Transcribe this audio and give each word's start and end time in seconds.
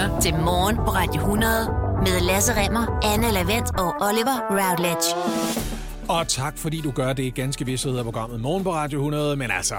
lytter 0.00 0.20
til 0.20 0.34
Morgen 0.34 0.76
på 0.76 0.82
Radio 0.82 1.20
100 1.20 1.50
med 2.02 2.20
Lasse 2.20 2.52
Remmer, 2.56 3.00
Anne 3.04 3.32
Lavendt 3.32 3.70
og 3.78 3.94
Oliver 4.00 4.38
Routledge. 4.50 5.16
Og 6.08 6.28
tak, 6.28 6.58
fordi 6.58 6.80
du 6.80 6.90
gør 6.90 7.12
det 7.12 7.34
ganske 7.34 7.66
vist 7.66 7.84
hedder 7.84 8.02
programmet 8.02 8.40
Morgen 8.40 8.64
på 8.64 8.72
Radio 8.72 8.98
100. 8.98 9.36
Men 9.36 9.50
altså, 9.50 9.74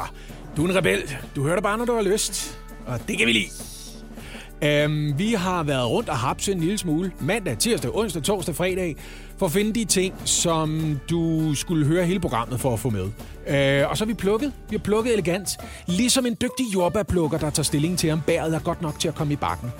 du 0.57 0.65
er 0.65 0.69
en 0.69 0.75
rebel. 0.75 0.99
Du 1.35 1.43
hører 1.43 1.55
det 1.55 1.63
bare, 1.63 1.77
når 1.77 1.85
du 1.85 1.93
har 1.93 2.01
lyst. 2.01 2.59
Og 2.87 2.99
det 3.07 3.17
kan 3.17 3.27
vi 3.27 3.31
lide. 3.31 4.85
Um, 4.85 5.19
vi 5.19 5.33
har 5.33 5.63
været 5.63 5.89
rundt 5.89 6.09
og 6.09 6.17
hapset 6.17 6.55
en 6.55 6.61
lille 6.61 6.77
smule 6.77 7.11
mandag, 7.19 7.57
tirsdag, 7.57 7.95
onsdag, 7.95 8.23
torsdag, 8.23 8.55
fredag 8.55 8.95
for 9.37 9.45
at 9.45 9.51
finde 9.51 9.73
de 9.73 9.85
ting, 9.85 10.13
som 10.25 10.99
du 11.09 11.55
skulle 11.55 11.85
høre 11.85 12.05
hele 12.05 12.19
programmet 12.19 12.59
for 12.59 12.73
at 12.73 12.79
få 12.79 12.89
med. 12.89 13.03
Uh, 13.03 13.89
og 13.89 13.97
så 13.97 14.05
har 14.05 14.07
vi 14.07 14.13
plukket. 14.13 14.53
Vi 14.69 14.75
har 14.75 14.83
plukket 14.83 15.13
elegant. 15.13 15.57
Ligesom 15.87 16.25
en 16.25 16.37
dygtig 16.41 16.65
jordbærplukker, 16.73 17.37
der 17.37 17.49
tager 17.49 17.63
stilling 17.63 17.97
til, 17.97 18.11
om 18.11 18.21
bæret 18.27 18.55
er 18.55 18.59
godt 18.59 18.81
nok 18.81 18.99
til 18.99 19.07
at 19.07 19.15
komme 19.15 19.33
i 19.33 19.37
bakken. 19.37 19.71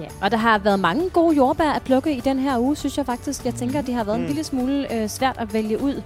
Ja, 0.00 0.04
og 0.22 0.30
der 0.30 0.36
har 0.36 0.58
været 0.58 0.80
mange 0.80 1.10
gode 1.10 1.36
jordbær 1.36 1.70
at 1.70 1.82
plukke 1.82 2.16
i 2.16 2.20
den 2.20 2.38
her 2.38 2.58
uge, 2.58 2.76
synes 2.76 2.96
jeg 2.98 3.06
faktisk. 3.06 3.44
Jeg 3.44 3.54
tænker, 3.54 3.78
at 3.78 3.86
det 3.86 3.94
har 3.94 4.04
været 4.04 4.18
mm. 4.18 4.24
en 4.24 4.28
lille 4.30 4.44
smule 4.44 4.94
øh, 4.94 5.08
svært 5.08 5.36
at 5.38 5.54
vælge 5.54 5.80
ud. 5.82 6.02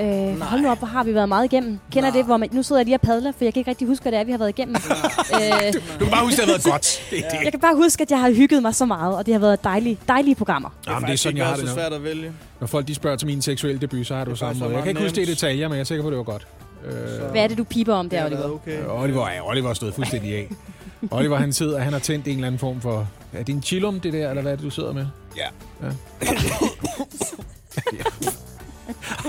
Øh, 0.00 0.40
hold 0.40 0.60
nu 0.60 0.70
op, 0.70 0.78
hvor 0.78 0.86
har 0.86 1.04
vi 1.04 1.14
været 1.14 1.28
meget 1.28 1.44
igennem. 1.44 1.78
Kender 1.92 2.08
Nej. 2.10 2.16
det, 2.16 2.24
hvor 2.26 2.36
man, 2.36 2.48
nu 2.52 2.62
sidder 2.62 2.80
jeg 2.80 2.86
lige 2.86 2.96
og 2.96 3.00
padler, 3.00 3.32
for 3.32 3.44
jeg 3.44 3.52
kan 3.54 3.60
ikke 3.60 3.70
rigtig 3.70 3.88
huske, 3.88 4.02
hvad 4.02 4.12
det 4.12 4.20
er, 4.20 4.24
vi 4.24 4.30
har 4.30 4.38
været 4.38 4.48
igennem. 4.48 4.74
øh, 5.34 5.72
du, 5.72 5.78
du 5.98 6.04
kan 6.04 6.10
bare 6.10 6.24
huske, 6.24 6.42
at 6.42 6.48
det 6.48 6.54
har 6.54 6.62
været 6.62 6.64
godt. 6.72 7.02
Det, 7.10 7.24
det. 7.30 7.38
Jeg 7.44 7.52
kan 7.52 7.60
bare 7.60 7.76
huske, 7.76 8.02
at 8.02 8.10
jeg 8.10 8.20
har 8.20 8.30
hygget 8.30 8.62
mig 8.62 8.74
så 8.74 8.86
meget, 8.86 9.16
og 9.16 9.26
det 9.26 9.34
har 9.34 9.38
været 9.38 9.64
dejlige, 9.64 9.98
dejlige 10.08 10.34
programmer. 10.34 10.68
Det 10.68 10.88
er, 10.88 10.92
Jamen, 10.92 11.06
det 11.06 11.12
er 11.12 11.18
sådan, 11.18 11.36
jeg 11.38 11.46
har 11.46 11.56
det 11.56 11.68
så 11.68 11.74
svært 11.74 11.92
at 11.92 12.04
vælge. 12.04 12.32
Når 12.60 12.66
folk 12.66 12.88
de 12.88 12.94
spørger 12.94 13.16
til 13.16 13.26
min 13.26 13.42
seksuelle 13.42 13.80
debut, 13.80 14.06
så 14.06 14.14
har 14.14 14.24
du 14.24 14.36
samme 14.36 14.60
måde. 14.60 14.74
Jeg 14.74 14.82
kan 14.82 14.88
ikke 14.90 15.02
huske 15.02 15.16
det 15.16 15.28
i 15.28 15.30
detaljer, 15.30 15.68
men 15.68 15.74
jeg 15.74 15.80
er 15.80 15.84
sikker 15.84 16.02
på, 16.02 16.08
at 16.08 16.12
det 16.12 16.18
var 16.18 16.24
godt. 16.24 16.46
Øh, 16.86 17.30
Hvad 17.30 17.42
er 17.42 17.46
det, 17.48 17.58
du 17.58 17.64
piper 17.64 17.94
om 17.94 18.08
der, 18.10 18.26
Oliver? 18.26 18.50
Okay. 18.50 18.78
Øh, 18.82 19.02
Oliver, 19.02 19.28
ja, 19.30 19.48
Oliver 19.48 19.74
stået 19.74 19.94
fuldstændig 19.94 20.34
af. 20.34 20.48
Oliver, 21.10 21.36
han 21.36 21.52
sidder, 21.52 21.78
han 21.78 21.92
har 21.92 22.00
tændt 22.00 22.26
en 22.26 22.34
eller 22.34 22.46
anden 22.46 22.58
form 22.58 22.80
for... 22.80 23.08
Er 23.34 23.42
det 23.42 23.54
en 23.54 23.62
chillum, 23.62 24.00
det 24.00 24.12
der, 24.12 24.30
eller 24.30 24.42
hvad 24.42 24.52
er 24.52 24.56
det, 24.56 24.64
du 24.64 24.70
sidder 24.70 24.92
med? 24.92 25.06
Ja. 25.36 25.46
ja. 25.82 25.92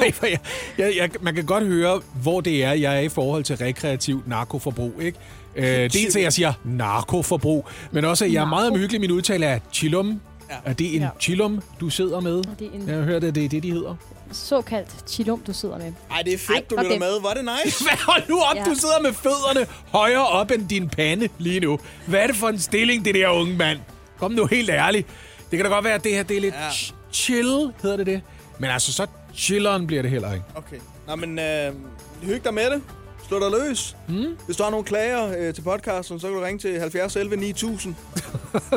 Ej, 0.01 0.13
jeg, 0.21 0.39
jeg, 0.77 0.93
jeg, 0.97 1.09
man 1.21 1.35
kan 1.35 1.45
godt 1.45 1.63
høre, 1.63 2.01
hvor 2.21 2.41
det 2.41 2.63
er, 2.63 2.71
jeg 2.71 2.95
er 2.95 2.99
i 2.99 3.09
forhold 3.09 3.43
til 3.43 3.57
rekreativ 3.57 4.23
narkoforbrug. 4.25 5.01
Ikke? 5.01 5.17
Øh, 5.55 5.93
dels 5.93 6.15
at 6.15 6.21
jeg 6.21 6.33
siger 6.33 6.53
narkoforbrug, 6.63 7.67
men 7.91 8.05
også 8.05 8.25
at 8.25 8.33
jeg 8.33 8.41
er 8.41 8.47
meget 8.47 8.71
omhyggelig. 8.71 9.01
Min 9.01 9.11
udtale 9.11 9.45
er 9.45 9.59
chillum. 9.73 10.21
Ja. 10.49 10.55
Er 10.65 10.73
det 10.73 10.95
en 10.95 11.01
ja. 11.01 11.09
chillum, 11.19 11.61
du 11.79 11.89
sidder 11.89 12.19
med? 12.19 12.43
Det 12.59 12.67
er 12.67 12.71
en... 12.73 12.87
Jeg 12.87 12.95
har 12.95 13.03
hørt, 13.03 13.23
at 13.23 13.35
det 13.35 13.45
er 13.45 13.49
det, 13.49 13.63
de 13.63 13.71
hedder. 13.71 13.95
Såkaldt 14.31 15.09
chillum, 15.09 15.39
du 15.47 15.53
sidder 15.53 15.77
med. 15.77 15.93
Ej, 16.11 16.21
det 16.21 16.33
er 16.33 16.37
fedt, 16.37 16.57
Ej, 16.57 16.63
du 16.69 16.75
lytter 16.83 16.99
med. 16.99 17.21
Var 17.21 17.33
det 17.33 17.49
nice? 17.65 17.83
Hvad, 17.85 17.97
hold 17.97 18.23
nu 18.29 18.39
op, 18.39 18.55
ja. 18.55 18.63
du 18.63 18.75
sidder 18.75 19.01
med 19.01 19.13
fødderne 19.13 19.67
højere 19.91 20.27
op 20.27 20.51
end 20.51 20.67
din 20.67 20.89
pande 20.89 21.29
lige 21.37 21.59
nu. 21.59 21.79
Hvad 22.07 22.19
er 22.19 22.27
det 22.27 22.35
for 22.35 22.47
en 22.47 22.59
stilling, 22.59 23.05
det 23.05 23.15
der 23.15 23.29
unge 23.29 23.55
mand? 23.55 23.79
Kom 24.19 24.31
nu 24.31 24.45
helt 24.45 24.69
ærligt. 24.69 25.07
Det 25.51 25.57
kan 25.57 25.65
da 25.65 25.73
godt 25.73 25.85
være, 25.85 25.93
at 25.93 26.03
det 26.03 26.11
her 26.11 26.23
det 26.23 26.37
er 26.37 26.41
lidt 26.41 26.55
ja. 26.55 26.69
chill, 27.11 27.71
hedder 27.81 27.97
det 27.97 28.05
det. 28.05 28.21
Men 28.59 28.69
altså, 28.69 28.93
så 28.93 29.07
chilleren 29.35 29.87
bliver 29.87 30.01
det 30.01 30.11
heller 30.11 30.33
ikke. 30.33 30.45
Okay. 30.55 30.77
Nå, 31.07 31.15
men 31.15 31.39
øh, 31.39 31.73
hyg 32.21 32.43
dig 32.43 32.53
med 32.53 32.69
det. 32.69 32.81
Slå 33.27 33.39
dig 33.39 33.59
løs. 33.59 33.95
Hmm? 34.07 34.37
Hvis 34.45 34.57
du 34.57 34.63
har 34.63 34.69
nogle 34.69 34.85
klager 34.85 35.37
øh, 35.37 35.53
til 35.53 35.61
podcasten, 35.61 36.19
så 36.19 36.27
kan 36.27 36.35
du 36.35 36.41
ringe 36.43 36.59
til 36.59 36.79
70 36.79 37.15
11 37.15 37.35
9000. 37.35 37.95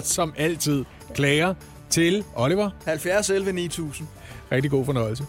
Som 0.03 0.35
altid. 0.37 0.85
Klager 1.15 1.55
til 1.91 2.25
Oliver. 2.35 2.71
70 2.85 3.31
11 3.31 3.53
9000. 3.53 4.09
Rigtig 4.53 4.71
god 4.71 4.85
fornøjelse. 4.85 5.25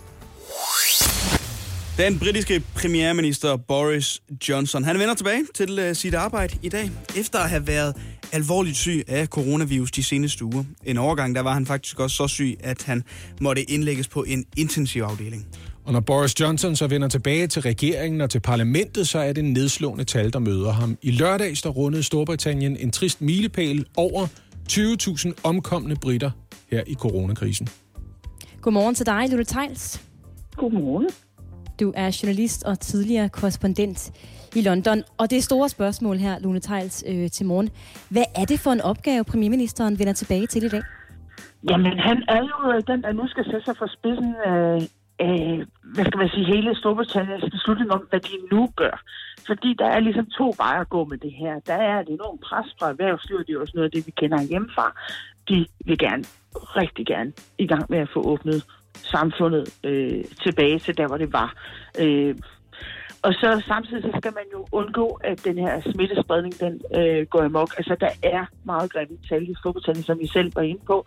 Den 1.97 2.19
britiske 2.19 2.63
premierminister 2.75 3.57
Boris 3.57 4.21
Johnson, 4.49 4.83
han 4.83 4.99
vender 4.99 5.13
tilbage 5.13 5.43
til 5.55 5.89
uh, 5.89 5.95
sit 5.95 6.13
arbejde 6.13 6.57
i 6.61 6.69
dag, 6.69 6.91
efter 7.17 7.39
at 7.39 7.49
have 7.49 7.67
været 7.67 7.95
alvorligt 8.31 8.77
syg 8.77 9.03
af 9.07 9.27
coronavirus 9.27 9.91
de 9.91 10.03
seneste 10.03 10.45
uger. 10.45 10.63
En 10.83 10.97
overgang, 10.97 11.35
der 11.35 11.41
var 11.41 11.53
han 11.53 11.65
faktisk 11.65 11.99
også 11.99 12.15
så 12.15 12.27
syg, 12.27 12.57
at 12.59 12.83
han 12.83 13.03
måtte 13.41 13.71
indlægges 13.71 14.07
på 14.07 14.23
en 14.23 14.45
intensivafdeling. 14.57 15.47
Og 15.85 15.93
når 15.93 15.99
Boris 15.99 16.39
Johnson 16.39 16.75
så 16.75 16.87
vender 16.87 17.07
tilbage 17.07 17.47
til 17.47 17.61
regeringen 17.61 18.21
og 18.21 18.29
til 18.29 18.39
parlamentet, 18.39 19.07
så 19.07 19.19
er 19.19 19.33
det 19.33 19.43
en 19.43 19.53
nedslående 19.53 20.03
tal, 20.03 20.33
der 20.33 20.39
møder 20.39 20.71
ham. 20.71 20.97
I 21.01 21.11
lørdags 21.11 21.61
der 21.61 21.69
rundede 21.69 22.03
Storbritannien 22.03 22.77
en 22.77 22.91
trist 22.91 23.21
milepæl 23.21 23.85
over 23.97 24.27
20.000 24.71 25.31
omkomne 25.43 25.95
britter 25.95 26.31
her 26.71 26.83
i 26.87 26.93
coronakrisen. 26.93 27.69
Godmorgen 28.61 28.95
til 28.95 29.05
dig, 29.05 29.29
Lille 29.29 29.45
Tejls. 29.45 30.01
Godmorgen. 30.55 31.09
Du 31.79 31.93
er 31.95 32.17
journalist 32.23 32.63
og 32.63 32.79
tidligere 32.79 33.29
korrespondent 33.29 34.11
i 34.55 34.61
London. 34.61 35.03
Og 35.17 35.31
det 35.31 35.43
store 35.43 35.69
spørgsmål 35.69 36.17
her, 36.17 36.39
Lone 36.39 36.59
Tejls, 36.59 37.03
øh, 37.07 37.29
til 37.29 37.45
morgen. 37.45 37.69
Hvad 38.09 38.23
er 38.35 38.45
det 38.45 38.59
for 38.59 38.71
en 38.71 38.81
opgave, 38.81 39.23
premierministeren 39.23 39.99
vender 39.99 40.13
tilbage 40.13 40.47
til 40.47 40.63
i 40.63 40.69
dag? 40.69 40.81
Jamen, 41.69 41.99
han 41.99 42.23
er 42.27 42.41
jo 42.51 42.71
øh, 42.71 42.83
den, 42.87 43.03
der 43.03 43.11
nu 43.11 43.27
skal 43.27 43.45
sætte 43.45 43.65
sig 43.65 43.75
for 43.77 43.87
spidsen 43.97 44.35
af, 44.45 44.89
af 45.19 45.63
hvad 45.93 46.05
skal 46.05 46.17
man 46.17 46.29
sige, 46.29 46.45
hele 46.45 46.75
Storbritanniens 46.75 47.51
beslutning 47.51 47.91
om, 47.91 48.01
hvad 48.09 48.19
de 48.19 48.35
nu 48.51 48.69
gør. 48.75 49.03
Fordi 49.47 49.75
der 49.79 49.85
er 49.85 49.99
ligesom 49.99 50.25
to 50.37 50.53
veje 50.57 50.81
at 50.81 50.89
gå 50.89 51.05
med 51.05 51.17
det 51.17 51.33
her. 51.33 51.59
Der 51.59 51.73
er 51.73 51.99
et 51.99 52.09
enormt 52.09 52.41
pres 52.41 52.75
fra 52.79 52.89
erhvervslivet, 52.89 53.47
det 53.47 53.55
er 53.55 53.59
også 53.59 53.73
noget 53.75 53.85
af 53.85 53.91
det, 53.91 54.07
vi 54.07 54.11
kender 54.11 54.41
hjemmefra. 54.41 54.93
De 55.49 55.65
vil 55.85 55.97
gerne, 55.97 56.23
rigtig 56.55 57.05
gerne, 57.05 57.31
i 57.57 57.67
gang 57.67 57.85
med 57.89 57.99
at 57.99 58.09
få 58.13 58.21
åbnet 58.21 58.65
samfundet 58.93 59.79
øh, 59.83 60.23
tilbage 60.43 60.79
til 60.79 60.97
der, 60.97 61.07
hvor 61.07 61.17
det 61.17 61.33
var. 61.33 61.53
Øh, 61.99 62.35
og 63.21 63.33
så 63.33 63.63
samtidig 63.67 64.03
så 64.03 64.11
skal 64.21 64.33
man 64.39 64.47
jo 64.55 64.67
undgå, 64.71 65.07
at 65.23 65.43
den 65.43 65.57
her 65.57 65.81
smittespredning 65.91 66.59
den 66.59 66.81
øh, 66.99 67.27
går 67.27 67.41
amok. 67.43 67.71
Altså 67.77 67.95
der 67.99 68.11
er 68.23 68.45
meget 68.65 68.93
grimme 68.93 69.17
tal 69.29 69.43
i 69.49 69.55
Storbritannien, 69.59 70.03
som 70.03 70.19
vi 70.19 70.27
selv 70.27 70.51
var 70.55 70.61
inde 70.61 70.81
på. 70.91 70.97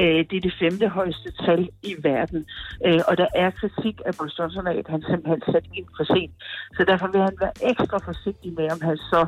Øh, 0.00 0.20
det 0.28 0.36
er 0.36 0.44
det 0.48 0.54
femte 0.62 0.88
højeste 0.88 1.28
tal 1.44 1.68
i 1.82 1.94
verden. 2.02 2.40
Øh, 2.86 3.00
og 3.08 3.16
der 3.16 3.28
er 3.34 3.50
kritik 3.50 3.96
af 4.06 4.12
Boris 4.18 4.38
Johnson 4.38 4.66
af, 4.66 4.76
at 4.82 4.88
han 4.94 5.02
simpelthen 5.10 5.42
satte 5.52 5.68
ind 5.78 5.88
for 5.96 6.04
sent. 6.14 6.34
Så 6.76 6.84
derfor 6.90 7.06
vil 7.12 7.20
han 7.20 7.36
være 7.40 7.54
ekstra 7.70 7.98
forsigtig 8.08 8.52
med, 8.58 8.66
om 8.74 8.80
han 8.88 8.96
så 8.96 9.22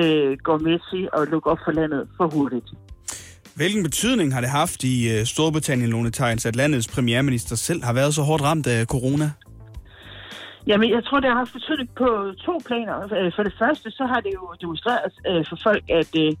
øh, 0.00 0.36
går 0.46 0.58
med 0.58 0.78
til 0.90 1.08
at 1.16 1.22
lukke 1.32 1.50
op 1.50 1.58
for 1.64 1.72
landet 1.72 2.08
for 2.16 2.26
hurtigt. 2.34 2.68
Hvilken 3.54 3.82
betydning 3.82 4.34
har 4.34 4.40
det 4.40 4.50
haft 4.50 4.84
i 4.84 4.96
øh, 5.12 5.24
Storbritannien, 5.24 5.90
Lone 5.90 6.10
Tegns, 6.10 6.46
at 6.46 6.56
landets 6.56 6.88
premierminister 6.88 7.56
selv 7.56 7.84
har 7.84 7.92
været 7.92 8.14
så 8.14 8.22
hårdt 8.22 8.42
ramt 8.42 8.66
af 8.66 8.86
corona? 8.86 9.30
Jamen, 10.66 10.90
jeg 10.90 11.04
tror, 11.04 11.20
det 11.20 11.30
har 11.30 11.36
haft 11.36 11.52
betydning 11.52 11.90
på 11.94 12.32
to 12.46 12.60
planer. 12.66 12.96
Øh, 13.18 13.32
for 13.36 13.42
det 13.42 13.54
første, 13.58 13.90
så 13.90 14.04
har 14.06 14.20
det 14.20 14.32
jo 14.34 14.54
demonstreret 14.60 15.12
øh, 15.28 15.44
for 15.48 15.58
folk, 15.62 15.84
at 15.90 16.10
øh, 16.24 16.32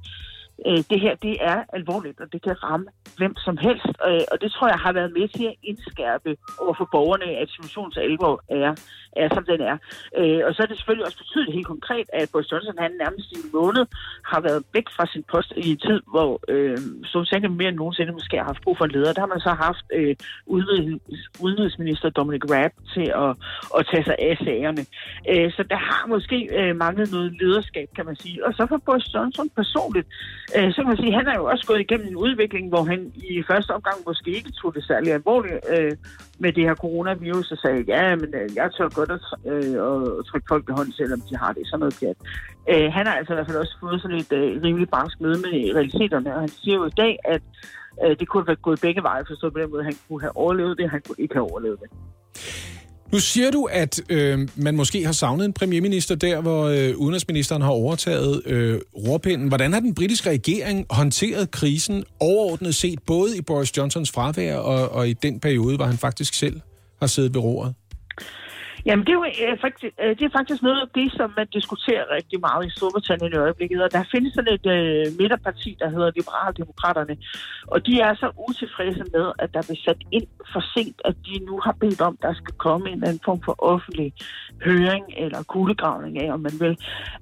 øh, 0.66 0.80
det 0.90 1.00
her 1.00 1.14
det 1.14 1.36
er 1.40 1.58
alvorligt, 1.72 2.20
og 2.20 2.32
det 2.32 2.42
kan 2.42 2.62
ramme 2.62 2.86
hvem 3.16 3.34
som 3.36 3.56
helst. 3.56 3.92
Øh, 4.08 4.24
og 4.32 4.36
det 4.42 4.52
tror 4.52 4.68
jeg 4.68 4.78
har 4.86 4.92
været 4.92 5.12
med 5.18 5.28
til 5.28 5.46
at 5.52 5.56
indskærpe 5.62 6.36
over 6.62 6.74
for 6.78 6.88
borgerne, 6.92 7.24
at 7.42 7.48
situationens 7.50 7.96
alvor 7.96 8.34
er, 8.48 8.72
er 9.22 9.28
som 9.34 9.44
den 9.44 9.60
er. 9.60 9.76
Øh, 10.18 10.40
og 10.46 10.54
så 10.54 10.62
er 10.62 10.66
det 10.66 10.76
selvfølgelig 10.76 11.06
også 11.06 11.18
betydet 11.18 11.54
helt 11.56 11.66
konkret, 11.66 12.06
at 12.12 12.28
Boris 12.32 12.52
Johnson 12.52 12.78
han 12.78 12.92
nærmest 13.04 13.32
i 13.32 13.36
en 13.44 13.50
måned 13.58 13.84
har 14.30 14.40
været 14.40 14.62
væk 14.76 14.86
fra 14.96 15.06
sin 15.12 15.24
post 15.32 15.52
i 15.56 15.70
en 15.70 15.80
tid, 15.88 16.00
hvor 16.12 16.30
øh, 16.48 16.78
Storbritannien 17.08 17.56
mere 17.56 17.68
end 17.68 17.76
nogensinde 17.76 18.12
måske 18.12 18.36
har 18.36 18.44
haft 18.44 18.62
brug 18.62 18.76
for 18.78 18.84
en 18.84 18.90
leder. 18.90 19.12
Der 19.12 19.20
har 19.20 19.32
man 19.34 19.40
så 19.40 19.52
haft 19.66 19.84
øh, 19.98 20.16
udenrigsminister 21.44 22.08
Dominic 22.10 22.44
Raab 22.50 22.72
til 22.94 23.06
at, 23.24 23.32
at 23.78 23.86
tage 23.90 24.04
sig 24.04 24.16
af 24.18 24.36
sagerne. 24.44 24.82
Øh, 25.32 25.52
så 25.56 25.62
der 25.72 25.76
har 25.76 26.06
måske 26.06 26.38
øh, 26.58 26.76
manglet 26.76 27.12
noget 27.12 27.32
lederskab, 27.40 27.88
kan 27.96 28.06
man 28.06 28.16
sige. 28.16 28.46
Og 28.46 28.54
så 28.54 28.66
for 28.68 28.80
Boris 28.86 29.14
Johnson 29.14 29.48
personligt, 29.60 30.08
øh, 30.56 30.72
så 30.72 30.76
kan 30.76 30.86
man 30.92 30.96
sige, 30.96 31.14
han 31.14 31.26
er 31.26 31.34
jo 31.34 31.44
også 31.44 31.66
gået 31.66 31.80
igennem 31.80 32.08
en 32.08 32.16
udvikling, 32.16 32.68
hvor 32.68 32.84
han 32.84 33.12
i 33.14 33.42
første 33.50 33.70
omgang 33.70 33.96
måske 34.06 34.30
ikke 34.30 34.52
tog 34.52 34.74
det 34.74 34.84
særlig 34.84 35.12
alvorligt 35.12 35.54
øh, 35.74 35.92
med 36.38 36.52
det 36.52 36.64
her 36.64 36.74
coronavirus, 36.74 37.52
og 37.52 37.58
sagde, 37.58 37.84
ja, 37.88 38.16
men 38.16 38.34
øh, 38.34 38.48
jeg 38.56 38.70
tør 38.72 38.88
godt 38.88 39.10
at, 39.10 39.20
øh, 39.52 39.74
at 40.18 40.24
trykke 40.28 40.46
folk 40.48 40.64
i 40.68 40.72
hånden, 40.72 40.92
selvom 40.92 41.20
de 41.20 41.36
har 41.36 41.52
det. 41.52 41.66
Sådan 41.66 41.80
noget 41.80 41.96
pjat. 42.00 42.18
Øh, 42.72 42.92
han 42.92 43.06
har 43.06 43.14
altså 43.14 43.32
i 43.32 43.36
hvert 43.36 43.46
fald 43.46 43.64
også 43.64 43.76
fået 43.80 44.02
sådan 44.02 44.16
et 44.16 44.32
øh, 44.32 44.62
rimelig 44.62 44.88
barsk 44.88 45.20
møde 45.20 45.38
med 45.44 45.74
realiteterne, 45.74 46.34
og 46.34 46.40
han 46.40 46.48
siger 46.48 46.74
jo 46.74 46.84
i 46.84 46.96
dag, 46.96 47.18
at 47.24 47.42
øh, 48.04 48.16
det 48.20 48.28
kunne 48.28 48.44
have 48.46 48.56
gået 48.56 48.80
begge 48.80 49.02
veje, 49.02 49.24
forstået 49.28 49.52
på 49.52 49.58
den 49.58 49.70
måde, 49.70 49.84
han 49.84 49.96
kunne 50.08 50.20
have 50.20 50.36
overlevet 50.36 50.78
det, 50.78 50.90
han 50.90 51.02
kunne 51.06 51.16
ikke 51.18 51.34
have 51.34 51.50
overlevet 51.50 51.78
det. 51.80 51.90
Nu 53.14 53.20
siger 53.20 53.50
du, 53.50 53.64
at 53.64 54.00
øh, 54.08 54.48
man 54.56 54.76
måske 54.76 55.04
har 55.04 55.12
savnet 55.12 55.44
en 55.44 55.52
premierminister 55.52 56.14
der, 56.14 56.40
hvor 56.40 56.64
øh, 56.64 56.96
udenrigsministeren 56.96 57.62
har 57.62 57.70
overtaget 57.70 58.42
øh, 58.46 58.80
rorpinden. 58.96 59.48
Hvordan 59.48 59.72
har 59.72 59.80
den 59.80 59.94
britiske 59.94 60.30
regering 60.30 60.86
håndteret 60.90 61.50
krisen 61.50 62.04
overordnet 62.20 62.74
set, 62.74 62.98
både 63.06 63.38
i 63.38 63.40
Boris 63.40 63.76
Johnsons 63.76 64.10
fravær 64.10 64.56
og, 64.56 64.88
og 64.88 65.08
i 65.08 65.12
den 65.12 65.40
periode, 65.40 65.76
hvor 65.76 65.84
han 65.84 65.98
faktisk 65.98 66.34
selv 66.34 66.60
har 67.00 67.06
siddet 67.06 67.34
ved 67.34 67.42
roret? 67.42 67.74
Jamen, 68.86 69.04
det 69.06 69.12
er, 69.12 69.20
jo, 69.20 69.24
øh, 69.24 69.58
faktisk, 69.60 69.94
øh, 70.02 70.18
det 70.18 70.24
er 70.24 70.36
faktisk 70.38 70.62
noget 70.62 70.80
af 70.80 70.88
det, 70.94 71.12
som 71.12 71.32
man 71.36 71.46
diskuterer 71.46 72.04
rigtig 72.16 72.40
meget 72.40 72.66
i 72.66 72.70
Storbritannien 72.76 73.32
i 73.32 73.36
øjeblikket. 73.36 73.82
Og 73.82 73.92
der 73.92 74.10
findes 74.12 74.34
sådan 74.34 74.54
et 74.54 74.66
øh, 74.76 75.06
midterparti, 75.18 75.76
der 75.80 75.88
hedder 75.88 76.10
Liberaldemokraterne. 76.16 77.16
Og 77.66 77.86
de 77.86 78.00
er 78.00 78.14
så 78.14 78.28
utilfredse 78.48 79.04
med, 79.14 79.26
at 79.38 79.54
der 79.54 79.62
bliver 79.62 79.82
sat 79.84 80.00
ind 80.12 80.26
for 80.52 80.62
sent, 80.74 80.98
at 81.04 81.16
de 81.26 81.44
nu 81.48 81.60
har 81.64 81.72
bedt 81.80 82.00
om, 82.00 82.16
at 82.18 82.22
der 82.26 82.34
skal 82.34 82.54
komme 82.54 82.88
en 82.88 82.94
eller 82.94 83.08
anden 83.08 83.24
form 83.24 83.40
for 83.44 83.54
offentlig 83.58 84.12
høring 84.64 85.04
eller 85.16 85.42
kuglegravning 85.42 86.22
af, 86.22 86.32
om 86.32 86.40
man 86.40 86.56
vil. 86.60 86.76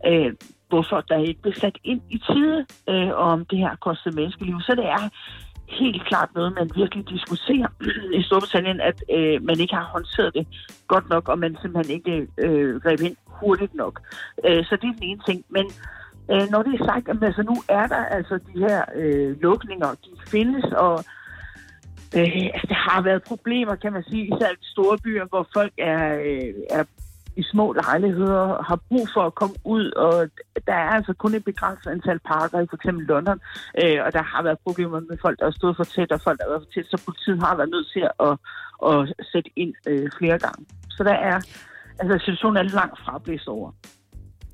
Øh, 0.06 0.32
hvorfor 0.68 1.00
der 1.00 1.18
ikke 1.28 1.42
blev 1.42 1.54
sat 1.54 1.78
ind 1.84 2.02
i 2.10 2.18
tide, 2.18 2.66
øh, 2.88 3.10
om 3.30 3.44
det 3.44 3.58
her 3.58 3.76
kostede 3.76 4.14
menneskeliv. 4.14 4.60
Så 4.60 4.72
det 4.74 4.86
er 4.86 5.04
helt 5.80 6.06
klart 6.08 6.34
noget, 6.34 6.54
man 6.54 6.70
virkelig 6.74 7.08
diskuterer 7.08 7.68
i 8.18 8.22
Storbritannien, 8.22 8.80
at 8.80 9.04
øh, 9.16 9.42
man 9.42 9.60
ikke 9.60 9.74
har 9.74 9.88
håndteret 9.94 10.34
det 10.34 10.46
godt 10.88 11.08
nok, 11.08 11.28
og 11.28 11.38
man 11.38 11.56
simpelthen 11.62 11.96
ikke 11.96 12.26
øh, 12.38 12.80
greb 12.80 13.00
ind 13.00 13.16
hurtigt 13.26 13.74
nok. 13.74 14.00
Øh, 14.46 14.64
så 14.64 14.76
det 14.80 14.88
er 14.88 14.98
den 15.00 15.08
ene 15.10 15.20
ting. 15.28 15.44
Men 15.48 15.66
øh, 16.30 16.50
når 16.50 16.62
det 16.62 16.80
er 16.80 16.84
sagt, 16.84 17.08
at 17.08 17.22
altså, 17.22 17.42
nu 17.42 17.56
er 17.68 17.86
der 17.86 18.04
altså 18.04 18.34
de 18.38 18.58
her 18.58 18.84
øh, 18.94 19.40
lukninger, 19.40 19.90
de 20.04 20.10
findes, 20.26 20.64
og 20.64 21.04
øh, 22.16 22.44
altså, 22.54 22.66
der 22.68 22.90
har 22.90 23.02
været 23.02 23.22
problemer, 23.22 23.74
kan 23.74 23.92
man 23.92 24.04
sige, 24.10 24.24
især 24.24 24.50
i 24.52 24.64
store 24.74 24.98
byer, 25.04 25.24
hvor 25.24 25.46
folk 25.54 25.72
er, 25.78 26.04
øh, 26.14 26.54
er 26.70 26.84
i 27.36 27.42
små 27.42 27.72
lejligheder 27.72 28.62
har 28.62 28.78
brug 28.88 29.08
for 29.14 29.22
at 29.26 29.34
komme 29.34 29.54
ud, 29.64 29.90
og 29.90 30.28
der 30.66 30.72
er 30.72 30.90
altså 30.96 31.12
kun 31.12 31.34
et 31.34 31.44
begrænset 31.44 31.90
antal 31.90 32.18
parker 32.18 32.60
i 32.60 32.66
for 32.70 32.76
eksempel 32.76 33.06
London, 33.06 33.40
øh, 33.82 33.98
og 34.04 34.12
der 34.12 34.22
har 34.22 34.42
været 34.42 34.58
problemer 34.66 35.00
med 35.00 35.18
folk, 35.22 35.38
der 35.38 35.44
har 35.44 35.56
stået 35.60 35.76
for 35.76 35.84
tæt, 35.84 36.12
og 36.12 36.20
folk, 36.20 36.38
der 36.38 36.44
har 36.44 36.52
været 36.52 36.64
for 36.66 36.72
tæt, 36.72 36.86
så 36.90 37.02
politiet 37.04 37.38
har 37.42 37.56
været 37.56 37.70
nødt 37.70 37.88
til 37.94 38.04
at, 38.28 38.34
at 38.90 39.26
sætte 39.32 39.50
ind 39.56 39.74
øh, 39.88 40.10
flere 40.18 40.38
gange. 40.38 40.66
Så 40.90 41.04
der 41.04 41.16
er, 41.30 41.36
altså 42.00 42.14
situationen 42.18 42.56
er 42.56 42.62
langt 42.62 42.98
fra 43.04 43.18
blæst 43.24 43.48
over. 43.48 43.70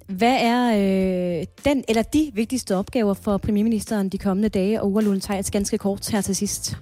Hvad 0.09 0.37
er 0.53 0.63
øh, 0.81 1.47
den 1.65 1.85
eller 1.89 2.03
de 2.03 2.31
vigtigste 2.35 2.77
opgaver 2.77 3.15
for 3.15 3.39
premierministeren 3.39 4.09
de 4.09 4.19
kommende 4.19 4.49
dage, 4.49 4.83
og 4.83 4.93
Ulla 4.93 5.09
Lund 5.09 5.53
ganske 5.53 5.79
kort 5.79 6.11
her 6.13 6.21
til 6.21 6.37
sidst? 6.37 6.77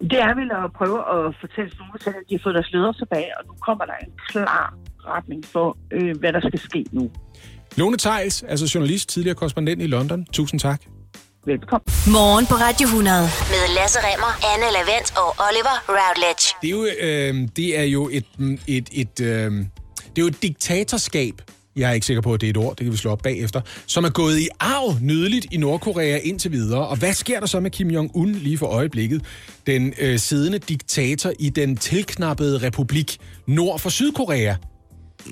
Det 0.00 0.20
er 0.28 0.34
vel 0.34 0.50
at 0.64 0.72
prøve 0.72 0.98
at 1.14 1.34
fortælle 1.40 1.70
Storbritannien, 1.74 2.22
at 2.24 2.28
de 2.30 2.34
har 2.34 2.42
fået 2.42 2.54
deres 2.54 2.72
ledere 2.72 2.92
tilbage, 2.92 3.30
og 3.38 3.44
nu 3.46 3.52
kommer 3.66 3.84
der 3.84 3.92
en 3.92 4.12
klar 4.28 4.74
retning 5.16 5.44
for, 5.44 5.76
øh, 5.92 6.18
hvad 6.20 6.32
der 6.32 6.40
skal 6.40 6.58
ske 6.58 6.84
nu. 6.92 7.10
Lone 7.76 7.96
Tejls, 7.96 8.42
altså 8.42 8.70
journalist, 8.74 9.08
tidligere 9.08 9.34
korrespondent 9.34 9.82
i 9.82 9.86
London. 9.86 10.26
Tusind 10.32 10.60
tak. 10.60 10.82
Velkommen. 11.46 11.84
Morgen 12.12 12.46
på 12.46 12.54
Radio 12.54 12.86
100 12.86 13.20
med 13.22 13.74
Lasse 13.76 13.98
Remmer, 14.08 14.32
Anne 14.52 14.68
Lavendt 14.76 15.08
og 15.22 15.28
Oliver 15.46 15.76
Routledge. 15.88 16.44
Det 16.62 16.68
er 16.68 16.76
jo, 16.78 16.82
øh, 17.06 17.48
det 17.56 17.78
er 17.78 17.84
jo 17.84 18.08
et, 18.12 18.26
et, 18.66 18.88
et, 18.92 19.20
øh, 19.20 19.50
det 19.92 20.18
er 20.18 20.22
jo 20.22 20.26
et 20.26 20.42
diktatorskab, 20.42 21.34
jeg 21.76 21.90
er 21.90 21.92
ikke 21.92 22.06
sikker 22.06 22.20
på, 22.20 22.34
at 22.34 22.40
det 22.40 22.46
er 22.46 22.50
et 22.50 22.56
ord, 22.56 22.76
det 22.76 22.84
kan 22.84 22.92
vi 22.92 22.96
slå 22.96 23.10
op 23.10 23.22
bagefter, 23.22 23.60
som 23.86 24.04
er 24.04 24.10
gået 24.10 24.38
i 24.38 24.48
arv 24.60 24.96
nydeligt 25.00 25.46
i 25.52 25.56
Nordkorea 25.56 26.18
indtil 26.22 26.52
videre. 26.52 26.88
Og 26.88 26.96
hvad 26.96 27.12
sker 27.12 27.40
der 27.40 27.46
så 27.46 27.60
med 27.60 27.70
Kim 27.70 27.90
Jong-un 27.90 28.26
lige 28.26 28.58
for 28.58 28.66
øjeblikket? 28.66 29.22
Den 29.66 29.94
øh, 30.00 30.18
siddende 30.18 30.58
diktator 30.58 31.32
i 31.38 31.48
den 31.48 31.76
tilknappede 31.76 32.58
republik 32.58 33.18
nord 33.46 33.78
for 33.78 33.90
Sydkorea. 33.90 34.54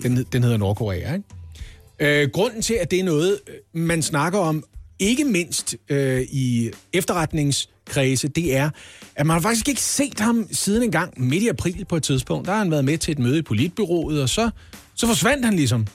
Den, 0.02 0.26
den 0.32 0.42
hedder 0.42 0.56
Nordkorea, 0.56 1.14
ikke? 1.14 2.22
Øh, 2.22 2.30
grunden 2.30 2.62
til, 2.62 2.74
at 2.74 2.90
det 2.90 3.00
er 3.00 3.04
noget, 3.04 3.38
øh, 3.48 3.54
man 3.80 4.02
snakker 4.02 4.38
om, 4.38 4.64
ikke 4.98 5.24
mindst 5.24 5.76
øh, 5.88 6.20
i 6.20 6.70
efterretningskredse, 6.92 8.28
det 8.28 8.56
er, 8.56 8.70
at 9.16 9.26
man 9.26 9.34
har 9.34 9.40
faktisk 9.40 9.68
ikke 9.68 9.80
set 9.80 10.20
ham 10.20 10.48
siden 10.52 10.82
en 10.82 10.90
gang 10.90 11.20
midt 11.20 11.42
i 11.42 11.48
april 11.48 11.84
på 11.84 11.96
et 11.96 12.02
tidspunkt. 12.02 12.46
Der 12.46 12.52
har 12.52 12.58
han 12.58 12.70
været 12.70 12.84
med 12.84 12.98
til 12.98 13.12
et 13.12 13.18
møde 13.18 13.38
i 13.38 13.42
politbyrået, 13.42 14.22
og 14.22 14.28
så, 14.28 14.50
så 14.94 15.06
forsvandt 15.06 15.44
han 15.44 15.54
ligesom. 15.54 15.86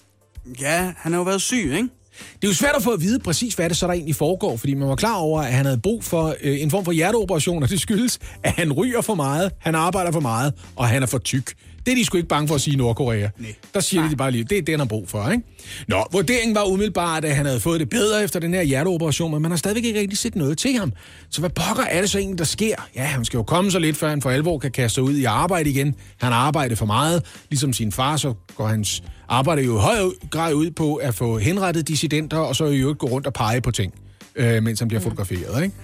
Ja, 0.62 0.94
han 0.98 1.12
har 1.12 1.20
jo 1.20 1.24
været 1.24 1.42
syg, 1.42 1.64
ikke? 1.64 1.90
Det 2.36 2.44
er 2.44 2.48
jo 2.48 2.54
svært 2.54 2.76
at 2.76 2.84
få 2.84 2.92
at 2.92 3.02
vide 3.02 3.20
præcis, 3.20 3.54
hvad 3.54 3.70
det 3.70 3.78
så 3.78 3.88
der 3.88 3.94
egentlig 3.94 4.16
foregår, 4.16 4.58
fordi 4.58 4.74
man 4.74 4.90
var 4.90 4.96
klar 4.96 5.16
over, 5.16 5.42
at 5.42 5.54
han 5.54 5.66
havde 5.66 5.80
brug 5.80 6.04
for 6.04 6.36
øh, 6.42 6.62
en 6.62 6.72
form 6.72 6.86
for 6.86 6.92
hjerteoperation, 6.92 7.64
og 7.64 7.70
det 7.70 7.82
skyldes, 7.82 8.20
at 8.44 8.52
han 8.52 8.74
ryger 8.74 9.02
for 9.02 9.16
meget, 9.16 9.52
han 9.60 9.76
arbejder 9.76 10.12
for 10.12 10.20
meget, 10.20 10.54
og 10.76 10.88
han 10.88 11.04
er 11.04 11.08
for 11.08 11.18
tyk. 11.18 11.54
Det 11.86 11.92
er 11.92 11.96
de 11.96 12.06
sgu 12.06 12.18
ikke 12.18 12.30
bange 12.30 12.48
for 12.48 12.56
at 12.56 12.62
sige 12.62 12.74
i 12.74 12.78
Nordkorea. 12.78 13.30
Nej. 13.38 13.54
Der 13.74 13.80
siger 13.80 14.02
Nej. 14.02 14.10
de 14.10 14.16
bare 14.16 14.32
lige, 14.32 14.44
det 14.44 14.58
er 14.58 14.62
det, 14.62 14.70
han 14.70 14.80
har 14.80 14.86
brug 14.86 15.10
for, 15.10 15.30
ikke? 15.32 15.44
Nå, 15.88 16.06
vurderingen 16.12 16.56
var 16.56 16.64
umiddelbart, 16.64 17.26
at 17.26 17.36
han 17.36 17.46
havde 17.46 17.60
fået 17.60 17.80
det 17.80 17.90
bedre 17.90 18.24
efter 18.24 18.40
den 18.40 18.54
her 18.54 18.62
hjerteoperation, 18.62 19.32
men 19.32 19.42
man 19.42 19.52
har 19.52 19.58
stadigvæk 19.58 19.84
ikke 19.86 20.00
rigtig 20.00 20.18
set 20.18 20.36
noget 20.36 20.58
til 20.58 20.78
ham. 20.78 20.94
Så 21.30 21.40
hvad 21.40 21.50
pokker 21.50 21.84
er 21.84 22.02
det 22.02 22.10
så 22.10 22.18
egentlig, 22.18 22.38
der 22.38 22.46
sker? 22.46 22.76
Ja, 22.96 23.04
han 23.04 23.26
skal 23.26 23.38
jo 23.38 23.44
komme 23.44 23.72
så 23.72 23.80
lidt, 23.80 23.98
før 23.98 24.10
han 24.10 24.22
for 24.22 24.30
alvor 24.30 24.58
kan 24.60 24.72
kaste 24.72 24.94
sig 24.94 25.04
ud 25.04 25.14
i 25.16 25.24
arbejde 25.24 25.70
igen. 25.70 25.96
Han 26.18 26.34
arbejder 26.34 26.76
for 26.76 26.86
meget. 26.86 27.26
Ligesom 27.50 27.74
sin 27.74 27.92
far, 27.92 28.18
så 28.18 28.34
går 28.56 28.68
hans 28.68 29.04
arbejde 29.30 29.62
jo 29.62 29.78
i 29.78 29.82
høj 29.82 29.98
grad 30.32 30.54
ud 30.54 30.72
på 30.72 30.96
at 30.96 31.16
få 31.16 31.38
henrettet 31.38 31.88
dissidenter, 31.88 32.38
og 32.38 32.56
så 32.56 32.66
jo 32.66 32.72
ikke 32.72 32.94
gå 32.94 33.08
rundt 33.08 33.28
og 33.28 33.34
pege 33.34 33.62
på 33.62 33.72
ting, 33.72 33.94
øh, 34.36 34.64
mens 34.64 34.80
han 34.80 34.88
bliver 34.88 35.02
fotograferet, 35.02 35.64
ikke? 35.64 35.76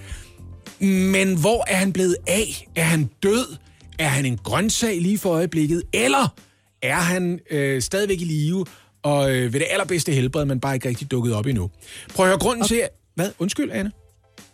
Men 1.10 1.36
hvor 1.36 1.64
er 1.68 1.76
han 1.76 1.92
blevet 1.92 2.16
af? 2.26 2.66
Er 2.76 2.84
han 2.84 3.10
død? 3.22 3.56
Er 4.00 4.08
han 4.08 4.26
en 4.26 4.36
grøntsag 4.36 5.00
lige 5.00 5.18
for 5.18 5.30
øjeblikket? 5.30 5.82
Eller 5.92 6.34
er 6.82 6.96
han 6.96 7.40
øh, 7.50 7.82
stadigvæk 7.82 8.20
i 8.20 8.24
live 8.24 8.66
og 9.02 9.36
øh, 9.36 9.52
ved 9.52 9.60
det 9.60 9.66
allerbedste 9.70 10.12
helbred, 10.12 10.44
men 10.44 10.60
bare 10.60 10.74
ikke 10.74 10.88
rigtig 10.88 11.10
dukket 11.10 11.34
op 11.34 11.46
endnu? 11.46 11.70
Prøv 12.14 12.26
at 12.26 12.30
høre 12.30 12.38
grunden 12.38 12.62
okay. 12.62 12.74
til... 12.74 12.82
Hvad? 13.14 13.30
Undskyld, 13.38 13.70
Anne? 13.72 13.92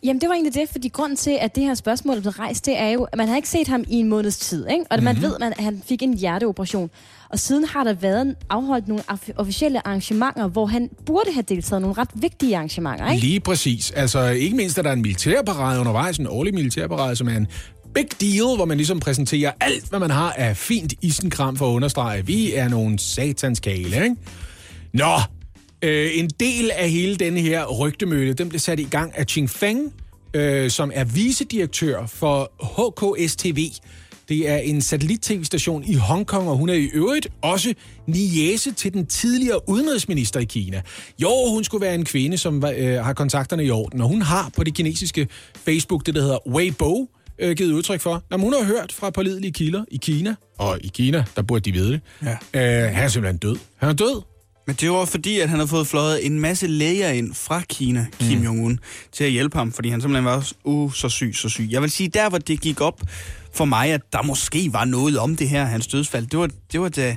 Jamen, 0.02 0.20
det 0.20 0.28
var 0.28 0.34
egentlig 0.34 0.54
det, 0.54 0.68
fordi 0.68 0.88
grunden 0.88 1.16
til, 1.16 1.38
at 1.40 1.54
det 1.54 1.62
her 1.62 1.74
spørgsmål 1.74 2.20
blev 2.20 2.30
rejst, 2.30 2.66
det 2.66 2.78
er 2.78 2.88
jo, 2.88 3.04
at 3.04 3.18
man 3.18 3.28
har 3.28 3.36
ikke 3.36 3.48
set 3.48 3.68
ham 3.68 3.84
i 3.88 3.94
en 3.94 4.08
måneds 4.08 4.38
tid, 4.38 4.66
ikke? 4.68 4.84
Og 4.90 4.96
mm-hmm. 4.96 5.04
man 5.04 5.14
mhm. 5.14 5.22
ved, 5.22 5.36
at 5.40 5.64
han 5.64 5.82
fik 5.88 6.02
en 6.02 6.14
hjerteoperation. 6.14 6.90
Og 7.30 7.38
siden 7.38 7.64
har 7.64 7.84
der 7.84 7.92
været 7.92 8.34
afholdt 8.50 8.88
nogle 8.88 9.02
officielle 9.36 9.86
arrangementer, 9.86 10.48
hvor 10.48 10.66
han 10.66 10.90
burde 11.06 11.32
have 11.32 11.44
deltaget 11.48 11.82
nogle 11.82 11.98
ret 11.98 12.10
vigtige 12.14 12.56
arrangementer, 12.56 13.10
ikke? 13.10 13.26
Lige 13.26 13.40
præcis. 13.40 13.90
Altså, 13.90 14.28
ikke 14.28 14.56
mindst 14.56 14.78
er 14.78 14.82
der 14.82 14.92
en 14.92 15.02
militærparade 15.02 15.80
undervejs, 15.80 16.18
en 16.18 16.26
årlig 16.26 16.54
militærparade, 16.54 17.16
som 17.16 17.28
er 17.28 17.36
en 17.36 17.46
big 17.96 18.20
deal, 18.20 18.56
hvor 18.56 18.64
man 18.64 18.76
ligesom 18.76 19.00
præsenterer 19.00 19.52
alt, 19.60 19.88
hvad 19.88 19.98
man 19.98 20.10
har 20.10 20.32
af 20.32 20.56
fint 20.56 20.94
isenkram 21.02 21.56
for 21.56 21.68
at 21.70 21.74
understrege, 21.74 22.26
vi 22.26 22.54
er 22.54 22.68
nogle 22.68 22.98
satanskale, 22.98 23.96
ikke? 23.96 24.16
Nå, 24.92 25.14
øh, 25.82 26.10
en 26.14 26.30
del 26.40 26.70
af 26.70 26.90
hele 26.90 27.16
denne 27.16 27.40
her 27.40 27.66
rygtemølle, 27.66 28.34
den 28.34 28.48
blev 28.48 28.58
sat 28.58 28.80
i 28.80 28.84
gang 28.84 29.18
af 29.18 29.26
Ching 29.26 29.50
Feng, 29.50 29.92
øh, 30.34 30.70
som 30.70 30.90
er 30.94 31.04
vicedirektør 31.04 32.06
for 32.06 32.52
HKSTV. 32.62 33.70
Det 34.28 34.48
er 34.48 34.56
en 34.56 34.82
satellit-tv-station 34.82 35.84
i 35.84 35.94
Hongkong, 35.94 36.48
og 36.48 36.56
hun 36.56 36.68
er 36.68 36.74
i 36.74 36.88
øvrigt 36.94 37.28
også 37.42 37.74
niese 38.06 38.72
til 38.72 38.92
den 38.92 39.06
tidligere 39.06 39.68
udenrigsminister 39.68 40.40
i 40.40 40.44
Kina. 40.44 40.82
Jo, 41.22 41.30
hun 41.50 41.64
skulle 41.64 41.86
være 41.86 41.94
en 41.94 42.04
kvinde, 42.04 42.38
som 42.38 42.64
øh, 42.76 43.04
har 43.04 43.12
kontakterne 43.12 43.64
i 43.64 43.70
orden, 43.70 44.00
og 44.00 44.08
hun 44.08 44.22
har 44.22 44.50
på 44.56 44.64
det 44.64 44.74
kinesiske 44.74 45.28
Facebook 45.64 46.06
det, 46.06 46.14
der 46.14 46.22
hedder 46.22 46.48
Weibo, 46.48 47.08
øh, 47.38 47.56
givet 47.56 47.72
udtryk 47.72 48.00
for. 48.00 48.22
Når 48.30 48.38
hun 48.38 48.52
har 48.52 48.64
hørt 48.64 48.92
fra 48.92 49.10
pålidelige 49.10 49.52
kilder 49.52 49.84
i 49.90 49.96
Kina, 49.96 50.34
og 50.58 50.78
i 50.80 50.88
Kina, 50.94 51.24
der 51.36 51.42
burde 51.42 51.60
de 51.60 51.72
vide 51.72 51.92
det, 51.92 52.00
ja. 52.22 52.86
øh, 52.86 52.94
han 52.94 53.04
er 53.04 53.08
simpelthen 53.08 53.38
død. 53.38 53.56
Han 53.76 53.88
er 53.88 53.92
død. 53.92 54.22
Men 54.66 54.76
det 54.80 54.90
var 54.90 55.04
fordi, 55.04 55.40
at 55.40 55.48
han 55.48 55.58
havde 55.58 55.68
fået 55.68 55.86
fløjet 55.86 56.26
en 56.26 56.40
masse 56.40 56.66
læger 56.66 57.08
ind 57.08 57.34
fra 57.34 57.60
Kina, 57.60 58.06
Kim 58.20 58.38
mm. 58.38 58.44
Jong-un, 58.44 58.78
til 59.12 59.24
at 59.24 59.30
hjælpe 59.30 59.58
ham, 59.58 59.72
fordi 59.72 59.88
han 59.88 60.00
simpelthen 60.00 60.24
var 60.24 60.52
uh, 60.64 60.92
så 60.92 61.08
syg, 61.08 61.32
så 61.34 61.48
syg. 61.48 61.68
Jeg 61.70 61.82
vil 61.82 61.90
sige, 61.90 62.08
der 62.08 62.28
hvor 62.28 62.38
det 62.38 62.60
gik 62.60 62.80
op 62.80 63.00
for 63.54 63.64
mig, 63.64 63.92
at 63.92 64.00
der 64.12 64.22
måske 64.22 64.72
var 64.72 64.84
noget 64.84 65.18
om 65.18 65.36
det 65.36 65.48
her, 65.48 65.64
hans 65.64 65.86
dødsfald, 65.86 66.26
det 66.26 66.38
var, 66.38 66.50
det 66.72 66.80
var 66.80 66.88
da 66.88 67.16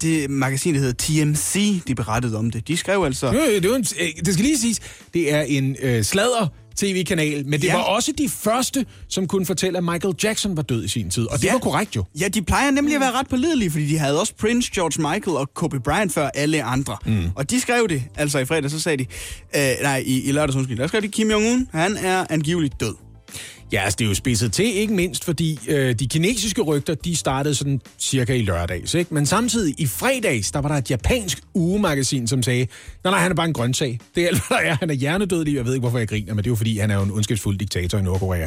det 0.00 0.30
magasin, 0.30 0.74
der 0.74 0.80
hedder 0.80 1.24
TMC, 1.24 1.82
de 1.84 1.94
berettede 1.94 2.38
om 2.38 2.50
det. 2.50 2.68
De 2.68 2.76
skrev 2.76 3.04
altså... 3.04 3.32
Det, 3.32 3.62
det, 3.62 3.70
var 3.70 3.76
en, 3.76 3.84
øh, 4.00 4.24
det 4.24 4.34
skal 4.34 4.44
lige 4.44 4.58
siges, 4.58 4.80
det 5.14 5.32
er 5.32 5.40
en 5.40 5.76
øh, 5.82 6.02
sladder 6.02 6.48
tv-kanal, 6.78 7.46
men 7.46 7.60
det 7.60 7.66
ja. 7.66 7.76
var 7.76 7.82
også 7.82 8.12
de 8.18 8.28
første, 8.28 8.86
som 9.08 9.26
kunne 9.26 9.46
fortælle, 9.46 9.78
at 9.78 9.84
Michael 9.84 10.14
Jackson 10.22 10.56
var 10.56 10.62
død 10.62 10.84
i 10.84 10.88
sin 10.88 11.10
tid. 11.10 11.26
Og 11.26 11.38
det 11.38 11.44
ja. 11.44 11.52
var 11.52 11.58
korrekt 11.58 11.96
jo. 11.96 12.04
Ja, 12.20 12.28
de 12.28 12.42
plejer 12.42 12.70
nemlig 12.70 12.94
at 12.94 13.00
være 13.00 13.12
ret 13.12 13.28
pålidelige, 13.28 13.70
fordi 13.70 13.86
de 13.86 13.98
havde 13.98 14.20
også 14.20 14.34
Prince, 14.34 14.70
George 14.74 15.14
Michael 15.14 15.36
og 15.36 15.54
Kobe 15.54 15.80
Bryant 15.80 16.12
før 16.12 16.28
alle 16.34 16.62
andre. 16.62 16.96
Mm. 17.06 17.24
Og 17.34 17.50
de 17.50 17.60
skrev 17.60 17.88
det, 17.88 18.02
altså 18.16 18.38
i 18.38 18.44
fredag, 18.44 18.70
så 18.70 18.80
sagde 18.80 18.96
de, 18.96 19.06
øh, 19.56 19.82
nej, 19.82 20.02
i, 20.06 20.28
i 20.28 20.32
lørdags, 20.32 20.56
undskyld, 20.56 20.78
der 20.78 20.86
skrev 20.86 21.02
de, 21.02 21.08
Kim 21.08 21.30
Jong-un, 21.30 21.78
han 21.78 21.96
er 21.96 22.24
angiveligt 22.30 22.80
død. 22.80 22.94
Ja, 23.72 23.82
altså 23.84 23.96
det 23.96 24.04
er 24.04 24.08
jo 24.08 24.14
spidset 24.14 24.52
til, 24.52 24.64
ikke 24.64 24.94
mindst 24.94 25.24
fordi 25.24 25.58
øh, 25.68 25.94
de 25.94 26.08
kinesiske 26.08 26.62
rygter, 26.62 26.94
de 26.94 27.16
startede 27.16 27.54
sådan 27.54 27.80
cirka 27.98 28.34
i 28.34 28.42
lørdags, 28.42 28.94
ikke? 28.94 29.14
Men 29.14 29.26
samtidig 29.26 29.74
i 29.78 29.86
fredags, 29.86 30.50
der 30.52 30.58
var 30.58 30.68
der 30.68 30.76
et 30.76 30.90
japansk 30.90 31.40
ugemagasin, 31.54 32.26
som 32.26 32.42
sagde, 32.42 32.66
nej, 33.04 33.10
nej, 33.10 33.20
han 33.20 33.30
er 33.30 33.34
bare 33.34 33.46
en 33.46 33.52
grøntsag. 33.52 34.00
Det 34.14 34.22
er 34.22 34.28
alt, 34.28 34.48
hvad 34.48 34.58
der 34.58 34.64
er. 34.64 34.76
Han 34.80 34.90
er 34.90 34.94
hjernedød 34.94 35.44
lige. 35.44 35.56
Jeg 35.56 35.64
ved 35.64 35.74
ikke, 35.74 35.80
hvorfor 35.80 35.98
jeg 35.98 36.08
griner, 36.08 36.34
men 36.34 36.44
det 36.44 36.46
er 36.46 36.50
jo 36.50 36.56
fordi, 36.56 36.78
han 36.78 36.90
er 36.90 36.94
jo 36.94 37.02
en 37.02 37.10
ondskabsfuld 37.10 37.58
diktator 37.58 37.98
i 37.98 38.02
Nordkorea. 38.02 38.46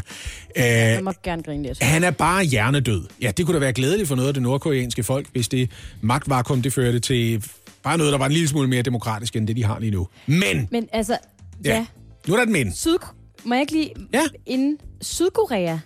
Øh, 0.58 0.64
jeg 0.64 1.04
må 1.04 1.14
gerne 1.24 1.44
grine 1.44 1.64
lidt. 1.64 1.84
Han 1.84 2.04
er 2.04 2.12
bare 2.12 2.44
hjernedød. 2.44 3.04
Ja, 3.22 3.32
det 3.38 3.46
kunne 3.46 3.56
da 3.56 3.60
være 3.60 3.74
glædeligt 3.74 4.08
for 4.08 4.16
noget 4.16 4.28
af 4.28 4.34
det 4.34 4.44
nordkoreanske 4.44 5.04
folk, 5.04 5.28
hvis 5.32 5.48
det 5.48 5.70
magtvakuum, 6.02 6.62
det 6.62 6.74
førte 6.74 7.00
til 7.00 7.44
bare 7.84 7.98
noget, 7.98 8.12
der 8.12 8.18
var 8.18 8.26
en 8.26 8.32
lille 8.32 8.48
smule 8.48 8.68
mere 8.68 8.82
demokratisk, 8.82 9.36
end 9.36 9.48
det, 9.48 9.56
de 9.56 9.64
har 9.64 9.80
lige 9.80 9.92
nu. 9.92 10.08
Men... 10.26 10.68
Men 10.72 10.88
altså, 10.94 11.18
ja. 11.66 11.76
ja. 11.76 11.86
Nu 12.28 12.34
er 12.34 12.38
der 12.38 12.44
et 12.44 12.52
men. 12.52 12.74
Syd 12.74 12.98
må 13.44 13.54
jeg 13.54 13.62
ikke 13.62 13.74
lige... 13.74 13.92
Ja. 14.14 14.22
Inden 14.46 14.78
Sydkorea 15.02 15.78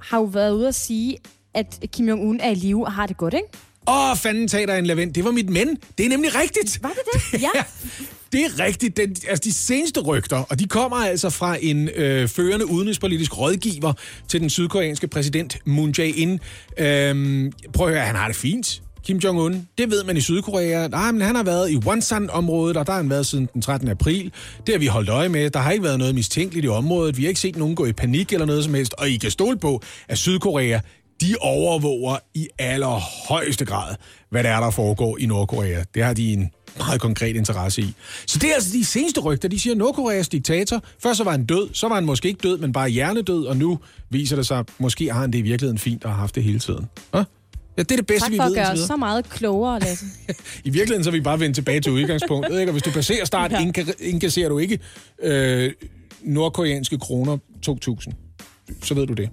har 0.00 0.18
jo 0.18 0.24
været 0.24 0.52
ude 0.52 0.68
at 0.68 0.74
sige, 0.74 1.16
at 1.54 1.84
Kim 1.92 2.08
Jong-un 2.08 2.38
er 2.40 2.50
i 2.50 2.54
live 2.54 2.86
og 2.86 2.92
har 2.92 3.06
det 3.06 3.16
godt, 3.16 3.34
ikke? 3.34 3.46
Åh, 3.88 4.16
fanden 4.16 4.48
tag 4.48 4.68
dig 4.68 4.78
en 4.78 4.86
lavend. 4.86 5.14
Det 5.14 5.24
var 5.24 5.30
mit 5.30 5.48
men. 5.50 5.76
Det 5.98 6.06
er 6.06 6.08
nemlig 6.08 6.34
rigtigt. 6.34 6.82
Var 6.82 6.88
det 6.88 6.98
det? 7.32 7.40
Ja. 7.54 7.62
det 8.32 8.40
er 8.44 8.64
rigtigt. 8.64 8.96
Den, 8.96 9.16
altså 9.28 9.40
de 9.44 9.52
seneste 9.52 10.00
rygter, 10.00 10.36
og 10.36 10.58
de 10.58 10.66
kommer 10.68 10.96
altså 10.96 11.30
fra 11.30 11.56
en 11.60 11.88
øh, 11.88 12.28
førende 12.28 12.66
udenrigspolitisk 12.66 13.38
rådgiver 13.38 13.92
til 14.28 14.40
den 14.40 14.50
sydkoreanske 14.50 15.08
præsident 15.08 15.56
Moon 15.66 15.94
Jae-in. 15.98 16.40
Øhm, 16.78 17.52
prøv 17.72 17.86
at 17.86 17.92
høre, 17.92 18.02
han 18.04 18.16
har 18.16 18.26
det 18.26 18.36
fint. 18.36 18.82
Kim 19.04 19.16
Jong-un. 19.16 19.68
Det 19.78 19.90
ved 19.90 20.04
man 20.04 20.16
i 20.16 20.20
Sydkorea. 20.20 20.88
Nej, 20.88 21.12
men 21.12 21.20
han 21.20 21.36
har 21.36 21.42
været 21.42 21.70
i 21.70 21.76
Wonsan-området, 21.76 22.76
og 22.76 22.86
der 22.86 22.92
har 22.92 23.00
han 23.00 23.10
været 23.10 23.26
siden 23.26 23.48
den 23.54 23.62
13. 23.62 23.88
april. 23.88 24.32
Det 24.66 24.74
har 24.74 24.78
vi 24.78 24.86
holdt 24.86 25.08
øje 25.08 25.28
med. 25.28 25.50
Der 25.50 25.58
har 25.58 25.70
ikke 25.70 25.84
været 25.84 25.98
noget 25.98 26.14
mistænkeligt 26.14 26.64
i 26.64 26.68
området. 26.68 27.16
Vi 27.16 27.22
har 27.22 27.28
ikke 27.28 27.40
set 27.40 27.56
nogen 27.56 27.74
gå 27.74 27.86
i 27.86 27.92
panik 27.92 28.32
eller 28.32 28.46
noget 28.46 28.64
som 28.64 28.74
helst. 28.74 28.94
Og 28.98 29.08
I 29.08 29.16
kan 29.16 29.30
stole 29.30 29.58
på, 29.58 29.82
at 30.08 30.18
Sydkorea, 30.18 30.80
de 31.20 31.34
overvåger 31.40 32.16
i 32.34 32.48
allerhøjeste 32.58 33.64
grad, 33.64 33.94
hvad 34.30 34.44
der 34.44 34.50
er, 34.50 34.60
der 34.60 34.70
foregår 34.70 35.18
i 35.18 35.26
Nordkorea. 35.26 35.84
Det 35.94 36.04
har 36.04 36.14
de 36.14 36.32
en 36.32 36.50
meget 36.78 37.00
konkret 37.00 37.36
interesse 37.36 37.82
i. 37.82 37.94
Så 38.26 38.38
det 38.38 38.50
er 38.50 38.54
altså 38.54 38.72
de 38.72 38.84
seneste 38.84 39.20
rygter. 39.20 39.48
De 39.48 39.60
siger, 39.60 39.74
at 39.74 39.78
Nordkoreas 39.78 40.28
diktator, 40.28 40.82
først 41.02 41.18
så 41.18 41.24
var 41.24 41.30
han 41.30 41.44
død, 41.44 41.68
så 41.72 41.88
var 41.88 41.94
han 41.94 42.04
måske 42.04 42.28
ikke 42.28 42.40
død, 42.42 42.58
men 42.58 42.72
bare 42.72 42.88
hjernedød, 42.88 43.44
og 43.46 43.56
nu 43.56 43.78
viser 44.10 44.36
det 44.36 44.46
sig, 44.46 44.58
at 44.58 44.66
måske 44.78 45.12
har 45.12 45.20
han 45.20 45.32
det 45.32 45.38
i 45.38 45.42
virkeligheden 45.42 45.78
fint 45.78 46.04
og 46.04 46.10
har 46.10 46.18
haft 46.18 46.34
det 46.34 46.42
hele 46.42 46.58
tiden. 46.58 46.88
Ja? 47.14 47.24
Ja, 47.76 47.82
det 47.82 47.92
er 47.92 47.96
det 47.96 48.06
bedste, 48.06 48.24
Tak 48.24 48.32
vi 48.32 48.36
for 48.36 48.44
ved. 48.44 48.50
at 48.50 48.54
gøre 48.56 48.62
indtil 48.64 48.72
os 48.72 48.76
videre. 48.76 48.86
så 48.86 48.96
meget 48.96 49.28
klogere, 49.30 49.80
Lasse. 49.84 50.06
I 50.64 50.70
virkeligheden 50.70 51.04
så 51.04 51.10
er 51.10 51.12
vi 51.12 51.20
bare 51.20 51.40
vendt 51.40 51.54
tilbage 51.54 51.80
til 51.80 51.92
udgangspunktet. 51.92 52.60
Ikke? 52.60 52.70
Og 52.70 52.72
hvis 52.72 52.82
du 52.82 52.90
passerer 52.90 53.24
start, 53.24 53.52
ja. 53.52 53.70
indkasserer 54.00 54.48
du 54.48 54.58
ikke 54.58 54.78
øh, 55.22 55.72
nordkoreanske 56.22 56.98
kroner 56.98 57.38
2.000. 57.68 58.12
Så 58.82 58.94
ved 58.94 59.06
du 59.06 59.12
det. 59.12 59.28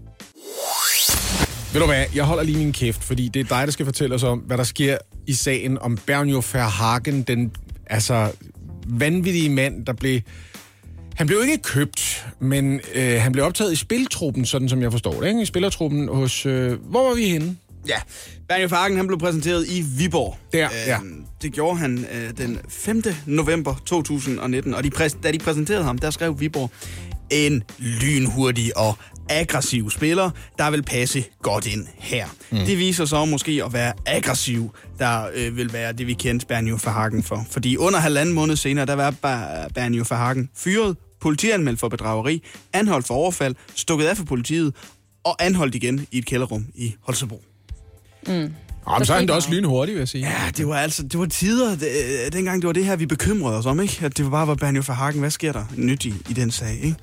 Ved 1.73 1.81
du 1.81 1.87
hvad, 1.87 2.05
jeg 2.15 2.23
holder 2.23 2.43
lige 2.43 2.57
min 2.57 2.73
kæft, 2.73 3.03
fordi 3.03 3.27
det 3.27 3.39
er 3.39 3.43
dig, 3.43 3.67
der 3.67 3.71
skal 3.71 3.85
fortælle 3.85 4.15
os 4.15 4.23
om, 4.23 4.39
hvad 4.39 4.57
der 4.57 4.63
sker 4.63 4.97
i 5.27 5.33
sagen 5.33 5.77
om 5.79 5.97
Bernjo 6.05 6.43
Verhagen, 6.53 7.21
den 7.21 7.51
altså 7.89 8.31
vanvittige 8.87 9.49
mand, 9.49 9.85
der 9.85 9.93
blev... 9.93 10.21
Han 11.15 11.27
blev 11.27 11.41
ikke 11.43 11.63
købt, 11.63 12.25
men 12.39 12.79
øh, 12.95 13.21
han 13.21 13.31
blev 13.31 13.45
optaget 13.45 13.73
i 13.73 13.75
spiltruppen, 13.75 14.45
sådan 14.45 14.69
som 14.69 14.81
jeg 14.81 14.91
forstår 14.91 15.21
det. 15.21 15.27
Ikke? 15.27 15.41
I 15.41 15.45
spillertruppen 15.45 16.07
hos... 16.07 16.45
Øh, 16.45 16.71
hvor 16.89 17.07
var 17.09 17.15
vi 17.15 17.27
henne? 17.29 17.57
Ja, 17.87 17.97
Bernie 18.49 18.69
Farken 18.69 18.97
han 18.97 19.07
blev 19.07 19.19
præsenteret 19.19 19.67
i 19.67 19.81
Viborg. 19.97 20.37
Der, 20.53 20.69
ja. 20.87 20.97
Det 21.41 21.53
gjorde 21.53 21.77
han 21.77 22.05
øh, 22.13 22.37
den 22.37 22.59
5. 22.69 23.03
november 23.25 23.75
2019, 23.85 24.73
og 24.73 24.83
de 24.83 24.91
præs- 24.95 25.21
da 25.23 25.31
de 25.31 25.39
præsenterede 25.39 25.83
ham, 25.83 25.97
der 25.97 26.09
skrev 26.11 26.39
Viborg, 26.39 26.71
en 27.29 27.63
lynhurtig 27.79 28.77
og 28.77 28.97
aggressiv 29.29 29.89
spiller, 29.91 30.29
der 30.57 30.71
vil 30.71 30.83
passe 30.83 31.23
godt 31.41 31.65
ind 31.67 31.87
her. 31.95 32.27
Mm. 32.51 32.57
Det 32.57 32.77
viser 32.77 33.05
sig 33.05 33.27
måske 33.27 33.61
at 33.65 33.73
være 33.73 33.93
aggressiv, 34.05 34.75
der 34.99 35.27
øh, 35.35 35.57
vil 35.57 35.73
være 35.73 35.93
det, 35.93 36.07
vi 36.07 36.13
kendte 36.13 36.45
Bernio 36.45 36.79
Verhagen 36.83 37.23
for. 37.23 37.45
Fordi 37.51 37.77
under 37.77 37.99
halvanden 37.99 38.35
måned 38.35 38.55
senere, 38.55 38.85
der 38.85 38.93
var 38.93 39.11
Ber- 39.11 39.73
Bernio 39.73 40.05
Verhagen 40.09 40.49
fyret, 40.55 40.97
politianmeldt 41.21 41.79
for 41.79 41.87
bedrageri, 41.89 42.43
anholdt 42.73 43.07
for 43.07 43.13
overfald, 43.13 43.55
stukket 43.75 44.05
af 44.05 44.17
for 44.17 44.23
politiet 44.25 44.75
og 45.23 45.45
anholdt 45.45 45.75
igen 45.75 46.07
i 46.11 46.17
et 46.17 46.25
kælderrum 46.25 46.65
i 46.75 46.95
Holstebro. 47.01 47.43
Jamen, 48.91 49.05
så 49.05 49.13
er 49.13 49.17
han 49.17 49.27
da 49.27 49.33
også 49.33 49.51
lynhurtig, 49.51 49.95
vil 49.95 49.99
jeg 49.99 50.07
sige. 50.07 50.27
Ja, 50.27 50.51
det 50.57 50.67
var 50.67 50.75
altså, 50.75 51.03
det 51.03 51.19
var 51.19 51.25
tider, 51.25 51.75
det, 51.75 51.87
øh, 52.25 52.33
dengang 52.33 52.61
det 52.61 52.67
var 52.67 52.73
det 52.73 52.85
her, 52.85 52.95
vi 52.95 53.05
bekymrede 53.05 53.57
os 53.57 53.65
om, 53.65 53.79
ikke? 53.79 54.05
At 54.05 54.17
det 54.17 54.25
var 54.25 54.31
bare 54.31 54.47
var 54.47 54.55
Bernjo 54.55 54.83
Verhagen. 54.87 55.19
Hvad 55.19 55.29
sker 55.31 55.51
der 55.51 55.65
nyt 55.75 56.05
i, 56.05 56.13
i 56.29 56.33
den 56.33 56.51
sag, 56.51 56.79
ikke? 56.83 56.95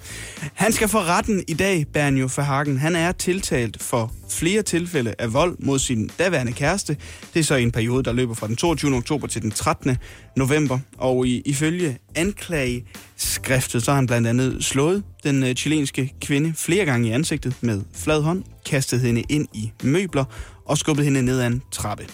Han 0.54 0.72
skal 0.72 0.88
for 0.88 0.98
retten 1.00 1.44
i 1.48 1.54
dag, 1.54 1.86
Bernjo 1.92 2.28
Verhagen. 2.36 2.78
Han 2.78 2.96
er 2.96 3.12
tiltalt 3.12 3.82
for 3.82 4.12
flere 4.30 4.62
tilfælde 4.62 5.14
af 5.18 5.32
vold 5.32 5.56
mod 5.58 5.78
sin 5.78 6.10
daværende 6.18 6.52
kæreste. 6.52 6.96
Det 7.34 7.40
er 7.40 7.44
så 7.44 7.54
en 7.54 7.72
periode, 7.72 8.02
der 8.02 8.12
løber 8.12 8.34
fra 8.34 8.46
den 8.46 8.56
22. 8.56 8.96
oktober 8.96 9.26
til 9.26 9.42
den 9.42 9.50
13. 9.50 9.96
november. 10.36 10.78
Og 10.98 11.26
i, 11.26 11.42
ifølge 11.46 11.98
anklageskriftet, 12.14 13.82
så 13.82 13.90
har 13.90 13.96
han 13.96 14.06
blandt 14.06 14.28
andet 14.28 14.64
slået 14.64 15.02
den 15.24 15.42
øh, 15.42 15.54
chilenske 15.54 16.14
kvinde 16.20 16.54
flere 16.56 16.84
gange 16.84 17.08
i 17.08 17.10
ansigtet 17.10 17.56
med 17.60 17.82
flad 17.94 18.22
hånd, 18.22 18.42
kastet 18.66 19.00
hende 19.00 19.22
ind 19.28 19.48
i 19.52 19.72
møbler 19.82 20.24
og 20.66 20.78
skubbet 20.78 21.04
hende 21.04 21.22
ned 21.22 21.40
ad 21.40 21.46
en 21.46 21.62
trappe. 21.70 22.06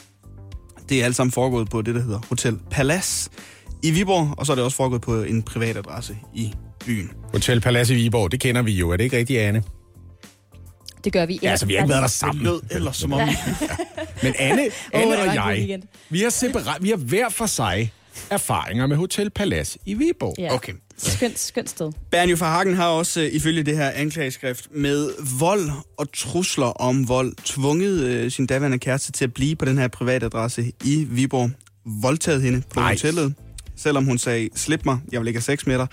Det 0.88 1.00
er 1.00 1.04
alt 1.04 1.16
sammen 1.16 1.32
foregået 1.32 1.70
på 1.70 1.82
det, 1.82 1.94
der 1.94 2.02
hedder 2.02 2.20
Hotel 2.28 2.58
Palace 2.70 3.30
i 3.82 3.90
Viborg, 3.90 4.34
og 4.38 4.46
så 4.46 4.52
er 4.52 4.56
det 4.56 4.64
også 4.64 4.76
foregået 4.76 5.02
på 5.02 5.22
en 5.22 5.42
privat 5.42 5.76
adresse 5.76 6.16
i 6.34 6.52
byen. 6.86 7.10
Hotel 7.32 7.60
Palace 7.60 7.94
i 7.94 7.96
Viborg, 7.96 8.32
det 8.32 8.40
kender 8.40 8.62
vi 8.62 8.72
jo. 8.72 8.90
Er 8.90 8.96
det 8.96 9.04
ikke 9.04 9.16
rigtigt, 9.16 9.40
Anne? 9.40 9.62
Det 11.04 11.12
gør 11.12 11.26
vi. 11.26 11.38
Ja, 11.42 11.50
altså, 11.50 11.66
vi 11.66 11.74
har 11.74 11.80
ikke 11.80 11.88
været 11.88 12.02
der 12.02 12.08
sammen. 12.08 12.44
lød 12.44 12.60
ellers 12.70 12.96
som 12.96 13.12
om... 13.12 13.20
Men 14.22 14.34
Anne, 14.38 14.62
Anne 14.92 15.10
var 15.10 15.28
og 15.28 15.34
jeg, 15.34 15.80
vi 16.10 16.20
har, 16.20 16.30
separat, 16.30 16.82
vi 16.82 16.88
har 16.88 16.96
hver 16.96 17.28
for 17.28 17.46
sig 17.46 17.92
erfaringer 18.30 18.86
med 18.86 18.96
Hotel 18.96 19.30
Palace 19.30 19.78
i 19.86 19.94
Viborg. 19.94 20.34
Ja. 20.38 20.54
Okay. 20.54 20.72
Skønt, 21.02 21.38
skønt 21.38 21.70
sted. 21.70 21.92
Bernjo 22.10 22.36
Verhagen 22.38 22.74
har 22.74 22.86
også, 22.88 23.20
øh, 23.20 23.26
ifølge 23.32 23.62
det 23.62 23.76
her 23.76 23.90
anklageskrift, 23.90 24.68
med 24.74 25.10
vold 25.38 25.70
og 25.98 26.12
trusler 26.12 26.66
om 26.66 27.08
vold, 27.08 27.32
tvunget 27.44 28.00
øh, 28.00 28.30
sin 28.30 28.46
daværende 28.46 28.78
kæreste 28.78 29.12
til 29.12 29.24
at 29.24 29.34
blive 29.34 29.56
på 29.56 29.64
den 29.64 29.78
her 29.78 29.88
private 29.88 30.26
adresse 30.26 30.72
i 30.84 31.06
Viborg. 31.10 31.50
Voldtaget 32.02 32.42
hende 32.42 32.62
på 32.74 32.80
Ej. 32.80 32.92
hotellet, 32.92 33.34
selvom 33.76 34.04
hun 34.04 34.18
sagde, 34.18 34.48
slip 34.56 34.84
mig, 34.84 34.98
jeg 35.12 35.20
vil 35.20 35.28
ikke 35.28 35.38
have 35.38 35.56
sex 35.56 35.66
med 35.66 35.78
dig. 35.78 35.86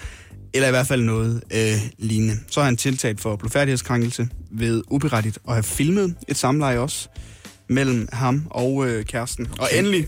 Eller 0.54 0.68
i 0.68 0.72
hvert 0.72 0.88
fald 0.88 1.02
noget 1.02 1.44
øh, 1.54 1.74
lignende. 1.98 2.40
Så 2.48 2.60
er 2.60 2.66
han 2.66 2.78
tiltalt 2.78 3.22
for 3.22 3.36
blodfærdighedskrænkelse 3.36 4.30
ved 4.52 4.84
uberettigt 4.90 5.40
at 5.48 5.54
have 5.54 5.64
filmet 5.64 6.16
et 6.28 6.38
samleje 6.38 6.80
også 6.80 7.10
mellem 7.70 8.08
ham 8.14 8.48
og 8.50 8.88
øh, 8.88 9.06
kæresten. 9.06 9.48
Og 9.60 9.70
endelig 9.74 10.08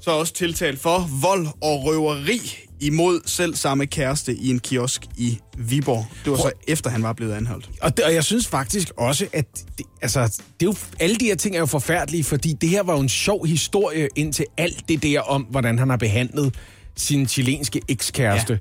så 0.00 0.10
også 0.10 0.34
tiltalt 0.34 0.80
for 0.80 1.08
vold 1.22 1.46
og 1.46 1.84
røveri 1.84 2.40
imod 2.80 3.20
selv 3.26 3.54
samme 3.54 3.86
kæreste 3.86 4.34
i 4.34 4.50
en 4.50 4.58
kiosk 4.58 5.06
i 5.16 5.38
Viborg. 5.58 6.06
Det 6.24 6.32
var 6.32 6.38
så 6.38 6.50
efter, 6.68 6.90
han 6.90 7.02
var 7.02 7.12
blevet 7.12 7.32
anholdt. 7.32 7.70
Og, 7.82 7.96
det, 7.96 8.04
og 8.04 8.14
jeg 8.14 8.24
synes 8.24 8.46
faktisk 8.46 8.90
også, 8.96 9.26
at 9.32 9.46
det, 9.78 9.86
altså, 10.02 10.20
det 10.60 10.66
er 10.66 10.70
jo, 10.70 10.74
alle 11.00 11.16
de 11.16 11.24
her 11.24 11.34
ting 11.34 11.54
er 11.56 11.60
jo 11.60 11.66
forfærdelige, 11.66 12.24
fordi 12.24 12.52
det 12.52 12.68
her 12.68 12.82
var 12.82 12.94
jo 12.94 13.00
en 13.00 13.08
sjov 13.08 13.46
historie 13.46 14.08
indtil 14.16 14.44
alt 14.56 14.88
det 14.88 15.02
der 15.02 15.20
om, 15.20 15.42
hvordan 15.42 15.78
han 15.78 15.90
har 15.90 15.96
behandlet 15.96 16.54
sin 16.96 17.28
chilenske 17.28 17.80
ekskæreste. 17.88 18.52
Ja. 18.52 18.58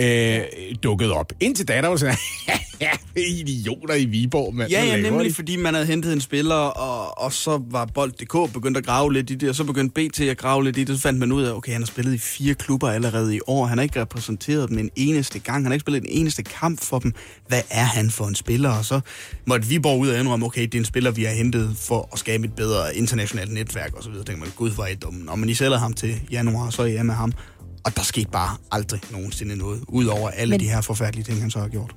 Øh, 0.00 0.40
dukket 0.82 1.12
op. 1.12 1.32
Indtil 1.40 1.68
da, 1.68 1.82
der 1.82 1.88
var 1.88 1.96
sådan, 1.96 2.16
idioter 3.16 3.94
i 3.94 4.04
Viborg, 4.04 4.54
mand. 4.54 4.70
Ja, 4.70 4.84
ja, 4.84 5.00
nemlig 5.00 5.26
de? 5.26 5.34
fordi 5.34 5.56
man 5.56 5.74
havde 5.74 5.86
hentet 5.86 6.12
en 6.12 6.20
spiller, 6.20 6.54
og, 6.54 7.24
og 7.24 7.32
så 7.32 7.62
var 7.70 7.84
Bold.dk 7.84 8.52
begyndt 8.52 8.78
at 8.78 8.86
grave 8.86 9.12
lidt 9.12 9.30
i 9.30 9.34
det, 9.34 9.48
og 9.48 9.54
så 9.54 9.64
begyndte 9.64 10.08
BT 10.08 10.20
at 10.20 10.38
grave 10.38 10.64
lidt 10.64 10.76
i 10.76 10.84
det, 10.84 10.96
så 10.96 11.02
fandt 11.02 11.18
man 11.18 11.32
ud 11.32 11.42
af, 11.42 11.52
okay, 11.52 11.72
han 11.72 11.80
har 11.80 11.86
spillet 11.86 12.14
i 12.14 12.18
fire 12.18 12.54
klubber 12.54 12.90
allerede 12.90 13.36
i 13.36 13.40
år, 13.46 13.66
han 13.66 13.78
har 13.78 13.82
ikke 13.82 14.00
repræsenteret 14.00 14.68
dem 14.68 14.78
en 14.78 14.90
eneste 14.96 15.38
gang, 15.38 15.56
han 15.56 15.66
har 15.66 15.72
ikke 15.72 15.82
spillet 15.82 16.02
en 16.02 16.08
eneste 16.10 16.42
kamp 16.42 16.80
for 16.82 16.98
dem. 16.98 17.12
Hvad 17.48 17.62
er 17.70 17.84
han 17.84 18.10
for 18.10 18.24
en 18.24 18.34
spiller? 18.34 18.70
Og 18.70 18.84
så 18.84 19.00
måtte 19.46 19.68
Viborg 19.68 19.98
ud 20.00 20.08
og 20.08 20.18
indrømme, 20.20 20.46
okay, 20.46 20.62
det 20.62 20.74
er 20.74 20.78
en 20.78 20.84
spiller, 20.84 21.10
vi 21.10 21.24
har 21.24 21.32
hentet 21.32 21.76
for 21.76 22.08
at 22.12 22.18
skabe 22.18 22.44
et 22.44 22.52
bedre 22.52 22.96
internationalt 22.96 23.52
netværk, 23.52 23.94
og 23.94 24.02
så 24.02 24.10
videre. 24.10 24.24
tænker 24.24 24.40
man, 24.40 24.52
gud, 24.56 24.70
hvor 24.70 24.84
er 24.84 24.88
I 24.88 24.94
dumme. 24.94 25.24
Nå, 25.24 25.34
men 25.34 25.48
I 25.48 25.54
sælger 25.54 25.78
ham 25.78 25.92
til 25.92 26.20
januar, 26.30 26.70
så 26.70 26.82
er 26.82 26.86
I 26.86 27.02
med 27.02 27.14
ham. 27.14 27.32
Og 27.84 27.96
der 27.96 28.02
skete 28.02 28.30
bare 28.30 28.56
aldrig 28.70 29.00
nogensinde 29.10 29.56
noget, 29.56 29.84
udover 29.88 30.30
alle 30.30 30.50
men... 30.50 30.60
De 30.60 30.68
her 30.68 30.80
forfærdelige 30.80 31.24
ting, 31.24 31.40
han 31.40 31.50
så 31.50 31.58
har 31.58 31.68
gjort. 31.68 31.94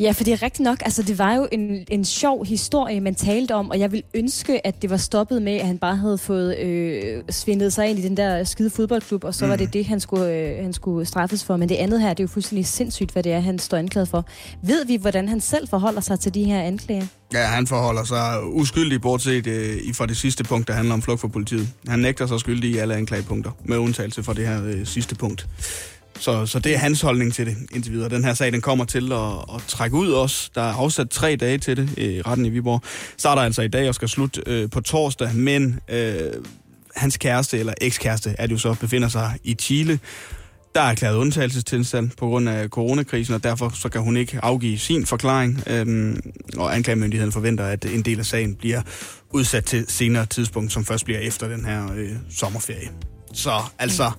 Ja, 0.00 0.12
for 0.12 0.24
det 0.24 0.32
er 0.32 0.42
rigtigt 0.42 0.64
nok. 0.64 0.78
Altså, 0.84 1.02
det 1.02 1.18
var 1.18 1.34
jo 1.34 1.48
en, 1.52 1.84
en 1.88 2.04
sjov 2.04 2.44
historie, 2.44 3.00
man 3.00 3.14
talte 3.14 3.54
om, 3.54 3.70
og 3.70 3.78
jeg 3.78 3.92
vil 3.92 4.02
ønske, 4.14 4.66
at 4.66 4.82
det 4.82 4.90
var 4.90 4.96
stoppet 4.96 5.42
med, 5.42 5.52
at 5.52 5.66
han 5.66 5.78
bare 5.78 5.96
havde 5.96 6.18
fået 6.18 6.58
øh, 6.58 7.22
svindet 7.30 7.72
sig 7.72 7.90
ind 7.90 7.98
i 7.98 8.02
den 8.02 8.16
der 8.16 8.44
skide 8.44 8.70
fodboldklub, 8.70 9.24
og 9.24 9.34
så 9.34 9.44
mm. 9.44 9.50
var 9.50 9.56
det 9.56 9.72
det, 9.72 9.86
han 9.86 10.00
skulle, 10.00 10.28
øh, 10.28 10.62
han 10.62 10.72
skulle 10.72 11.06
straffes 11.06 11.44
for. 11.44 11.56
Men 11.56 11.68
det 11.68 11.74
andet 11.74 12.00
her, 12.00 12.08
det 12.08 12.20
er 12.20 12.24
jo 12.24 12.28
fuldstændig 12.28 12.66
sindssygt, 12.66 13.10
hvad 13.10 13.22
det 13.22 13.32
er, 13.32 13.40
han 13.40 13.58
står 13.58 13.76
anklaget 13.76 14.08
for. 14.08 14.26
Ved 14.62 14.86
vi, 14.86 14.96
hvordan 14.96 15.28
han 15.28 15.40
selv 15.40 15.68
forholder 15.68 16.00
sig 16.00 16.20
til 16.20 16.34
de 16.34 16.44
her 16.44 16.62
anklager? 16.62 17.06
Ja, 17.32 17.44
han 17.44 17.66
forholder 17.66 18.04
sig 18.04 18.44
uskyldig, 18.44 19.00
bortset 19.00 19.46
øh, 19.46 19.94
fra 19.94 20.06
det 20.06 20.16
sidste 20.16 20.44
punkt, 20.44 20.68
der 20.68 20.74
handler 20.74 20.94
om 20.94 21.02
flugt 21.02 21.20
for 21.20 21.28
politiet. 21.28 21.68
Han 21.88 21.98
nægter 21.98 22.26
sig 22.26 22.40
skyldig 22.40 22.70
i 22.70 22.78
alle 22.78 22.94
anklagepunkter, 22.94 23.50
med 23.64 23.76
undtagelse 23.76 24.22
fra 24.22 24.34
det 24.34 24.46
her 24.46 24.64
øh, 24.64 24.86
sidste 24.86 25.14
punkt. 25.14 25.46
Så, 26.18 26.46
så 26.46 26.58
det 26.58 26.74
er 26.74 26.78
hans 26.78 27.00
holdning 27.00 27.34
til 27.34 27.46
det 27.46 27.56
indtil 27.72 27.92
videre. 27.92 28.08
Den 28.08 28.24
her 28.24 28.34
sag, 28.34 28.52
den 28.52 28.60
kommer 28.60 28.84
til 28.84 29.12
at, 29.12 29.32
at 29.54 29.62
trække 29.68 29.96
ud 29.96 30.10
også. 30.10 30.50
Der 30.54 30.62
er 30.62 30.72
afsat 30.72 31.10
tre 31.10 31.36
dage 31.36 31.58
til 31.58 31.76
det 31.76 31.98
i 31.98 32.22
retten 32.22 32.46
i 32.46 32.48
Viborg. 32.48 32.82
Starter 33.16 33.42
altså 33.42 33.62
i 33.62 33.68
dag 33.68 33.88
og 33.88 33.94
skal 33.94 34.08
slutte 34.08 34.42
øh, 34.46 34.70
på 34.70 34.80
torsdag, 34.80 35.34
men 35.34 35.80
øh, 35.88 36.14
hans 36.96 37.16
kæreste, 37.16 37.58
eller 37.58 37.74
ekskæreste, 37.80 38.34
er 38.38 38.46
det 38.46 38.52
jo 38.52 38.58
så, 38.58 38.74
befinder 38.74 39.08
sig 39.08 39.38
i 39.44 39.54
Chile. 39.54 39.98
Der 40.74 40.80
er 40.80 40.90
erklæret 40.90 41.16
undtagelsestilstand 41.16 42.10
på 42.18 42.26
grund 42.26 42.48
af 42.48 42.68
coronakrisen, 42.68 43.34
og 43.34 43.44
derfor 43.44 43.72
så 43.74 43.88
kan 43.88 44.00
hun 44.00 44.16
ikke 44.16 44.38
afgive 44.42 44.78
sin 44.78 45.06
forklaring. 45.06 45.62
Øhm, 45.66 46.32
og 46.56 46.76
anklagemyndigheden 46.76 47.32
forventer, 47.32 47.64
at 47.64 47.84
en 47.84 48.02
del 48.02 48.18
af 48.18 48.26
sagen 48.26 48.54
bliver 48.54 48.82
udsat 49.30 49.64
til 49.64 49.84
senere 49.88 50.26
tidspunkt, 50.26 50.72
som 50.72 50.84
først 50.84 51.04
bliver 51.04 51.20
efter 51.20 51.48
den 51.48 51.64
her 51.64 51.92
øh, 51.96 52.10
sommerferie. 52.30 52.88
Så 53.32 53.52
altså, 53.78 54.10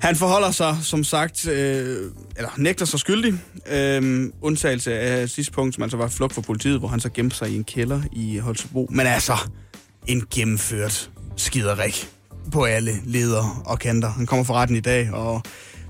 han 0.00 0.16
forholder 0.16 0.50
sig 0.50 0.76
som 0.82 1.04
sagt, 1.04 1.48
øh, 1.48 2.10
eller 2.36 2.50
nægter 2.56 2.84
sig 2.84 3.00
skyldig. 3.00 3.34
Øh, 3.70 4.30
undtagelse 4.42 4.98
af 4.98 5.28
sidste 5.28 5.52
punkt, 5.52 5.74
som 5.74 5.82
altså 5.82 5.96
var 5.96 6.08
flugt 6.08 6.34
for 6.34 6.42
politiet, 6.42 6.78
hvor 6.78 6.88
han 6.88 7.00
så 7.00 7.08
gemte 7.08 7.36
sig 7.36 7.50
i 7.50 7.56
en 7.56 7.64
kælder 7.64 8.02
i 8.12 8.38
Holstebro. 8.38 8.88
Men 8.90 9.06
altså, 9.06 9.36
en 10.06 10.26
gennemført 10.34 11.10
skiderik 11.36 12.08
på 12.52 12.64
alle 12.64 12.92
ledere 13.04 13.62
og 13.64 13.78
kanter. 13.78 14.08
Han 14.08 14.26
kommer 14.26 14.44
for 14.44 14.54
retten 14.54 14.76
i 14.76 14.80
dag 14.80 15.12
og 15.12 15.42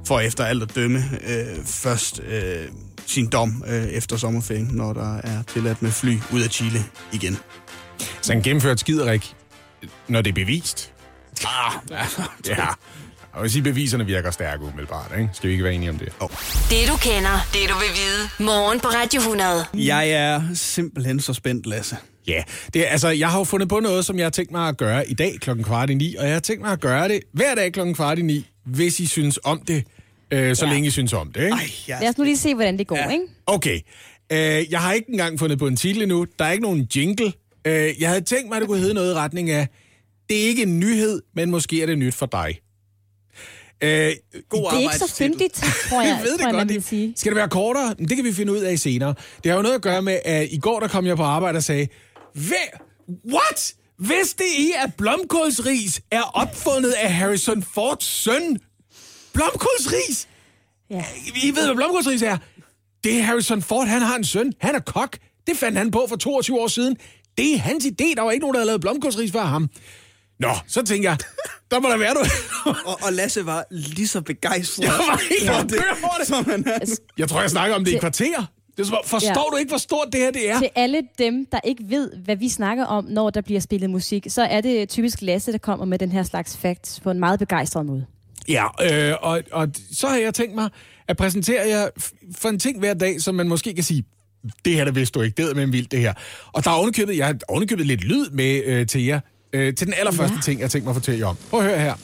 får 0.06 0.20
efter 0.20 0.44
alt 0.44 0.62
at 0.62 0.74
dømme 0.74 0.98
øh, 1.28 1.64
først 1.64 2.20
øh, 2.28 2.68
sin 3.06 3.26
dom 3.26 3.64
øh, 3.66 3.84
efter 3.84 4.16
sommerferien, 4.16 4.70
når 4.72 4.92
der 4.92 5.16
er 5.16 5.42
tilladt 5.42 5.82
med 5.82 5.90
fly 5.90 6.18
ud 6.32 6.42
af 6.42 6.50
Chile 6.50 6.84
igen. 7.12 7.36
Så 8.22 8.32
han 8.32 8.42
gennemført 8.42 8.80
skiderik 8.80 9.36
når 10.08 10.22
det 10.22 10.30
er 10.30 10.34
bevist. 10.34 10.92
Ah, 11.46 11.72
ja. 12.46 12.66
Jeg 13.36 13.42
vil 13.42 13.50
sige, 13.50 13.62
beviserne 13.62 14.06
virker 14.06 14.30
stærke 14.30 14.64
umiddelbart, 14.64 15.12
ikke? 15.18 15.30
Skal 15.32 15.48
vi 15.48 15.52
ikke 15.52 15.64
være 15.64 15.74
enige 15.74 15.90
om 15.90 15.98
det? 15.98 16.08
Oh. 16.20 16.28
Det 16.70 16.88
du 16.88 16.96
kender, 16.96 17.48
det 17.52 17.60
du 17.68 17.74
vil 17.74 17.88
vide. 17.94 18.46
Morgen 18.46 18.80
på 18.80 18.88
Radio 18.88 19.20
100. 19.20 19.64
Jeg 19.74 20.10
er 20.10 20.42
simpelthen 20.54 21.20
så 21.20 21.32
spændt, 21.32 21.66
Lasse. 21.66 21.96
Ja, 22.26 22.42
det 22.74 22.86
er, 22.86 22.90
altså, 22.90 23.08
jeg 23.08 23.28
har 23.28 23.38
jo 23.38 23.44
fundet 23.44 23.68
på 23.68 23.80
noget, 23.80 24.04
som 24.04 24.16
jeg 24.16 24.24
har 24.24 24.30
tænkt 24.30 24.52
mig 24.52 24.68
at 24.68 24.76
gøre 24.76 25.08
i 25.10 25.14
dag 25.14 25.36
klokken 25.40 25.64
kvart 25.64 25.90
i 25.90 25.94
ni, 25.94 26.14
og 26.14 26.24
jeg 26.24 26.32
har 26.32 26.40
tænkt 26.40 26.62
mig 26.62 26.72
at 26.72 26.80
gøre 26.80 27.08
det 27.08 27.20
hver 27.32 27.54
dag 27.54 27.72
klokken 27.72 27.94
kvart 27.94 28.18
i 28.18 28.22
ni, 28.22 28.46
hvis 28.64 29.00
I 29.00 29.06
synes 29.06 29.38
om 29.44 29.60
det, 29.60 29.84
øh, 30.30 30.56
så 30.56 30.66
ja. 30.66 30.72
længe 30.72 30.86
I 30.86 30.90
synes 30.90 31.12
om 31.12 31.32
det, 31.32 31.40
ikke? 31.40 31.52
Ej, 31.52 31.70
jeg... 31.88 31.98
Lad 32.00 32.08
os 32.08 32.18
nu 32.18 32.24
lige 32.24 32.36
se, 32.36 32.54
hvordan 32.54 32.78
det 32.78 32.86
går, 32.86 32.96
ja. 32.96 33.10
ikke? 33.10 33.24
Okay. 33.46 33.80
Øh, 34.32 34.70
jeg 34.70 34.80
har 34.80 34.92
ikke 34.92 35.10
engang 35.10 35.38
fundet 35.38 35.58
på 35.58 35.66
en 35.66 35.76
titel 35.76 36.02
endnu. 36.02 36.26
Der 36.38 36.44
er 36.44 36.52
ikke 36.52 36.64
nogen 36.64 36.88
jingle. 36.96 37.32
Øh, 37.66 38.00
jeg 38.00 38.08
havde 38.08 38.20
tænkt 38.20 38.48
mig, 38.48 38.56
at 38.56 38.60
det 38.60 38.68
kunne 38.68 38.80
hedde 38.80 38.94
noget 38.94 39.12
i 39.12 39.14
retning 39.14 39.50
af, 39.50 39.68
det 40.28 40.42
er 40.42 40.48
ikke 40.48 40.62
en 40.62 40.80
nyhed, 40.80 41.22
men 41.34 41.50
måske 41.50 41.82
er 41.82 41.86
det 41.86 41.98
nyt 41.98 42.14
for 42.14 42.26
dig. 42.26 42.58
Øh, 43.80 44.12
God 44.48 44.70
Det 44.70 44.76
er 44.76 44.80
ikke 44.80 44.98
så 44.98 45.14
fyndigt, 45.18 45.54
tror 45.88 46.02
jeg, 46.02 46.08
jeg 46.10 46.20
ved 46.24 46.32
det 46.32 46.40
tror 46.40 46.48
jeg, 46.48 46.54
man 46.54 46.66
godt. 46.66 46.74
vil 46.74 46.82
sige. 46.82 47.12
Skal 47.16 47.30
det 47.32 47.36
være 47.36 47.48
kortere? 47.48 47.94
Det 47.98 48.16
kan 48.16 48.24
vi 48.24 48.32
finde 48.32 48.52
ud 48.52 48.58
af 48.58 48.78
senere. 48.78 49.14
Det 49.44 49.50
har 49.50 49.56
jo 49.56 49.62
noget 49.62 49.74
at 49.74 49.82
gøre 49.82 50.02
med, 50.02 50.18
at 50.24 50.48
i 50.50 50.58
går 50.58 50.80
der 50.80 50.88
kom 50.88 51.06
jeg 51.06 51.16
på 51.16 51.22
arbejde 51.22 51.56
og 51.56 51.62
sagde, 51.62 51.88
Hvad? 52.34 52.78
What? 53.32 53.74
Vidste 53.98 54.44
I, 54.58 54.72
at 54.84 54.94
blomkålsris 54.94 56.00
er 56.10 56.22
opfundet 56.22 56.92
af 56.92 57.12
Harrison 57.14 57.62
Fords 57.62 58.04
søn? 58.04 58.58
Blomkålsris? 59.32 60.28
Ja. 60.90 61.04
I 61.44 61.46
ved, 61.54 61.64
hvad 61.66 61.74
blomkålsris 61.74 62.22
er? 62.22 62.36
Det 63.04 63.18
er 63.18 63.22
Harrison 63.22 63.62
Ford, 63.62 63.86
han 63.86 64.02
har 64.02 64.16
en 64.16 64.24
søn. 64.24 64.52
Han 64.60 64.74
er 64.74 64.78
kok. 64.80 65.18
Det 65.46 65.56
fandt 65.56 65.78
han 65.78 65.90
på 65.90 66.06
for 66.08 66.16
22 66.16 66.60
år 66.60 66.68
siden. 66.68 66.96
Det 67.38 67.54
er 67.54 67.58
hans 67.58 67.84
idé. 67.84 68.14
Der 68.16 68.22
var 68.22 68.30
ikke 68.30 68.40
nogen, 68.40 68.54
der 68.54 68.60
havde 68.60 68.66
lavet 68.66 68.80
blomkålsris 68.80 69.32
før 69.32 69.42
ham. 69.44 69.68
Nå, 70.38 70.48
så 70.66 70.82
tænker 70.82 71.08
jeg, 71.10 71.18
der 71.70 71.80
må 71.80 71.88
der 71.88 71.96
være 71.96 72.14
noget. 72.14 72.28
Og, 72.86 72.98
og 73.02 73.12
Lasse 73.12 73.46
var 73.46 73.64
lige 73.70 74.08
så 74.08 74.20
begejstret. 74.20 74.84
Jeg 74.84 74.92
var 74.92 75.20
helt 75.30 75.50
over 75.50 75.62
det. 76.18 76.26
som 76.26 76.44
han 76.50 76.64
er. 76.68 76.96
Jeg 77.18 77.28
tror, 77.28 77.40
jeg 77.40 77.50
snakker 77.50 77.76
om 77.76 77.84
det 77.84 77.92
i 77.92 77.98
kvarter. 77.98 78.46
Det 78.76 78.88
er, 78.88 78.96
forstår 79.04 79.28
Ja. 79.28 79.50
du 79.52 79.56
ikke, 79.56 79.68
hvor 79.68 79.78
stort 79.78 80.08
det 80.12 80.20
her 80.20 80.30
det 80.30 80.50
er? 80.50 80.58
Til 80.58 80.68
alle 80.74 81.02
dem, 81.18 81.46
der 81.52 81.60
ikke 81.64 81.84
ved, 81.88 82.10
hvad 82.24 82.36
vi 82.36 82.48
snakker 82.48 82.84
om, 82.84 83.04
når 83.04 83.30
der 83.30 83.40
bliver 83.40 83.60
spillet 83.60 83.90
musik, 83.90 84.26
så 84.28 84.42
er 84.42 84.60
det 84.60 84.88
typisk 84.88 85.22
Lasse, 85.22 85.52
der 85.52 85.58
kommer 85.58 85.84
med 85.86 85.98
den 85.98 86.12
her 86.12 86.22
slags 86.22 86.56
facts 86.56 87.00
på 87.00 87.10
en 87.10 87.18
meget 87.18 87.38
begejstret 87.38 87.86
måde. 87.86 88.06
Ja, 88.48 88.64
øh, 89.10 89.14
og, 89.22 89.42
og 89.52 89.68
så 89.92 90.08
har 90.08 90.16
jeg 90.16 90.34
tænkt 90.34 90.54
mig 90.54 90.68
at 91.08 91.16
præsentere 91.16 91.68
jer 91.68 91.88
for 92.36 92.48
en 92.48 92.58
ting 92.58 92.78
hver 92.78 92.94
dag, 92.94 93.20
som 93.20 93.34
man 93.34 93.48
måske 93.48 93.74
kan 93.74 93.84
sige, 93.84 94.04
det 94.64 94.74
her, 94.74 94.84
der 94.84 94.92
vidste 94.92 95.18
du 95.18 95.22
ikke, 95.22 95.42
det 95.42 95.50
er 95.50 95.54
med 95.54 95.66
vildt 95.66 95.90
det 95.92 96.00
her. 96.00 96.12
Og 96.52 96.64
der 96.64 96.70
er 96.70 96.74
ovenikøbet, 96.74 97.16
jeg 97.16 97.26
har 97.26 97.36
ovenikøbet 97.48 97.86
lidt 97.86 98.04
lyd 98.04 98.30
med 98.30 98.62
øh, 98.64 98.86
til 98.86 99.04
jer, 99.04 99.20
øh, 99.52 99.74
til 99.74 99.86
den 99.86 99.94
allerførste 99.98 100.36
ja. 100.36 100.40
ting, 100.42 100.60
jeg 100.60 100.70
tænkte 100.70 100.84
mig 100.84 100.90
at 100.90 100.96
fortælle 100.96 101.20
jer 101.20 101.26
om. 101.26 101.36
Prøv 101.50 101.60
at 101.60 101.66
høre 101.66 101.78
her. 101.78 101.94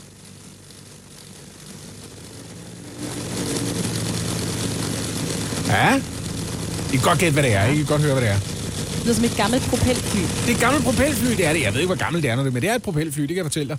Ja, 5.69 6.03
I 6.93 6.97
kan 6.97 7.05
godt 7.05 7.19
gætte, 7.19 7.33
hvad 7.33 7.43
det 7.43 7.53
er. 7.55 7.65
I 7.65 7.77
kan 7.77 7.85
godt 7.85 8.03
høre, 8.03 8.13
hvad 8.13 8.23
det 8.23 8.31
er. 8.31 8.39
Det 8.39 9.05
lyder 9.05 9.15
som 9.15 9.25
et 9.25 9.37
gammelt 9.37 9.63
propelfly. 9.63 10.21
Det 10.21 10.51
er 10.51 10.55
et 10.55 10.61
gammelt 10.61 10.85
propelfly, 10.85 11.31
det 11.37 11.47
er 11.47 11.53
det. 11.53 11.63
Jeg 11.63 11.73
ved 11.73 11.81
ikke, 11.81 11.95
hvor 11.95 12.05
gammelt 12.05 12.23
det 12.23 12.31
er, 12.31 12.37
men 12.37 12.55
det 12.55 12.65
er 12.65 12.75
et 12.75 12.83
propelfly, 12.83 13.21
det 13.21 13.29
kan 13.29 13.37
jeg 13.37 13.45
fortælle 13.45 13.69
dig. 13.69 13.79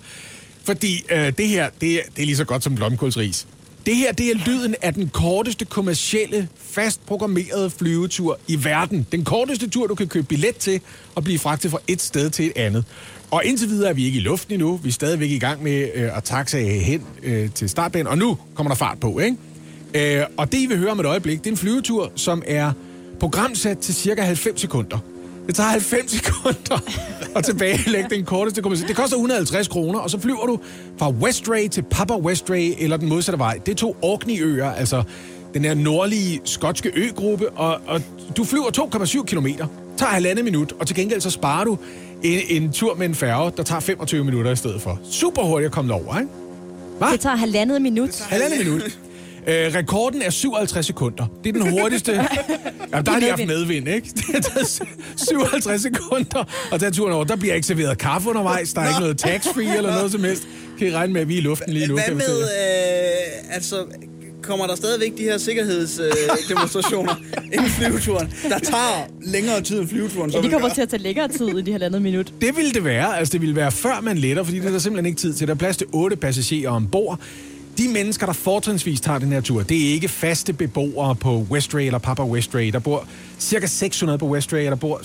Fordi 0.64 1.06
øh, 1.12 1.34
det 1.38 1.48
her, 1.48 1.70
det 1.82 1.94
er, 1.94 2.02
det 2.16 2.22
er 2.22 2.26
lige 2.26 2.38
så 2.38 2.46
godt 2.46 2.64
som 2.64 2.76
blomkålsris. 2.76 3.48
Det 3.86 3.96
her, 3.96 4.12
det 4.12 4.32
er 4.32 4.36
lyden 4.46 4.76
af 4.82 4.94
den 4.94 5.10
korteste 5.10 5.66
kommercielle, 5.66 6.48
fast 6.58 7.06
programmerede 7.06 7.70
flyvetur 7.70 8.40
i 8.48 8.64
verden. 8.64 9.08
Den 9.12 9.24
korteste 9.24 9.70
tur, 9.70 9.88
du 9.88 9.96
kan 9.96 10.08
købe 10.08 10.28
billet 10.28 10.56
til 10.56 10.82
og 11.16 11.24
blive 11.24 11.40
fragtet 11.40 11.72
fra 11.72 11.80
et 11.88 12.02
sted 12.02 12.30
til 12.30 12.46
et 12.46 12.52
andet. 12.56 12.86
Og 13.32 13.46
indtil 13.46 13.70
videre 13.70 13.90
er 13.90 13.94
vi 13.94 14.06
ikke 14.06 14.18
i 14.18 14.22
luften 14.22 14.54
endnu. 14.54 14.78
Vi 14.78 14.90
er 14.90 14.94
stadigvæk 14.94 15.30
i 15.32 15.40
gang 15.40 15.64
med 15.64 15.90
øh, 15.96 16.18
at 16.18 16.24
taxe 16.24 16.60
hen 16.60 17.04
øh, 17.24 17.52
til 17.52 17.70
startbanen, 17.70 18.08
og 18.08 18.18
nu 18.18 18.38
kommer 18.56 18.70
der 18.70 18.76
fart 18.76 19.00
på, 19.00 19.20
ikke? 19.20 20.18
Øh, 20.20 20.26
og 20.38 20.52
det, 20.52 20.58
I 20.58 20.66
vil 20.66 20.78
høre 20.78 20.92
om 20.92 21.00
et 21.00 21.06
øjeblik, 21.06 21.40
det 21.40 21.48
er 21.48 21.52
en 21.52 21.58
flyvetur, 21.58 22.12
som 22.16 22.44
er 22.48 22.72
programsat 23.20 23.78
til 23.78 23.96
cirka 23.96 24.22
90 24.22 24.62
sekunder. 24.62 24.98
Det 25.48 25.56
tager 25.56 25.70
90 25.70 26.12
sekunder 26.12 26.84
at 27.36 27.46
tilbagelægge 27.46 28.10
den 28.10 28.26
korteste 28.26 28.62
kommercielle. 28.62 28.88
Det 28.88 28.96
koster 28.96 29.18
150 29.18 29.68
kroner, 29.68 30.00
og 30.00 30.10
så 30.10 30.20
flyver 30.20 30.46
du 30.46 30.60
fra 30.98 31.10
Westray 31.10 31.68
til 31.68 31.84
Papa 31.84 32.16
Westray, 32.16 32.74
eller 32.80 32.98
den 32.98 33.10
modsatte 33.10 33.40
vej. 33.40 33.60
Det 33.66 33.72
er 33.72 33.76
to 33.76 33.96
Orkney-øer, 34.02 34.72
altså 34.72 35.04
den 35.54 35.66
her 35.66 35.74
nordlige 35.74 36.42
skotske 36.46 36.92
øgruppe, 36.96 37.50
og, 37.50 37.80
og 37.88 38.02
du 38.38 38.44
flyver 38.44 38.66
2,7 39.22 39.26
kilometer, 39.26 39.68
tager 39.98 40.12
halvandet 40.12 40.46
minut, 40.46 40.74
og 40.80 40.88
til 40.88 40.96
gengæld 40.96 41.22
så 41.22 41.30
sparer 41.30 41.64
du 41.64 41.78
en, 42.24 42.40
en 42.50 42.72
tur 42.72 42.96
med 42.96 43.06
en 43.06 43.16
færge, 43.16 43.52
der 43.58 43.64
tager 43.64 43.80
25 43.80 44.24
minutter 44.24 44.52
i 44.52 44.56
stedet 44.56 44.82
for. 44.82 45.00
Super 45.12 45.42
hurtigt 45.42 45.66
at 45.66 45.72
komme 45.72 45.94
derover, 45.94 46.20
ikke? 46.20 46.32
Hva? 46.98 47.12
Det 47.12 47.20
tager 47.20 47.36
halvandet 47.36 47.82
minut. 47.82 48.22
Halvandet 48.30 48.66
minut. 48.66 49.00
Øh, 49.48 49.76
rekorden 49.76 50.22
er 50.22 50.30
57 50.30 50.86
sekunder. 50.86 51.26
Det 51.44 51.50
er 51.50 51.54
den 51.64 51.70
hurtigste. 51.70 52.12
Ja, 52.94 53.02
der 53.02 53.12
har 53.12 53.20
de 53.20 53.30
haft 53.30 53.48
medvind, 53.48 53.88
ikke? 53.88 54.10
Det 54.36 54.46
taget 54.46 54.82
57 55.16 55.82
sekunder 55.82 56.50
at 56.72 56.80
tage 56.80 56.92
turen 56.92 57.14
over. 57.14 57.24
Der 57.24 57.36
bliver 57.36 57.56
ikke 57.56 57.68
serveret 57.68 57.98
kaffe 57.98 58.30
undervejs. 58.30 58.74
Der 58.74 58.82
er 58.82 58.88
ikke 58.88 59.00
noget 59.00 59.18
tax-free 59.18 59.78
eller 59.78 59.96
noget 59.96 60.12
som 60.12 60.24
helst. 60.24 60.48
Kan 60.80 60.88
I 60.88 60.92
regne 60.92 61.14
med, 61.14 61.22
at 61.22 61.28
vi 61.28 61.34
er 61.34 61.38
i 61.38 61.42
luften 61.42 61.74
lige 61.74 61.88
nu? 61.88 61.94
Hvad 61.94 62.16
med, 62.16 62.42
øh, 62.42 63.56
altså, 63.56 63.86
kommer 64.42 64.68
der 64.68 64.76
stadigvæk 64.76 65.18
de 65.18 65.24
her 65.24 65.38
sikkerhedsdemonstrationer 65.38 66.36
øh, 66.42 66.50
demonstrationer 66.50 67.16
inden 67.54 67.70
flyveturen, 67.70 68.34
der 68.50 68.60
tager 68.60 69.08
længere 69.22 69.62
tid 69.62 69.80
end 69.80 69.88
flyveturen? 69.90 70.30
Ja, 70.32 70.38
så 70.38 70.44
de 70.44 70.50
kommer 70.52 70.70
til 70.70 70.82
at 70.82 70.90
tage 70.90 71.02
længere 71.02 71.28
tid 71.28 71.48
end 71.48 71.66
de 71.66 71.72
halvandet 71.72 72.02
minut. 72.02 72.34
Det 72.42 72.58
ville 72.58 72.72
det 72.72 72.84
være. 72.86 73.18
Altså, 73.18 73.32
det 73.32 73.42
ville 73.42 73.56
være 73.56 73.72
før 73.72 74.02
man 74.02 74.18
letter, 74.18 74.44
fordi 74.44 74.60
det 74.60 74.68
er 74.68 74.72
der 74.72 74.80
simpelthen 74.80 75.06
ikke 75.06 75.20
tid 75.20 75.34
til. 75.34 75.48
Der 75.48 75.54
er 75.54 75.58
plads 75.58 75.78
til 75.78 75.88
otte 75.92 76.16
passagerer 76.16 76.70
ombord. 76.72 77.20
De 77.78 77.88
mennesker, 77.88 78.26
der 78.26 78.34
fortrinsvis 78.34 79.02
tager 79.02 79.20
den 79.20 79.32
her 79.32 79.42
tur, 79.42 79.64
det 79.64 79.88
er 79.88 79.94
ikke 79.94 80.08
faste 80.08 80.54
beboere 80.54 81.16
på 81.16 81.46
Westray 81.52 81.86
eller 81.86 82.00
Papa 82.00 82.24
Westray. 82.24 82.72
Der 82.72 82.80
bor 82.80 83.06
cirka 83.40 83.68
600 83.68 84.20
på 84.20 84.28
Westray, 84.28 84.66
og 84.66 84.72
der 84.72 84.76
bor 84.76 85.02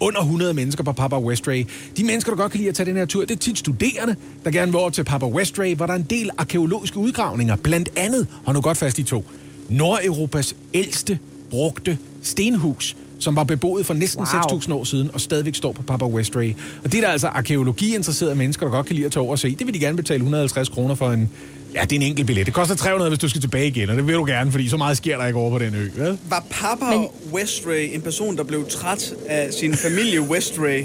under 0.00 0.20
100 0.20 0.54
mennesker 0.54 0.84
på 0.84 0.92
Papa 0.92 1.18
Westray. 1.18 1.66
De 1.96 2.04
mennesker, 2.04 2.32
der 2.32 2.36
godt 2.36 2.52
kan 2.52 2.58
lide 2.58 2.68
at 2.68 2.74
tage 2.74 2.86
den 2.86 2.96
her 2.96 3.06
tur, 3.06 3.20
det 3.20 3.30
er 3.30 3.36
tit 3.36 3.58
studerende, 3.58 4.16
der 4.44 4.50
gerne 4.50 4.72
vil 4.72 4.80
over 4.80 4.90
til 4.90 5.04
Papa 5.04 5.26
Westray, 5.26 5.74
hvor 5.74 5.86
der 5.86 5.92
er 5.92 5.98
en 5.98 6.06
del 6.10 6.30
arkeologiske 6.38 6.98
udgravninger. 6.98 7.56
Blandt 7.56 7.88
andet, 7.96 8.26
hold 8.44 8.56
nu 8.56 8.60
godt 8.60 8.78
fast 8.78 8.98
i 8.98 9.02
to, 9.02 9.24
Nordeuropas 9.68 10.56
ældste 10.74 11.18
brugte 11.50 11.98
stenhus, 12.22 12.96
som 13.18 13.36
var 13.36 13.44
beboet 13.44 13.86
for 13.86 13.94
næsten 13.94 14.26
Wow. 14.34 14.58
6.000 14.58 14.72
år 14.72 14.84
siden, 14.84 15.10
og 15.14 15.20
stadigvæk 15.20 15.54
står 15.54 15.72
på 15.72 15.82
Papa 15.82 16.04
Westray. 16.04 16.54
Og 16.84 16.92
det 16.92 16.98
er 16.98 17.02
der 17.02 17.08
altså 17.08 17.26
arkeologiinteresserede 17.28 18.34
mennesker, 18.34 18.66
der 18.66 18.72
godt 18.72 18.86
kan 18.86 18.96
lide 18.96 19.06
at 19.06 19.12
tage 19.12 19.22
over 19.22 19.32
og 19.32 19.38
se. 19.38 19.54
Det 19.54 19.66
vil 19.66 19.74
de 19.74 19.78
gerne 19.78 19.96
betale 19.96 20.16
150 20.16 20.68
kroner 20.68 20.94
for 20.94 21.10
en... 21.10 21.30
Ja, 21.74 21.82
det 21.82 21.92
er 21.92 21.96
en 21.96 22.02
enkelt 22.02 22.26
billet. 22.26 22.46
Det 22.46 22.54
koster 22.54 22.74
300, 22.74 23.10
hvis 23.10 23.18
du 23.18 23.28
skal 23.28 23.40
tilbage 23.40 23.66
igen, 23.66 23.90
og 23.90 23.96
det 23.96 24.06
vil 24.06 24.14
du 24.14 24.24
gerne, 24.24 24.50
fordi 24.52 24.68
så 24.68 24.76
meget 24.76 24.96
sker 24.96 25.18
der 25.18 25.26
ikke 25.26 25.38
over 25.38 25.50
på 25.50 25.58
den 25.64 25.74
ø. 25.74 25.88
Vel? 25.94 26.18
Var 26.28 26.44
Papa 26.50 26.84
Men... 26.84 27.06
Westray 27.32 27.94
en 27.94 28.02
person, 28.02 28.36
der 28.36 28.44
blev 28.44 28.68
træt 28.68 29.14
af 29.28 29.52
sin 29.52 29.74
familie 29.74 30.20
Westray, 30.20 30.84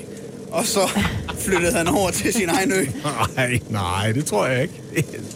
og 0.52 0.66
så 0.66 0.80
flyttede 1.40 1.74
han 1.74 1.88
over 1.88 2.12
til 2.12 2.34
sin 2.34 2.50
egen 2.50 2.72
ø? 2.72 2.86
Nej, 3.36 3.60
nej, 3.70 4.12
det 4.12 4.26
tror 4.26 4.46
jeg 4.46 4.62
ikke. 4.62 4.74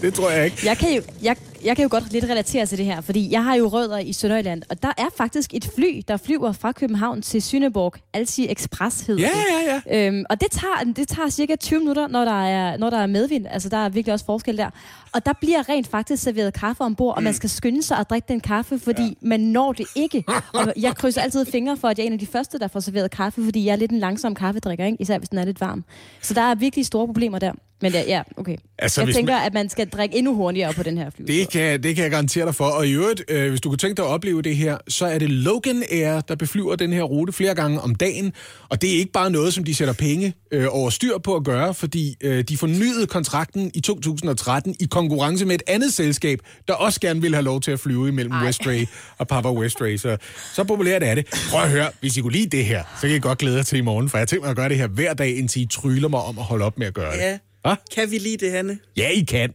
Det 0.01 0.13
tror 0.13 0.29
jeg 0.29 0.45
ikke. 0.45 0.57
Jeg 0.63 0.77
kan, 0.77 0.95
jo, 0.95 1.01
jeg, 1.21 1.36
jeg 1.67 1.75
kan 1.75 1.84
jo 1.84 1.89
godt 1.91 2.12
lidt 2.13 2.23
relatere 2.25 2.65
til 2.65 2.77
det 2.77 2.86
her, 2.86 3.01
fordi 3.01 3.32
jeg 3.32 3.43
har 3.43 3.56
jo 3.56 3.67
rødder 3.67 3.97
i 3.97 4.13
Sønderjylland, 4.13 4.62
og 4.69 4.84
der 4.84 4.91
er 4.97 5.06
faktisk 5.17 5.53
et 5.53 5.69
fly, 5.75 6.01
der 6.08 6.17
flyver 6.17 6.51
fra 6.51 6.71
København 6.71 7.21
til 7.21 7.41
Sønderborg. 7.41 7.93
Alsi 8.13 8.47
Express 8.51 9.01
hedder 9.08 9.21
Ja, 9.21 9.27
det. 9.27 9.67
ja, 9.89 9.97
ja. 9.97 10.08
Øhm, 10.08 10.25
og 10.30 10.41
det 10.41 10.51
tager, 10.51 10.93
det 10.95 11.08
tager 11.08 11.30
cirka 11.30 11.56
20 11.56 11.80
minutter, 11.80 12.08
når 12.08 12.25
der, 12.25 12.43
er, 12.45 12.77
når 12.77 12.89
der 12.89 12.97
er 12.97 13.06
medvind. 13.08 13.45
Altså, 13.49 13.69
der 13.69 13.77
er 13.77 13.89
virkelig 13.89 14.13
også 14.13 14.25
forskel 14.25 14.58
der. 14.58 14.69
Og 15.13 15.25
der 15.25 15.34
bliver 15.41 15.69
rent 15.69 15.88
faktisk 15.88 16.23
serveret 16.23 16.53
kaffe 16.53 16.84
ombord, 16.84 17.15
og 17.15 17.23
man 17.23 17.34
skal 17.34 17.49
skynde 17.49 17.84
sig 17.84 17.97
at 17.97 18.10
drikke 18.10 18.25
den 18.27 18.39
kaffe, 18.39 18.80
fordi 18.80 19.03
ja. 19.03 19.13
man 19.21 19.39
når 19.39 19.73
det 19.73 19.86
ikke. 19.95 20.23
Og 20.53 20.73
jeg 20.82 20.95
krydser 20.95 21.21
altid 21.21 21.45
fingre 21.45 21.77
for, 21.77 21.88
at 21.88 21.97
jeg 21.97 22.03
er 22.03 22.08
en 22.08 22.13
af 22.13 22.19
de 22.19 22.27
første, 22.27 22.60
der 22.60 22.67
får 22.67 22.80
serveret 22.80 23.12
kaffe, 23.12 23.43
fordi 23.45 23.65
jeg 23.65 23.71
er 23.71 23.75
lidt 23.75 23.91
en 23.91 23.99
langsom 23.99 24.36
kaffedrikker, 24.36 24.86
ikke? 24.86 24.97
især 25.01 25.17
hvis 25.17 25.30
den 25.30 25.38
er 25.38 25.45
lidt 25.45 25.62
varm. 25.62 25.84
Så 26.21 26.34
der 26.34 26.41
er 26.41 26.56
virkelig 26.56 26.86
store 26.86 27.06
problemer 27.08 27.39
der. 27.39 27.51
Men 27.81 27.91
ja, 27.91 28.03
ja 28.07 28.21
okay. 28.37 28.55
Altså, 28.79 29.01
jeg 29.01 29.13
tænker, 29.13 29.35
at 29.35 29.53
man 29.53 29.69
skal 29.69 29.89
drikke 29.89 30.17
endnu 30.17 30.35
hurtigere 30.35 30.73
på 30.73 30.83
den 30.83 30.97
her 30.97 31.09
flyvetur. 31.09 31.35
Det 31.35 31.51
kan, 31.51 31.83
det 31.83 31.95
kan 31.95 32.03
jeg 32.03 32.11
garantere 32.11 32.45
dig 32.45 32.55
for. 32.55 32.65
Og 32.65 32.87
i 32.87 32.91
øvrigt, 32.91 33.23
øh, 33.27 33.49
hvis 33.49 33.61
du 33.61 33.69
kunne 33.69 33.77
tænke 33.77 33.97
dig 33.97 34.05
at 34.05 34.11
opleve 34.11 34.41
det 34.41 34.55
her, 34.55 34.77
så 34.87 35.05
er 35.05 35.19
det 35.19 35.29
Logan 35.29 35.83
Air, 35.91 36.21
der 36.21 36.35
beflyver 36.35 36.75
den 36.75 36.93
her 36.93 37.03
rute 37.03 37.33
flere 37.33 37.55
gange 37.55 37.81
om 37.81 37.95
dagen. 37.95 38.33
Og 38.69 38.81
det 38.81 38.93
er 38.93 38.97
ikke 38.97 39.11
bare 39.11 39.31
noget, 39.31 39.53
som 39.53 39.63
de 39.63 39.75
sætter 39.75 39.93
penge 39.93 40.33
øh, 40.51 40.65
over 40.69 40.89
styr 40.89 41.17
på 41.17 41.35
at 41.35 41.43
gøre, 41.43 41.73
fordi 41.73 42.15
øh, 42.21 42.43
de 42.43 42.57
fornyede 42.57 43.07
kontrakten 43.07 43.71
i 43.73 43.81
2013 43.81 44.75
i 44.79 44.85
konkurrence 44.85 45.45
med 45.45 45.55
et 45.55 45.63
andet 45.67 45.93
selskab, 45.93 46.39
der 46.67 46.73
også 46.73 46.99
gerne 46.99 47.21
vil 47.21 47.33
have 47.33 47.43
lov 47.43 47.61
til 47.61 47.71
at 47.71 47.79
flyve 47.79 48.07
imellem 48.07 48.33
Ej. 48.33 48.45
Westray 48.45 48.85
og 49.17 49.27
Papa 49.27 49.51
Westray. 49.51 49.97
Så, 49.97 50.17
så 50.53 50.63
populært 50.63 51.03
er 51.03 51.15
det. 51.15 51.27
Prøv 51.51 51.61
at 51.61 51.69
høre, 51.69 51.89
hvis 51.99 52.17
I 52.17 52.21
kunne 52.21 52.33
lide 52.33 52.57
det 52.57 52.65
her, 52.65 52.83
så 53.01 53.07
kan 53.07 53.15
I 53.15 53.19
godt 53.19 53.37
glæde 53.37 53.57
jer 53.57 53.63
til 53.63 53.77
i 53.77 53.81
morgen, 53.81 54.09
for 54.09 54.17
jeg 54.17 54.27
tænker 54.27 54.43
mig 54.43 54.49
at 54.49 54.55
gøre 54.55 54.69
det 54.69 54.77
her 54.77 54.87
hver 54.87 55.13
dag, 55.13 55.37
indtil 55.37 55.61
I 55.61 55.65
tryller 55.65 56.07
mig 56.07 56.19
om 56.19 56.37
at 56.37 56.43
holde 56.43 56.65
op 56.65 56.77
med 56.77 56.87
at 56.87 56.93
gøre 56.93 57.11
det. 57.13 57.19
Ja. 57.19 57.37
Hva? 57.67 57.75
Kan 57.95 58.12
vi 58.12 58.17
lide 58.17 58.38
det, 58.45 58.51
Hanne? 58.51 58.80
Ja, 58.97 59.10
I 59.10 59.21
kan. 59.21 59.53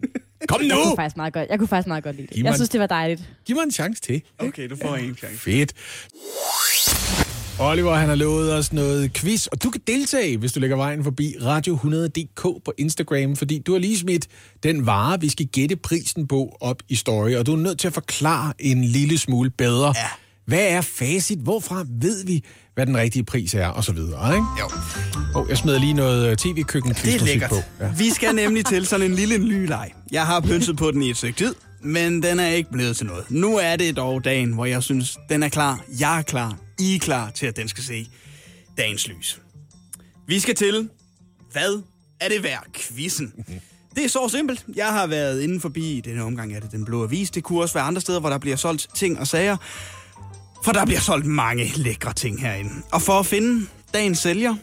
Kom 0.48 0.60
nu! 0.60 0.66
Jeg 0.68 0.76
kunne 0.84 0.96
faktisk 0.96 1.16
meget 1.16 1.32
godt, 1.32 1.48
jeg 1.50 1.58
kunne 1.58 1.68
faktisk 1.68 1.86
meget 1.88 2.04
godt 2.04 2.16
lide 2.16 2.26
det. 2.26 2.34
Giv 2.36 2.44
Jeg 2.44 2.50
en- 2.50 2.56
synes, 2.56 2.68
det 2.68 2.80
var 2.80 2.86
dejligt. 2.86 3.22
Giv 3.46 3.56
mig 3.56 3.62
en 3.62 3.70
chance 3.72 4.02
til. 4.02 4.22
Okay, 4.38 4.68
du 4.70 4.76
får 4.82 4.94
en 4.96 5.14
chance. 5.16 5.38
Fedt. 5.38 5.72
Oliver, 7.60 7.94
han 7.94 8.08
har 8.08 8.14
lovet 8.16 8.52
os 8.54 8.72
noget 8.72 9.12
quiz, 9.12 9.46
og 9.46 9.62
du 9.62 9.70
kan 9.70 9.80
deltage, 9.86 10.36
hvis 10.36 10.52
du 10.52 10.60
lægger 10.60 10.76
vejen 10.76 11.04
forbi 11.04 11.34
radio100.dk 11.40 12.42
på 12.64 12.72
Instagram, 12.78 13.36
fordi 13.36 13.58
du 13.58 13.72
har 13.72 13.78
lige 13.78 13.98
smidt 13.98 14.26
den 14.62 14.86
vare, 14.86 15.20
vi 15.20 15.28
skal 15.28 15.46
gætte 15.46 15.76
prisen 15.76 16.26
på 16.28 16.56
op 16.60 16.82
i 16.88 16.94
story, 16.94 17.34
og 17.34 17.46
du 17.46 17.52
er 17.52 17.56
nødt 17.56 17.78
til 17.78 17.86
at 17.88 17.94
forklare 17.94 18.52
en 18.58 18.84
lille 18.84 19.18
smule 19.18 19.50
bedre. 19.50 19.86
Ja. 19.96 20.06
Hvad 20.46 20.68
er 20.68 20.80
facit? 20.80 21.38
Hvorfra 21.38 21.84
ved 22.00 22.24
vi, 22.26 22.44
hvad 22.74 22.86
den 22.86 22.96
rigtige 22.96 23.24
pris 23.24 23.54
er? 23.54 23.66
Og 23.66 23.84
så 23.84 23.92
videre, 23.92 24.34
ikke? 24.34 24.46
Jo. 24.60 24.70
Og 25.34 25.48
jeg 25.48 25.58
smider 25.58 25.78
lige 25.78 25.92
noget 25.92 26.30
øh, 26.30 26.36
tv-køkken 26.36 26.94
Det 26.94 27.14
er 27.14 27.24
lækkert. 27.24 27.50
på. 27.50 27.56
Ja. 27.80 27.92
Vi 27.98 28.10
skal 28.10 28.34
nemlig 28.34 28.66
til 28.66 28.86
sådan 28.86 29.06
en 29.10 29.14
lille 29.16 29.36
lyleg. 29.38 29.90
Jeg 30.12 30.26
har 30.26 30.40
pynset 30.40 30.76
på 30.76 30.90
den 30.90 31.02
i 31.02 31.10
et 31.10 31.16
stykke 31.16 31.38
tid, 31.38 31.54
men 31.82 32.22
den 32.22 32.40
er 32.40 32.48
ikke 32.48 32.70
blevet 32.72 32.96
til 32.96 33.06
noget. 33.06 33.30
Nu 33.30 33.56
er 33.58 33.76
det 33.76 33.96
dog 33.96 34.24
dagen, 34.24 34.52
hvor 34.52 34.64
jeg 34.64 34.82
synes, 34.82 35.18
den 35.28 35.42
er 35.42 35.48
klar. 35.48 35.80
Jeg 36.00 36.18
er 36.18 36.22
klar. 36.22 36.56
I 36.78 36.94
er 36.94 36.98
klar 36.98 37.30
til, 37.30 37.46
at 37.46 37.56
den 37.56 37.68
skal 37.68 37.84
se 37.84 38.08
dagens 38.78 39.08
lys. 39.08 39.40
Vi 40.26 40.40
skal 40.40 40.54
til, 40.54 40.88
hvad 41.52 41.82
er 42.20 42.28
det 42.28 42.42
værd? 42.42 42.64
Quizzen. 42.74 43.32
Det 43.96 44.04
er 44.04 44.08
så 44.08 44.28
simpelt. 44.28 44.64
Jeg 44.76 44.86
har 44.86 45.06
været 45.06 45.42
inde 45.42 45.60
forbi, 45.60 45.96
i 45.96 46.00
denne 46.00 46.22
omgang 46.22 46.52
er 46.56 46.60
det 46.60 46.72
Den 46.72 46.84
Blå 46.84 47.02
Avis. 47.04 47.30
Det 47.30 47.42
kunne 47.42 47.60
også 47.60 47.74
være 47.74 47.84
andre 47.84 48.00
steder, 48.00 48.20
hvor 48.20 48.28
der 48.30 48.38
bliver 48.38 48.56
solgt 48.56 48.88
ting 48.94 49.18
og 49.18 49.26
sager. 49.26 49.56
For 50.64 50.72
der 50.72 50.84
bliver 50.84 51.00
solgt 51.00 51.26
mange 51.26 51.72
lækre 51.76 52.12
ting 52.12 52.40
herinde. 52.40 52.70
Og 52.92 53.02
for 53.02 53.12
at 53.12 53.26
finde 53.26 53.66
dagens 53.94 54.18
sælger, 54.18 54.54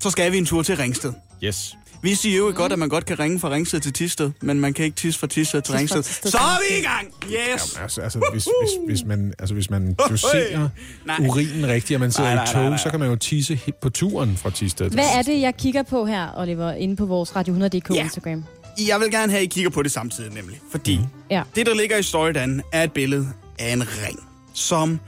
så 0.00 0.10
skal 0.10 0.32
vi 0.32 0.38
en 0.38 0.46
tur 0.46 0.62
til 0.62 0.76
Ringsted. 0.76 1.12
Yes. 1.44 1.76
Vi 2.02 2.14
siger 2.14 2.36
jo 2.36 2.52
godt, 2.56 2.72
at 2.72 2.78
man 2.78 2.88
godt 2.88 3.04
kan 3.06 3.18
ringe 3.18 3.40
fra 3.40 3.50
Ringsted 3.50 3.80
til 3.80 3.92
Tisted, 3.92 4.30
men 4.40 4.60
man 4.60 4.72
kan 4.74 4.84
ikke 4.84 4.94
tisse 4.96 5.20
fra 5.20 5.26
Tisted 5.26 5.62
til 5.62 5.74
Ringsted. 5.74 6.02
Så 6.02 6.38
er 6.38 6.58
vi 6.70 6.78
i 6.78 6.82
gang! 6.82 7.14
Yes! 7.26 7.78
Altså, 7.82 8.00
altså 8.00 8.20
hvis, 8.32 8.44
hvis, 8.44 8.70
hvis, 8.86 9.04
man, 9.06 9.34
altså, 9.38 9.54
hvis 9.54 9.70
man 9.70 9.94
doserer 10.10 10.68
Nej. 11.06 11.16
urinen 11.20 11.66
rigtigt, 11.66 11.96
og 11.96 12.00
man 12.00 12.12
sidder 12.12 12.34
Nej, 12.34 12.44
nej, 12.44 12.52
i 12.52 12.54
tog, 12.54 12.70
nej. 12.70 12.78
så 12.78 12.90
kan 12.90 13.00
man 13.00 13.08
jo 13.08 13.16
tisse 13.16 13.60
på 13.82 13.90
turen 13.90 14.36
fra 14.36 14.50
Tisted. 14.50 14.90
Hvad 14.90 15.04
er 15.16 15.22
det, 15.22 15.40
jeg 15.40 15.56
kigger 15.56 15.82
på 15.82 16.06
her, 16.06 16.28
Oliver, 16.36 16.72
inde 16.72 16.96
på 16.96 17.06
vores 17.06 17.36
Radio 17.36 17.54
100.dk 17.54 17.90
Ja. 17.94 18.02
Instagram? 18.02 18.44
Jeg 18.88 19.00
vil 19.00 19.10
gerne 19.10 19.32
have, 19.32 19.38
at 19.40 19.44
I 19.44 19.46
kigger 19.46 19.70
på 19.70 19.82
det 19.82 19.92
samtidig, 19.92 20.32
nemlig. 20.34 20.60
Fordi 20.70 20.98
mm. 21.30 21.36
Det, 21.54 21.66
der 21.66 21.74
ligger 21.74 21.96
i 21.96 22.02
storydan, 22.02 22.62
er 22.72 22.82
et 22.82 22.92
billede 22.92 23.28
af 23.58 23.72
en 23.72 23.82
ring, 23.82 24.18
som 24.54 25.00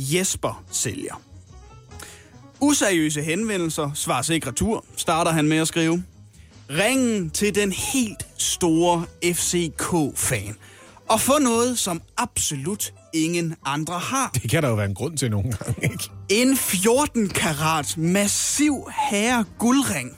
Jesper 0.00 0.64
sælger. 0.70 1.22
Useriøse 2.60 3.22
henvendelser, 3.22 3.90
svar 3.94 4.22
sikre 4.22 4.52
tur, 4.52 4.84
starter 4.96 5.30
han 5.30 5.48
med 5.48 5.58
at 5.58 5.68
skrive. 5.68 6.04
Ringen 6.70 7.30
til 7.30 7.54
den 7.54 7.72
helt 7.72 8.26
store 8.38 9.04
FCK-fan. 9.24 10.56
Og 11.08 11.20
få 11.20 11.38
noget, 11.38 11.78
som 11.78 12.02
absolut 12.16 12.94
ingen 13.14 13.54
andre 13.64 13.98
har. 13.98 14.30
Det 14.34 14.50
kan 14.50 14.62
der 14.62 14.68
jo 14.68 14.74
være 14.74 14.86
en 14.86 14.94
grund 14.94 15.18
til 15.18 15.30
nogle 15.30 15.52
gange, 15.52 15.82
ikke? 15.82 16.10
En 16.28 16.56
14 16.56 17.28
karat 17.28 17.96
massiv 17.96 18.88
herre 19.10 19.44
guldring 19.58 20.16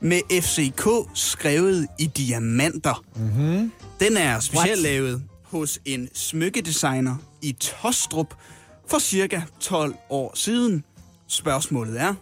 med 0.00 0.20
FCK 0.42 0.88
skrevet 1.14 1.86
i 1.98 2.06
diamanter. 2.06 3.04
Mm-hmm. 3.16 3.72
Den 4.00 4.16
er 4.16 4.40
specielt 4.40 4.82
lavet 4.82 5.22
hos 5.42 5.78
en 5.84 6.08
smykkedesigner 6.14 7.16
i 7.42 7.52
Tostrup 7.52 8.34
for 8.90 8.98
cirka 8.98 9.40
12 9.60 9.94
år 10.10 10.32
siden. 10.36 10.84
Spørgsmålet 11.28 12.00
er, 12.00 12.14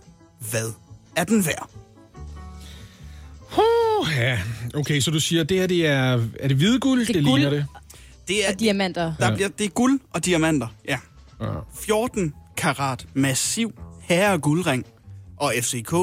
hvad 0.50 0.72
er 1.16 1.24
den 1.24 1.46
værd? 1.46 1.70
Uh, 3.52 4.09
ja. 4.16 4.38
Okay, 4.74 5.00
så 5.00 5.11
du 5.11 5.20
siger, 5.20 5.44
det 5.44 5.57
her 5.59 5.66
det 5.66 5.87
er... 5.87 6.26
Er 6.40 6.48
det 6.48 6.57
hvide 6.57 6.81
guld, 6.81 7.07
det, 7.07 7.14
det 7.14 7.24
guld. 7.24 7.40
ligner 7.40 7.50
det? 7.57 7.66
Det 8.29 8.46
er, 8.48 8.52
Og 8.52 8.61
diamanter. 8.61 9.14
der 9.18 9.35
bliver, 9.35 9.48
det 9.48 9.64
er 9.64 9.68
guld 9.70 10.00
og 10.12 10.24
diamanter, 10.24 10.68
ja. 10.88 10.98
Ja. 11.40 11.46
14 11.74 12.35
karat 12.57 13.07
massiv 13.14 13.72
herre 14.00 14.38
guldring 14.38 14.87
og 15.37 15.52
FCK 15.62 15.94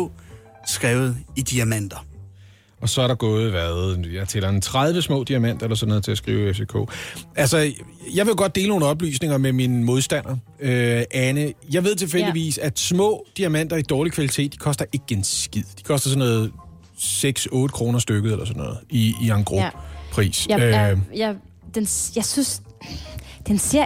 skrevet 0.67 1.17
i 1.35 1.41
diamanter. 1.41 2.05
Og 2.83 2.89
så 2.89 3.01
er 3.01 3.07
der 3.07 3.15
gået, 3.15 3.51
hvad, 3.51 3.97
jeg 4.13 4.27
tæller 4.27 4.49
en 4.49 4.61
30 4.61 5.01
små 5.01 5.23
diamanter 5.23 5.65
eller 5.65 5.75
sådan 5.75 5.87
noget 5.87 6.03
til 6.03 6.11
at 6.11 6.17
skrive 6.17 6.53
FCK. 6.53 6.75
Altså, 7.35 7.71
jeg 8.15 8.25
vil 8.25 8.35
godt 8.35 8.55
dele 8.55 8.67
nogle 8.67 8.85
oplysninger 8.85 9.37
med 9.37 9.53
min 9.53 9.83
modstander, 9.83 10.35
øh, 10.59 11.03
Anne. 11.11 11.53
Jeg 11.71 11.83
ved 11.83 11.95
tilfældigvis, 11.95 12.57
ja. 12.57 12.65
at 12.65 12.79
små 12.79 13.25
diamanter 13.37 13.77
i 13.77 13.81
dårlig 13.81 14.13
kvalitet, 14.13 14.53
de 14.53 14.57
koster 14.57 14.85
ikke 14.93 15.05
en 15.09 15.23
skid. 15.23 15.63
De 15.77 15.83
koster 15.83 16.09
sådan 16.09 16.19
noget 16.19 16.51
6-8 16.97 17.67
kroner 17.67 17.99
stykket 17.99 18.31
eller 18.31 18.45
sådan 18.45 18.61
noget 18.61 18.77
i, 18.89 19.13
i 19.21 19.29
en 19.29 19.45
Ja. 19.51 19.69
pris. 20.11 20.47
Jeg, 20.49 20.59
Øh, 20.59 20.69
jeg, 20.69 20.97
jeg, 21.15 21.35
den, 21.75 21.87
jeg 22.15 22.25
synes, 22.25 22.61
den 23.47 23.59
ser 23.59 23.85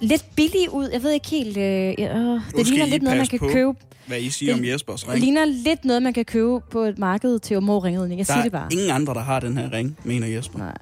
lidt 0.00 0.24
billig 0.36 0.72
ud. 0.72 0.88
Jeg 0.92 1.02
ved 1.02 1.10
ikke 1.12 1.28
helt... 1.28 1.56
Øh, 1.56 1.94
øh, 1.98 2.40
det 2.56 2.66
ligner 2.68 2.86
lidt 2.86 3.02
noget, 3.02 3.18
man 3.18 3.26
kan 3.26 3.38
på. 3.38 3.48
købe. 3.52 3.72
Hvad 4.10 4.20
I 4.20 4.30
siger 4.30 4.52
Det- 4.54 4.60
om 4.60 4.64
Jespers 4.68 5.00
Det 5.00 5.08
ring. 5.10 5.20
ligner 5.20 5.44
lidt 5.44 5.84
noget, 5.84 6.02
man 6.02 6.12
kan 6.12 6.24
købe 6.24 6.60
på 6.70 6.80
et 6.80 6.98
marked 6.98 7.38
til 7.38 7.56
omorringedning. 7.56 8.18
Jeg 8.18 8.26
Der 8.26 8.32
siger 8.32 8.42
det 8.42 8.52
bare. 8.52 8.64
er 8.66 8.68
ingen 8.72 8.90
andre, 8.90 9.14
der 9.14 9.20
har 9.20 9.40
den 9.40 9.56
her 9.56 9.72
ring, 9.72 9.96
mener 10.04 10.26
Jesper. 10.26 10.58
Nej. 10.58 10.74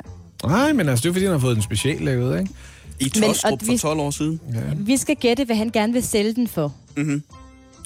Nej, 0.45 0.73
men 0.73 0.89
altså, 0.89 1.03
det 1.03 1.09
er 1.09 1.13
fordi, 1.13 1.25
han 1.25 1.33
har 1.33 1.39
fået 1.39 1.55
den 1.57 1.63
specielt 1.63 2.05
lavet, 2.05 2.41
ikke? 2.41 2.53
I 3.01 3.09
Tostrup 3.09 3.63
for 3.65 3.73
vi- 3.73 3.79
12 3.79 4.01
år 4.01 4.11
siden. 4.11 4.41
Vi 4.77 4.97
skal 4.97 5.17
gætte, 5.17 5.45
hvad 5.45 5.57
han 5.57 5.71
gerne 5.71 5.93
vil 5.93 6.03
sælge 6.03 6.33
den 6.35 6.49
for. 6.49 6.75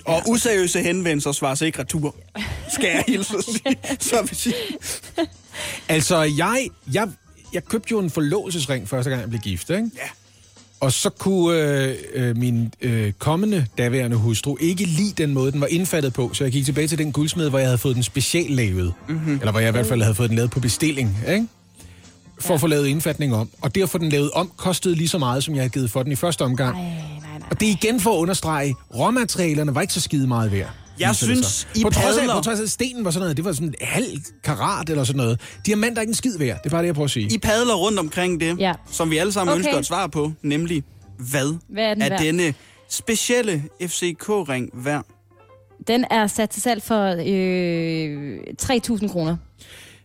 Og 0.05 0.23
useriøse 0.29 0.81
henvendelser 0.83 1.33
svarer 1.33 1.55
sig 1.55 1.67
ikke 1.67 1.79
retur. 1.79 2.15
Skal 2.73 2.91
jeg 2.95 3.05
hilse 3.09 3.35
at 3.39 3.45
sige. 3.45 3.77
Så 4.11 4.17
vil 4.23 4.37
sige. 4.37 4.55
Altså, 5.89 6.23
jeg, 6.23 6.69
jeg, 6.93 7.09
jeg 7.53 7.65
købte 7.65 7.89
jo 7.93 7.99
en 7.99 8.11
forlovelsesring 8.11 8.89
første 8.89 9.11
gang, 9.11 9.21
jeg 9.21 9.29
blev 9.31 9.41
gift, 9.41 9.71
ikke? 9.71 9.91
Ja. 9.97 10.09
Og 10.83 10.93
så 10.93 11.11
kunne 11.11 11.59
øh, 11.59 11.95
øh, 12.15 12.37
min 12.37 12.73
øh, 12.81 13.13
kommende 13.19 13.67
daværende 13.79 14.17
hustru 14.17 14.57
ikke 14.61 14.85
lide 14.85 15.23
den 15.23 15.35
måde, 15.35 15.53
den 15.53 15.61
var 15.61 15.67
indfattet 15.67 16.13
på, 16.13 16.31
så 16.33 16.45
jeg 16.45 16.53
gik 16.53 16.65
tilbage 16.65 16.89
til 16.89 16.99
den 16.99 17.13
guldsmed, 17.13 17.49
hvor 17.51 17.59
jeg 17.59 17.69
havde 17.69 17.79
fået 17.79 17.95
den 17.95 18.03
specielt 18.03 18.51
lavet. 18.51 18.93
Mm-hmm. 19.09 19.35
Eller 19.35 19.51
hvor 19.51 19.61
jeg 19.61 19.69
i 19.69 19.73
hvert 19.73 19.87
fald 19.87 20.03
havde 20.03 20.15
fået 20.15 20.29
den 20.29 20.37
lavet 20.37 20.51
på 20.51 20.61
bestilling, 20.61 21.19
ikke? 21.29 21.47
For 22.41 22.55
at 22.55 22.61
få 22.61 22.67
lavet 22.67 22.87
indfatning 22.87 23.35
om. 23.35 23.49
Og 23.61 23.75
det 23.75 23.83
at 23.83 23.89
få 23.89 23.99
den 23.99 24.09
lavet 24.09 24.31
om, 24.31 24.53
kostede 24.57 24.95
lige 24.95 25.09
så 25.09 25.19
meget, 25.19 25.45
som 25.45 25.55
jeg 25.55 25.63
havde 25.63 25.71
givet 25.73 25.91
for 25.91 26.03
den 26.03 26.13
i 26.13 26.17
første 26.17 26.43
omgang. 26.43 26.77
Nej, 26.77 26.85
nej, 26.85 27.39
nej. 27.39 27.49
Og 27.51 27.61
det 27.61 27.67
igen 27.67 28.01
for 28.01 28.13
at 28.13 28.19
understrege, 28.19 28.75
råmaterialerne 28.95 29.75
var 29.75 29.81
ikke 29.81 29.95
så 29.95 30.01
skide 30.01 30.27
meget 30.27 30.53
værd. 30.53 30.71
Jeg 31.07 31.17
synes, 31.17 31.47
så. 31.47 31.67
I 31.75 31.83
på 31.83 31.91
trods, 31.91 32.17
af, 32.17 32.23
padler- 32.23 32.35
på 32.35 32.41
trods 32.41 32.59
af, 32.59 32.63
at 32.63 32.71
stenen 32.71 33.05
var 33.05 33.11
sådan 33.11 33.21
noget, 33.23 33.37
det 33.37 33.45
var 33.45 33.53
sådan 33.53 33.69
en 33.69 33.75
halv 33.81 34.19
karat 34.45 34.91
eller 34.91 35.05
sådan 35.05 35.17
noget. 35.17 35.41
Diamant 35.67 35.99
er 35.99 36.03
ikke 36.03 36.11
en 36.11 36.15
skid 36.15 36.39
værd, 36.39 36.59
det 36.59 36.67
er 36.67 36.71
bare 36.71 36.81
det, 36.83 36.87
jeg 36.87 36.95
prøver 36.95 37.05
at 37.05 37.11
sige. 37.11 37.35
I 37.35 37.39
padler 37.39 37.75
rundt 37.75 37.99
omkring 37.99 38.41
det, 38.41 38.59
Ja. 38.59 38.73
som 38.91 39.11
vi 39.11 39.17
alle 39.17 39.33
sammen 39.33 39.53
Okay. 39.53 39.59
ønsker 39.59 39.79
et 39.79 39.87
svar 39.87 40.07
på, 40.07 40.33
nemlig 40.43 40.83
hvad, 41.19 41.59
Hvad 41.69 41.85
er 41.85 41.95
den 41.95 42.01
værd? 42.11 42.21
denne 42.21 42.55
specielle 42.91 43.65
FCK-ring 43.83 44.71
værd? 44.75 45.07
Den 45.87 46.05
er 46.11 46.27
sat 46.27 46.51
til 46.51 46.63
salg 46.63 46.83
for 46.83 47.17
øh, 47.27 48.39
3.000 49.03 49.09
kroner. 49.13 49.37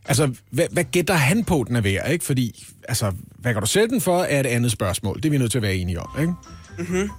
Altså, 0.05 0.31
hvad, 0.51 0.65
hvad 0.71 0.83
gætter 0.83 1.13
han 1.13 1.43
på, 1.43 1.65
den 1.67 1.75
er 1.75 1.81
værd, 1.81 2.11
ikke? 2.11 2.25
Fordi, 2.25 2.65
altså, 2.87 3.11
hvad 3.39 3.53
kan 3.53 3.61
du 3.61 3.67
sælge 3.67 3.87
den 3.87 4.01
for, 4.01 4.19
er 4.23 4.39
et 4.39 4.45
andet 4.45 4.71
spørgsmål. 4.71 5.15
Det 5.15 5.25
er 5.25 5.29
vi 5.29 5.37
nødt 5.37 5.51
til 5.51 5.57
at 5.57 5.61
være 5.61 5.75
enige 5.75 5.99
om, 5.99 6.09
ikke? 6.21 6.33
Mm-hmm. 6.77 7.09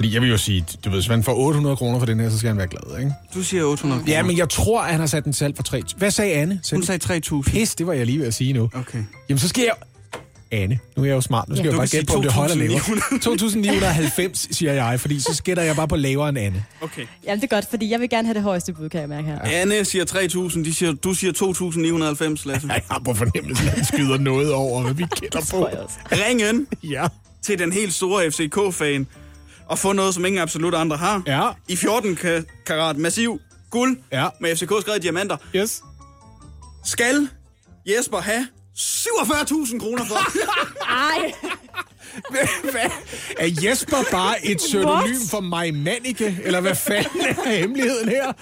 Fordi 0.00 0.14
jeg 0.14 0.22
vil 0.22 0.30
jo 0.30 0.36
sige, 0.36 0.64
du 0.84 0.90
ved, 0.90 0.96
hvis 0.98 1.08
man 1.08 1.22
får 1.24 1.34
800 1.34 1.76
kroner 1.76 1.98
for 1.98 2.06
den 2.06 2.20
her, 2.20 2.30
så 2.30 2.38
skal 2.38 2.48
han 2.48 2.56
være 2.58 2.66
glad, 2.68 2.98
ikke? 2.98 3.12
Du 3.34 3.42
siger 3.42 3.64
800 3.64 4.02
Ja, 4.06 4.22
men 4.22 4.38
jeg 4.38 4.48
tror, 4.48 4.82
at 4.82 4.90
han 4.90 5.00
har 5.00 5.06
sat 5.06 5.24
den 5.24 5.32
til 5.32 5.38
salg 5.38 5.56
for 5.56 5.62
3. 5.62 5.82
Hvad 5.96 6.10
sagde 6.10 6.32
Anne? 6.34 6.60
Hun 6.72 6.82
sagde 6.82 7.20
3.000. 7.26 7.42
Pis, 7.42 7.74
det 7.74 7.86
var 7.86 7.92
jeg 7.92 8.06
lige 8.06 8.18
ved 8.18 8.26
at 8.26 8.34
sige 8.34 8.52
nu. 8.52 8.70
Okay. 8.74 8.98
Jamen, 9.28 9.38
så 9.38 9.48
skal 9.48 9.62
jeg... 9.64 9.72
Anne, 10.52 10.78
nu 10.96 11.02
er 11.02 11.06
jeg 11.06 11.14
jo 11.14 11.20
smart. 11.20 11.48
Nu 11.48 11.54
skal 11.56 11.64
Ja. 11.64 11.68
jeg 11.68 11.72
jo 11.72 11.78
bare 11.78 11.86
gætte 11.86 12.06
på, 12.06 12.14
om 12.16 12.22
det 12.22 12.32
holder 12.32 12.54
lavere. 12.54 12.78
2.900. 12.78 14.20
2.990, 14.30 14.54
siger 14.54 14.72
jeg, 14.72 15.00
fordi 15.00 15.20
så 15.20 15.34
skætter 15.34 15.62
jeg 15.62 15.76
bare 15.76 15.88
på 15.88 15.96
lavere 15.96 16.28
end 16.28 16.38
Anne. 16.38 16.64
Okay. 16.80 17.02
Jamen, 17.26 17.40
det 17.40 17.52
er 17.52 17.56
godt, 17.56 17.70
fordi 17.70 17.90
jeg 17.90 18.00
vil 18.00 18.10
gerne 18.10 18.26
have 18.28 18.34
det 18.34 18.42
højeste 18.42 18.72
bud, 18.72 18.88
kan 18.88 19.00
jeg 19.00 19.08
mærke 19.08 19.26
her. 19.28 19.38
Anne 19.42 19.84
siger 19.84 20.04
3.000, 20.04 20.64
de 20.64 20.74
siger, 20.74 20.92
du 20.92 21.14
siger 21.14 21.32
2.990, 21.32 22.48
Lasse. 22.48 22.68
Jeg 22.74 22.82
har 22.90 23.02
på 23.04 23.14
fornemmelsen, 23.14 23.66
at 23.68 23.72
han 23.74 23.84
skyder 23.84 24.18
noget 24.18 24.52
over, 24.52 24.82
hvad 24.82 24.94
vi 24.94 25.04
gætter 25.20 25.40
på. 25.40 25.46
Tror 25.46 25.68
jeg 25.68 25.78
også. 25.78 25.96
Ring 26.12 26.40
ind 26.42 26.66
Ja. 26.90 27.06
til 27.42 27.58
den 27.58 27.72
helt 27.72 27.94
store 27.94 28.30
FCK-fan 28.30 29.06
og 29.70 29.78
få 29.78 29.92
noget, 29.92 30.14
som 30.14 30.24
ingen 30.24 30.42
absolut 30.42 30.74
andre 30.74 30.96
har. 30.96 31.22
Ja. 31.26 31.48
I 31.68 31.76
14 31.76 32.18
ka- 32.20 32.62
karat 32.66 32.96
massiv 32.96 33.40
guld 33.70 33.98
Ja. 34.12 34.28
med 34.40 34.56
FCK 34.56 34.70
skrevet 34.80 35.02
diamanter. 35.02 35.36
Yes. 35.56 35.82
Skal 36.84 37.28
Jesper 37.86 38.18
have 38.18 38.46
47.000 38.80 39.78
kroner 39.78 40.04
for? 40.04 40.18
Ej, 41.12 41.32
Hvad? 42.30 42.90
Er 43.38 43.48
Jesper 43.62 43.96
bare 44.10 44.46
et 44.46 44.56
pseudonym 44.56 45.14
What? 45.16 45.30
for 45.30 45.40
mig 45.40 45.74
Mannike? 45.74 46.38
Eller 46.44 46.60
hvad 46.60 46.74
fanden 46.74 47.20
er 47.20 47.48
hemmeligheden 47.50 48.08
her? 48.08 48.32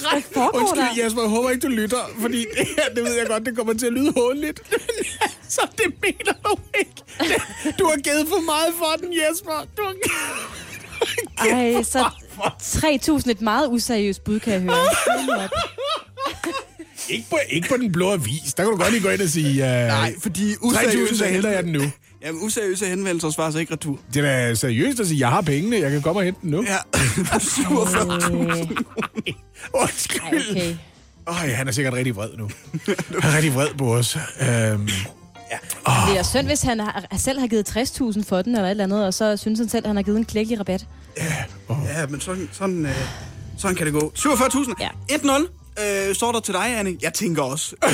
hvad 0.00 0.48
Undskyld 0.54 0.80
der? 0.80 1.04
Jesper, 1.04 1.20
jeg 1.22 1.30
håber 1.30 1.50
ikke, 1.50 1.60
du 1.60 1.68
lytter, 1.68 2.10
fordi 2.20 2.38
det 2.58 2.66
her, 2.76 2.94
det 2.94 3.04
ved 3.04 3.12
jeg 3.18 3.26
godt, 3.26 3.46
det 3.46 3.56
kommer 3.56 3.74
til 3.74 3.86
at 3.86 3.92
lyde 3.92 4.12
håndligt. 4.16 4.60
Så 5.48 5.60
det 5.78 5.94
mener 6.02 6.32
du 6.44 6.56
ikke. 6.78 6.92
Du 7.78 7.84
har 7.84 7.96
givet 7.96 8.28
for 8.28 8.40
meget 8.40 8.74
for 8.78 8.96
den, 9.00 9.12
Jesper. 9.12 9.66
Du 9.76 9.82
har... 9.82 9.94
Ej, 11.50 11.82
så 11.82 12.04
3.000 13.22 13.30
et 13.30 13.40
meget 13.40 13.68
useriøst 13.68 14.24
bud, 14.24 14.40
kan 14.40 14.52
jeg 14.52 14.60
høre. 14.62 15.48
Ikke 17.08 17.26
på, 17.30 17.38
ikke 17.50 17.68
på 17.68 17.76
den 17.76 17.92
blå 17.92 18.12
avis. 18.12 18.54
Der 18.56 18.62
kan 18.62 18.72
du 18.72 18.78
godt 18.78 18.90
lige 18.92 19.02
gå 19.02 19.08
ind 19.08 19.20
og 19.20 19.28
sige... 19.28 19.62
Uh, 19.62 19.68
Nej, 19.68 20.14
fordi 20.22 20.54
3.000, 20.54 21.16
så 21.16 21.24
hælder 21.24 21.50
jeg 21.50 21.62
den 21.64 21.72
nu. 21.72 21.82
Jamen, 22.24 22.42
useriøse 22.42 22.86
henvendelser 22.86 23.30
svarer 23.30 23.50
sig 23.50 23.60
ikke 23.60 23.72
retur. 23.72 23.98
Det 24.14 24.24
er 24.24 24.48
da 24.48 24.54
seriøst 24.54 25.00
at 25.00 25.06
sige, 25.06 25.20
jeg 25.20 25.28
har 25.28 25.40
pengene, 25.40 25.78
jeg 25.80 25.90
kan 25.90 26.02
komme 26.02 26.20
og 26.20 26.24
hente 26.24 26.40
dem 26.42 26.50
nu. 26.50 26.62
Ja, 26.62 26.76
47.000. 27.38 28.34
Ej, 29.24 29.32
Undskyld. 29.74 30.50
okay. 30.50 30.76
Øj, 31.26 31.34
han 31.52 31.68
er 31.68 31.72
sikkert 31.72 31.94
rigtig 31.94 32.16
vred 32.16 32.28
nu. 32.38 32.50
Han 33.20 33.30
er 33.30 33.36
rigtig 33.36 33.54
vred 33.54 33.68
på 33.78 33.94
os. 33.94 34.16
Øhm, 34.16 34.88
Det 36.08 36.18
er 36.18 36.22
synd, 36.22 36.46
hvis 36.46 36.62
han 36.62 36.80
har, 36.80 37.06
selv 37.16 37.40
har 37.40 37.46
givet 37.46 37.76
60.000 37.76 38.22
for 38.28 38.42
den 38.42 38.54
eller 38.54 38.66
et 38.66 38.70
eller 38.70 38.84
andet, 38.84 39.06
og 39.06 39.14
så 39.14 39.36
synes 39.36 39.58
han 39.58 39.68
selv, 39.68 39.84
at 39.84 39.88
han 39.88 39.96
har 39.96 40.02
givet 40.02 40.16
en 40.18 40.24
klækkelig 40.24 40.58
rabat. 40.60 40.86
Ja, 41.18 42.06
men 42.08 42.20
sådan, 42.20 42.48
sådan, 42.52 42.86
øh, 42.86 42.92
sådan 43.58 43.76
kan 43.76 43.86
det 43.86 43.94
gå. 43.94 44.12
47.000. 44.16 44.74
Ja. 44.80 44.88
1-0 45.16 45.63
øh, 45.80 46.14
står 46.14 46.32
der 46.32 46.40
til 46.40 46.54
dig, 46.54 46.78
Anne. 46.78 46.96
Jeg 47.02 47.14
tænker 47.14 47.42
også. 47.42 47.76
Øh, 47.84 47.90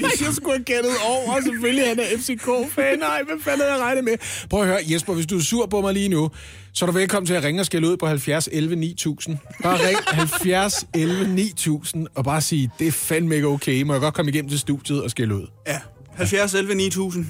jeg 0.26 0.34
skulle 0.34 0.52
have 0.56 0.64
gættet 0.64 0.92
over, 1.04 1.32
og 1.36 1.42
selvfølgelig 1.42 1.88
han 1.88 1.98
er 2.00 2.04
FCK-fan. 2.18 2.98
Nej, 2.98 3.22
hvad 3.26 3.34
fanden 3.44 3.60
havde 3.60 3.72
jeg 3.72 3.80
regnet 3.80 4.04
med? 4.04 4.16
Prøv 4.50 4.60
at 4.60 4.66
høre, 4.66 4.78
Jesper, 4.86 5.14
hvis 5.14 5.26
du 5.26 5.36
er 5.38 5.42
sur 5.42 5.66
på 5.66 5.80
mig 5.80 5.94
lige 5.94 6.08
nu, 6.08 6.30
så 6.72 6.84
er 6.84 6.86
du 6.86 6.92
velkommen 6.92 7.26
til 7.26 7.34
at 7.34 7.44
ringe 7.44 7.60
og 7.62 7.66
skælde 7.66 7.88
ud 7.88 7.96
på 7.96 8.06
70 8.06 8.48
11 8.52 8.76
9000. 8.76 9.38
Bare 9.62 9.88
ring 9.88 9.98
70 10.06 10.86
11 10.94 11.28
9000 11.34 12.06
og 12.14 12.24
bare 12.24 12.40
sige, 12.40 12.70
det 12.78 12.86
er 12.86 12.92
fandme 12.92 13.34
ikke 13.34 13.46
okay. 13.48 13.82
Må 13.82 13.92
jeg 13.94 14.00
godt 14.00 14.14
komme 14.14 14.30
igennem 14.30 14.48
til 14.48 14.58
studiet 14.58 15.02
og 15.02 15.10
skælde 15.10 15.34
ud? 15.34 15.46
ja, 15.66 15.78
70 16.16 16.54
11 16.54 16.74
9000. 16.74 17.26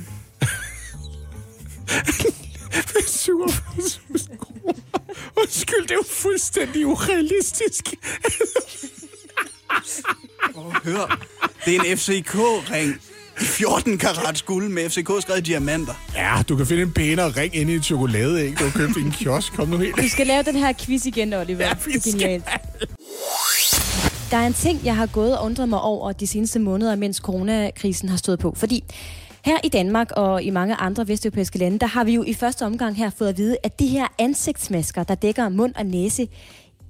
47.000 3.23 4.37
kroner. 4.37 4.73
Undskyld, 5.37 5.83
det 5.83 5.91
er 5.91 5.95
jo 5.95 6.05
fuldstændig 6.11 6.87
urealistisk. 6.87 7.95
Hør, 10.85 11.27
det 11.65 11.77
er 11.77 11.81
en 11.83 11.99
FCK-ring. 11.99 12.95
14 13.39 13.99
karat 13.99 14.43
guld 14.47 14.69
med 14.69 14.89
FCK 14.91 15.11
skrevet 15.23 15.47
diamanter. 15.47 15.95
Ja, 16.15 16.43
du 16.49 16.57
kan 16.57 16.67
finde 16.67 16.83
en 16.83 16.93
pænere 16.93 17.29
ring 17.31 17.57
inde 17.57 17.73
i 17.73 17.77
et 17.77 17.85
chokoladeæg, 17.85 18.59
du 18.59 18.65
har 18.65 18.71
købt 18.71 18.97
i 18.97 19.01
en 19.01 19.11
kiosk. 19.11 19.53
Kom 19.53 19.69
nu 19.69 19.77
helt. 19.79 19.97
Du 19.97 20.09
skal 20.09 20.27
lave 20.27 20.43
den 20.43 20.57
her 20.57 20.73
quiz 20.81 21.07
igen, 21.07 21.33
Oliver. 21.33 21.67
Ja, 21.67 21.73
vi 21.87 21.93
Det 21.93 21.97
er 21.97 22.01
skal. 22.01 22.13
genialt. 22.21 22.45
Der 24.31 24.37
er 24.37 24.47
en 24.47 24.55
ting, 24.55 24.81
jeg 24.85 24.97
har 24.97 25.07
gået 25.07 25.39
og 25.39 25.45
undret 25.45 25.69
mig 25.69 25.81
over 25.81 26.13
de 26.13 26.27
seneste 26.27 26.59
måneder, 26.59 26.97
mens 26.97 27.17
coronakrisen 27.17 28.09
har 28.09 28.17
stået 28.17 28.39
på. 28.39 28.55
Fordi 28.59 28.85
her 29.45 29.59
i 29.65 29.69
Danmark 29.69 30.11
og 30.17 30.43
i 30.43 30.51
mange 30.51 30.75
andre 30.75 31.09
vesteuropæiske 31.09 31.59
lande, 31.59 31.79
der 31.79 31.87
har 31.87 32.05
vi 32.05 32.13
jo 32.15 32.25
i 32.27 32.35
første 32.35 32.67
omgang 32.67 32.97
her 32.97 33.11
fået 33.19 33.29
at 33.29 33.39
vide, 33.39 33.57
at 33.65 33.79
de 33.81 33.87
her 33.87 34.07
ansigtsmasker, 34.19 35.03
der 35.03 35.15
dækker 35.15 35.49
mund 35.49 35.75
og 35.75 35.87
næse, 35.87 36.29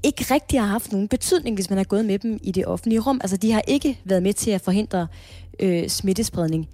ikke 0.03 0.35
rigtig 0.35 0.61
har 0.61 0.67
haft 0.67 0.93
nogen 0.93 1.09
betydning, 1.09 1.57
hvis 1.57 1.71
man 1.71 1.77
har 1.77 1.85
gået 1.85 2.05
med 2.05 2.19
dem 2.19 2.39
i 2.43 2.53
det 2.53 2.67
offentlige 2.67 3.01
rum. 3.01 3.21
Altså, 3.23 3.37
de 3.37 3.53
har 3.53 3.63
ikke 3.69 4.01
været 4.05 4.23
med 4.23 4.33
til 4.33 4.51
at 4.51 4.61
forhindre 4.61 5.07
øh, 5.61 5.89
smittespredning. 5.89 6.69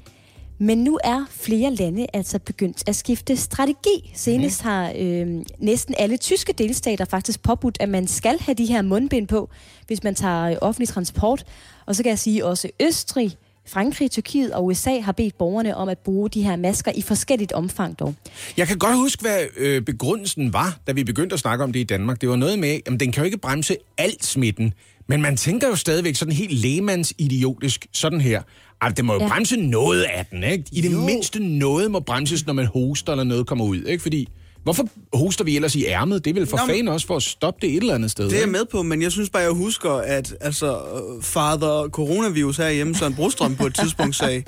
Men 0.60 0.78
nu 0.78 0.98
er 1.04 1.24
flere 1.30 1.74
lande 1.74 2.06
altså 2.12 2.38
begyndt 2.38 2.88
at 2.88 2.96
skifte 2.96 3.36
strategi. 3.36 4.12
Senest 4.14 4.62
har 4.62 4.92
øh, 4.96 5.44
næsten 5.58 5.94
alle 5.98 6.16
tyske 6.16 6.52
delstater 6.52 7.04
faktisk 7.04 7.42
påbudt, 7.42 7.76
at 7.80 7.88
man 7.88 8.06
skal 8.06 8.38
have 8.40 8.54
de 8.54 8.66
her 8.66 8.82
mundbind 8.82 9.28
på, 9.28 9.50
hvis 9.86 10.04
man 10.04 10.14
tager 10.14 10.42
øh, 10.42 10.56
offentlig 10.60 10.88
transport. 10.88 11.44
Og 11.86 11.96
så 11.96 12.02
kan 12.02 12.10
jeg 12.10 12.18
sige, 12.18 12.46
også 12.46 12.68
Østrig, 12.80 13.36
Frankrig, 13.68 14.10
Tyrkiet 14.10 14.52
og 14.52 14.64
USA 14.66 15.00
har 15.00 15.12
bedt 15.12 15.38
borgerne 15.38 15.76
om 15.76 15.88
at 15.88 15.98
bruge 15.98 16.28
de 16.30 16.42
her 16.42 16.56
masker 16.56 16.92
i 16.94 17.02
forskelligt 17.02 17.52
omfang 17.52 17.98
dog. 17.98 18.14
Jeg 18.56 18.66
kan 18.68 18.78
godt 18.78 18.96
huske, 18.96 19.20
hvad 19.22 19.38
øh, 19.56 19.82
begrundelsen 19.82 20.52
var, 20.52 20.78
da 20.86 20.92
vi 20.92 21.04
begyndte 21.04 21.34
at 21.34 21.40
snakke 21.40 21.64
om 21.64 21.72
det 21.72 21.80
i 21.80 21.84
Danmark. 21.84 22.20
Det 22.20 22.28
var 22.28 22.36
noget 22.36 22.58
med, 22.58 22.68
at 22.86 23.00
den 23.00 23.12
kan 23.12 23.14
jo 23.22 23.24
ikke 23.24 23.38
bremse 23.38 23.76
alt 23.98 24.24
smitten. 24.24 24.74
Men 25.06 25.22
man 25.22 25.36
tænker 25.36 25.68
jo 25.68 25.76
stadigvæk 25.76 26.14
sådan 26.16 26.34
helt 26.34 26.52
lægmandsidiotisk 26.52 27.86
sådan 27.92 28.20
her. 28.20 28.42
Altså, 28.80 28.94
det 28.94 29.04
må 29.04 29.14
jo. 29.14 29.20
Ja. 29.20 29.28
bremse 29.28 29.56
noget 29.56 30.02
af 30.02 30.26
den, 30.26 30.44
ikke? 30.44 30.64
I 30.72 30.80
det 30.80 30.92
Jo. 30.92 31.00
mindste 31.00 31.38
noget 31.44 31.90
må 31.90 32.00
bremses, 32.00 32.46
når 32.46 32.52
man 32.52 32.66
hoster 32.66 33.12
eller 33.12 33.24
noget 33.24 33.46
kommer 33.46 33.64
ud, 33.64 33.84
ikke? 33.84 34.02
Fordi, 34.02 34.28
hvorfor 34.62 34.88
hoster 35.12 35.44
vi 35.44 35.56
ellers 35.56 35.74
i 35.74 35.84
ærmet? 35.86 36.24
Det 36.24 36.30
er 36.30 36.34
vel 36.34 36.46
for 36.46 36.56
Nå, 36.56 36.62
fanden 36.66 36.88
også 36.88 37.06
for 37.06 37.16
at 37.16 37.22
stoppe 37.22 37.66
det 37.66 37.70
et 37.74 37.80
eller 37.80 37.94
andet 37.94 38.10
sted, 38.10 38.24
Det 38.24 38.36
er 38.36 38.40
jeg 38.40 38.48
med 38.48 38.64
på, 38.70 38.82
men 38.82 39.02
jeg 39.02 39.12
synes 39.12 39.30
bare, 39.30 39.42
jeg 39.42 39.50
husker, 39.52 39.90
at 39.90 40.34
altså, 40.40 40.80
fader 41.22 41.88
coronavirus 41.88 42.56
herhjemme, 42.56 42.94
Søren 42.94 43.14
Brostrøm 43.14 43.56
på 43.56 43.66
et 43.66 43.74
tidspunkt 43.74 44.16
sagde, 44.16 44.42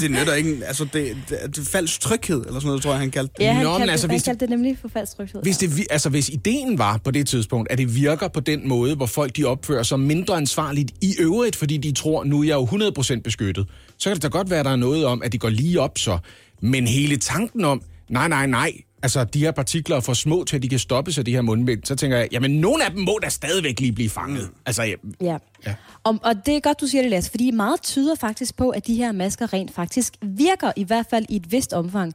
det 0.00 0.10
nytter 0.10 0.34
ikke, 0.34 0.58
altså 0.66 0.84
det, 0.84 1.16
det, 1.28 1.38
det 1.46 1.58
er 1.58 1.64
falsk 1.64 2.00
tryghed, 2.00 2.36
eller 2.40 2.52
sådan 2.54 2.66
noget, 2.66 2.82
tror 2.82 2.90
jeg, 2.90 3.00
han 3.00 3.10
kaldte 3.10 3.34
det. 3.38 3.44
Ja, 3.44 3.52
han, 3.52 3.64
Nå, 3.64 3.70
kaldte, 3.78 3.92
altså, 3.92 3.92
altså, 3.92 4.06
hvis 4.06 4.26
han 4.26 4.34
det- 4.34 4.40
kaldte 4.40 4.40
det 4.40 4.50
nemlig 4.50 4.78
for 4.80 4.88
falsk 4.88 5.16
tryghed. 5.16 5.42
Hvis, 5.42 5.58
det, 5.58 5.86
altså, 5.90 6.08
hvis 6.08 6.28
ideen 6.28 6.78
var 6.78 6.96
på 7.04 7.10
det 7.10 7.28
tidspunkt, 7.28 7.72
at 7.72 7.78
det 7.78 7.94
virker 7.96 8.28
på 8.28 8.40
den 8.40 8.68
måde, 8.68 8.96
hvor 8.96 9.06
folk 9.06 9.36
de 9.36 9.44
opfører 9.44 9.82
sig 9.82 10.00
mindre 10.00 10.36
ansvarligt 10.36 10.90
i 11.00 11.14
øvrigt, 11.18 11.56
fordi 11.56 11.76
de 11.76 11.92
tror, 11.92 12.24
nu 12.24 12.40
er 12.40 12.44
jeg 12.44 12.54
jo 12.54 12.66
100% 12.66 13.20
beskyttet, 13.20 13.66
så 13.98 14.08
kan 14.10 14.14
det 14.14 14.22
da 14.22 14.28
godt 14.28 14.50
være, 14.50 14.58
at 14.58 14.64
der 14.64 14.72
er 14.72 14.76
noget 14.76 15.04
om, 15.04 15.22
at 15.22 15.32
de 15.32 15.38
går 15.38 15.48
lige 15.48 15.80
op 15.80 15.98
så. 15.98 16.18
Men 16.62 16.86
hele 16.86 17.16
tanken 17.16 17.64
om, 17.64 17.82
nej, 18.10 18.28
nej, 18.28 18.46
nej, 18.46 18.72
altså 19.02 19.24
de 19.24 19.38
her 19.38 19.50
partikler 19.50 19.96
er 19.96 20.00
for 20.00 20.14
små 20.14 20.44
til, 20.44 20.56
at 20.56 20.62
de 20.62 20.68
kan 20.68 20.78
stoppes 20.78 21.18
af 21.18 21.24
de 21.24 21.32
her 21.32 21.42
mundbind, 21.42 21.84
så 21.84 21.96
tænker 21.96 22.16
jeg, 22.16 22.28
jamen 22.32 22.50
nogle 22.50 22.84
af 22.84 22.90
dem 22.90 23.00
må 23.00 23.18
da 23.22 23.28
stadigvæk 23.28 23.80
lige 23.80 23.92
blive 23.92 24.10
fanget. 24.10 24.48
Altså, 24.66 24.82
ja, 24.82 24.94
Ja. 25.20 25.36
Ja. 25.66 25.74
Og, 26.04 26.18
og 26.22 26.46
det 26.46 26.56
er 26.56 26.60
godt, 26.60 26.80
du 26.80 26.86
siger 26.86 27.02
det, 27.02 27.10
Lasse, 27.10 27.30
fordi 27.30 27.50
meget 27.50 27.82
tyder 27.82 28.14
faktisk 28.14 28.56
på, 28.56 28.70
at 28.70 28.86
de 28.86 28.94
her 28.94 29.12
masker 29.12 29.52
rent 29.52 29.74
faktisk 29.74 30.14
virker, 30.22 30.72
i 30.76 30.84
hvert 30.84 31.06
fald 31.10 31.26
i 31.28 31.36
et 31.36 31.52
vist 31.52 31.72
omfang. 31.72 32.14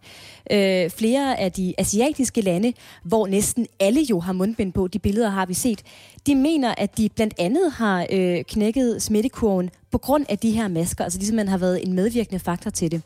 Øh, 0.52 0.89
flere 0.89 1.39
af 1.39 1.52
de 1.52 1.74
asiatiske 1.78 2.41
lande, 2.41 2.74
hvor 3.04 3.28
næsten 3.28 3.67
alle 3.80 4.02
jo 4.10 4.19
har 4.19 4.34
mundbind 4.34 4.74
på, 4.74 4.88
de 4.88 5.00
billeder 5.00 5.30
har 5.30 5.45
vi 5.45 5.54
set, 5.54 5.82
de 6.28 6.36
mener, 6.36 6.76
at 6.78 6.98
de 6.98 7.10
blandt 7.15 7.34
andet 7.39 7.71
har 7.71 8.08
øh, 8.12 8.43
knækket 8.43 9.02
smittekurven 9.02 9.69
på 9.91 9.98
grund 9.98 10.26
af 10.30 10.38
de 10.38 10.52
her 10.52 10.67
masker, 10.67 11.04
altså 11.04 11.19
de 11.19 11.26
simpelthen 11.26 11.50
har 11.50 11.58
været 11.58 11.88
en 11.88 11.93
medvirkende 11.93 12.39
faktor 12.39 12.69
til 12.69 12.91
det. 12.91 13.02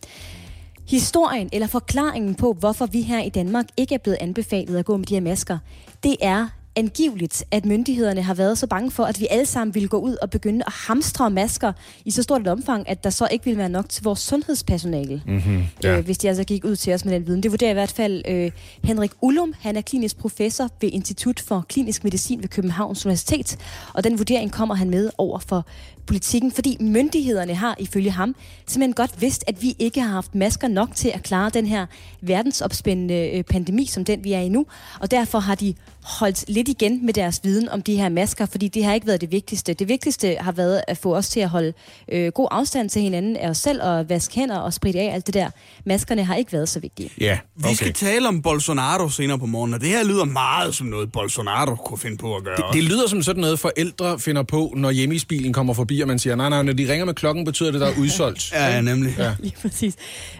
Historien 0.89 1.49
eller 1.51 1.67
forklaringen 1.67 2.35
på, 2.35 2.53
hvorfor 2.53 2.85
vi 2.85 3.01
her 3.01 3.21
i 3.21 3.29
Danmark 3.29 3.65
ikke 3.77 3.95
er 3.95 3.99
blevet 3.99 4.17
anbefalet 4.21 4.77
at 4.77 4.85
gå 4.85 4.97
med 4.97 5.05
de 5.05 5.13
her 5.13 5.21
masker, 5.21 5.57
det 6.03 6.15
er 6.21 6.47
angiveligt, 6.75 7.43
at 7.51 7.65
myndighederne 7.65 8.21
har 8.21 8.33
været 8.33 8.57
så 8.57 8.67
bange 8.67 8.91
for, 8.91 9.03
at 9.03 9.19
vi 9.19 9.27
alle 9.29 9.45
sammen 9.45 9.75
ville 9.75 9.89
gå 9.89 9.97
ud 9.97 10.15
og 10.21 10.29
begynde 10.29 10.63
at 10.67 10.73
hamstre 10.73 11.29
masker 11.29 11.73
i 12.05 12.11
så 12.11 12.23
stort 12.23 12.41
et 12.41 12.47
omfang, 12.47 12.89
at 12.89 13.03
der 13.03 13.09
så 13.09 13.27
ikke 13.31 13.45
ville 13.45 13.57
være 13.57 13.69
nok 13.69 13.89
til 13.89 14.03
vores 14.03 14.19
sundhedspersonale, 14.19 15.21
mm-hmm, 15.25 15.63
ja. 15.83 15.97
øh, 15.97 16.05
hvis 16.05 16.17
de 16.17 16.27
altså 16.27 16.43
gik 16.43 16.65
ud 16.65 16.75
til 16.75 16.93
os 16.93 17.05
med 17.05 17.13
den 17.13 17.27
viden. 17.27 17.43
Det 17.43 17.51
vurderer 17.51 17.71
i 17.71 17.73
hvert 17.73 17.91
fald 17.91 18.23
øh, 18.27 18.51
Henrik 18.83 19.11
Ullum. 19.21 19.53
Han 19.59 19.75
er 19.75 19.81
klinisk 19.81 20.17
professor 20.17 20.69
ved 20.81 20.89
Institut 20.93 21.39
for 21.39 21.65
Klinisk 21.69 22.03
Medicin 22.03 22.41
ved 22.41 22.49
Københavns 22.49 23.05
Universitet, 23.05 23.57
og 23.93 24.03
den 24.03 24.17
vurdering 24.17 24.51
kommer 24.51 24.75
han 24.75 24.89
med 24.89 25.09
over 25.17 25.39
for 25.39 25.65
politikken, 26.09 26.51
fordi 26.51 26.77
myndighederne 26.79 27.55
har 27.55 27.75
ifølge 27.79 28.11
ham 28.11 28.35
simpelthen 28.67 28.93
godt 28.93 29.21
vidst, 29.21 29.43
at 29.47 29.61
vi 29.61 29.75
ikke 29.79 30.01
har 30.01 30.09
haft 30.09 30.35
masker 30.35 30.67
nok 30.67 30.95
til 30.95 31.09
at 31.09 31.23
klare 31.23 31.49
den 31.49 31.65
her 31.65 31.85
verdensopspændende 32.21 33.29
øh, 33.37 33.43
pandemi, 33.43 33.85
som 33.85 34.05
den 34.05 34.23
vi 34.23 34.33
er 34.33 34.39
i 34.39 34.49
nu, 34.49 34.65
og 34.99 35.11
derfor 35.11 35.39
har 35.39 35.55
de 35.55 35.73
holdt 36.09 36.45
lidt 36.47 36.67
igen 36.67 37.05
med 37.05 37.13
deres 37.13 37.39
viden 37.43 37.69
om 37.69 37.81
de 37.81 37.95
her 37.95 38.09
masker, 38.09 38.45
fordi 38.45 38.67
det 38.67 38.83
har 38.83 38.93
ikke 38.93 39.07
været 39.07 39.21
det 39.21 39.31
vigtigste. 39.31 39.73
Det 39.73 39.87
vigtigste 39.87 40.37
har 40.39 40.51
været 40.51 40.81
at 40.87 40.97
få 40.97 41.15
os 41.15 41.29
til 41.29 41.39
at 41.39 41.49
holde 41.49 41.73
øh, 42.11 42.31
god 42.31 42.47
afstand 42.51 42.89
til 42.89 43.01
hinanden 43.01 43.37
af 43.37 43.49
os 43.49 43.57
selv 43.57 43.81
og 43.83 44.09
vaske 44.09 44.35
hænder 44.35 44.57
og 44.57 44.73
spritte 44.73 44.99
af 44.99 45.13
alt 45.13 45.25
det 45.25 45.33
der. 45.33 45.49
Maskerne 45.85 46.23
har 46.23 46.35
ikke 46.35 46.53
været 46.53 46.69
så 46.69 46.79
vigtige. 46.79 47.09
ja 47.19 47.39
Vi 47.55 47.63
okay. 47.63 47.73
skal 47.75 47.93
tale 47.93 48.27
om 48.27 48.41
Bolsonaro 48.41 49.09
senere 49.09 49.39
på 49.39 49.45
morgen, 49.45 49.73
og 49.73 49.81
det 49.81 49.89
her 49.89 50.03
lyder 50.03 50.25
meget 50.25 50.75
som 50.75 50.87
noget, 50.87 51.11
Bolsonaro 51.11 51.75
kunne 51.75 51.97
finde 51.97 52.17
på 52.17 52.35
at 52.35 52.43
gøre. 52.43 52.57
Det, 52.57 52.65
det 52.73 52.83
lyder 52.83 53.07
som 53.07 53.23
sådan 53.23 53.41
noget, 53.41 53.59
forældre 53.59 54.19
finder 54.19 54.43
på, 54.43 54.73
når 54.77 54.91
hjemmeisbilen 54.91 55.53
kommer 55.53 55.73
forbi, 55.73 56.01
og 56.01 56.07
man 56.07 56.19
siger, 56.19 56.35
nej, 56.35 56.49
nej, 56.49 56.63
når 56.63 56.73
de 56.73 56.91
ringer 56.91 57.05
med 57.05 57.13
klokken, 57.13 57.45
betyder 57.45 57.71
det, 57.71 57.81
der 57.81 57.87
er 57.87 57.99
udsolgt. 58.01 58.51
Ja, 58.51 58.67
ja, 58.67 58.81
nemlig. 58.81 59.15
Ja. 59.17 59.33
Lige 59.39 59.55
præcis. 59.61 59.95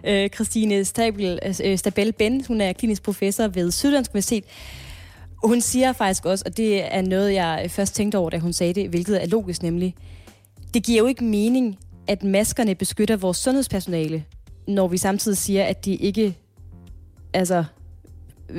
Øh, 0.08 0.30
Christine 0.30 0.86
Stabel, 0.86 1.40
øh, 1.64 1.78
Stabel 1.78 2.12
Ben, 2.14 2.46
hun 2.48 2.62
er 2.62 2.74
klinisk 2.74 3.04
professor 3.04 3.48
ved 3.48 3.72
Syddansk 3.72 4.12
Universitet. 4.12 4.44
Hun 5.44 5.62
siger 5.62 5.94
faktisk 5.94 6.26
også, 6.26 6.44
og 6.46 6.58
det 6.58 6.96
er 6.96 7.02
noget, 7.02 7.34
jeg 7.34 7.66
først 7.70 7.96
tænkte 7.96 8.18
over, 8.18 8.30
da 8.30 8.38
hun 8.38 8.54
sagde 8.54 8.74
det, 8.74 8.90
hvilket 8.90 9.24
er 9.24 9.28
logisk 9.28 9.64
nemlig. 9.64 9.96
Det 10.74 10.84
giver 10.84 11.00
jo 11.00 11.06
ikke 11.06 11.24
mening, 11.24 11.78
at 12.08 12.24
maskerne 12.24 12.76
beskytter 12.76 13.16
vores 13.16 13.38
sundhedspersonale, 13.38 14.24
når 14.68 14.88
vi 14.88 14.98
samtidig 14.98 15.38
siger, 15.38 15.64
at 15.64 15.86
de 15.86 15.96
ikke 15.96 16.36
altså, 17.34 17.64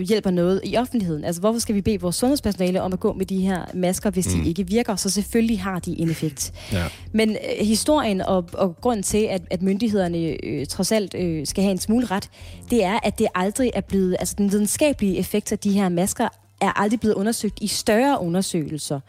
hjælper 0.07 0.31
noget 0.31 0.61
i 0.64 0.77
offentligheden. 0.77 1.25
Altså, 1.25 1.40
hvorfor 1.40 1.59
skal 1.59 1.75
vi 1.75 1.81
bede 1.81 2.01
vores 2.01 2.16
sundhedspersonale 2.16 2.83
om 2.83 2.93
at 2.93 3.01
gå 3.01 3.12
med 3.12 3.27
de 3.27 3.40
her 3.40 3.64
masker, 3.75 4.11
hvis 4.11 4.35
mm. 4.35 4.43
de 4.43 4.49
ikke 4.49 4.66
virker? 4.66 4.97
Så 4.97 5.11
selvfølgelig 5.11 5.61
har 5.61 5.79
de 5.79 5.99
en 5.99 6.11
effekt. 6.11 6.53
Ja. 6.73 6.85
Men 7.12 7.31
øh, 7.31 7.66
historien 7.66 8.21
og, 8.21 8.49
og 8.53 8.77
grunden 8.81 9.03
til, 9.03 9.23
at, 9.31 9.43
at 9.51 9.62
myndighederne 9.62 10.19
øh, 10.45 10.66
trods 10.66 10.93
alt 10.93 11.14
øh, 11.14 11.47
skal 11.47 11.64
have 11.64 11.73
en 11.73 11.79
smule 11.79 12.07
ret, 12.07 12.31
det 12.71 12.85
er, 12.85 12.99
at 13.03 13.19
det 13.19 13.27
aldrig 13.35 13.71
er 13.75 13.81
blevet, 13.81 14.16
altså 14.19 14.35
den 14.38 14.53
videnskabelige 14.53 15.16
effekt 15.16 15.53
af 15.53 15.59
de 15.59 15.73
her 15.73 15.88
masker 15.88 16.29
er 16.61 16.81
aldrig 16.81 17.01
blevet 17.01 17.14
undersøgt 17.14 17.59
i 17.61 17.66
større 17.66 18.20
undersøgelser. 18.20 19.01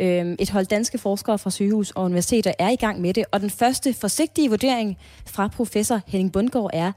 Øhm, 0.00 0.36
et 0.38 0.50
hold 0.50 0.66
danske 0.66 0.98
forskere 0.98 1.38
fra 1.38 1.50
sygehus 1.50 1.90
og 1.90 2.04
universiteter 2.04 2.52
er 2.58 2.68
i 2.68 2.76
gang 2.76 3.00
med 3.00 3.14
det, 3.14 3.24
og 3.32 3.40
den 3.40 3.50
første 3.50 3.94
forsigtige 3.94 4.48
vurdering 4.48 4.98
fra 5.26 5.48
professor 5.48 6.00
Henning 6.06 6.32
Bundgaard 6.32 6.70
er, 6.72 6.92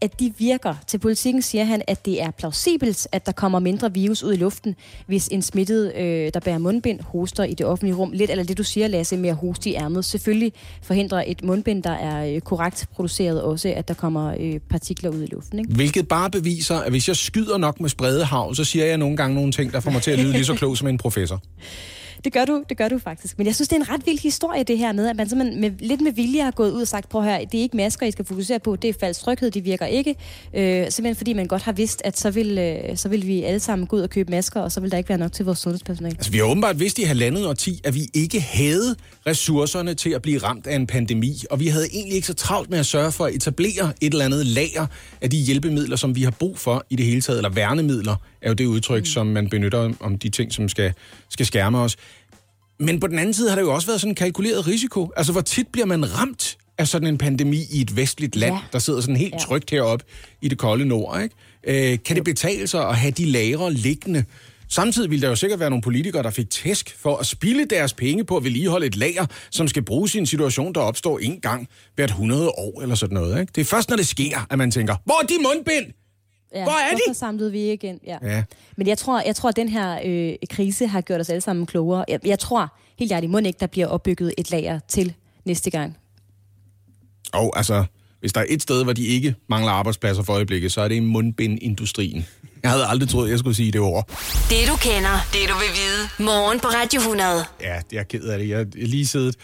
at 0.00 0.20
de 0.20 0.32
virker. 0.38 0.74
Til 0.86 0.98
politikken 0.98 1.42
siger 1.42 1.64
han, 1.64 1.82
at 1.86 2.06
det 2.06 2.22
er 2.22 2.30
plausibelt, 2.30 3.08
at 3.12 3.26
der 3.26 3.32
kommer 3.32 3.58
mindre 3.58 3.94
virus 3.94 4.22
ud 4.22 4.32
i 4.32 4.36
luften, 4.36 4.74
hvis 5.06 5.28
en 5.28 5.42
smittet, 5.42 5.92
øh, 5.96 6.30
der 6.34 6.40
bærer 6.40 6.58
mundbind, 6.58 7.00
hoster 7.00 7.44
i 7.44 7.54
det 7.54 7.66
offentlige 7.66 7.94
rum. 7.94 8.12
Lidt 8.12 8.30
eller 8.30 8.44
det, 8.44 8.58
du 8.58 8.62
siger, 8.62 8.88
Lasse, 8.88 9.16
med 9.16 9.30
at 9.30 9.36
hoste 9.36 9.70
i 9.70 9.74
ærmet. 9.74 10.04
Selvfølgelig 10.04 10.52
forhindrer 10.82 11.24
et 11.26 11.44
mundbind, 11.44 11.82
der 11.82 11.90
er 11.90 12.34
øh, 12.34 12.40
korrekt 12.40 12.86
produceret, 12.94 13.42
også 13.42 13.72
at 13.76 13.88
der 13.88 13.94
kommer 13.94 14.34
øh, 14.40 14.60
partikler 14.70 15.10
ud 15.10 15.22
i 15.22 15.26
luften. 15.26 15.58
Ikke? 15.58 15.74
Hvilket 15.74 16.08
bare 16.08 16.30
beviser, 16.30 16.76
at 16.76 16.90
hvis 16.90 17.08
jeg 17.08 17.16
skyder 17.16 17.58
nok 17.58 17.80
med 17.80 17.88
spredehav, 17.88 18.54
så 18.54 18.64
siger 18.64 18.86
jeg 18.86 18.98
nogle 18.98 19.16
gange 19.16 19.34
nogle 19.34 19.52
ting, 19.52 19.72
der 19.72 19.80
får 19.80 19.90
mig 19.90 20.02
til 20.02 20.10
at 20.10 20.18
lyde 20.18 20.32
lige 20.32 20.44
så 20.44 20.54
klog 20.54 20.76
som 20.76 20.88
en 20.88 20.98
professor. 20.98 21.42
Det 22.24 22.32
gør 22.32 22.44
du, 22.44 22.64
det 22.68 22.76
gør 22.76 22.88
du 22.88 22.98
faktisk. 22.98 23.38
Men 23.38 23.46
jeg 23.46 23.54
synes, 23.54 23.68
det 23.68 23.76
er 23.76 23.80
en 23.80 23.88
ret 23.88 24.06
vild 24.06 24.18
historie, 24.18 24.62
det 24.62 24.78
her 24.78 24.92
med, 24.92 25.08
at 25.08 25.16
man 25.16 25.28
simpelthen 25.28 25.60
med, 25.60 25.70
lidt 25.78 26.00
med 26.00 26.12
vilje 26.12 26.42
har 26.42 26.50
gået 26.50 26.70
ud 26.70 26.80
og 26.80 26.88
sagt, 26.88 27.08
prøv 27.08 27.22
her, 27.22 27.38
det 27.38 27.58
er 27.58 27.62
ikke 27.62 27.76
masker, 27.76 28.06
I 28.06 28.10
skal 28.10 28.24
fokusere 28.24 28.58
på, 28.58 28.76
det 28.76 28.90
er 28.90 28.94
falsk 29.00 29.20
tryghed, 29.20 29.50
de 29.50 29.60
virker 29.60 29.86
ikke. 29.86 30.10
Øh, 30.54 30.90
simpelthen 30.90 31.16
fordi 31.16 31.32
man 31.32 31.46
godt 31.46 31.62
har 31.62 31.72
vidst, 31.72 32.02
at 32.04 32.18
så 32.18 32.30
vil, 32.30 32.58
øh, 32.58 32.96
så 32.96 33.08
vil 33.08 33.26
vi 33.26 33.42
alle 33.42 33.60
sammen 33.60 33.86
gå 33.86 33.96
ud 33.96 34.00
og 34.00 34.10
købe 34.10 34.30
masker, 34.30 34.60
og 34.60 34.72
så 34.72 34.80
vil 34.80 34.90
der 34.90 34.98
ikke 34.98 35.08
være 35.08 35.18
nok 35.18 35.32
til 35.32 35.44
vores 35.44 35.58
sundhedspersonale. 35.58 36.16
Altså, 36.16 36.30
vi 36.30 36.38
har 36.38 36.44
åbenbart 36.44 36.80
vidst 36.80 36.98
i 36.98 37.02
halvandet 37.02 37.46
årti, 37.46 37.80
at 37.84 37.94
vi 37.94 38.08
ikke 38.14 38.40
havde 38.40 38.96
ressourcerne 39.26 39.94
til 39.94 40.10
at 40.10 40.22
blive 40.22 40.38
ramt 40.38 40.66
af 40.66 40.76
en 40.76 40.86
pandemi, 40.86 41.42
og 41.50 41.60
vi 41.60 41.66
havde 41.68 41.86
egentlig 41.92 42.14
ikke 42.14 42.26
så 42.26 42.34
travlt 42.34 42.70
med 42.70 42.78
at 42.78 42.86
sørge 42.86 43.12
for 43.12 43.24
at 43.26 43.34
etablere 43.34 43.92
et 44.00 44.12
eller 44.12 44.24
andet 44.24 44.46
lager 44.46 44.86
af 45.20 45.30
de 45.30 45.36
hjælpemidler, 45.36 45.96
som 45.96 46.16
vi 46.16 46.22
har 46.22 46.30
brug 46.30 46.58
for 46.58 46.84
i 46.90 46.96
det 46.96 47.06
hele 47.06 47.20
taget, 47.20 47.38
eller 47.38 47.50
værnemidler 47.50 48.16
er 48.42 48.48
jo 48.48 48.54
det 48.54 48.66
udtryk, 48.66 49.02
mm. 49.02 49.06
som 49.06 49.26
man 49.26 49.48
benytter 49.48 49.92
om 50.00 50.18
de 50.18 50.28
ting, 50.28 50.52
som 50.52 50.68
skal, 50.68 50.92
skal 51.28 51.46
skærme 51.46 51.78
os. 51.78 51.96
Men 52.80 53.00
på 53.00 53.06
den 53.06 53.18
anden 53.18 53.34
side 53.34 53.48
har 53.48 53.56
det 53.56 53.62
jo 53.62 53.74
også 53.74 53.86
været 53.86 54.00
sådan 54.00 54.10
en 54.10 54.14
kalkuleret 54.14 54.66
risiko. 54.66 55.12
Altså, 55.16 55.32
hvor 55.32 55.40
tit 55.40 55.68
bliver 55.68 55.86
man 55.86 56.18
ramt 56.18 56.56
af 56.78 56.88
sådan 56.88 57.08
en 57.08 57.18
pandemi 57.18 57.60
i 57.70 57.80
et 57.80 57.96
vestligt 57.96 58.36
land, 58.36 58.54
ja. 58.54 58.60
der 58.72 58.78
sidder 58.78 59.00
sådan 59.00 59.16
helt 59.16 59.34
trygt 59.40 59.70
heroppe 59.70 60.04
i 60.42 60.48
det 60.48 60.58
kolde 60.58 60.84
nord, 60.84 61.22
ikke? 61.22 61.92
Øh, 61.92 61.98
kan 62.04 62.16
det 62.16 62.24
betale 62.24 62.66
sig 62.66 62.88
at 62.88 62.96
have 62.96 63.10
de 63.10 63.24
lagre 63.24 63.72
liggende? 63.72 64.24
Samtidig 64.68 65.10
vil 65.10 65.22
der 65.22 65.28
jo 65.28 65.36
sikkert 65.36 65.60
være 65.60 65.70
nogle 65.70 65.82
politikere, 65.82 66.22
der 66.22 66.30
fik 66.30 66.50
tæsk 66.50 66.96
for 66.98 67.16
at 67.16 67.26
spille 67.26 67.64
deres 67.64 67.92
penge 67.92 68.24
på 68.24 68.36
at 68.36 68.44
vedligeholde 68.44 68.86
et 68.86 68.96
lager, 68.96 69.26
som 69.50 69.68
skal 69.68 69.82
bruges 69.82 70.14
i 70.14 70.18
en 70.18 70.26
situation, 70.26 70.72
der 70.72 70.80
opstår 70.80 71.18
en 71.18 71.40
gang 71.40 71.68
hvert 71.94 72.10
100 72.10 72.48
år 72.48 72.82
eller 72.82 72.94
sådan 72.94 73.14
noget. 73.14 73.40
Ikke? 73.40 73.52
Det 73.54 73.60
er 73.60 73.64
først, 73.64 73.88
når 73.90 73.96
det 73.96 74.06
sker, 74.06 74.46
at 74.50 74.58
man 74.58 74.70
tænker, 74.70 74.96
hvor 75.04 75.22
er 75.22 75.26
de 75.26 75.34
mundbind? 75.42 75.92
Ja, 76.54 76.62
Hvor 76.62 76.72
er 76.72 76.88
hvorfor 76.90 77.12
de? 77.12 77.14
samlede 77.18 77.52
vi 77.52 77.60
ikke 77.60 77.86
ind? 77.88 78.00
Ja. 78.06 78.18
Ja. 78.22 78.42
Men 78.76 78.86
jeg 78.86 78.98
tror, 78.98 79.20
jeg 79.26 79.36
tror, 79.36 79.48
at 79.48 79.56
den 79.56 79.68
her 79.68 79.98
øh, 80.04 80.34
krise 80.50 80.86
har 80.86 81.00
gjort 81.00 81.20
os 81.20 81.28
alle 81.28 81.40
sammen 81.40 81.66
klogere. 81.66 82.04
Jeg, 82.08 82.20
jeg 82.26 82.38
tror 82.38 82.76
helt 82.98 83.12
ærligt, 83.12 83.32
må 83.32 83.38
ikke, 83.38 83.56
der 83.60 83.66
bliver 83.66 83.86
opbygget 83.86 84.34
et 84.38 84.50
lager 84.50 84.80
til 84.88 85.14
næste 85.44 85.70
gang. 85.70 85.96
Og 87.32 87.52
altså, 87.56 87.84
hvis 88.20 88.32
der 88.32 88.40
er 88.40 88.44
et 88.48 88.62
sted, 88.62 88.84
hvor 88.84 88.92
de 88.92 89.06
ikke 89.06 89.34
mangler 89.48 89.72
arbejdspladser 89.72 90.22
for 90.22 90.32
øjeblikket, 90.32 90.72
så 90.72 90.80
er 90.80 90.88
det 90.88 90.94
i 90.94 91.00
mundbindindustrien. 91.00 92.26
Jeg 92.62 92.70
havde 92.70 92.86
aldrig 92.86 93.08
troet, 93.08 93.30
jeg 93.30 93.38
skulle 93.38 93.56
sige 93.56 93.72
det 93.72 93.80
ord. 93.80 94.08
Det 94.50 94.68
du 94.68 94.76
kender, 94.76 95.26
det 95.32 95.40
du 95.48 95.54
vil 95.54 95.72
vide. 95.74 96.24
Morgen 96.26 96.60
på 96.60 96.66
Radio 96.68 97.00
100. 97.00 97.28
Ja, 97.60 97.66
det 97.66 97.66
er 97.68 97.82
jeg 97.92 98.08
ked 98.08 98.24
af 98.24 98.38
det. 98.38 98.48
Jeg 98.48 98.58
har 98.58 98.66
lige 98.74 99.06
siddet 99.06 99.36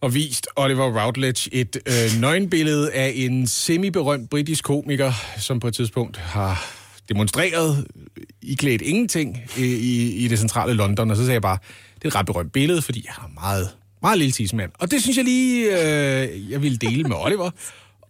og 0.00 0.14
vist 0.14 0.46
Oliver 0.56 1.04
Routledge 1.04 1.54
et 1.54 1.76
øh, 1.86 2.20
nøgenbillede 2.20 2.92
af 2.92 3.12
en 3.16 3.46
semi-berømt 3.46 4.30
britisk 4.30 4.64
komiker, 4.64 5.12
som 5.38 5.60
på 5.60 5.68
et 5.68 5.74
tidspunkt 5.74 6.16
har 6.16 6.64
demonstreret 7.08 7.86
øh, 7.96 8.22
i 8.42 8.54
klædt 8.54 8.82
ingenting 8.82 9.38
i, 9.56 9.64
i, 9.64 10.24
i 10.24 10.28
det 10.28 10.38
centrale 10.38 10.74
London. 10.74 11.10
Og 11.10 11.16
så 11.16 11.22
sagde 11.22 11.32
jeg 11.32 11.42
bare, 11.42 11.58
det 11.94 12.04
er 12.04 12.08
et 12.08 12.14
ret 12.14 12.26
berømt 12.26 12.52
billede, 12.52 12.82
fordi 12.82 13.02
jeg 13.06 13.14
har 13.14 13.30
meget, 13.34 13.68
meget 14.02 14.18
lille 14.18 14.32
tidsmand. 14.32 14.70
Og 14.78 14.90
det 14.90 15.02
synes 15.02 15.16
jeg 15.16 15.24
lige, 15.24 15.66
øh, 15.66 16.50
jeg 16.50 16.62
ville 16.62 16.78
dele 16.78 17.04
med 17.04 17.16
Oliver. 17.16 17.50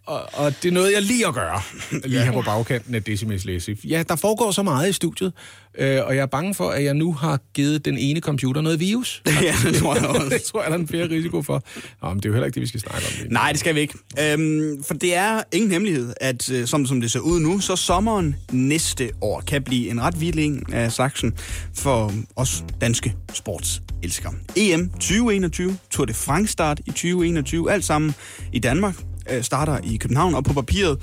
Og, 0.05 0.21
og 0.33 0.53
det 0.63 0.69
er 0.69 0.73
noget, 0.73 0.93
jeg 0.93 1.01
lige 1.01 1.27
at 1.27 1.33
gøre, 1.33 1.61
lige 2.05 2.23
her 2.23 2.31
på 2.31 2.41
bagkanten 2.41 2.95
af 2.95 3.03
Decimus 3.03 3.45
Læsif. 3.45 3.79
Ja, 3.83 4.03
der 4.09 4.15
foregår 4.15 4.51
så 4.51 4.63
meget 4.63 4.89
i 4.89 4.93
studiet, 4.93 5.33
øh, 5.77 5.99
og 6.05 6.15
jeg 6.15 6.21
er 6.21 6.25
bange 6.25 6.53
for, 6.53 6.69
at 6.69 6.83
jeg 6.83 6.93
nu 6.93 7.13
har 7.13 7.39
givet 7.53 7.85
den 7.85 7.97
ene 7.97 8.19
computer 8.19 8.61
noget 8.61 8.79
virus. 8.79 9.21
Ja, 9.41 9.55
det 9.63 9.75
tror 9.75 9.95
jeg 9.95 10.05
også. 10.05 10.29
det 10.35 10.41
tror 10.41 10.61
jeg, 10.61 10.71
der 10.71 10.77
er 10.77 10.81
en 10.81 10.87
flere 10.87 11.09
risiko 11.09 11.41
for. 11.41 11.63
Nå, 12.01 12.09
men 12.09 12.17
det 12.17 12.25
er 12.25 12.29
jo 12.29 12.33
heller 12.33 12.45
ikke 12.45 12.55
det, 12.55 12.61
vi 12.61 12.67
skal 12.67 12.79
snakke 12.79 13.07
om. 13.07 13.13
lige. 13.21 13.33
Nej, 13.33 13.51
det 13.51 13.59
skal 13.59 13.75
vi 13.75 13.79
ikke. 13.79 13.93
Øhm, 14.19 14.83
for 14.83 14.93
det 14.93 15.15
er 15.15 15.41
ingen 15.51 15.71
hemmelighed, 15.71 16.13
at 16.21 16.51
øh, 16.51 16.67
som, 16.67 16.85
som 16.85 17.01
det 17.01 17.11
ser 17.11 17.19
ud 17.19 17.39
nu, 17.39 17.59
så 17.59 17.75
sommeren 17.75 18.35
næste 18.51 19.11
år 19.21 19.41
kan 19.47 19.63
blive 19.63 19.89
en 19.89 20.01
ret 20.01 20.21
vild 20.21 20.39
en 20.39 20.63
af 20.73 20.91
Sachsen 20.91 21.33
for 21.75 22.13
os 22.35 22.63
danske 22.81 23.15
sportselskere. 23.33 24.33
EM 24.55 24.89
2021, 24.89 25.77
Tour 25.91 26.05
de 26.05 26.13
France 26.13 26.51
start 26.51 26.79
i 26.79 26.89
2021, 26.89 27.71
alt 27.71 27.85
sammen 27.85 28.15
i 28.53 28.59
Danmark, 28.59 28.95
øh, 29.31 29.43
starter 29.43 29.77
i 29.83 29.97
København, 29.97 30.35
og 30.35 30.43
på 30.43 30.53
papiret 30.53 30.97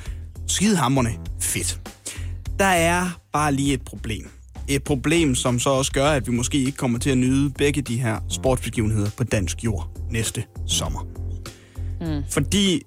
skidehammerne 0.47 1.11
fedt. 1.41 1.81
Der 2.59 2.65
er 2.65 3.21
bare 3.33 3.53
lige 3.53 3.75
et 3.75 3.83
problem. 3.83 4.31
Et 4.69 4.85
problem, 4.85 5.35
som 5.35 5.59
så 5.59 5.71
også 5.71 5.93
gør, 5.93 6.11
at 6.11 6.27
vi 6.27 6.33
måske 6.33 6.59
ikke 6.59 6.77
kommer 6.77 6.99
til 6.99 7.11
at 7.11 7.19
nyde 7.19 7.51
begge 7.51 7.83
de 7.83 8.01
her 8.01 8.21
sportsbegivenheder 8.29 9.11
på 9.17 9.25
dansk 9.25 9.65
jord 9.65 9.91
næste 10.11 10.45
sommer. 10.67 11.07
Mm. 12.01 12.23
Fordi, 12.31 12.83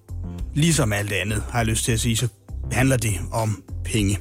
ligesom 0.54 0.94
alt 0.94 1.12
andet, 1.12 1.44
har 1.50 1.60
jeg 1.60 1.66
lyst 1.66 1.86
til 1.86 1.92
at 1.92 2.00
sige, 2.00 2.18
så 2.18 2.28
handler 2.72 2.98
det 2.98 3.14
om 3.32 3.64
penge. 3.84 4.20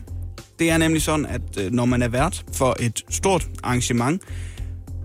Det 0.59 0.71
er 0.71 0.79
nemlig 0.79 1.03
sådan, 1.03 1.27
at 1.27 1.43
øh, 1.59 1.73
når 1.73 1.85
man 1.85 2.03
er 2.03 2.09
vært 2.09 2.45
for 2.53 2.77
et 2.81 3.03
stort 3.11 3.49
arrangement, 3.63 4.23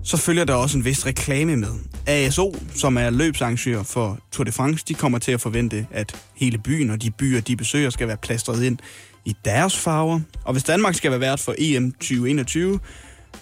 så 0.02 0.16
følger 0.16 0.44
der 0.44 0.54
også 0.54 0.78
en 0.78 0.84
vis 0.84 1.06
reklame 1.06 1.56
med. 1.56 1.72
ASO, 2.06 2.54
som 2.74 2.96
er 2.96 3.10
løbsarrangør 3.10 3.82
for 3.82 4.18
Tour 4.32 4.44
de 4.44 4.52
France, 4.52 4.84
de 4.88 4.94
kommer 4.94 5.18
til 5.18 5.32
at 5.32 5.40
forvente, 5.40 5.86
at 5.90 6.16
hele 6.36 6.58
byen 6.58 6.90
og 6.90 7.02
de 7.02 7.10
byer, 7.10 7.40
de 7.40 7.56
besøger, 7.56 7.90
skal 7.90 8.08
være 8.08 8.16
plastret 8.16 8.62
ind 8.62 8.78
i 9.24 9.36
deres 9.44 9.76
farver. 9.76 10.20
Og 10.44 10.52
hvis 10.52 10.64
Danmark 10.64 10.94
skal 10.94 11.10
være 11.10 11.20
vært 11.20 11.40
for 11.40 11.54
EM 11.58 11.92
2021, 11.92 12.80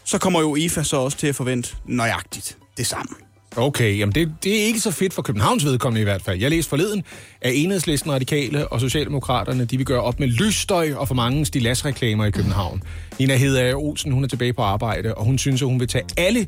så 0.05 0.19
kommer 0.19 0.41
jo 0.41 0.57
IFA 0.57 0.83
så 0.83 0.97
også 0.97 1.19
til 1.19 1.27
at 1.27 1.35
forvente 1.35 1.77
nøjagtigt 1.87 2.59
det 2.77 2.87
samme. 2.87 3.15
Okay, 3.57 3.99
jamen 3.99 4.15
det, 4.15 4.35
det 4.45 4.61
er 4.61 4.65
ikke 4.65 4.81
så 4.81 4.91
fedt 4.91 5.15
for 5.15 5.23
Københavns 5.23 5.65
vedkommende 5.65 6.01
i 6.01 6.05
hvert 6.05 6.23
fald. 6.23 6.41
Jeg 6.41 6.51
læste 6.51 6.69
forleden, 6.69 7.03
at 7.41 7.53
enhedslisten, 7.55 8.13
radikale 8.13 8.69
og 8.69 8.81
socialdemokraterne, 8.81 9.65
de 9.65 9.77
vil 9.77 9.87
gøre 9.87 10.03
op 10.03 10.21
med 10.21 10.29
lysstøj 10.29 10.93
og 10.95 11.09
for 11.09 11.15
mange 11.15 11.47
stilasreklamer 11.47 12.25
i 12.25 12.31
København. 12.31 12.83
Nina 13.19 13.37
Hedder 13.37 13.75
Olsen, 13.75 14.13
hun 14.13 14.25
er 14.25 14.29
tilbage 14.29 14.53
på 14.53 14.63
arbejde, 14.63 15.15
og 15.15 15.25
hun 15.25 15.39
synes, 15.39 15.63
at 15.63 15.69
hun 15.69 15.81
vil 15.81 15.89
tage 15.89 16.05
alle 16.17 16.47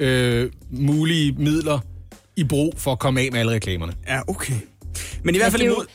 øh, 0.00 0.50
mulige 0.70 1.32
midler 1.32 1.78
i 2.36 2.44
brug 2.44 2.72
for 2.76 2.92
at 2.92 2.98
komme 2.98 3.20
af 3.20 3.28
med 3.32 3.40
alle 3.40 3.52
reklamerne. 3.52 3.92
Ja, 4.08 4.20
okay. 4.26 4.54
Men 5.22 5.34
i 5.34 5.38
hvert 5.38 5.52
fald 5.52 5.62
jo- 5.62 5.72
imod... 5.72 5.86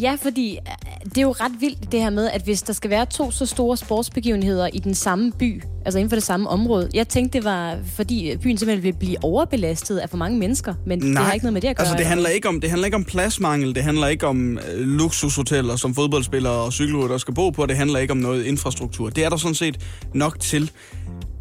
Ja, 0.00 0.16
fordi 0.22 0.52
øh, 0.52 1.04
det 1.04 1.18
er 1.18 1.22
jo 1.22 1.32
ret 1.32 1.52
vildt 1.60 1.92
det 1.92 2.00
her 2.00 2.10
med, 2.10 2.30
at 2.30 2.42
hvis 2.42 2.62
der 2.62 2.72
skal 2.72 2.90
være 2.90 3.06
to 3.06 3.30
så 3.30 3.46
store 3.46 3.76
sportsbegivenheder 3.76 4.68
i 4.72 4.78
den 4.78 4.94
samme 4.94 5.32
by, 5.32 5.62
altså 5.84 5.98
inden 5.98 6.10
for 6.10 6.16
det 6.16 6.22
samme 6.22 6.48
område. 6.48 6.90
Jeg 6.94 7.08
tænkte, 7.08 7.38
det 7.38 7.44
var 7.44 7.78
fordi 7.96 8.36
byen 8.36 8.58
simpelthen 8.58 8.82
vil 8.82 8.92
blive 8.98 9.24
overbelastet 9.24 9.98
af 9.98 10.10
for 10.10 10.16
mange 10.16 10.38
mennesker, 10.38 10.74
men 10.86 10.98
Nej. 10.98 11.08
det 11.08 11.18
har 11.18 11.32
ikke 11.32 11.44
noget 11.44 11.52
med 11.52 11.60
det 11.60 11.68
at 11.68 11.76
gøre. 11.76 11.86
Altså, 11.86 11.98
det 11.98 12.06
handler 12.06 12.28
ikke 12.28 12.48
om, 12.48 12.60
det 12.60 12.70
handler 12.70 12.84
ikke 12.86 12.94
om 12.96 13.04
pladsmangel, 13.04 13.74
det 13.74 13.82
handler 13.82 14.06
ikke 14.06 14.26
om 14.26 14.58
øh, 14.58 14.80
luksushoteller, 14.80 15.76
som 15.76 15.94
fodboldspillere 15.94 16.52
og 16.52 16.72
cykelrytter 16.72 17.18
skal 17.18 17.34
bo 17.34 17.50
på, 17.50 17.66
det 17.66 17.76
handler 17.76 17.98
ikke 17.98 18.10
om 18.12 18.18
noget 18.18 18.44
infrastruktur. 18.44 19.10
Det 19.10 19.24
er 19.24 19.28
der 19.28 19.36
sådan 19.36 19.54
set 19.54 19.80
nok 20.14 20.40
til. 20.40 20.70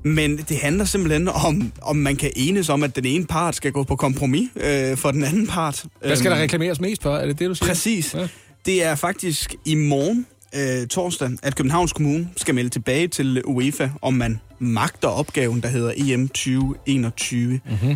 Men 0.06 0.38
det 0.38 0.58
handler 0.58 0.86
simpelthen 0.86 1.28
om, 1.28 1.72
om 1.82 1.96
man 1.96 2.16
kan 2.16 2.32
enes 2.36 2.70
om, 2.70 2.84
at 2.84 2.96
den 2.96 3.06
ene 3.06 3.26
part 3.26 3.56
skal 3.56 3.72
gå 3.72 3.84
på 3.84 3.96
kompromis 3.96 4.50
øh, 4.56 4.98
for 4.98 5.12
den 5.12 5.24
anden 5.24 5.48
part. 5.48 5.86
Hvad 6.02 6.16
skal 6.16 6.30
Øhm, 6.30 6.36
der 6.38 6.44
reklameres 6.44 6.80
mest 6.82 7.04
for? 7.04 7.16
Er 7.16 7.26
det 7.26 7.40
det, 7.40 7.50
du 7.50 7.56
siger? 7.56 7.68
Præcis. 7.68 8.14
Ja. 8.14 8.28
Det 8.66 8.84
er 8.84 8.96
faktisk 8.96 9.56
i 9.66 9.76
morgen, 9.76 10.26
øh, 10.56 10.88
torsdag, 10.88 11.30
at 11.44 11.56
Københavns 11.56 11.94
Kommune 11.94 12.30
skal 12.38 12.56
melde 12.56 12.70
tilbage 12.70 13.08
til 13.08 13.42
UEFA, 13.46 13.90
om 14.02 14.14
man 14.14 14.40
magter 14.60 15.08
opgaven, 15.08 15.62
der 15.62 15.68
hedder 15.68 15.94
EM 15.98 16.28
2021. 16.28 17.60
Mm-hmm. 17.70 17.96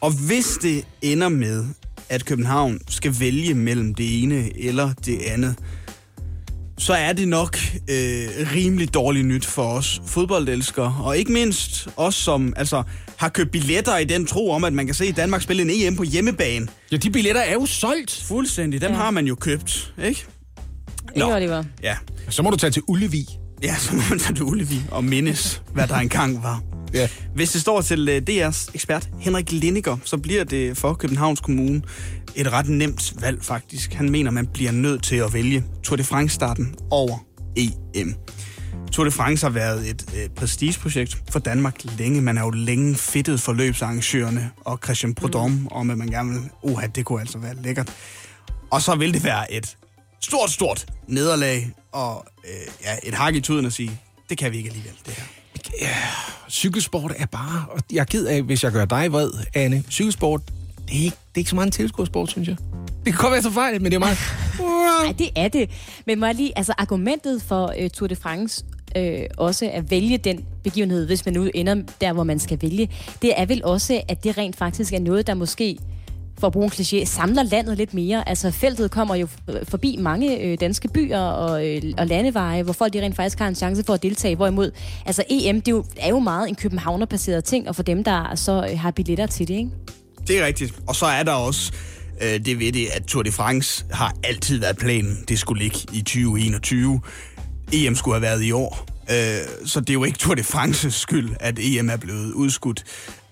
Og 0.00 0.10
hvis 0.26 0.46
det 0.62 0.84
ender 1.02 1.28
med, 1.28 1.64
at 2.08 2.24
København 2.24 2.78
skal 2.88 3.14
vælge 3.20 3.54
mellem 3.54 3.94
det 3.94 4.22
ene 4.22 4.58
eller 4.58 4.92
det 5.06 5.18
andet, 5.22 5.54
så 6.80 6.92
er 6.92 7.12
det 7.12 7.28
nok 7.28 7.56
øh, 7.88 8.28
rimelig 8.54 8.94
dårligt 8.94 9.26
nyt 9.26 9.46
for 9.46 9.62
os 9.62 10.02
fodboldelskere. 10.06 10.96
Og 11.02 11.18
ikke 11.18 11.32
mindst 11.32 11.88
os, 11.96 12.14
som 12.14 12.52
altså, 12.56 12.82
har 13.16 13.28
købt 13.28 13.50
billetter 13.50 13.96
i 13.96 14.04
den 14.04 14.26
tro 14.26 14.50
om, 14.50 14.64
at 14.64 14.72
man 14.72 14.86
kan 14.86 14.94
se 14.94 15.12
Danmark 15.12 15.42
spille 15.42 15.62
en 15.62 15.70
EM 15.72 15.96
på 15.96 16.02
hjemmebane. 16.02 16.68
Ja, 16.92 16.96
de 16.96 17.10
billetter 17.10 17.40
er 17.40 17.52
jo 17.52 17.66
solgt. 17.66 18.24
Fuldstændig. 18.28 18.80
Dem 18.80 18.90
ja. 18.90 18.96
har 18.96 19.10
man 19.10 19.26
jo 19.26 19.34
købt, 19.34 19.94
ikke? 20.04 20.26
Ikke, 21.16 21.34
Oliver? 21.34 21.64
Ja. 21.82 21.96
Så 22.28 22.42
må 22.42 22.50
du 22.50 22.56
tage 22.56 22.70
til 22.70 22.82
Ullevi. 22.88 23.28
Ja, 23.62 23.76
så 23.84 23.94
må 23.94 24.02
man 24.10 24.18
tage 24.18 24.34
til 24.34 24.44
Ullevi 24.44 24.80
og 24.90 25.04
mindes, 25.04 25.62
hvad 25.72 25.88
der 25.88 25.96
engang 25.96 26.42
var. 26.42 26.62
Ja. 26.94 27.08
Hvis 27.34 27.52
det 27.52 27.60
står 27.60 27.80
til 27.80 28.08
øh, 28.08 28.22
DR's 28.30 28.70
ekspert 28.74 29.08
Henrik 29.20 29.52
Lindiger, 29.52 29.96
så 30.04 30.18
bliver 30.18 30.44
det 30.44 30.76
for 30.76 30.94
Københavns 30.94 31.40
Kommune 31.40 31.82
et 32.36 32.52
ret 32.52 32.68
nemt 32.68 33.14
valg 33.20 33.44
faktisk. 33.44 33.92
Han 33.92 34.10
mener, 34.10 34.30
man 34.30 34.46
bliver 34.46 34.72
nødt 34.72 35.02
til 35.02 35.16
at 35.16 35.34
vælge 35.34 35.64
Tour 35.82 35.96
de 35.96 36.04
France-starten 36.04 36.74
over 36.90 37.18
EM. 37.56 38.14
Tour 38.92 39.04
de 39.04 39.10
France 39.10 39.46
har 39.46 39.50
været 39.50 39.90
et 39.90 40.04
øh, 40.16 40.28
prestigeprojekt 40.28 41.22
for 41.30 41.38
Danmark 41.38 41.74
længe. 41.98 42.22
Man 42.22 42.38
er 42.38 42.42
jo 42.42 42.50
længe 42.50 42.94
fedtet 42.94 43.40
for 43.40 43.52
løbsarrangørerne 43.52 44.50
og 44.64 44.78
Christian 44.84 45.14
Prudhomme, 45.14 45.56
mm. 45.56 45.66
om 45.70 45.90
at 45.90 45.98
man 45.98 46.08
gerne 46.08 46.32
vil, 46.32 46.40
uha, 46.62 46.86
det 46.86 47.04
kunne 47.04 47.20
altså 47.20 47.38
være 47.38 47.54
lækkert. 47.62 47.92
Og 48.70 48.82
så 48.82 48.94
vil 48.94 49.14
det 49.14 49.24
være 49.24 49.52
et 49.52 49.76
stort, 50.20 50.50
stort 50.50 50.86
nederlag, 51.08 51.70
og 51.92 52.26
øh, 52.44 52.84
ja, 52.84 52.96
et 53.02 53.14
hak 53.14 53.34
i 53.34 53.40
tuden 53.40 53.66
at 53.66 53.72
sige, 53.72 54.00
det 54.28 54.38
kan 54.38 54.52
vi 54.52 54.56
ikke 54.56 54.68
alligevel, 54.68 54.94
det 55.06 55.14
her. 55.14 55.24
Ja, 55.80 55.96
cykelsport 56.48 57.12
er 57.16 57.26
bare... 57.26 57.64
Og 57.70 57.80
jeg 57.92 58.00
er 58.00 58.04
ked 58.04 58.26
af, 58.26 58.42
hvis 58.42 58.64
jeg 58.64 58.72
gør 58.72 58.84
dig 58.84 59.12
vred, 59.12 59.30
Anne. 59.54 59.84
Cykelsport, 59.90 60.40
det 60.88 60.98
er 60.98 61.04
ikke, 61.04 61.16
det 61.16 61.34
er 61.34 61.38
ikke 61.38 61.50
så 61.50 61.54
meget 61.54 61.66
en 61.66 61.72
tilskuersport, 61.72 62.30
synes 62.30 62.48
jeg. 62.48 62.56
Det 63.04 63.12
kan 63.12 63.20
godt 63.20 63.32
være 63.32 63.42
så 63.42 63.50
fejl, 63.50 63.82
men 63.82 63.92
det 63.92 63.94
er 63.94 63.98
meget... 63.98 64.18
Nej, 65.04 65.12
det 65.18 65.28
er 65.36 65.48
det. 65.48 65.70
Men 66.06 66.20
må 66.20 66.26
jeg 66.26 66.34
lige, 66.34 66.58
altså 66.58 66.74
argumentet 66.78 67.42
for 67.42 67.74
øh, 67.78 67.90
Tour 67.90 68.08
de 68.08 68.16
France 68.16 68.64
øh, 68.96 69.22
også 69.36 69.70
at 69.72 69.90
vælge 69.90 70.18
den 70.18 70.44
begivenhed, 70.64 71.06
hvis 71.06 71.24
man 71.24 71.34
nu 71.34 71.50
ender 71.54 71.82
der, 72.00 72.12
hvor 72.12 72.24
man 72.24 72.38
skal 72.38 72.58
vælge, 72.62 72.90
det 73.22 73.32
er 73.36 73.46
vel 73.46 73.64
også, 73.64 74.02
at 74.08 74.24
det 74.24 74.38
rent 74.38 74.56
faktisk 74.56 74.92
er 74.92 75.00
noget, 75.00 75.26
der 75.26 75.34
måske 75.34 75.78
for 76.40 76.46
at 76.46 76.52
bruge 76.52 76.64
en 76.64 76.70
kliché, 76.70 77.04
samler 77.04 77.42
landet 77.42 77.76
lidt 77.76 77.94
mere. 77.94 78.28
Altså 78.28 78.50
feltet 78.50 78.90
kommer 78.90 79.14
jo 79.14 79.28
øh, 79.48 79.66
forbi 79.66 79.96
mange 79.98 80.40
øh, 80.40 80.58
danske 80.60 80.88
byer 80.88 81.18
og, 81.18 81.68
øh, 81.68 81.82
og 81.98 82.06
landeveje, 82.06 82.62
hvor 82.62 82.72
folk 82.72 82.92
de 82.92 83.02
rent 83.02 83.16
faktisk 83.16 83.38
har 83.38 83.48
en 83.48 83.54
chance 83.54 83.84
for 83.84 83.94
at 83.94 84.02
deltage. 84.02 84.36
Hvorimod, 84.36 84.70
altså 85.06 85.24
EM, 85.30 85.60
det 85.60 85.68
er 85.68 85.76
jo, 85.76 85.84
er 85.96 86.08
jo 86.08 86.18
meget 86.18 86.48
en 86.48 86.54
københavnerbaseret 86.54 87.44
ting, 87.44 87.68
og 87.68 87.76
for 87.76 87.82
dem, 87.82 88.04
der 88.04 88.34
så 88.34 88.68
øh, 88.72 88.78
har 88.78 88.90
billetter 88.90 89.26
til 89.26 89.48
det, 89.48 89.54
ikke? 89.54 89.70
Det 90.28 90.38
er 90.40 90.46
rigtigt. 90.46 90.74
Og 90.86 90.96
så 90.96 91.06
er 91.06 91.22
der 91.22 91.32
også 91.32 91.72
øh, 92.22 92.44
det 92.44 92.58
ved 92.58 92.72
det, 92.72 92.86
at 92.92 93.02
Tour 93.02 93.22
de 93.22 93.32
France 93.32 93.84
har 93.90 94.14
altid 94.24 94.60
været 94.60 94.76
planen. 94.76 95.24
Det 95.28 95.38
skulle 95.38 95.62
ligge 95.62 95.78
i 95.92 95.98
2021. 95.98 97.00
EM 97.72 97.94
skulle 97.94 98.14
have 98.14 98.22
været 98.22 98.42
i 98.44 98.52
år. 98.52 98.86
Øh, 99.10 99.66
så 99.66 99.80
det 99.80 99.90
er 99.90 99.94
jo 99.94 100.04
ikke 100.04 100.18
Tour 100.18 100.34
de 100.34 100.42
France's 100.42 100.90
skyld, 100.90 101.30
at 101.40 101.58
EM 101.58 101.90
er 101.90 101.96
blevet 101.96 102.32
udskudt. 102.32 102.84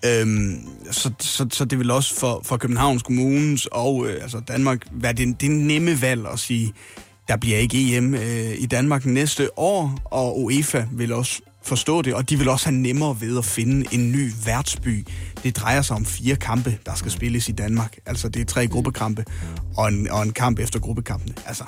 Øhm, 0.05 0.67
så, 0.91 1.11
så, 1.19 1.47
så 1.51 1.65
det 1.65 1.79
vil 1.79 1.91
også 1.91 2.15
for, 2.15 2.41
for 2.45 2.57
Københavns 2.57 3.03
Kommunes 3.03 3.65
og 3.65 4.07
øh, 4.07 4.23
altså 4.23 4.39
Danmark 4.39 4.85
være 4.91 5.13
det, 5.13 5.41
det 5.41 5.51
nemme 5.51 6.01
valg 6.01 6.25
at 6.33 6.39
sige, 6.39 6.73
der 7.27 7.37
bliver 7.37 7.57
ikke 7.57 7.97
EM 7.97 8.13
øh, 8.13 8.51
i 8.57 8.65
Danmark 8.65 9.05
næste 9.05 9.59
år, 9.59 9.99
og 10.05 10.43
UEFA 10.43 10.85
vil 10.91 11.13
også 11.13 11.41
forstå 11.63 12.01
det, 12.01 12.13
og 12.13 12.29
de 12.29 12.37
vil 12.37 12.49
også 12.49 12.65
have 12.65 12.77
nemmere 12.77 13.21
ved 13.21 13.37
at 13.37 13.45
finde 13.45 13.85
en 13.91 14.11
ny 14.11 14.31
værtsby. 14.45 15.05
Det 15.43 15.57
drejer 15.57 15.81
sig 15.81 15.95
om 15.95 16.05
fire 16.05 16.35
kampe, 16.35 16.77
der 16.85 16.95
skal 16.95 17.11
spilles 17.11 17.49
i 17.49 17.51
Danmark. 17.51 17.97
Altså, 18.05 18.29
det 18.29 18.41
er 18.41 18.45
tre 18.45 18.67
gruppekampe 18.67 19.25
og 19.77 19.87
en, 19.87 20.09
og 20.09 20.23
en 20.23 20.31
kamp 20.31 20.59
efter 20.59 20.79
gruppekampene. 20.79 21.33
Altså. 21.45 21.63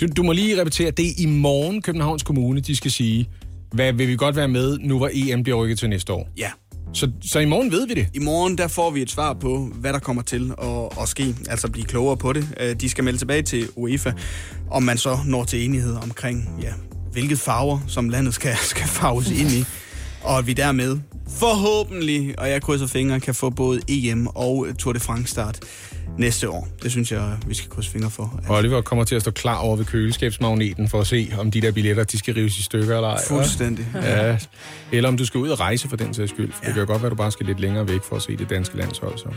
Du, 0.00 0.06
du 0.16 0.22
må 0.22 0.32
lige 0.32 0.60
repetere, 0.60 0.90
det 0.90 1.06
er 1.06 1.12
i 1.18 1.26
morgen 1.26 1.82
Københavns 1.82 2.22
Kommune, 2.22 2.60
de 2.60 2.76
skal 2.76 2.90
sige, 2.90 3.28
hvad 3.72 3.92
vil 3.92 4.08
vi 4.08 4.16
godt 4.16 4.36
være 4.36 4.48
med, 4.48 4.78
nu 4.78 4.98
hvor 4.98 5.10
EM 5.12 5.42
bliver 5.42 5.58
rykket 5.58 5.78
til 5.78 5.88
næste 5.88 6.12
år? 6.12 6.28
Ja. 6.36 6.50
Så, 6.94 7.10
så 7.22 7.38
i 7.38 7.44
morgen 7.44 7.72
ved 7.72 7.86
vi 7.86 7.94
det? 7.94 8.08
I 8.14 8.18
morgen 8.18 8.58
der 8.58 8.68
får 8.68 8.90
vi 8.90 9.02
et 9.02 9.10
svar 9.10 9.32
på, 9.32 9.70
hvad 9.74 9.92
der 9.92 9.98
kommer 9.98 10.22
til 10.22 10.52
at, 10.62 11.02
at 11.02 11.08
ske, 11.08 11.34
altså 11.48 11.70
blive 11.70 11.84
klogere 11.86 12.16
på 12.16 12.32
det. 12.32 12.48
Øh, 12.60 12.74
de 12.80 12.88
skal 12.88 13.04
melde 13.04 13.18
tilbage 13.18 13.42
til 13.42 13.68
UEFA, 13.76 14.12
om 14.70 14.82
man 14.82 14.98
så 14.98 15.18
når 15.26 15.44
til 15.44 15.64
enighed 15.64 15.96
omkring, 16.02 16.58
ja, 16.62 16.72
hvilket 17.12 17.38
farver, 17.38 17.78
som 17.88 18.08
landet 18.08 18.34
skal, 18.34 18.56
skal 18.72 18.86
farves 18.86 19.30
ind 19.30 19.50
i. 19.50 19.64
Og 20.22 20.38
at 20.38 20.46
vi 20.46 20.52
dermed 20.52 20.98
forhåbentlig, 21.28 22.38
og 22.38 22.50
jeg 22.50 22.62
krydser 22.62 22.86
fingre, 22.86 23.20
kan 23.20 23.34
få 23.34 23.50
både 23.50 23.80
EM 23.88 24.26
og 24.26 24.66
Tour 24.78 24.92
de 24.92 25.00
France 25.00 25.30
start 25.30 25.60
næste 26.18 26.50
år. 26.50 26.68
Det 26.82 26.90
synes 26.90 27.12
jeg, 27.12 27.36
vi 27.46 27.54
skal 27.54 27.70
krydse 27.70 27.90
fingre 27.90 28.10
for. 28.10 28.40
Oliver 28.48 28.80
kommer 28.80 29.04
til 29.04 29.14
at 29.14 29.22
stå 29.22 29.30
klar 29.30 29.56
over 29.56 29.76
ved 29.76 29.84
køleskabsmagneten 29.84 30.88
for 30.88 31.00
at 31.00 31.06
se, 31.06 31.32
om 31.38 31.50
de 31.50 31.60
der 31.60 31.72
billetter, 31.72 32.04
de 32.04 32.18
skal 32.18 32.34
rives 32.34 32.58
i 32.58 32.62
stykker 32.62 32.96
eller 32.96 33.08
ej. 33.08 33.20
Fuldstændig. 33.28 33.86
Ja. 33.94 34.38
Eller 34.92 35.08
om 35.08 35.16
du 35.16 35.26
skal 35.26 35.38
ud 35.38 35.48
og 35.48 35.60
rejse 35.60 35.88
for 35.88 35.96
den 35.96 36.14
sags 36.14 36.30
skyld. 36.30 36.52
For 36.52 36.60
ja. 36.62 36.66
det 36.66 36.74
kan 36.74 36.80
jo 36.80 36.86
godt 36.86 37.02
være, 37.02 37.06
at 37.06 37.10
du 37.10 37.16
bare 37.16 37.32
skal 37.32 37.46
lidt 37.46 37.60
længere 37.60 37.88
væk 37.88 38.02
for 38.02 38.16
at 38.16 38.22
se 38.22 38.36
det 38.36 38.50
danske 38.50 38.76
landshold. 38.76 39.18
Så. 39.18 39.28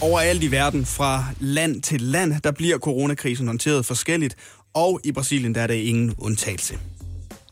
Overalt 0.00 0.42
i 0.42 0.50
verden, 0.50 0.86
fra 0.86 1.24
land 1.40 1.82
til 1.82 2.00
land, 2.00 2.40
der 2.44 2.50
bliver 2.50 2.78
coronakrisen 2.78 3.46
håndteret 3.46 3.86
forskelligt, 3.86 4.36
og 4.74 5.00
i 5.04 5.12
Brasilien 5.12 5.54
der 5.54 5.60
er 5.60 5.66
der 5.66 5.74
ingen 5.74 6.14
undtagelse. 6.18 6.78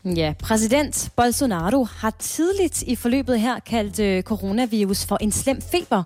Ja, 0.05 0.33
præsident 0.39 1.09
Bolsonaro 1.15 1.83
har 1.83 2.13
tidligt 2.19 2.81
i 2.81 2.95
forløbet 2.95 3.39
her 3.39 3.59
kaldt 3.59 3.99
øh, 3.99 4.23
coronavirus 4.23 5.05
for 5.05 5.17
en 5.21 5.31
slem 5.31 5.61
feber, 5.71 6.03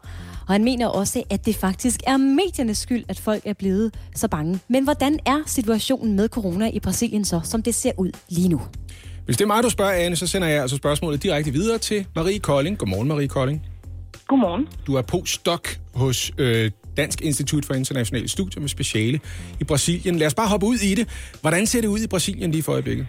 og 0.48 0.54
han 0.54 0.64
mener 0.64 0.88
også, 0.88 1.24
at 1.30 1.46
det 1.46 1.56
faktisk 1.56 2.00
er 2.08 2.18
mediernes 2.18 2.78
skyld, 2.78 3.04
at 3.08 3.20
folk 3.20 3.42
er 3.46 3.54
blevet 3.54 3.94
så 4.16 4.28
bange. 4.28 4.60
Men 4.68 4.84
hvordan 4.84 5.20
er 5.26 5.40
situationen 5.46 6.16
med 6.16 6.30
corona 6.30 6.70
i 6.74 6.80
Brasilien 6.80 7.26
så, 7.26 7.42
som 7.44 7.64
det 7.64 7.76
ser 7.76 7.92
ud 7.98 8.12
lige 8.30 8.50
nu? 8.50 8.62
Hvis 9.26 9.38
det 9.38 9.44
er 9.44 9.48
mig, 9.48 9.64
du 9.64 9.70
spørger, 9.70 9.92
Anne, 9.92 10.16
så 10.16 10.28
sender 10.28 10.48
jeg 10.48 10.62
altså 10.62 10.76
spørgsmålet 10.76 11.24
direkte 11.24 11.52
videre 11.52 11.78
til 11.78 12.06
Marie 12.16 12.40
Kolding. 12.40 12.78
Godmorgen, 12.78 13.08
Marie 13.08 13.28
Kolding. 13.28 13.66
Godmorgen. 14.28 14.68
Du 14.88 14.96
er 14.96 15.02
postdoc 15.02 15.62
hos 15.94 16.32
øh, 16.38 16.72
Dansk 16.98 17.22
Institut 17.22 17.66
for 17.66 17.74
Internationale 17.74 18.28
Studier 18.28 18.62
med 18.62 18.70
speciale 18.70 19.20
i 19.60 19.64
Brasilien. 19.64 20.18
Lad 20.18 20.28
os 20.28 20.34
bare 20.34 20.48
hoppe 20.48 20.66
ud 20.66 20.76
i 20.76 20.96
det. 20.96 21.08
Hvordan 21.42 21.68
ser 21.68 21.82
det 21.82 21.88
ud 21.88 22.00
i 22.00 22.08
Brasilien 22.08 22.52
lige 22.52 22.64
for 22.64 22.72
øjeblikket? 22.72 23.08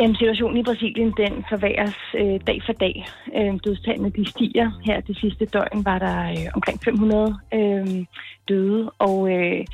Jamen, 0.00 0.16
situationen 0.16 0.56
i 0.56 0.62
Brasilien, 0.62 1.12
den 1.16 1.44
forværres 1.48 1.98
øh, 2.14 2.40
dag 2.46 2.62
for 2.66 2.72
dag. 2.72 3.06
Øh, 3.36 3.54
dødstallene, 3.64 4.10
de 4.10 4.30
stiger. 4.30 4.70
Her 4.84 5.00
det 5.00 5.16
sidste 5.16 5.44
døgn 5.44 5.84
var 5.84 5.98
der 5.98 6.30
øh, 6.30 6.46
omkring 6.54 6.80
500 6.84 7.38
øh, 7.54 8.06
døde, 8.48 8.90
og, 8.98 9.32
øh, 9.32 9.64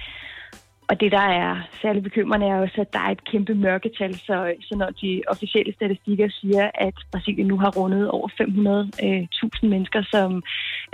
og 0.88 1.00
det, 1.00 1.12
der 1.12 1.26
er 1.42 1.56
særlig 1.82 2.02
bekymrende, 2.02 2.46
er 2.46 2.60
også, 2.60 2.80
at 2.80 2.92
der 2.92 2.98
er 2.98 3.10
et 3.10 3.24
kæmpe 3.24 3.54
mørketal. 3.54 4.14
Så, 4.14 4.54
så 4.60 4.74
når 4.76 4.90
de 4.90 5.22
officielle 5.28 5.74
statistikker 5.74 6.28
siger, 6.40 6.70
at 6.74 6.94
Brasilien 7.12 7.46
nu 7.46 7.58
har 7.58 7.70
rundet 7.70 8.10
over 8.10 8.28
500.000 8.28 9.64
øh, 9.64 9.70
mennesker, 9.70 10.02
som 10.10 10.42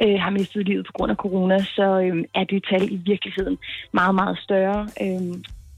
øh, 0.04 0.20
har 0.20 0.30
mistet 0.30 0.66
livet 0.68 0.86
på 0.86 0.92
grund 0.92 1.10
af 1.10 1.16
corona, 1.16 1.58
så 1.58 2.00
øh, 2.00 2.24
er 2.34 2.44
det 2.44 2.64
tal 2.70 2.92
i 2.92 2.96
virkeligheden 2.96 3.58
meget, 3.92 4.14
meget 4.14 4.38
større. 4.38 4.88
Øh, 5.02 5.34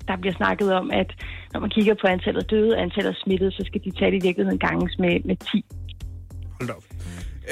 der 0.08 0.16
bliver 0.20 0.34
snakket 0.34 0.72
om, 0.72 0.90
at 0.90 1.10
når 1.52 1.60
man 1.60 1.70
kigger 1.70 1.94
på 2.00 2.06
antallet 2.06 2.40
af 2.40 2.46
døde 2.46 2.74
og 2.76 2.82
antallet 2.82 3.10
af 3.10 3.16
smittede, 3.24 3.52
så 3.52 3.62
skal 3.66 3.80
de 3.84 3.90
tal 3.90 4.12
i 4.14 4.20
virkeligheden 4.22 4.58
ganges 4.58 4.98
med, 4.98 5.14
med 5.24 5.36
10. 5.36 5.64
Hold 6.60 6.70
op. 6.70 6.84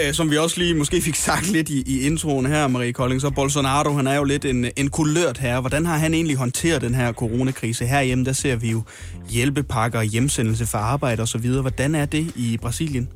Øh, 0.01 0.13
som 0.13 0.31
vi 0.31 0.37
også 0.37 0.59
lige 0.59 0.75
måske 0.75 1.01
fik 1.01 1.15
sagt 1.15 1.53
lidt 1.53 1.69
i, 1.71 1.83
i 1.87 2.07
introen 2.07 2.47
her, 2.47 2.69
Marie 2.69 2.93
Kolding, 2.93 3.21
så 3.21 3.31
Bolsonaro, 3.31 3.93
han 3.93 4.07
er 4.07 4.17
jo 4.17 4.25
lidt 4.25 4.45
en, 4.45 4.67
en 4.77 4.91
kulørt 4.91 5.39
her. 5.39 5.61
Hvordan 5.61 5.87
har 5.87 5.97
han 5.97 6.15
egentlig 6.15 6.37
håndteret 6.37 6.83
den 6.83 6.95
her 6.95 7.13
coronakrise? 7.13 7.87
Herhjemme, 7.87 8.25
der 8.25 8.33
ser 8.33 8.57
vi 8.57 8.71
jo 8.71 8.83
hjælpepakker, 9.31 10.03
hjemsendelse 10.03 10.67
for 10.67 10.79
arbejde 10.79 11.23
osv. 11.23 11.49
Hvordan 11.61 11.95
er 11.95 12.05
det 12.07 12.33
i 12.37 12.59
Brasilien? 12.63 13.09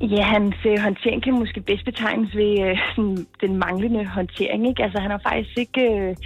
Ja, 0.00 0.22
hans 0.22 0.56
øh, 0.66 0.78
håndtering 0.78 1.22
kan 1.22 1.32
måske 1.32 1.60
bedst 1.60 1.84
betegnes 1.84 2.36
ved 2.36 2.52
øh, 2.66 2.78
sådan, 2.96 3.26
den 3.40 3.56
manglende 3.56 4.04
håndtering. 4.04 4.68
Ikke? 4.68 4.82
Altså, 4.82 4.98
han 4.98 5.10
har 5.10 5.20
faktisk 5.28 5.58
ikke 5.58 5.82
øh, 5.82 6.16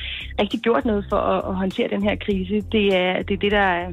rigtig 0.40 0.60
gjort 0.60 0.84
noget 0.84 1.06
for 1.08 1.16
at, 1.16 1.44
at 1.48 1.54
håndtere 1.54 1.88
den 1.88 2.02
her 2.02 2.16
krise. 2.16 2.54
Det 2.72 2.86
er 2.86 3.22
det, 3.22 3.34
er 3.34 3.40
det 3.40 3.50
der, 3.50 3.92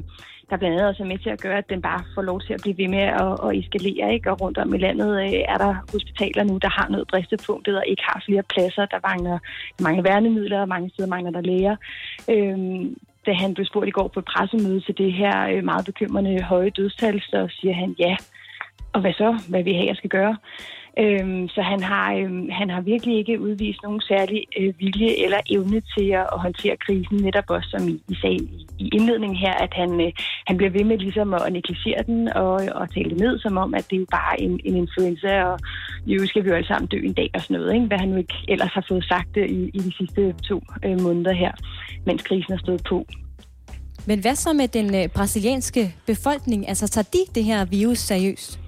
der 0.50 0.56
blandt 0.56 0.74
andet 0.74 0.88
også 0.88 1.02
er 1.02 1.06
med 1.06 1.18
til 1.18 1.30
at 1.30 1.40
gøre, 1.40 1.58
at 1.58 1.70
den 1.70 1.82
bare 1.82 2.02
får 2.14 2.22
lov 2.22 2.40
til 2.40 2.52
at 2.54 2.60
blive 2.62 2.78
ved 2.78 2.88
med 2.88 3.06
at, 3.24 3.32
at 3.46 3.58
eskalere. 3.58 4.14
Ikke? 4.14 4.30
Og 4.30 4.40
rundt 4.40 4.58
om 4.58 4.74
i 4.74 4.78
landet 4.78 5.10
øh, 5.22 5.32
er 5.52 5.58
der 5.58 5.74
hospitaler 5.92 6.44
nu, 6.44 6.58
der 6.62 6.70
har 6.78 6.88
noget 6.88 7.08
bristepunktet 7.08 7.76
og 7.76 7.84
ikke 7.86 8.02
har 8.06 8.22
flere 8.26 8.42
pladser. 8.42 8.86
Der 8.86 9.00
mangler, 9.08 9.38
der 9.78 9.82
mangler 9.82 10.02
værnemidler, 10.02 10.60
og 10.60 10.68
mange 10.68 10.90
steder 10.90 11.08
mangler 11.08 11.30
der 11.30 11.40
læger. 11.40 11.76
Øhm, 12.30 12.96
da 13.26 13.32
han 13.32 13.54
blev 13.54 13.66
spurgt 13.66 13.88
i 13.88 13.96
går 13.98 14.08
på 14.08 14.20
et 14.20 14.24
pressemøde 14.24 14.80
til 14.80 14.98
det 14.98 15.12
her 15.12 15.48
øh, 15.52 15.64
meget 15.64 15.86
bekymrende 15.86 16.42
høje 16.42 16.70
dødstal, 16.70 17.20
så 17.20 17.48
siger 17.60 17.74
han 17.74 17.94
ja 17.98 18.16
og 18.94 19.00
hvad 19.00 19.12
så? 19.12 19.38
Hvad 19.48 19.62
vi 19.62 19.72
her 19.72 19.94
skal 19.94 20.10
gøre? 20.10 20.36
Øhm, 20.98 21.48
så 21.48 21.62
han 21.62 21.82
har, 21.82 22.14
øhm, 22.14 22.48
han 22.50 22.70
har 22.70 22.80
virkelig 22.80 23.16
ikke 23.18 23.40
udvist 23.40 23.82
nogen 23.82 24.00
særlig 24.00 24.44
øh, 24.58 24.74
vilje 24.78 25.24
eller 25.24 25.40
evne 25.50 25.80
til 25.94 26.06
at, 26.20 26.26
at 26.34 26.40
håndtere 26.40 26.76
krisen, 26.76 27.16
netop 27.16 27.44
også 27.48 27.68
som 27.70 27.88
I, 27.88 28.02
I 28.08 28.14
sagde 28.22 28.36
i, 28.36 28.66
i 28.78 28.88
indledningen 28.92 29.38
her, 29.38 29.54
at 29.54 29.72
han, 29.74 30.00
øh, 30.00 30.12
han 30.46 30.56
bliver 30.56 30.70
ved 30.70 30.84
med 30.84 30.98
ligesom 30.98 31.34
at 31.34 31.52
negligere 31.52 32.02
den 32.06 32.32
og, 32.32 32.54
og 32.74 32.94
tale 32.94 33.10
det 33.10 33.18
ned, 33.18 33.38
som 33.38 33.56
om, 33.56 33.74
at 33.74 33.86
det 33.90 33.96
er 33.96 34.00
jo 34.00 34.06
bare 34.10 34.40
en, 34.40 34.60
en 34.64 34.76
influenza, 34.76 35.44
og 35.44 35.58
jo 36.06 36.26
skal 36.26 36.44
vi 36.44 36.48
jo 36.48 36.54
alle 36.54 36.68
sammen 36.68 36.88
dø 36.88 36.96
en 36.96 37.12
dag 37.12 37.30
og 37.34 37.40
sådan 37.40 37.56
noget, 37.56 37.74
ikke? 37.74 37.86
hvad 37.86 37.98
han 37.98 38.08
nu 38.08 38.16
ikke 38.16 38.34
ellers 38.48 38.72
har 38.72 38.84
fået 38.88 39.04
sagt 39.04 39.36
øh, 39.36 39.48
i, 39.48 39.70
i 39.74 39.78
de 39.78 39.92
sidste 39.96 40.32
to 40.32 40.62
øh, 40.84 41.00
måneder 41.00 41.32
her, 41.32 41.52
mens 42.06 42.22
krisen 42.22 42.52
har 42.52 42.58
stået 42.58 42.82
på. 42.88 43.06
Men 44.06 44.20
hvad 44.20 44.34
så 44.34 44.52
med 44.52 44.68
den 44.68 44.94
øh, 44.94 45.08
brasilianske 45.08 45.94
befolkning? 46.06 46.68
Altså 46.68 46.88
tager 46.88 47.08
de 47.12 47.34
det 47.34 47.44
her 47.44 47.64
virus 47.64 47.98
seriøst? 47.98 48.61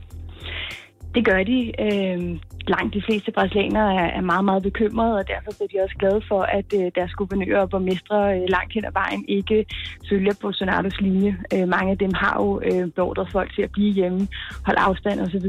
Det 1.14 1.24
gør 1.24 1.42
de. 1.42 1.72
Øh, 1.78 2.40
langt 2.68 2.94
de 2.94 3.02
fleste 3.02 3.32
brasilianere 3.32 3.94
er, 3.94 4.10
er 4.18 4.20
meget, 4.20 4.44
meget 4.44 4.62
bekymrede, 4.62 5.16
og 5.16 5.28
derfor 5.28 5.50
bliver 5.56 5.68
de 5.72 5.84
også 5.84 5.96
glade 5.98 6.20
for, 6.28 6.42
at 6.42 6.64
øh, 6.74 6.90
deres 6.94 7.12
guvernører 7.12 7.60
og 7.60 7.70
borgmestre 7.70 8.18
øh, 8.36 8.48
langt 8.48 8.72
hen 8.72 8.84
ad 8.84 8.92
vejen 8.92 9.24
ikke 9.28 9.66
følger 10.08 10.34
på 10.42 10.52
Sonatos 10.52 11.00
linje. 11.00 11.36
Øh, 11.54 11.68
mange 11.68 11.90
af 11.90 11.98
dem 11.98 12.12
har 12.14 12.34
jo 12.42 12.60
øh, 12.64 12.90
beordret 12.90 13.28
folk 13.32 13.54
til 13.54 13.62
at 13.62 13.72
blive 13.72 13.92
hjemme, 13.92 14.28
holde 14.66 14.80
afstand 14.80 15.20
osv. 15.20 15.46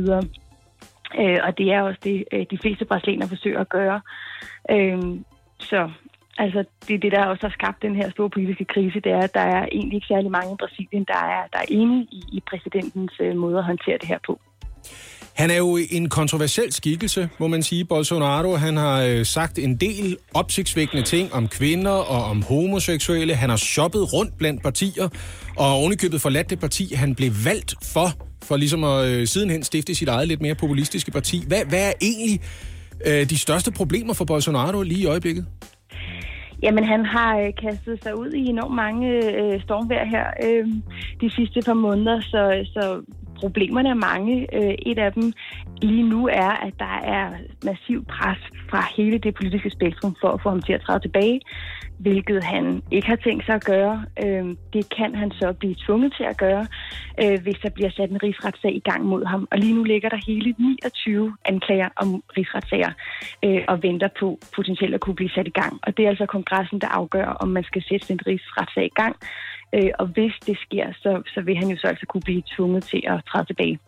Øh, 1.19 1.39
og 1.43 1.57
det 1.57 1.67
er 1.73 1.81
også 1.81 1.99
det, 2.03 2.23
øh, 2.33 2.45
de 2.51 2.57
fleste 2.57 2.85
brasilianere 2.85 3.29
forsøger 3.29 3.59
at 3.59 3.69
gøre. 3.69 4.01
Øh, 4.71 5.01
så 5.59 5.89
altså, 6.37 6.63
det 6.87 6.93
er 6.95 6.99
det, 6.99 7.11
der 7.11 7.25
også 7.25 7.47
har 7.47 7.53
skabt 7.59 7.81
den 7.81 7.95
her 7.95 8.09
store 8.09 8.29
politiske 8.29 8.65
krise, 8.65 8.99
det 8.99 9.11
er, 9.11 9.19
at 9.19 9.33
der 9.33 9.47
er 9.57 9.65
egentlig 9.71 9.95
ikke 9.95 10.07
særlig 10.07 10.31
mange 10.31 10.53
i 10.53 10.57
Brasilien, 10.59 11.05
der 11.07 11.21
er, 11.35 11.41
der 11.53 11.59
er 11.59 11.69
enige 11.69 12.07
i, 12.11 12.23
i 12.33 12.43
præsidentens 12.49 13.13
øh, 13.19 13.35
måde 13.35 13.57
at 13.57 13.63
håndtere 13.63 13.97
det 13.97 14.07
her 14.07 14.19
på. 14.25 14.39
Han 15.35 15.51
er 15.51 15.57
jo 15.57 15.77
en 15.91 16.09
kontroversiel 16.09 16.73
skikkelse, 16.73 17.29
må 17.39 17.47
man 17.47 17.63
sige, 17.63 17.85
Bolsonaro. 17.85 18.55
Han 18.55 18.77
har 18.77 19.01
øh, 19.01 19.25
sagt 19.25 19.59
en 19.59 19.75
del 19.75 20.17
opsigtsvækkende 20.33 21.03
ting 21.03 21.33
om 21.33 21.47
kvinder 21.47 21.91
og 21.91 22.23
om 22.23 22.41
homoseksuelle. 22.41 23.35
Han 23.35 23.49
har 23.49 23.57
shoppet 23.57 24.13
rundt 24.13 24.37
blandt 24.37 24.63
partier, 24.63 25.07
og 25.57 25.67
ovenikøbet 25.73 26.21
forladt 26.21 26.49
det 26.49 26.59
parti, 26.59 26.93
han 26.93 27.15
blev 27.15 27.31
valgt 27.45 27.75
for, 27.93 28.07
for 28.43 28.57
ligesom 28.57 28.83
at 28.83 29.07
øh, 29.07 29.27
sidenhen 29.27 29.63
stifte 29.63 29.95
sit 29.95 30.07
eget 30.07 30.27
lidt 30.27 30.41
mere 30.41 30.55
populistiske 30.55 31.11
parti. 31.11 31.43
Hvad, 31.47 31.65
hvad 31.69 31.87
er 31.87 31.93
egentlig 32.01 32.39
øh, 33.05 33.29
de 33.29 33.37
største 33.37 33.71
problemer 33.71 34.13
for 34.13 34.25
Bolsonaro 34.25 34.81
lige 34.81 35.01
i 35.01 35.05
øjeblikket? 35.05 35.45
Jamen, 36.63 36.83
han 36.83 37.05
har 37.05 37.39
øh, 37.39 37.53
kastet 37.61 38.03
sig 38.03 38.19
ud 38.19 38.31
i 38.31 38.45
enormt 38.45 38.75
mange 38.75 39.07
øh, 39.07 39.61
stormvejr 39.61 40.05
her 40.05 40.25
øh, 40.45 40.67
de 41.21 41.29
sidste 41.29 41.61
par 41.65 41.73
måneder, 41.73 42.21
så, 42.21 42.67
så 42.73 43.01
problemerne 43.35 43.89
er 43.89 43.93
mange. 43.93 44.47
Øh, 44.57 44.75
et 44.85 44.99
af 44.99 45.13
dem 45.13 45.33
lige 45.81 46.03
nu 46.03 46.27
er, 46.27 46.51
at 46.67 46.73
der 46.79 46.95
er 47.17 47.31
massiv 47.63 48.05
pres 48.05 48.41
fra 48.69 48.87
hele 48.97 49.17
det 49.17 49.35
politiske 49.35 49.69
spektrum 49.69 50.15
for 50.21 50.29
at 50.31 50.41
få 50.41 50.49
ham 50.49 50.61
til 50.61 50.73
at 50.73 50.81
træde 50.81 50.99
tilbage, 50.99 51.41
hvilket 51.99 52.43
han 52.43 52.81
ikke 52.91 53.07
har 53.07 53.15
tænkt 53.15 53.45
sig 53.45 53.55
at 53.55 53.65
gøre. 53.65 54.05
Øh, 54.23 54.45
det 54.73 54.95
kan 54.97 55.15
han 55.15 55.31
så 55.31 55.53
blive 55.59 55.75
tvunget 55.85 56.13
til 56.17 56.23
at 56.23 56.37
gøre, 56.37 56.67
øh, 57.23 57.41
hvis 57.43 57.57
der 57.63 57.69
bliver 57.69 57.89
sat 57.89 58.09
en 58.09 58.23
rigsretssag 58.23 58.75
i 58.75 58.83
gang 58.89 59.05
mod 59.05 59.25
ham. 59.25 59.47
Og 59.51 59.57
lige 59.57 59.75
nu 59.75 59.83
ligger 59.83 60.09
der 60.09 60.19
hele 60.27 60.55
29 60.59 61.35
anklager 61.45 61.89
om 61.95 62.23
rigsretssager 62.37 62.91
og 63.67 63.83
venter 63.83 64.09
på 64.19 64.39
potentielt 64.55 64.93
at 64.93 65.01
kunne 65.01 65.15
blive 65.15 65.29
sat 65.29 65.47
i 65.47 65.57
gang. 65.61 65.79
Og 65.83 65.97
det 65.97 66.05
er 66.05 66.09
altså 66.09 66.25
kongressen, 66.25 66.81
der 66.81 66.87
afgør, 66.87 67.25
om 67.25 67.47
man 67.47 67.63
skal 67.63 67.83
sætte 67.89 68.13
en 68.13 68.19
rigsretssag 68.27 68.85
i 68.85 68.95
gang. 68.95 69.15
Øh, 69.75 69.89
og 69.99 70.07
hvis 70.07 70.33
det 70.47 70.57
sker, 70.65 70.85
så, 70.93 71.11
så 71.33 71.41
vil 71.45 71.55
han 71.57 71.67
jo 71.69 71.77
så 71.77 71.87
altså 71.87 72.05
kunne 72.09 72.21
blive 72.21 72.43
tvunget 72.55 72.83
til 72.83 73.01
at 73.07 73.21
træde 73.29 73.45
tilbage. 73.45 73.79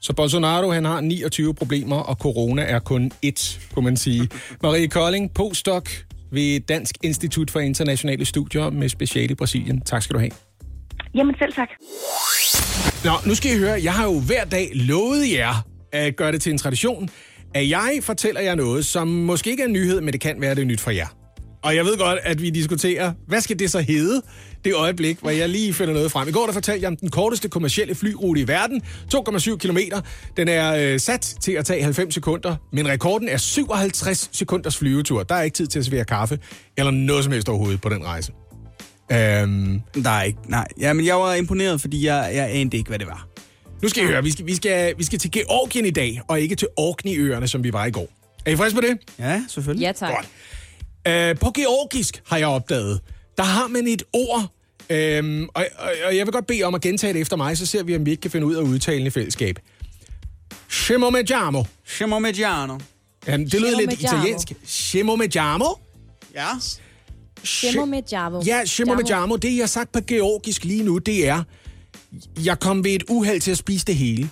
Så 0.00 0.12
Bolsonaro 0.12 0.70
han 0.70 0.84
har 0.84 1.00
29 1.00 1.54
problemer, 1.54 1.96
og 1.96 2.16
corona 2.16 2.62
er 2.62 2.78
kun 2.78 3.12
ét, 3.26 3.74
kunne 3.74 3.84
man 3.84 3.96
sige. 3.96 4.28
Marie 4.62 4.88
Kolding, 4.88 5.34
postdoc 5.34 5.88
ved 6.30 6.60
Dansk 6.60 6.94
Institut 7.02 7.50
for 7.50 7.60
Internationale 7.60 8.24
Studier 8.24 8.70
med 8.70 8.88
speciale 8.88 9.32
i 9.32 9.34
Brasilien. 9.34 9.80
Tak 9.80 10.02
skal 10.02 10.14
du 10.14 10.20
have. 10.20 10.30
Jamen 11.14 11.34
selv 11.38 11.52
tak. 11.52 11.68
Nå, 13.04 13.28
nu 13.28 13.34
skal 13.34 13.56
I 13.56 13.58
høre, 13.58 13.80
jeg 13.84 13.92
har 13.92 14.04
jo 14.04 14.20
hver 14.20 14.44
dag 14.44 14.70
lovet 14.74 15.32
jer 15.32 15.54
at 15.92 16.16
gøre 16.16 16.32
det 16.32 16.42
til 16.42 16.52
en 16.52 16.58
tradition, 16.58 17.08
at 17.54 17.68
jeg 17.68 17.98
fortæller 18.02 18.40
jer 18.40 18.54
noget, 18.54 18.84
som 18.84 19.08
måske 19.08 19.50
ikke 19.50 19.62
er 19.62 19.66
en 19.66 19.72
nyhed, 19.72 20.00
men 20.00 20.12
det 20.12 20.20
kan 20.20 20.40
være 20.40 20.54
det 20.54 20.66
nyt 20.66 20.80
for 20.80 20.90
jer. 20.90 21.23
Og 21.64 21.76
jeg 21.76 21.84
ved 21.84 21.98
godt, 21.98 22.18
at 22.22 22.42
vi 22.42 22.50
diskuterer, 22.50 23.12
hvad 23.26 23.40
skal 23.40 23.58
det 23.58 23.70
så 23.70 23.80
hedde, 23.80 24.22
det 24.64 24.74
øjeblik, 24.74 25.18
hvor 25.20 25.30
jeg 25.30 25.48
lige 25.48 25.74
finder 25.74 25.94
noget 25.94 26.12
frem. 26.12 26.28
I 26.28 26.32
går 26.32 26.46
der 26.46 26.52
fortalte 26.52 26.82
jeg 26.82 26.88
om 26.88 26.96
den 26.96 27.10
korteste 27.10 27.48
kommercielle 27.48 27.94
flyrute 27.94 28.40
i 28.40 28.48
verden, 28.48 28.82
2,7 29.14 29.56
km. 29.56 29.78
Den 30.36 30.48
er 30.48 30.74
øh, 30.74 31.00
sat 31.00 31.36
til 31.40 31.52
at 31.52 31.64
tage 31.64 31.82
90 31.82 32.14
sekunder, 32.14 32.56
men 32.72 32.88
rekorden 32.88 33.28
er 33.28 33.36
57 33.36 34.30
sekunders 34.32 34.76
flyvetur. 34.76 35.22
Der 35.22 35.34
er 35.34 35.42
ikke 35.42 35.54
tid 35.54 35.66
til 35.66 35.78
at 35.78 35.84
servere 35.84 36.04
kaffe, 36.04 36.38
eller 36.76 36.90
noget 36.90 37.24
som 37.24 37.32
helst 37.32 37.48
overhovedet 37.48 37.80
på 37.80 37.88
den 37.88 38.04
rejse. 38.04 38.32
Øhm, 39.12 39.80
der 40.04 40.10
er 40.10 40.22
ikke, 40.22 40.38
nej. 40.48 40.66
Ja, 40.80 40.92
men 40.92 41.06
jeg 41.06 41.16
var 41.16 41.34
imponeret, 41.34 41.80
fordi 41.80 42.06
jeg, 42.06 42.30
jeg 42.34 42.50
anede 42.50 42.76
ikke, 42.76 42.88
hvad 42.88 42.98
det 42.98 43.06
var. 43.06 43.28
Nu 43.82 43.88
skal 43.88 44.02
I 44.02 44.06
høre, 44.06 44.22
vi 44.22 44.30
skal, 44.30 44.46
vi, 44.46 44.54
skal, 44.54 44.94
vi 44.98 45.04
skal 45.04 45.18
til 45.18 45.30
Georgien 45.30 45.86
i 45.86 45.90
dag, 45.90 46.20
og 46.28 46.40
ikke 46.40 46.56
til 46.56 46.68
Orkney-øerne, 46.76 47.48
som 47.48 47.64
vi 47.64 47.72
var 47.72 47.86
i 47.86 47.90
går. 47.90 48.08
Er 48.46 48.50
I 48.50 48.56
friske 48.56 48.74
på 48.74 48.80
det? 48.80 48.98
Ja, 49.18 49.42
selvfølgelig. 49.48 49.82
Ja, 49.82 49.92
tak. 49.92 50.10
Godt. 50.14 50.28
Øh, 51.08 51.38
på 51.38 51.50
georgisk 51.50 52.22
har 52.26 52.36
jeg 52.36 52.46
opdaget, 52.46 53.00
der 53.36 53.42
har 53.42 53.68
man 53.68 53.86
et 53.86 54.02
ord, 54.12 54.46
øhm, 54.90 55.48
og, 55.54 55.66
og, 55.78 55.92
og 56.06 56.16
jeg 56.16 56.26
vil 56.26 56.32
godt 56.32 56.46
bede 56.46 56.62
om 56.62 56.74
at 56.74 56.80
gentage 56.80 57.12
det 57.12 57.20
efter 57.20 57.36
mig, 57.36 57.58
så 57.58 57.66
ser 57.66 57.82
vi, 57.82 57.96
om 57.96 58.06
vi 58.06 58.10
ikke 58.10 58.20
kan 58.20 58.30
finde 58.30 58.46
ud 58.46 58.54
af 58.54 58.62
udtalen 58.62 59.06
i 59.06 59.10
fællesskab. 59.10 59.58
Scemomeggiamo. 60.68 61.64
Scemomeggiano. 61.86 62.78
Ja, 63.26 63.36
det 63.36 63.54
lyder 63.54 63.78
lidt 63.78 63.92
italiensk. 63.92 64.52
Scemomeggiamo. 64.64 65.68
Ja. 66.34 66.48
Scemomeggiamo. 67.44 68.42
Ja, 68.46 68.64
Scemomeggiamo. 68.64 69.36
Det, 69.36 69.56
jeg 69.56 69.62
har 69.62 69.66
sagt 69.66 69.92
på 69.92 70.00
georgisk 70.06 70.64
lige 70.64 70.82
nu, 70.82 70.98
det 70.98 71.28
er, 71.28 71.42
jeg 72.44 72.60
kom 72.60 72.84
ved 72.84 72.90
et 72.90 73.04
uheld 73.08 73.40
til 73.40 73.50
at 73.50 73.58
spise 73.58 73.84
det 73.84 73.96
hele. 73.96 74.30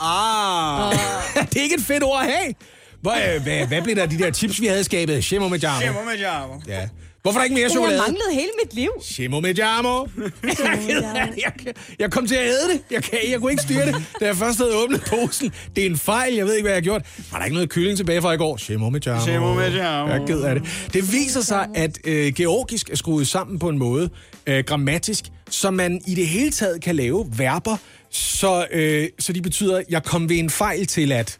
Ah. 0.00 0.88
Uh. 0.88 0.94
det 1.50 1.56
er 1.56 1.62
ikke 1.62 1.74
et 1.74 1.82
fedt 1.82 2.02
ord 2.02 2.20
at 2.22 2.32
have. 2.32 2.54
Hvad, 3.00 3.34
øh, 3.34 3.42
hvad, 3.42 3.66
hvad 3.66 3.82
blev 3.82 3.96
der 3.96 4.02
af 4.02 4.10
de 4.10 4.18
der 4.18 4.32
chips, 4.32 4.60
vi 4.60 4.66
havde 4.66 4.84
skabet? 4.84 5.24
Shemo 5.24 5.48
med 5.48 5.58
jamo. 5.58 5.80
Shemo 5.80 6.04
med 6.04 6.18
jamo. 6.18 6.54
Ja. 6.68 6.88
Hvorfor 7.22 7.38
er 7.38 7.40
der 7.40 7.44
ikke 7.44 7.54
mere 7.54 7.68
chokolade? 7.70 7.96
Det 7.96 8.00
har 8.00 8.08
manglet 8.12 8.26
hele 8.32 8.50
mit 8.64 8.74
liv. 8.74 8.90
Shemo 9.02 9.40
med 9.40 9.54
jamo. 9.54 10.06
jeg, 11.44 11.52
jeg 11.98 12.10
kom 12.10 12.26
til 12.26 12.34
at 12.34 12.46
æde 12.46 12.72
det. 12.72 12.80
Jeg, 12.90 13.02
kan, 13.02 13.18
jeg 13.30 13.40
kunne 13.40 13.50
ikke 13.50 13.62
styre 13.62 13.86
det, 13.86 13.94
da 14.20 14.26
jeg 14.26 14.36
først 14.36 14.58
havde 14.58 14.76
åbnet 14.76 15.00
posen. 15.06 15.52
Det 15.76 15.82
er 15.82 15.90
en 15.90 15.96
fejl. 15.96 16.34
Jeg 16.34 16.46
ved 16.46 16.54
ikke, 16.54 16.64
hvad 16.64 16.72
jeg 16.72 16.76
har 16.76 16.82
gjort. 16.82 17.02
Var 17.32 17.38
der 17.38 17.44
ikke 17.44 17.54
noget 17.54 17.70
kylling 17.70 17.96
tilbage 17.96 18.22
fra 18.22 18.32
i 18.32 18.36
går? 18.36 18.56
Shemo 18.56 18.90
med 18.90 19.00
jamo. 19.06 19.20
Shemo 19.20 19.54
med 19.54 19.72
jamo. 19.72 20.08
Jeg 20.08 20.22
er 20.22 20.26
ked 20.26 20.40
af 20.42 20.54
det. 20.54 20.88
Det 20.92 21.12
viser 21.12 21.40
sig, 21.40 21.68
at 21.74 21.98
øh, 22.04 22.32
georgisk 22.32 22.90
er 22.90 22.96
skruet 22.96 23.28
sammen 23.28 23.58
på 23.58 23.68
en 23.68 23.78
måde, 23.78 24.10
øh, 24.46 24.64
grammatisk, 24.64 25.24
så 25.50 25.70
man 25.70 26.00
i 26.06 26.14
det 26.14 26.26
hele 26.28 26.50
taget 26.50 26.82
kan 26.82 26.96
lave 26.96 27.26
verber, 27.36 27.76
så, 28.10 28.66
øh, 28.72 29.08
så 29.18 29.32
de 29.32 29.42
betyder, 29.42 29.82
jeg 29.90 30.02
kom 30.02 30.28
ved 30.28 30.36
en 30.36 30.50
fejl 30.50 30.86
til 30.86 31.12
at... 31.12 31.38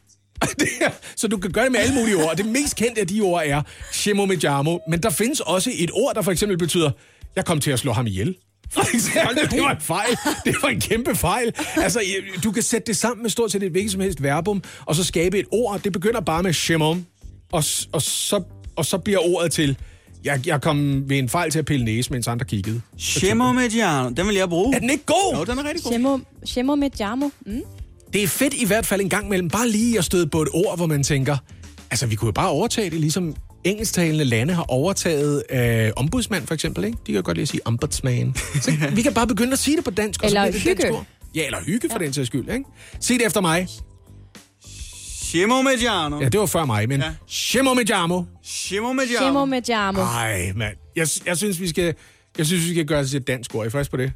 så 1.17 1.29
du 1.29 1.37
kan 1.37 1.51
gøre 1.53 1.65
det 1.65 1.73
med 1.73 1.81
alle 1.81 1.95
mulige 1.95 2.17
ord. 2.17 2.37
Det 2.37 2.47
mest 2.47 2.77
kendte 2.77 3.01
af 3.01 3.07
de 3.07 3.21
ord 3.21 3.43
er 3.45 3.63
Shemo 3.93 4.27
Mejamo. 4.27 4.79
Men 4.89 5.03
der 5.03 5.11
findes 5.11 5.41
også 5.41 5.71
et 5.75 5.91
ord, 5.93 6.15
der 6.15 6.23
for 6.23 6.33
eksempel 6.33 6.59
betyder, 6.59 6.91
jeg 7.37 7.45
kom 7.45 7.61
til 7.61 7.71
at 7.71 7.79
slå 7.79 7.93
ham 7.93 8.07
ihjel. 8.07 8.37
For 8.73 8.95
eksempel, 8.95 9.51
det 9.51 9.63
var 9.63 9.71
en 9.71 9.81
fejl. 9.81 10.17
Det 10.45 10.57
var 10.63 10.69
en 10.69 10.81
kæmpe 10.81 11.15
fejl. 11.15 11.53
Altså, 11.77 12.01
du 12.45 12.53
kan 12.53 12.63
sætte 12.63 12.87
det 12.87 12.97
sammen 12.97 13.23
med 13.23 13.31
stort 13.31 13.53
set 13.53 13.63
et 13.63 13.71
hvilket 13.71 13.93
som 13.93 14.01
helst 14.01 14.23
verbum, 14.23 14.63
og 14.87 14.95
så 14.95 15.05
skabe 15.05 15.39
et 15.39 15.47
ord. 15.53 15.81
Det 15.81 15.93
begynder 15.93 16.21
bare 16.21 16.43
med 16.43 16.53
Shemom, 16.53 17.07
og, 17.53 17.65
og, 17.93 18.03
så, 18.03 18.43
og 18.77 18.87
så 18.87 18.99
bliver 18.99 19.19
ordet 19.19 19.53
til, 19.53 19.77
jeg, 20.25 20.47
jeg 20.47 20.61
kom 20.61 21.09
ved 21.09 21.19
en 21.19 21.29
fejl 21.29 21.51
til 21.51 21.59
at 21.59 21.65
pille 21.65 21.85
næse, 21.85 22.13
mens 22.13 22.29
andre 22.29 22.47
kiggede. 22.47 22.81
Shemo 22.99 23.53
Mediano, 23.53 24.09
den 24.09 24.27
vil 24.27 24.35
jeg 24.35 24.49
bruge. 24.49 24.75
Er 24.77 24.79
den 24.79 24.91
ikke 24.91 25.05
god? 25.07 25.37
Jo, 25.37 25.45
den 25.45 25.59
er 25.59 25.65
rigtig 25.69 25.85
god. 25.85 26.21
Shemo 26.47 26.75
Mediano. 26.75 27.29
Mm. 27.47 27.63
Det 28.13 28.23
er 28.23 28.29
fedt 28.29 28.55
i 28.55 28.65
hvert 28.65 28.87
fald 28.87 29.01
en 29.01 29.09
gang 29.09 29.29
mellem 29.29 29.49
bare 29.49 29.69
lige 29.69 29.99
at 29.99 30.05
støde 30.05 30.27
på 30.27 30.43
et 30.43 30.49
ord, 30.55 30.77
hvor 30.77 30.87
man 30.87 31.03
tænker, 31.03 31.37
altså 31.91 32.07
vi 32.07 32.15
kunne 32.15 32.27
jo 32.27 32.33
bare 32.33 32.49
overtage 32.49 32.91
det, 32.91 33.01
ligesom 33.01 33.37
engelsktalende 33.65 34.25
lande 34.25 34.55
har 34.55 34.63
overtaget 34.63 35.43
øh, 35.51 35.91
ombudsmand 35.97 36.47
for 36.47 36.55
eksempel, 36.55 36.85
ikke? 36.85 36.99
De 37.07 37.13
kan 37.13 37.23
godt 37.23 37.37
lide 37.37 37.43
at 37.43 37.49
sige 37.49 37.67
ombudsman. 37.67 38.35
Så 38.63 38.73
vi 38.95 39.03
kan 39.03 39.15
bare 39.15 39.27
begynde 39.27 39.53
at 39.53 39.59
sige 39.59 39.77
det 39.77 39.85
på 39.85 39.91
dansk. 39.91 40.25
Eller 40.25 40.47
og 40.47 40.53
så 40.53 40.59
hygge. 40.59 40.83
Det 40.83 40.95
ja, 41.35 41.47
eller 41.47 41.59
hygge 41.67 41.89
for 41.91 41.99
ja. 42.01 42.05
den 42.05 42.13
sags 42.13 42.27
skyld, 42.27 42.51
ikke? 42.51 42.65
Sig 43.01 43.19
det 43.19 43.27
efter 43.27 43.41
mig. 43.41 43.69
Shemo 45.23 45.63
Mediano. 45.63 46.21
Ja, 46.21 46.29
det 46.29 46.41
var 46.41 46.47
før 46.47 46.65
mig, 46.65 46.89
men 46.89 47.01
ja. 47.01 47.11
Shemo 47.29 47.75
Mediamo. 47.75 48.23
Shemo 48.45 48.93
Mediano. 48.93 49.27
Shemo 49.27 49.45
Mediamo. 49.45 50.01
Ej, 50.01 50.53
mand. 50.57 50.77
Jeg, 50.97 51.09
jeg, 51.27 51.37
synes, 51.37 51.61
vi 51.61 51.69
skal, 51.69 51.95
jeg 52.39 52.47
synes, 52.47 52.65
vi 52.65 52.71
skal 52.71 52.85
gøre 52.87 53.03
det 53.03 53.11
til 53.11 53.21
et 53.21 53.27
dansk 53.27 53.55
ord. 53.55 53.63
Er 53.63 53.67
I 53.67 53.71
frisk 53.71 53.91
på 53.91 53.97
det? 53.97 54.13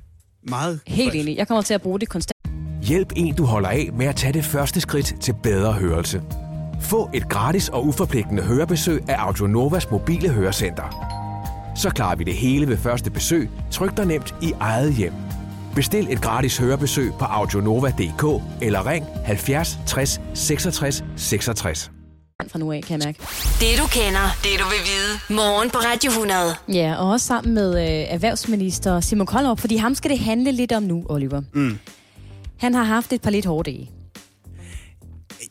Meget. 0.49 0.81
Helt 0.87 1.15
enig. 1.15 1.37
Jeg 1.37 1.49
kommer 1.49 1.63
til 1.63 1.75
at 1.75 1.83
bruge 1.83 2.01
det 2.01 2.09
konstant. 2.09 2.54
Hjælp 2.89 3.13
en, 3.17 3.35
du 3.35 3.45
holder 3.45 3.69
af 3.69 3.91
med 3.93 4.07
at 4.07 4.17
tage 4.17 4.33
det 4.33 4.45
første 4.45 4.81
skridt 4.81 5.15
til 5.21 5.35
bedre 5.43 5.73
hørelse. 5.73 6.23
Få 6.81 7.11
et 7.15 7.29
gratis 7.29 7.69
og 7.69 7.87
uforpligtende 7.87 8.43
hørebesøg 8.43 9.09
af 9.09 9.15
Audionovas 9.19 9.91
mobile 9.91 10.29
hørecenter. 10.29 11.11
Så 11.77 11.91
klarer 11.91 12.17
vi 12.17 12.25
det 12.25 12.35
hele 12.35 12.69
ved 12.69 12.77
første 12.77 13.11
besøg, 13.11 13.51
tryk 13.71 13.97
dig 13.97 14.07
nemt 14.07 14.35
i 14.43 14.53
eget 14.61 14.95
hjem. 14.95 15.13
Bestil 15.75 16.07
et 16.13 16.23
gratis 16.23 16.59
hørebesøg 16.59 17.13
på 17.19 17.25
audionova.dk 17.25 18.43
eller 18.63 18.87
ring 18.87 19.07
70 19.25 19.79
60 19.87 20.21
66 20.35 21.05
66. 21.17 21.91
Fra 22.49 22.59
nu 22.59 22.73
af, 22.73 22.83
kan 22.83 23.01
jeg 23.01 23.07
mærke. 23.07 23.19
Det 23.61 23.79
du 23.79 23.87
kender, 23.87 24.37
det 24.43 24.61
du 24.61 24.65
vil 24.65 24.83
vide. 24.85 25.37
Morgen 25.37 25.71
på 25.71 25.79
Radio 25.79 26.11
100. 26.11 26.39
Ja, 26.69 26.95
og 26.99 27.11
også 27.11 27.27
sammen 27.27 27.55
med 27.55 27.75
øh, 27.75 28.15
erhvervsminister 28.15 29.01
Simon 29.01 29.27
Koldrup, 29.27 29.61
fordi 29.61 29.77
ham 29.77 29.95
skal 29.95 30.11
det 30.11 30.19
handle 30.19 30.53
lidt 30.53 30.73
om 30.73 30.83
nu, 30.83 31.05
Oliver. 31.09 31.43
Mm. 31.55 31.79
Han 32.65 32.75
har 32.75 32.85
haft 32.85 33.13
et 33.13 33.23
par 33.23 33.31
lidt 33.31 33.47
hårde 33.47 33.71
dage. 33.71 33.91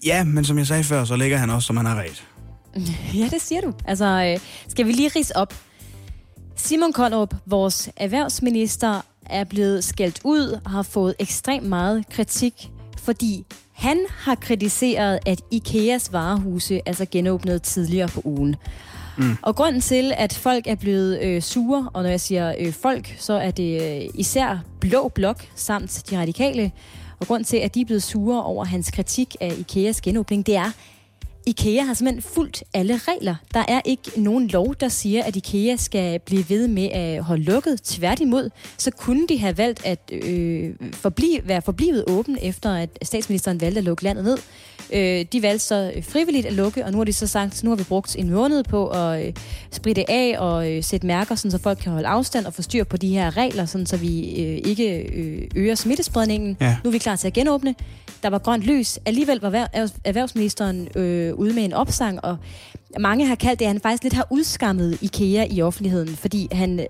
Ja, 0.06 0.24
men 0.24 0.46
som 0.46 0.58
jeg 0.58 0.68
sagde 0.68 0.84
før, 0.84 1.06
så 1.06 1.16
ligger 1.16 1.38
han 1.38 1.50
også, 1.50 1.66
som 1.66 1.78
han 1.78 1.86
har 1.86 1.96
ret. 1.96 2.24
Ja, 3.20 3.30
det 3.32 3.42
siger 3.42 3.62
du. 3.62 3.74
Altså, 3.86 4.06
øh, 4.06 4.40
skal 4.68 4.86
vi 4.88 4.92
lige 4.92 5.12
rise 5.16 5.38
op? 5.38 5.54
Simon 6.56 6.94
Koldrup, 6.94 7.36
vores 7.46 7.90
erhvervsminister, 7.98 9.02
er 9.26 9.44
blevet 9.44 9.84
skældt 9.84 10.20
ud 10.24 10.60
og 10.66 10.72
har 10.72 10.82
fået 10.82 11.16
ekstremt 11.20 11.66
meget 11.66 12.06
kritik, 12.10 12.70
fordi 12.98 13.46
han 13.74 14.06
har 14.10 14.36
kritiseret, 14.36 15.20
at 15.26 15.42
IKEAs 15.52 16.14
varehuse 16.14 16.82
altså 16.86 17.06
genåbnede 17.12 17.60
tidligere 17.60 18.08
på 18.08 18.22
ugen. 18.26 18.56
Mm. 19.18 19.38
Og 19.42 19.56
grunden 19.56 19.82
til, 19.82 20.14
at 20.18 20.34
folk 20.34 20.68
er 20.68 20.76
blevet 20.76 21.20
øh, 21.22 21.42
sure, 21.42 21.90
og 21.94 22.04
når 22.04 22.10
jeg 22.10 22.22
siger 22.22 22.56
øh, 22.60 22.74
folk, 22.74 23.16
så 23.20 23.34
er 23.34 23.52
det 23.52 23.82
øh, 23.82 24.10
især 24.14 24.64
Blå 24.80 25.12
Blok 25.16 25.46
samt 25.56 26.04
de 26.10 26.20
radikale, 26.20 26.72
og 27.24 27.28
grund 27.28 27.46
til, 27.46 27.58
at 27.58 27.76
de 27.76 27.82
er 27.82 27.86
blevet 27.86 28.04
sure 28.04 28.44
over 28.44 28.66
hans 28.66 28.92
kritik 28.92 29.36
af 29.42 29.54
IKEAs 29.60 30.02
genåbning, 30.02 30.46
det 30.46 30.56
er, 30.56 30.72
IKEA 31.46 31.84
har 31.84 31.94
simpelthen 31.94 32.22
fulgt 32.34 32.64
alle 32.74 32.98
regler. 32.98 33.36
Der 33.54 33.64
er 33.68 33.82
ikke 33.86 34.22
nogen 34.22 34.48
lov, 34.48 34.76
der 34.76 34.88
siger, 34.90 35.24
at 35.24 35.36
IKEA 35.36 35.76
skal 35.76 36.20
blive 36.20 36.50
ved 36.50 36.68
med 36.68 36.90
at 36.92 37.24
holde 37.24 37.44
lukket. 37.44 37.82
Tværtimod, 37.82 38.50
så 38.78 38.92
kunne 38.92 39.28
de 39.28 39.38
have 39.38 39.58
valgt 39.58 39.86
at 39.86 40.00
øh, 40.12 40.74
forblive, 40.94 41.42
være 41.48 41.62
forblivet 41.62 42.04
åben, 42.08 42.38
efter 42.42 42.74
at 42.74 42.90
statsministeren 43.04 43.62
valgte 43.62 43.78
at 43.78 43.84
lukke 43.84 44.04
landet 44.04 44.26
ned. 44.26 44.38
Øh, 44.94 45.26
de 45.34 45.42
valgte 45.42 45.66
så 45.66 45.92
frivilligt 46.02 46.46
at 46.46 46.54
lukke, 46.54 46.86
og 46.86 46.92
nu 46.92 46.98
har 46.98 47.06
de 47.06 47.14
så 47.14 47.28
sagt, 47.28 47.64
nu 47.64 47.70
har 47.70 47.76
vi 47.76 47.84
brugt 47.84 48.16
en 48.20 48.30
måned 48.30 48.64
på 48.64 48.88
at 48.88 49.28
øh, 49.28 49.34
spritte 49.72 50.12
af 50.12 50.36
og 50.40 50.72
øh, 50.72 50.84
sætte 50.84 51.08
mærker, 51.08 51.36
sådan, 51.36 51.52
så 51.52 51.58
folk 51.58 51.78
kan 51.78 51.92
holde 51.92 52.08
afstand 52.08 52.46
og 52.46 52.54
få 52.54 52.62
styr 52.62 52.84
på 52.84 52.98
de 52.98 53.10
her 53.10 53.38
regler, 53.38 53.66
sådan, 53.66 53.86
så 53.86 53.98
vi 53.98 54.42
øh, 54.42 54.70
ikke 54.70 54.98
øh, 54.98 55.48
øger 55.56 55.76
smittespredningen. 55.76 56.58
Ja. 56.62 56.78
Nu 56.84 56.88
er 56.88 56.92
vi 56.92 56.98
klar 56.98 57.16
til 57.16 57.28
at 57.28 57.34
genåbne. 57.34 57.76
Der 58.24 58.30
var 58.30 58.38
grønt 58.38 58.64
lys. 58.64 59.00
Alligevel 59.06 59.40
var 59.40 59.70
erhvervsministeren 60.04 60.88
øh, 60.96 61.34
ude 61.34 61.54
med 61.54 61.64
en 61.64 61.74
opsang, 61.74 62.26
og 62.26 62.38
mange 63.00 63.28
har 63.28 63.36
kaldt 63.36 63.60
det, 63.60 63.66
at 63.66 63.72
han 63.72 63.80
faktisk 63.82 64.04
lidt 64.04 64.14
har 64.14 64.28
udskammet 64.30 64.98
IKEA 65.02 65.46
i 65.50 65.62
offentligheden, 65.62 66.16
fordi 66.16 66.48
han 66.52 66.80
øh, 66.80 66.86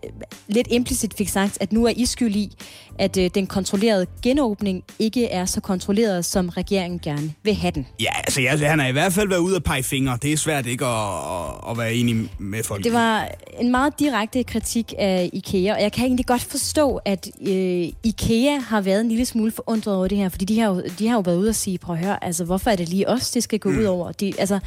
lidt 0.47 0.67
implicit 0.71 1.13
fik 1.17 1.29
sagt, 1.29 1.57
at 1.61 1.73
nu 1.73 1.85
er 1.85 1.93
I 1.95 2.05
skyld 2.05 2.35
i, 2.35 2.55
at 2.99 3.17
øh, 3.17 3.29
den 3.35 3.47
kontrollerede 3.47 4.05
genåbning 4.21 4.83
ikke 4.99 5.27
er 5.27 5.45
så 5.45 5.61
kontrolleret, 5.61 6.25
som 6.25 6.49
regeringen 6.49 6.99
gerne 6.99 7.33
vil 7.43 7.53
have 7.53 7.71
den. 7.71 7.87
Ja, 7.99 8.17
altså 8.17 8.41
ja, 8.41 8.55
han 8.55 8.79
har 8.79 8.87
i 8.87 8.91
hvert 8.91 9.13
fald 9.13 9.29
været 9.29 9.39
ude 9.39 9.55
at 9.55 9.63
pege 9.63 9.83
fingre. 9.83 10.17
Det 10.21 10.33
er 10.33 10.37
svært 10.37 10.65
ikke 10.65 10.85
at, 10.85 10.91
at, 10.91 11.71
at 11.71 11.77
være 11.77 11.93
enig 11.93 12.29
med 12.39 12.63
folk. 12.63 12.83
Det 12.83 12.93
var 12.93 13.27
en 13.59 13.71
meget 13.71 13.99
direkte 13.99 14.43
kritik 14.43 14.93
af 14.97 15.29
IKEA, 15.33 15.73
og 15.73 15.81
jeg 15.81 15.91
kan 15.91 16.05
egentlig 16.05 16.25
godt 16.25 16.41
forstå, 16.41 16.99
at 17.05 17.27
øh, 17.47 17.87
IKEA 18.03 18.59
har 18.59 18.81
været 18.81 19.01
en 19.01 19.09
lille 19.09 19.25
smule 19.25 19.51
forundret 19.51 19.95
over 19.95 20.07
det 20.07 20.17
her, 20.17 20.29
fordi 20.29 20.45
de 20.45 20.59
har 20.59 20.67
jo, 20.67 20.83
de 20.99 21.07
har 21.07 21.15
jo 21.15 21.21
været 21.21 21.37
ude 21.37 21.49
og 21.49 21.55
sige, 21.55 21.77
prøv 21.77 21.95
at 21.95 22.05
høre, 22.05 22.23
altså 22.23 22.45
hvorfor 22.45 22.71
er 22.71 22.75
det 22.75 22.89
lige 22.89 23.09
os, 23.09 23.31
det 23.31 23.43
skal 23.43 23.59
gå 23.59 23.69
mm. 23.69 23.77
ud 23.77 23.83
over? 23.83 24.11
De, 24.11 24.33
altså, 24.39 24.59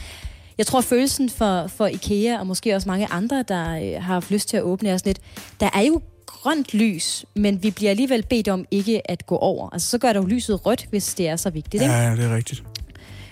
jeg 0.59 0.66
tror, 0.66 0.80
følelsen 0.80 1.30
for, 1.30 1.66
for 1.66 1.86
IKEA, 1.86 2.38
og 2.38 2.46
måske 2.46 2.74
også 2.74 2.88
mange 2.88 3.07
andre, 3.07 3.44
der 3.48 3.70
øh, 3.70 4.02
har 4.02 4.14
haft 4.14 4.30
lyst 4.30 4.48
til 4.48 4.57
at 4.57 4.62
åbne, 4.62 4.98
sådan 4.98 5.11
lidt, 5.11 5.20
der 5.61 5.70
er 5.74 5.82
jo 5.82 6.00
grønt 6.26 6.74
lys, 6.74 7.24
men 7.34 7.62
vi 7.62 7.70
bliver 7.70 7.90
alligevel 7.90 8.24
bedt 8.30 8.48
om 8.48 8.64
ikke 8.70 9.11
at 9.11 9.26
gå 9.26 9.36
over. 9.36 9.70
Altså, 9.72 9.88
så 9.88 9.98
gør 9.98 10.12
der 10.12 10.20
jo 10.20 10.26
lyset 10.26 10.66
rødt, 10.66 10.86
hvis 10.90 11.14
det 11.14 11.28
er 11.28 11.36
så 11.36 11.50
vigtigt. 11.50 11.82
Ikke? 11.82 11.94
Ja, 11.94 12.09
ja, 12.09 12.16
det 12.16 12.24
er 12.24 12.36
rigtigt. 12.36 12.62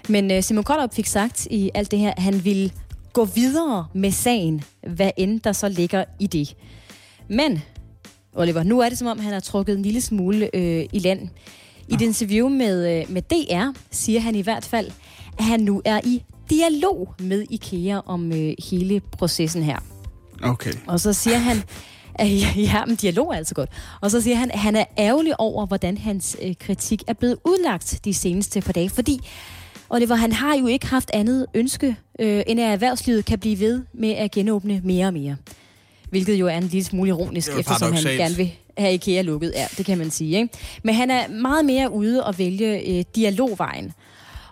Men 0.08 0.30
uh, 0.30 0.42
Simon 0.42 0.64
Koldrup 0.64 0.94
fik 0.94 1.06
sagt 1.06 1.46
i 1.50 1.70
alt 1.74 1.90
det 1.90 1.98
her, 1.98 2.10
at 2.10 2.22
han 2.22 2.44
vil 2.44 2.72
gå 3.12 3.24
videre 3.24 3.86
med 3.92 4.10
sagen, 4.10 4.64
hvad 4.86 5.10
end 5.16 5.40
der 5.40 5.52
så 5.52 5.68
ligger 5.68 6.04
i 6.20 6.26
det. 6.26 6.56
Men, 7.28 7.62
Oliver, 8.32 8.62
nu 8.62 8.80
er 8.80 8.88
det 8.88 8.98
som 8.98 9.06
om, 9.06 9.18
han 9.18 9.32
har 9.32 9.40
trukket 9.40 9.76
en 9.76 9.82
lille 9.82 10.00
smule 10.00 10.56
øh, 10.56 10.86
i 10.92 10.98
land. 10.98 11.28
I 11.88 11.94
et 11.94 12.00
interview 12.00 12.48
med, 12.48 13.00
øh, 13.00 13.10
med 13.10 13.22
DR 13.22 13.78
siger 13.90 14.20
han 14.20 14.34
i 14.34 14.40
hvert 14.40 14.64
fald, 14.64 14.90
at 15.38 15.44
han 15.44 15.60
nu 15.60 15.82
er 15.84 16.00
i 16.04 16.22
dialog 16.50 17.14
med 17.18 17.44
IKEA 17.50 18.00
om 18.06 18.32
øh, 18.32 18.54
hele 18.70 19.00
processen 19.00 19.62
her. 19.62 19.78
Okay. 20.42 20.72
Og 20.86 21.00
så 21.00 21.12
siger 21.12 21.38
han, 21.38 21.62
at, 22.14 22.56
ja, 22.72 22.84
men 22.84 22.96
dialog 22.96 23.28
er 23.32 23.36
altså 23.36 23.54
godt. 23.54 23.70
Og 24.00 24.10
så 24.10 24.20
siger 24.20 24.36
han, 24.36 24.50
at 24.50 24.58
han 24.58 24.76
er 24.76 24.84
ærgerlig 24.98 25.40
over, 25.40 25.66
hvordan 25.66 25.98
hans 25.98 26.36
øh, 26.42 26.54
kritik 26.60 27.02
er 27.06 27.12
blevet 27.12 27.36
udlagt 27.44 28.00
de 28.04 28.14
seneste 28.14 28.60
par 28.60 28.72
dage, 28.72 28.90
fordi 28.90 29.20
Oliver, 29.90 30.14
han 30.14 30.32
har 30.32 30.56
jo 30.56 30.66
ikke 30.66 30.86
haft 30.86 31.10
andet 31.14 31.46
ønske, 31.54 31.96
øh, 32.18 32.42
end 32.46 32.60
at 32.60 32.72
erhvervslivet 32.72 33.24
kan 33.24 33.38
blive 33.38 33.60
ved 33.60 33.82
med 33.92 34.10
at 34.10 34.30
genåbne 34.30 34.80
mere 34.84 35.06
og 35.06 35.12
mere. 35.12 35.36
Hvilket 36.10 36.34
jo 36.34 36.46
er 36.46 36.56
en 36.56 36.62
lille 36.62 36.84
smule 36.84 37.08
ironisk, 37.08 37.50
eftersom 37.58 37.92
han 37.92 38.02
gerne 38.02 38.36
vil 38.36 38.52
have 38.78 38.94
IKEA 38.94 39.22
lukket. 39.22 39.52
Ja, 39.56 39.66
det 39.78 39.86
kan 39.86 39.98
man 39.98 40.10
sige. 40.10 40.36
Ikke? 40.36 40.48
Men 40.82 40.94
han 40.94 41.10
er 41.10 41.28
meget 41.28 41.64
mere 41.64 41.92
ude 41.92 42.24
og 42.24 42.38
vælge 42.38 42.98
øh, 42.98 43.04
dialogvejen. 43.16 43.92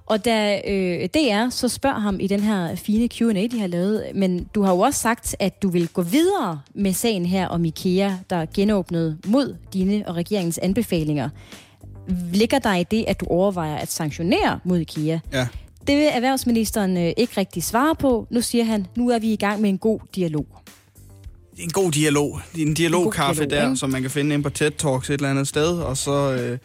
Og 0.07 0.25
da 0.25 0.61
øh, 0.69 1.09
DR 1.15 1.51
så 1.51 1.69
spørger 1.69 1.99
ham 1.99 2.21
i 2.21 2.27
den 2.27 2.41
her 2.41 2.77
fine 2.77 3.09
Q&A, 3.09 3.47
de 3.47 3.61
har 3.61 3.67
lavet, 3.67 4.05
men 4.15 4.49
du 4.55 4.63
har 4.63 4.73
jo 4.73 4.79
også 4.79 5.01
sagt, 5.01 5.37
at 5.39 5.63
du 5.63 5.69
vil 5.69 5.89
gå 5.89 6.03
videre 6.03 6.61
med 6.75 6.93
sagen 6.93 7.27
her 7.27 7.49
om 7.49 7.65
IKEA, 7.65 8.11
der 8.31 8.47
genåbnede 8.55 9.19
mod 9.27 9.57
dine 9.73 10.09
og 10.09 10.17
regeringens 10.17 10.59
anbefalinger. 10.59 11.29
Ligger 12.33 12.59
der 12.59 12.75
i 12.75 12.85
det, 12.85 13.05
at 13.09 13.21
du 13.21 13.27
overvejer 13.27 13.77
at 13.77 13.93
sanktionere 13.93 14.59
mod 14.65 14.79
IKEA? 14.79 15.19
Ja. 15.33 15.49
Det 15.87 15.97
vil 15.97 16.09
erhvervsministeren 16.13 16.97
øh, 16.97 17.13
ikke 17.17 17.33
rigtig 17.37 17.63
svare 17.63 17.95
på. 17.95 18.27
Nu 18.31 18.41
siger 18.41 18.65
han, 18.65 18.87
nu 18.97 19.11
er 19.11 19.19
vi 19.19 19.33
i 19.33 19.37
gang 19.37 19.61
med 19.61 19.71
en 19.71 19.79
god 19.79 20.01
dialog. 20.15 20.47
En 21.57 21.71
god 21.71 21.93
dialog. 21.93 22.41
En 22.59 22.75
dialogkaffe 22.75 23.47
der, 23.47 23.65
ikke? 23.65 23.77
som 23.77 23.91
man 23.91 24.03
kan 24.03 24.11
finde 24.11 24.35
ind 24.35 24.43
på 24.43 24.51
TED 24.51 24.71
Talks 24.71 25.11
et 25.11 25.15
eller 25.15 25.31
andet 25.31 25.49
sted, 25.49 25.79
og 25.79 25.97
så 25.97 26.33
øh, 26.33 26.59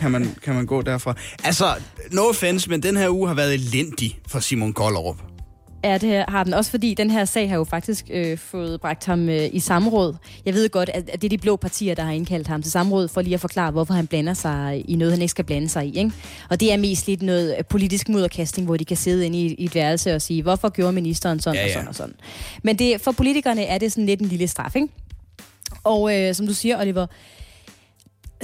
kan, 0.00 0.10
man, 0.10 0.34
kan 0.42 0.54
man 0.54 0.66
gå 0.66 0.82
derfra. 0.82 1.14
Altså, 1.44 1.64
no 2.12 2.22
offense, 2.22 2.70
men 2.70 2.82
den 2.82 2.96
her 2.96 3.08
uge 3.08 3.28
har 3.28 3.34
været 3.34 3.54
elendig 3.54 4.18
for 4.28 4.40
Simon 4.40 4.72
Kollerup. 4.72 5.16
Ja, 5.84 5.98
det 5.98 6.24
har 6.28 6.44
den 6.44 6.54
også, 6.54 6.70
fordi 6.70 6.94
den 6.94 7.10
her 7.10 7.24
sag 7.24 7.48
har 7.48 7.56
jo 7.56 7.64
faktisk 7.64 8.04
øh, 8.10 8.38
fået 8.38 8.80
bragt 8.80 9.06
ham 9.06 9.28
øh, 9.28 9.48
i 9.52 9.60
samråd. 9.60 10.16
Jeg 10.46 10.54
ved 10.54 10.68
godt, 10.68 10.88
at, 10.88 11.10
at 11.10 11.22
det 11.22 11.24
er 11.24 11.28
de 11.28 11.38
blå 11.38 11.56
partier, 11.56 11.94
der 11.94 12.02
har 12.02 12.12
indkaldt 12.12 12.48
ham 12.48 12.62
til 12.62 12.72
samråd, 12.72 13.08
for 13.08 13.22
lige 13.22 13.34
at 13.34 13.40
forklare, 13.40 13.70
hvorfor 13.70 13.94
han 13.94 14.06
blander 14.06 14.34
sig 14.34 14.84
i 14.88 14.96
noget, 14.96 15.12
han 15.12 15.22
ikke 15.22 15.30
skal 15.30 15.44
blande 15.44 15.68
sig 15.68 15.86
i. 15.86 15.98
Ikke? 15.98 16.12
Og 16.50 16.60
det 16.60 16.72
er 16.72 16.76
mest 16.76 17.06
lidt 17.06 17.22
noget 17.22 17.54
øh, 17.58 17.64
politisk 17.64 18.08
mudderkasting, 18.08 18.66
hvor 18.66 18.76
de 18.76 18.84
kan 18.84 18.96
sidde 18.96 19.26
inde 19.26 19.38
i, 19.38 19.54
i 19.54 19.64
et 19.64 19.74
værelse 19.74 20.14
og 20.14 20.22
sige, 20.22 20.42
hvorfor 20.42 20.68
gjorde 20.68 20.92
ministeren 20.92 21.40
sådan 21.40 21.54
ja, 21.54 21.60
ja. 21.60 21.66
og 21.66 21.72
sådan 21.72 21.88
og 21.88 21.94
sådan. 21.94 22.14
Men 22.62 22.78
det, 22.78 23.00
for 23.00 23.12
politikerne 23.12 23.64
er 23.64 23.78
det 23.78 23.92
sådan 23.92 24.06
lidt 24.06 24.20
en 24.20 24.26
lille 24.26 24.48
straf, 24.48 24.76
ikke? 24.76 24.88
Og 25.84 26.16
øh, 26.18 26.34
som 26.34 26.46
du 26.46 26.54
siger, 26.54 26.80
Oliver, 26.80 27.06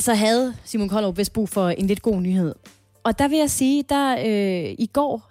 så 0.01 0.15
havde 0.15 0.55
Simon 0.65 0.89
Koldrup 0.89 1.19
vist 1.19 1.33
brug 1.33 1.49
for 1.49 1.69
en 1.69 1.87
lidt 1.87 2.03
god 2.03 2.21
nyhed. 2.21 2.55
Og 3.05 3.19
der 3.19 3.29
vil 3.29 3.39
jeg 3.39 3.51
sige, 3.51 3.85
der 3.89 4.17
øh, 4.19 4.75
i 4.79 4.91
går 4.93 5.31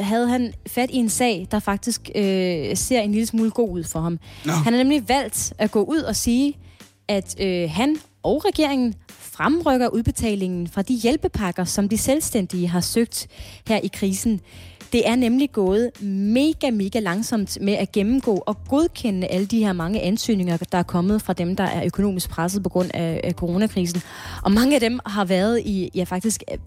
havde 0.00 0.28
han 0.28 0.52
fat 0.66 0.90
i 0.90 0.96
en 0.96 1.08
sag, 1.08 1.48
der 1.50 1.58
faktisk 1.58 2.10
øh, 2.14 2.76
ser 2.76 3.00
en 3.00 3.12
lille 3.12 3.26
smule 3.26 3.50
god 3.50 3.70
ud 3.70 3.84
for 3.84 4.00
ham. 4.00 4.18
No. 4.44 4.52
Han 4.52 4.72
har 4.72 4.78
nemlig 4.78 5.08
valgt 5.08 5.52
at 5.58 5.70
gå 5.70 5.82
ud 5.82 5.98
og 5.98 6.16
sige, 6.16 6.58
at 7.08 7.40
øh, 7.40 7.70
han 7.70 7.96
og 8.22 8.44
regeringen 8.44 8.94
fremrykker 9.08 9.88
udbetalingen 9.88 10.68
fra 10.68 10.82
de 10.82 10.94
hjælpepakker, 10.94 11.64
som 11.64 11.88
de 11.88 11.98
selvstændige 11.98 12.68
har 12.68 12.80
søgt 12.80 13.28
her 13.68 13.76
i 13.76 13.86
krisen. 13.86 14.40
Det 14.92 15.08
er 15.08 15.16
nemlig 15.16 15.52
gået 15.52 15.90
mega, 16.02 16.70
mega 16.70 16.98
langsomt 16.98 17.58
med 17.60 17.72
at 17.72 17.92
gennemgå 17.92 18.42
og 18.46 18.56
godkende 18.68 19.26
alle 19.26 19.46
de 19.46 19.58
her 19.58 19.72
mange 19.72 20.00
ansøgninger, 20.00 20.56
der 20.56 20.78
er 20.78 20.82
kommet 20.82 21.22
fra 21.22 21.32
dem, 21.32 21.56
der 21.56 21.64
er 21.64 21.84
økonomisk 21.86 22.30
presset 22.30 22.62
på 22.62 22.68
grund 22.68 22.90
af, 22.94 23.20
af 23.24 23.32
coronakrisen. 23.32 24.02
Og 24.42 24.52
mange 24.52 24.74
af 24.74 24.80
dem 24.80 25.00
har 25.06 25.24
været 25.24 25.60
i, 25.64 25.90
ja 25.94 26.04
faktisk, 26.04 26.42
øh, 26.52 26.58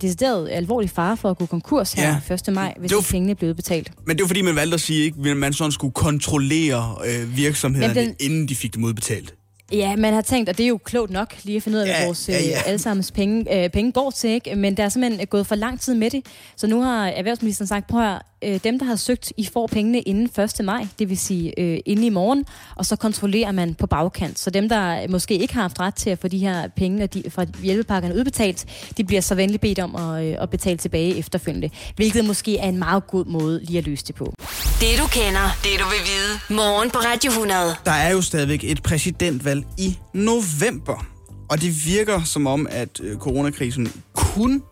decideret 0.00 0.48
alvorlig 0.52 0.90
fare 0.90 1.16
for 1.16 1.30
at 1.30 1.38
gå 1.38 1.46
konkurs 1.46 1.92
her 1.92 2.20
ja. 2.28 2.34
1. 2.34 2.54
maj, 2.54 2.74
hvis 2.78 2.90
det 2.90 3.08
pengene 3.10 3.34
blev 3.34 3.54
betalt. 3.54 3.92
Men 4.06 4.16
det 4.16 4.22
var 4.22 4.26
fordi, 4.26 4.42
man 4.42 4.56
valgte 4.56 4.74
at 4.74 4.80
sige, 4.80 5.14
at 5.26 5.36
man 5.36 5.52
sådan 5.52 5.72
skulle 5.72 5.92
kontrollere 5.92 6.96
øh, 7.06 7.36
virksomhederne, 7.36 7.94
den, 7.94 8.14
inden 8.20 8.48
de 8.48 8.54
fik 8.54 8.74
dem 8.74 8.84
udbetalt. 8.84 9.34
Ja, 9.74 9.96
man 9.96 10.14
har 10.14 10.20
tænkt, 10.20 10.48
og 10.48 10.58
det 10.58 10.64
er 10.64 10.68
jo 10.68 10.78
klogt 10.84 11.10
nok 11.10 11.34
lige 11.44 11.56
at 11.56 11.62
finde 11.62 11.78
ud 11.78 11.82
af, 11.82 11.86
ja, 11.86 11.96
hvad 11.96 12.06
vores 12.06 12.28
ja, 12.28 12.34
ja. 12.34 12.58
Øh, 12.58 12.68
allesammens 12.68 13.10
penge, 13.10 13.64
øh, 13.64 13.70
penge 13.70 13.92
går 13.92 14.10
til, 14.10 14.30
ikke? 14.30 14.56
men 14.56 14.76
der 14.76 14.84
er 14.84 14.88
simpelthen 14.88 15.26
gået 15.26 15.46
for 15.46 15.54
lang 15.54 15.80
tid 15.80 15.94
med 15.94 16.10
det. 16.10 16.26
Så 16.56 16.66
nu 16.66 16.80
har 16.80 17.06
erhvervsministeren 17.08 17.66
sagt, 17.66 17.86
prøv 17.86 18.14
at 18.14 18.22
øh, 18.44 18.60
dem, 18.64 18.78
der 18.78 18.86
har 18.86 18.96
søgt, 18.96 19.32
I 19.36 19.48
får 19.52 19.66
pengene 19.66 20.00
inden 20.00 20.42
1. 20.58 20.64
maj, 20.64 20.86
det 20.98 21.08
vil 21.08 21.18
sige 21.18 21.60
øh, 21.60 21.78
inden 21.86 22.04
i 22.04 22.08
morgen, 22.08 22.44
og 22.76 22.86
så 22.86 22.96
kontrollerer 22.96 23.52
man 23.52 23.74
på 23.74 23.86
bagkant. 23.86 24.38
Så 24.38 24.50
dem, 24.50 24.68
der 24.68 25.08
måske 25.08 25.38
ikke 25.38 25.54
har 25.54 25.62
haft 25.62 25.80
ret 25.80 25.94
til 25.94 26.10
at 26.10 26.18
få 26.18 26.28
de 26.28 26.38
her 26.38 26.68
penge 26.76 27.06
de, 27.06 27.22
fra 27.30 27.46
hjælpepakkerne 27.62 28.14
udbetalt, 28.14 28.66
de 28.96 29.04
bliver 29.04 29.20
så 29.20 29.34
venligt 29.34 29.60
bedt 29.60 29.78
om 29.78 29.96
at, 29.96 30.24
øh, 30.24 30.36
at 30.40 30.50
betale 30.50 30.76
tilbage 30.78 31.16
efterfølgende, 31.16 31.70
hvilket 31.96 32.24
måske 32.24 32.58
er 32.58 32.68
en 32.68 32.78
meget 32.78 33.06
god 33.06 33.24
måde 33.24 33.64
lige 33.64 33.78
at 33.78 33.84
løse 33.86 34.04
det 34.06 34.14
på. 34.14 34.34
Det 34.80 34.98
du 34.98 35.06
kender, 35.06 35.56
det 35.62 35.80
du 35.80 35.84
vil 35.84 36.02
vide. 36.04 36.56
Morgen 36.56 36.90
på 36.90 36.98
Radio 36.98 37.30
100. 37.30 37.60
Der 37.84 37.90
er 37.90 38.10
jo 38.10 38.22
stadigvæk 38.22 38.64
et 38.64 38.82
præsidentvalg 38.82 39.64
i 39.78 39.98
november. 40.14 41.06
Og 41.50 41.60
det 41.60 41.86
virker 41.86 42.22
som 42.22 42.46
om, 42.46 42.66
at 42.70 43.00
øh, 43.02 43.16
coronakrisen 43.16 43.92
kun 44.14 44.62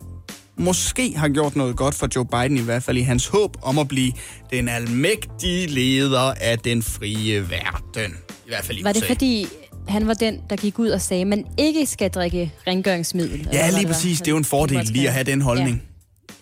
måske 0.57 1.17
har 1.17 1.29
gjort 1.29 1.55
noget 1.55 1.75
godt 1.75 1.95
for 1.95 2.07
Joe 2.15 2.25
Biden, 2.25 2.57
i 2.57 2.61
hvert 2.61 2.83
fald 2.83 2.97
i 2.97 3.01
hans 3.01 3.27
håb 3.27 3.57
om 3.61 3.79
at 3.79 3.87
blive 3.87 4.11
den 4.51 4.69
almægtige 4.69 5.67
leder 5.67 6.33
af 6.41 6.59
den 6.59 6.83
frie 6.83 7.49
verden. 7.49 8.11
I 8.45 8.47
hvert 8.47 8.65
fald 8.65 8.77
i 8.77 8.83
Var 8.83 8.91
det 8.91 9.03
fordi, 9.05 9.47
han 9.87 10.07
var 10.07 10.13
den, 10.13 10.41
der 10.49 10.55
gik 10.55 10.79
ud 10.79 10.89
og 10.89 11.01
sagde, 11.01 11.21
at 11.21 11.27
man 11.27 11.45
ikke 11.57 11.85
skal 11.85 12.09
drikke 12.09 12.53
rengøringsmiddel? 12.67 13.47
Ja, 13.53 13.69
lige 13.69 13.87
præcis. 13.87 14.19
Det 14.19 14.27
er 14.27 14.31
jo 14.31 14.37
en 14.37 14.45
fordel 14.45 14.85
lige 14.85 15.07
at 15.07 15.13
have 15.13 15.23
den 15.23 15.41
holdning. 15.41 15.83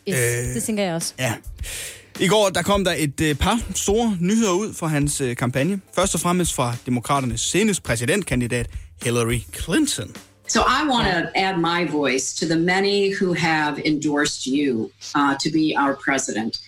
Ja. 0.07 0.11
Yes, 0.11 0.49
øh, 0.49 0.55
det 0.55 0.63
tænker 0.63 0.83
jeg 0.83 0.95
også. 0.95 1.13
Ja. 1.19 1.33
I 2.19 2.27
går 2.27 2.49
der 2.49 2.61
kom 2.61 2.83
der 2.83 2.93
et 2.97 3.21
øh, 3.21 3.35
par 3.35 3.59
store 3.75 4.17
nyheder 4.19 4.51
ud 4.51 4.73
fra 4.73 4.87
hans 4.87 5.21
øh, 5.21 5.35
kampagne. 5.35 5.81
Først 5.95 6.15
og 6.15 6.21
fremmest 6.21 6.53
fra 6.53 6.75
demokraternes 6.85 7.41
seneste 7.41 7.83
præsidentkandidat, 7.83 8.67
Hillary 9.03 9.39
Clinton. 9.63 10.11
So 10.51 10.65
I 10.67 10.85
want 10.85 11.07
to 11.07 11.39
add 11.39 11.59
my 11.59 11.85
voice 11.85 12.33
to 12.33 12.45
the 12.45 12.57
many 12.57 13.07
who 13.07 13.31
have 13.31 13.79
endorsed 13.79 14.45
you 14.45 14.91
uh, 15.15 15.37
to 15.39 15.49
be 15.49 15.73
our 15.77 15.95
president. 15.95 16.59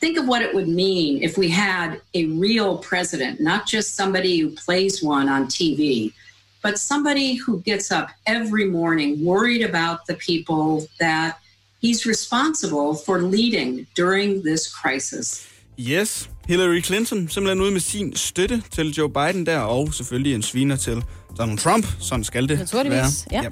Think 0.00 0.16
of 0.16 0.26
what 0.26 0.40
it 0.40 0.54
would 0.54 0.68
mean 0.68 1.22
if 1.22 1.36
we 1.36 1.50
had 1.50 2.00
a 2.14 2.24
real 2.28 2.78
president, 2.78 3.38
not 3.38 3.66
just 3.66 3.94
somebody 3.94 4.38
who 4.38 4.52
plays 4.52 5.02
one 5.02 5.28
on 5.28 5.48
TV, 5.48 6.14
but 6.62 6.78
somebody 6.78 7.34
who 7.34 7.60
gets 7.60 7.92
up 7.92 8.08
every 8.24 8.64
morning 8.64 9.22
worried 9.22 9.60
about 9.60 10.06
the 10.06 10.14
people 10.14 10.88
that 10.98 11.38
He's 11.82 12.06
responsible 12.06 12.94
for 12.94 13.20
leading 13.20 13.86
during 13.94 14.44
this 14.44 14.74
crisis. 14.74 15.46
Yes, 15.76 16.26
Hillary 16.48 16.82
Clinton 16.82 17.28
simpelthen 17.28 17.60
ude 17.60 17.70
med 17.70 17.80
sin 17.80 18.16
støtte 18.16 18.62
til 18.72 18.90
Joe 18.94 19.10
Biden 19.10 19.46
der, 19.46 19.58
og 19.58 19.94
selvfølgelig 19.94 20.34
en 20.34 20.42
sviner 20.42 20.76
til 20.76 21.04
Donald 21.38 21.58
Trump. 21.58 21.86
Sådan 22.00 22.24
skal 22.24 22.48
det 22.48 22.58
Naturligvis, 22.58 23.26
være. 23.30 23.42
ja. 23.42 23.48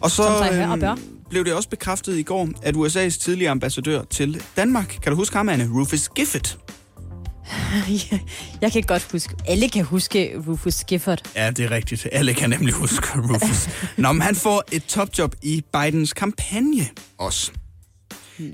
Og 0.00 0.10
så 0.10 0.22
hør 0.22 0.66
og 0.68 0.78
bør. 0.78 0.90
øhm, 0.90 1.00
blev 1.30 1.44
det 1.44 1.52
også 1.54 1.68
bekræftet 1.68 2.18
i 2.18 2.22
går, 2.22 2.48
at 2.62 2.76
USA's 2.76 3.18
tidligere 3.20 3.50
ambassadør 3.50 4.02
til 4.10 4.42
Danmark, 4.56 4.98
kan 5.02 5.12
du 5.12 5.16
huske 5.16 5.36
ham, 5.36 5.48
Anne? 5.48 5.70
Rufus 5.74 6.08
Gifford. 6.08 6.58
jeg 8.60 8.72
kan 8.72 8.82
godt 8.82 9.08
huske. 9.12 9.34
Alle 9.48 9.68
kan 9.68 9.84
huske 9.84 10.32
Rufus 10.48 10.84
Gifford. 10.84 11.22
Ja, 11.36 11.50
det 11.50 11.64
er 11.64 11.70
rigtigt. 11.70 12.08
Alle 12.12 12.34
kan 12.34 12.50
nemlig 12.50 12.74
huske 12.74 13.06
Rufus. 13.16 13.68
Nå, 13.96 14.12
men 14.12 14.22
han 14.22 14.34
får 14.34 14.62
et 14.72 14.84
topjob 14.84 15.34
i 15.42 15.62
Bidens 15.72 16.12
kampagne 16.12 16.86
også. 17.18 17.52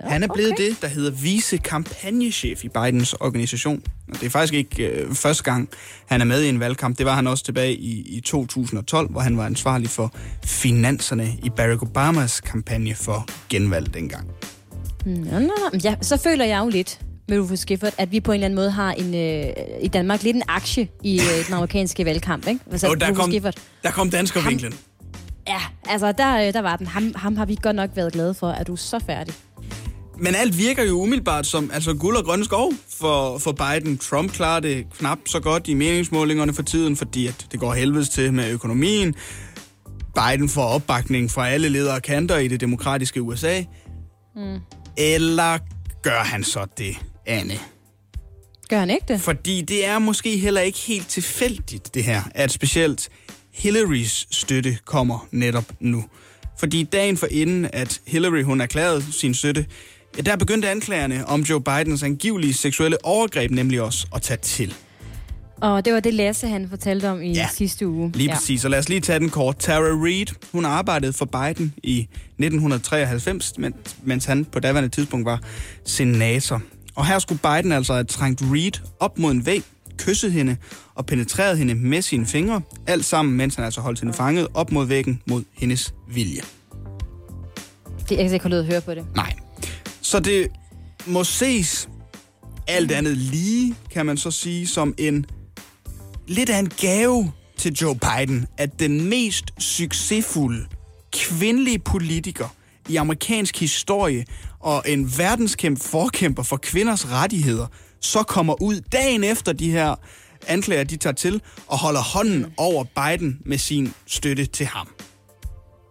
Han 0.00 0.22
er 0.22 0.28
blevet 0.34 0.52
okay. 0.52 0.64
det, 0.64 0.82
der 0.82 0.88
hedder 0.88 1.10
vice-kampagnechef 1.10 2.64
i 2.64 2.68
Bidens 2.68 3.12
organisation. 3.12 3.82
Og 4.08 4.14
det 4.20 4.26
er 4.26 4.30
faktisk 4.30 4.54
ikke 4.54 4.86
øh, 4.86 5.14
første 5.14 5.42
gang, 5.44 5.68
han 6.06 6.20
er 6.20 6.24
med 6.24 6.42
i 6.42 6.48
en 6.48 6.60
valgkamp. 6.60 6.98
Det 6.98 7.06
var 7.06 7.14
han 7.14 7.26
også 7.26 7.44
tilbage 7.44 7.74
i, 7.74 8.16
i 8.16 8.20
2012, 8.20 9.10
hvor 9.10 9.20
han 9.20 9.36
var 9.36 9.46
ansvarlig 9.46 9.90
for 9.90 10.14
finanserne 10.44 11.28
i 11.42 11.50
Barack 11.50 11.82
Obamas 11.82 12.40
kampagne 12.40 12.94
for 12.94 13.28
genvalg 13.48 13.94
dengang. 13.94 14.28
Nå, 15.06 15.38
nå, 15.38 15.40
nå. 15.40 15.78
Ja, 15.84 15.94
så 16.02 16.16
føler 16.16 16.44
jeg 16.44 16.58
jo 16.58 16.68
lidt 16.68 17.00
med 17.28 17.40
Rufus 17.40 17.64
Gifford, 17.64 17.92
at 17.98 18.12
vi 18.12 18.20
på 18.20 18.32
en 18.32 18.34
eller 18.34 18.44
anden 18.44 18.56
måde 18.56 18.70
har 18.70 18.92
en, 18.92 19.14
øh, 19.14 19.52
i 19.82 19.88
Danmark 19.88 20.22
lidt 20.22 20.36
en 20.36 20.42
aktie 20.48 20.88
i 21.02 21.20
øh, 21.20 21.46
den 21.46 21.54
amerikanske 21.54 22.04
valgkamp, 22.04 22.46
ikke? 22.48 22.60
Altså, 22.72 22.88
Og 22.88 23.00
der 23.00 23.06
Rufus 23.08 23.18
kom, 23.20 23.30
Gifford. 23.30 23.54
der 23.82 23.90
kom 23.90 24.10
danskervinklen. 24.10 24.74
Ja, 25.48 25.60
altså 25.88 26.12
der, 26.12 26.46
øh, 26.46 26.52
der 26.52 26.60
var 26.60 26.76
den. 26.76 26.86
Ham, 26.86 27.12
ham 27.16 27.36
har 27.36 27.46
vi 27.46 27.58
godt 27.62 27.76
nok 27.76 27.90
været 27.94 28.12
glade 28.12 28.34
for. 28.34 28.50
Er 28.50 28.64
du 28.64 28.76
så 28.76 28.98
færdig? 29.06 29.34
Men 30.20 30.34
alt 30.34 30.58
virker 30.58 30.84
jo 30.84 31.00
umiddelbart 31.02 31.46
som 31.46 31.70
altså 31.74 31.94
guld 31.94 32.16
og 32.16 32.24
grønne 32.24 32.44
skov 32.44 32.72
for, 32.98 33.38
for 33.38 33.52
Biden. 33.52 33.98
Trump 33.98 34.32
klarer 34.32 34.60
det 34.60 34.86
knap 34.98 35.18
så 35.26 35.40
godt 35.40 35.68
i 35.68 35.74
meningsmålingerne 35.74 36.54
for 36.54 36.62
tiden, 36.62 36.96
fordi 36.96 37.26
at 37.26 37.46
det 37.52 37.60
går 37.60 37.72
helvedes 37.72 38.08
til 38.08 38.32
med 38.32 38.50
økonomien. 38.50 39.14
Biden 40.14 40.48
får 40.48 40.64
opbakning 40.64 41.30
fra 41.30 41.48
alle 41.48 41.68
ledere 41.68 41.94
og 41.94 42.02
kanter 42.02 42.36
i 42.36 42.48
det 42.48 42.60
demokratiske 42.60 43.22
USA. 43.22 43.62
Mm. 44.36 44.58
Eller 44.96 45.58
gør 46.02 46.20
han 46.20 46.44
så 46.44 46.66
det, 46.78 46.96
Anne? 47.26 47.58
Gør 48.68 48.78
han 48.78 48.90
ikke 48.90 49.04
det? 49.08 49.20
Fordi 49.20 49.60
det 49.60 49.86
er 49.86 49.98
måske 49.98 50.38
heller 50.38 50.60
ikke 50.60 50.78
helt 50.78 51.08
tilfældigt, 51.08 51.94
det 51.94 52.04
her, 52.04 52.22
at 52.34 52.50
specielt 52.50 53.08
Hillarys 53.54 54.26
støtte 54.30 54.78
kommer 54.84 55.26
netop 55.30 55.72
nu. 55.80 56.04
Fordi 56.58 56.82
dagen 56.82 57.16
for 57.16 57.26
inden, 57.30 57.68
at 57.72 58.00
Hillary 58.06 58.42
hun 58.42 58.60
erklærede 58.60 59.12
sin 59.12 59.34
støtte, 59.34 59.66
der 60.26 60.36
begyndte 60.36 60.68
anklagerne 60.70 61.26
om 61.26 61.40
Joe 61.40 61.60
Bidens 61.60 62.02
angivelige 62.02 62.54
seksuelle 62.54 63.04
overgreb 63.04 63.50
nemlig 63.50 63.82
også 63.82 64.06
at 64.14 64.22
tage 64.22 64.38
til. 64.38 64.74
Og 65.60 65.84
det 65.84 65.92
var 65.94 66.00
det, 66.00 66.14
Lasse 66.14 66.46
han 66.48 66.68
fortalte 66.68 67.08
om 67.10 67.22
i 67.22 67.32
Ja, 67.32 67.48
sidste 67.54 67.88
uge. 67.88 68.12
Lige 68.14 68.28
ja. 68.28 68.34
præcis, 68.34 68.60
så 68.60 68.68
lad 68.68 68.78
os 68.78 68.88
lige 68.88 69.00
tage 69.00 69.18
den 69.18 69.30
kort. 69.30 69.56
Tara 69.56 70.04
Reid, 70.04 70.26
hun 70.52 70.64
arbejdede 70.64 71.12
for 71.12 71.24
Biden 71.24 71.74
i 71.82 71.98
1993, 72.38 73.52
men- 73.58 73.74
mens 74.02 74.24
han 74.24 74.44
på 74.44 74.60
daværende 74.60 74.88
tidspunkt 74.88 75.24
var 75.26 75.40
senator. 75.84 76.62
Og 76.94 77.06
her 77.06 77.18
skulle 77.18 77.40
Biden 77.42 77.72
altså 77.72 77.92
have 77.92 78.04
trængt 78.04 78.42
Reid 78.52 78.72
op 79.00 79.18
mod 79.18 79.32
en 79.32 79.46
væg, 79.46 79.62
kysset 79.96 80.32
hende 80.32 80.56
og 80.94 81.06
penetreret 81.06 81.58
hende 81.58 81.74
med 81.74 82.02
sine 82.02 82.26
fingre, 82.26 82.60
alt 82.86 83.04
sammen, 83.04 83.36
mens 83.36 83.54
han 83.54 83.64
altså 83.64 83.80
holdt 83.80 84.00
hende 84.00 84.12
fanget 84.14 84.46
op 84.54 84.72
mod 84.72 84.86
væggen 84.86 85.22
mod 85.26 85.42
hendes 85.52 85.94
vilje. 86.14 86.40
Det, 88.08 88.16
kan 88.16 88.18
ikke 88.32 88.34
at 88.60 88.66
høre 88.66 88.80
på 88.80 88.94
det. 88.94 89.04
Nej. 89.14 89.32
Så 90.02 90.20
det 90.20 90.48
må 91.06 91.24
ses 91.24 91.88
alt 92.66 92.92
andet 92.92 93.16
lige, 93.16 93.74
kan 93.90 94.06
man 94.06 94.16
så 94.16 94.30
sige, 94.30 94.66
som 94.66 94.94
en 94.98 95.26
lidt 96.26 96.50
af 96.50 96.58
en 96.58 96.68
gave 96.68 97.32
til 97.56 97.72
Joe 97.72 97.98
Biden, 97.98 98.46
at 98.58 98.78
den 98.78 99.08
mest 99.08 99.44
succesfulde 99.58 100.66
kvindelige 101.12 101.78
politiker 101.78 102.54
i 102.88 102.96
amerikansk 102.96 103.60
historie 103.60 104.24
og 104.60 104.82
en 104.86 105.18
verdenskæmpe 105.18 105.80
forkæmper 105.80 106.42
for 106.42 106.56
kvinders 106.56 107.08
rettigheder, 107.08 107.66
så 108.00 108.22
kommer 108.22 108.62
ud 108.62 108.80
dagen 108.80 109.24
efter 109.24 109.52
de 109.52 109.70
her 109.70 109.94
anklager, 110.46 110.84
de 110.84 110.96
tager 110.96 111.14
til, 111.14 111.42
og 111.66 111.78
holder 111.78 112.00
hånden 112.00 112.46
over 112.56 112.84
Biden 112.84 113.38
med 113.44 113.58
sin 113.58 113.94
støtte 114.06 114.46
til 114.46 114.66
ham. 114.66 114.88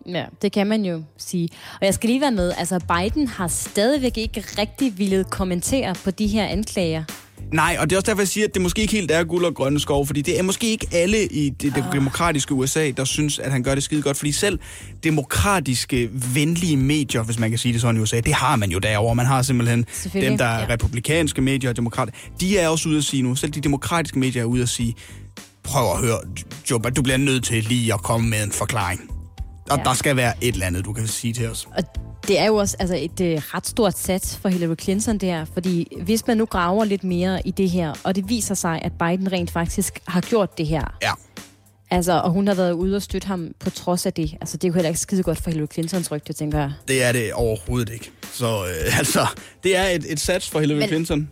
Ja, 0.07 0.25
det 0.41 0.51
kan 0.51 0.67
man 0.67 0.85
jo 0.85 1.03
sige. 1.17 1.49
Og 1.79 1.85
jeg 1.85 1.93
skal 1.93 2.09
lige 2.09 2.21
være 2.21 2.31
med, 2.31 2.53
altså 2.57 2.79
Biden 2.79 3.27
har 3.27 3.47
stadigvæk 3.47 4.17
ikke 4.17 4.43
rigtig 4.57 4.97
ville 4.97 5.23
kommentere 5.23 5.95
på 6.03 6.11
de 6.11 6.27
her 6.27 6.45
anklager. 6.45 7.03
Nej, 7.51 7.77
og 7.79 7.89
det 7.89 7.95
er 7.95 7.97
også 7.97 8.11
derfor, 8.11 8.21
jeg 8.21 8.27
siger, 8.27 8.47
at 8.47 8.53
det 8.53 8.61
måske 8.61 8.81
ikke 8.81 8.93
helt 8.93 9.11
er 9.11 9.23
guld 9.23 9.45
og 9.45 9.55
grønne 9.55 9.79
skov, 9.79 10.07
fordi 10.07 10.21
det 10.21 10.39
er 10.39 10.43
måske 10.43 10.67
ikke 10.67 10.87
alle 10.91 11.25
i 11.25 11.49
det, 11.49 11.75
det 11.75 11.85
demokratiske 11.93 12.53
USA, 12.53 12.91
der 12.97 13.03
synes, 13.03 13.39
at 13.39 13.51
han 13.51 13.63
gør 13.63 13.75
det 13.75 13.83
skide 13.83 14.01
godt, 14.01 14.17
fordi 14.17 14.31
selv 14.31 14.59
demokratiske, 15.03 16.09
venlige 16.33 16.77
medier, 16.77 17.23
hvis 17.23 17.39
man 17.39 17.49
kan 17.49 17.59
sige 17.59 17.73
det 17.73 17.81
sådan 17.81 17.97
i 17.97 17.99
USA, 17.99 18.19
det 18.19 18.33
har 18.33 18.55
man 18.55 18.71
jo 18.71 18.79
derovre. 18.79 19.15
Man 19.15 19.25
har 19.25 19.41
simpelthen 19.41 19.85
dem, 20.13 20.37
der 20.37 20.45
er 20.45 20.59
ja. 20.59 20.65
republikanske 20.69 21.41
medier 21.41 21.69
og 21.69 21.75
demokrater. 21.75 22.13
De 22.39 22.57
er 22.57 22.67
også 22.67 22.89
ude 22.89 22.97
at 22.97 23.03
sige 23.03 23.23
nu, 23.23 23.35
selv 23.35 23.51
de 23.51 23.61
demokratiske 23.61 24.19
medier 24.19 24.41
er 24.41 24.45
ude 24.45 24.61
at 24.61 24.69
sige, 24.69 24.95
prøv 25.63 25.91
at 25.91 25.99
høre, 25.99 26.19
Joe, 26.71 26.79
du 26.79 27.01
bliver 27.01 27.17
nødt 27.17 27.43
til 27.43 27.63
lige 27.63 27.93
at 27.93 28.03
komme 28.03 28.29
med 28.29 28.43
en 28.43 28.51
forklaring. 28.51 29.16
Og 29.70 29.78
ja. 29.78 29.84
Der 29.84 29.93
skal 29.93 30.15
være 30.15 30.34
et 30.41 30.53
eller 30.53 30.65
andet, 30.65 30.86
du 30.86 30.93
kan 30.93 31.07
sige 31.07 31.34
til 31.34 31.49
os. 31.49 31.68
Og 31.78 31.84
det 32.28 32.39
er 32.39 32.45
jo 32.45 32.55
også 32.55 32.78
altså, 32.80 32.95
et 32.95 33.22
øh, 33.22 33.38
ret 33.53 33.68
stort 33.68 33.97
sats 33.97 34.38
for 34.38 34.49
Hillary 34.49 34.76
Clinton 34.82 35.18
der, 35.18 35.45
fordi 35.53 35.88
hvis 36.01 36.28
man 36.28 36.38
nu 36.38 36.45
graver 36.45 36.86
lidt 36.86 37.03
mere 37.03 37.47
i 37.47 37.51
det 37.51 37.70
her, 37.70 37.93
og 38.03 38.15
det 38.15 38.30
viser 38.30 38.55
sig, 38.55 38.82
at 38.82 38.91
Biden 38.91 39.32
rent 39.32 39.51
faktisk 39.51 39.99
har 40.07 40.22
gjort 40.22 40.57
det 40.57 40.68
her, 40.68 40.97
Ja. 41.01 41.11
altså, 41.91 42.11
og 42.22 42.32
hun 42.32 42.47
har 42.47 42.55
været 42.55 42.72
ude 42.72 42.95
og 42.95 43.01
støtte 43.01 43.28
ham 43.28 43.47
på 43.59 43.70
trods 43.70 44.05
af 44.05 44.13
det, 44.13 44.34
altså 44.41 44.57
det 44.57 44.63
er 44.63 44.68
jo 44.70 44.74
heller 44.74 44.89
ikke 44.89 44.99
skide 44.99 45.24
godt 45.24 45.41
for 45.41 45.49
Hillary 45.49 45.68
Clintons 45.74 46.11
rygte, 46.11 46.34
tænker 46.34 46.59
jeg. 46.59 46.72
Det 46.88 47.03
er 47.03 47.11
det 47.11 47.34
overhovedet 47.34 47.89
ikke. 47.93 48.11
Så 48.34 48.45
øh, 48.65 48.97
altså, 48.99 49.28
det 49.63 49.78
er 49.78 49.84
et, 49.88 50.11
et 50.11 50.20
sats 50.20 50.49
for 50.49 50.59
Hillary 50.59 50.80
Men- 50.80 50.88
Clinton. 50.88 51.30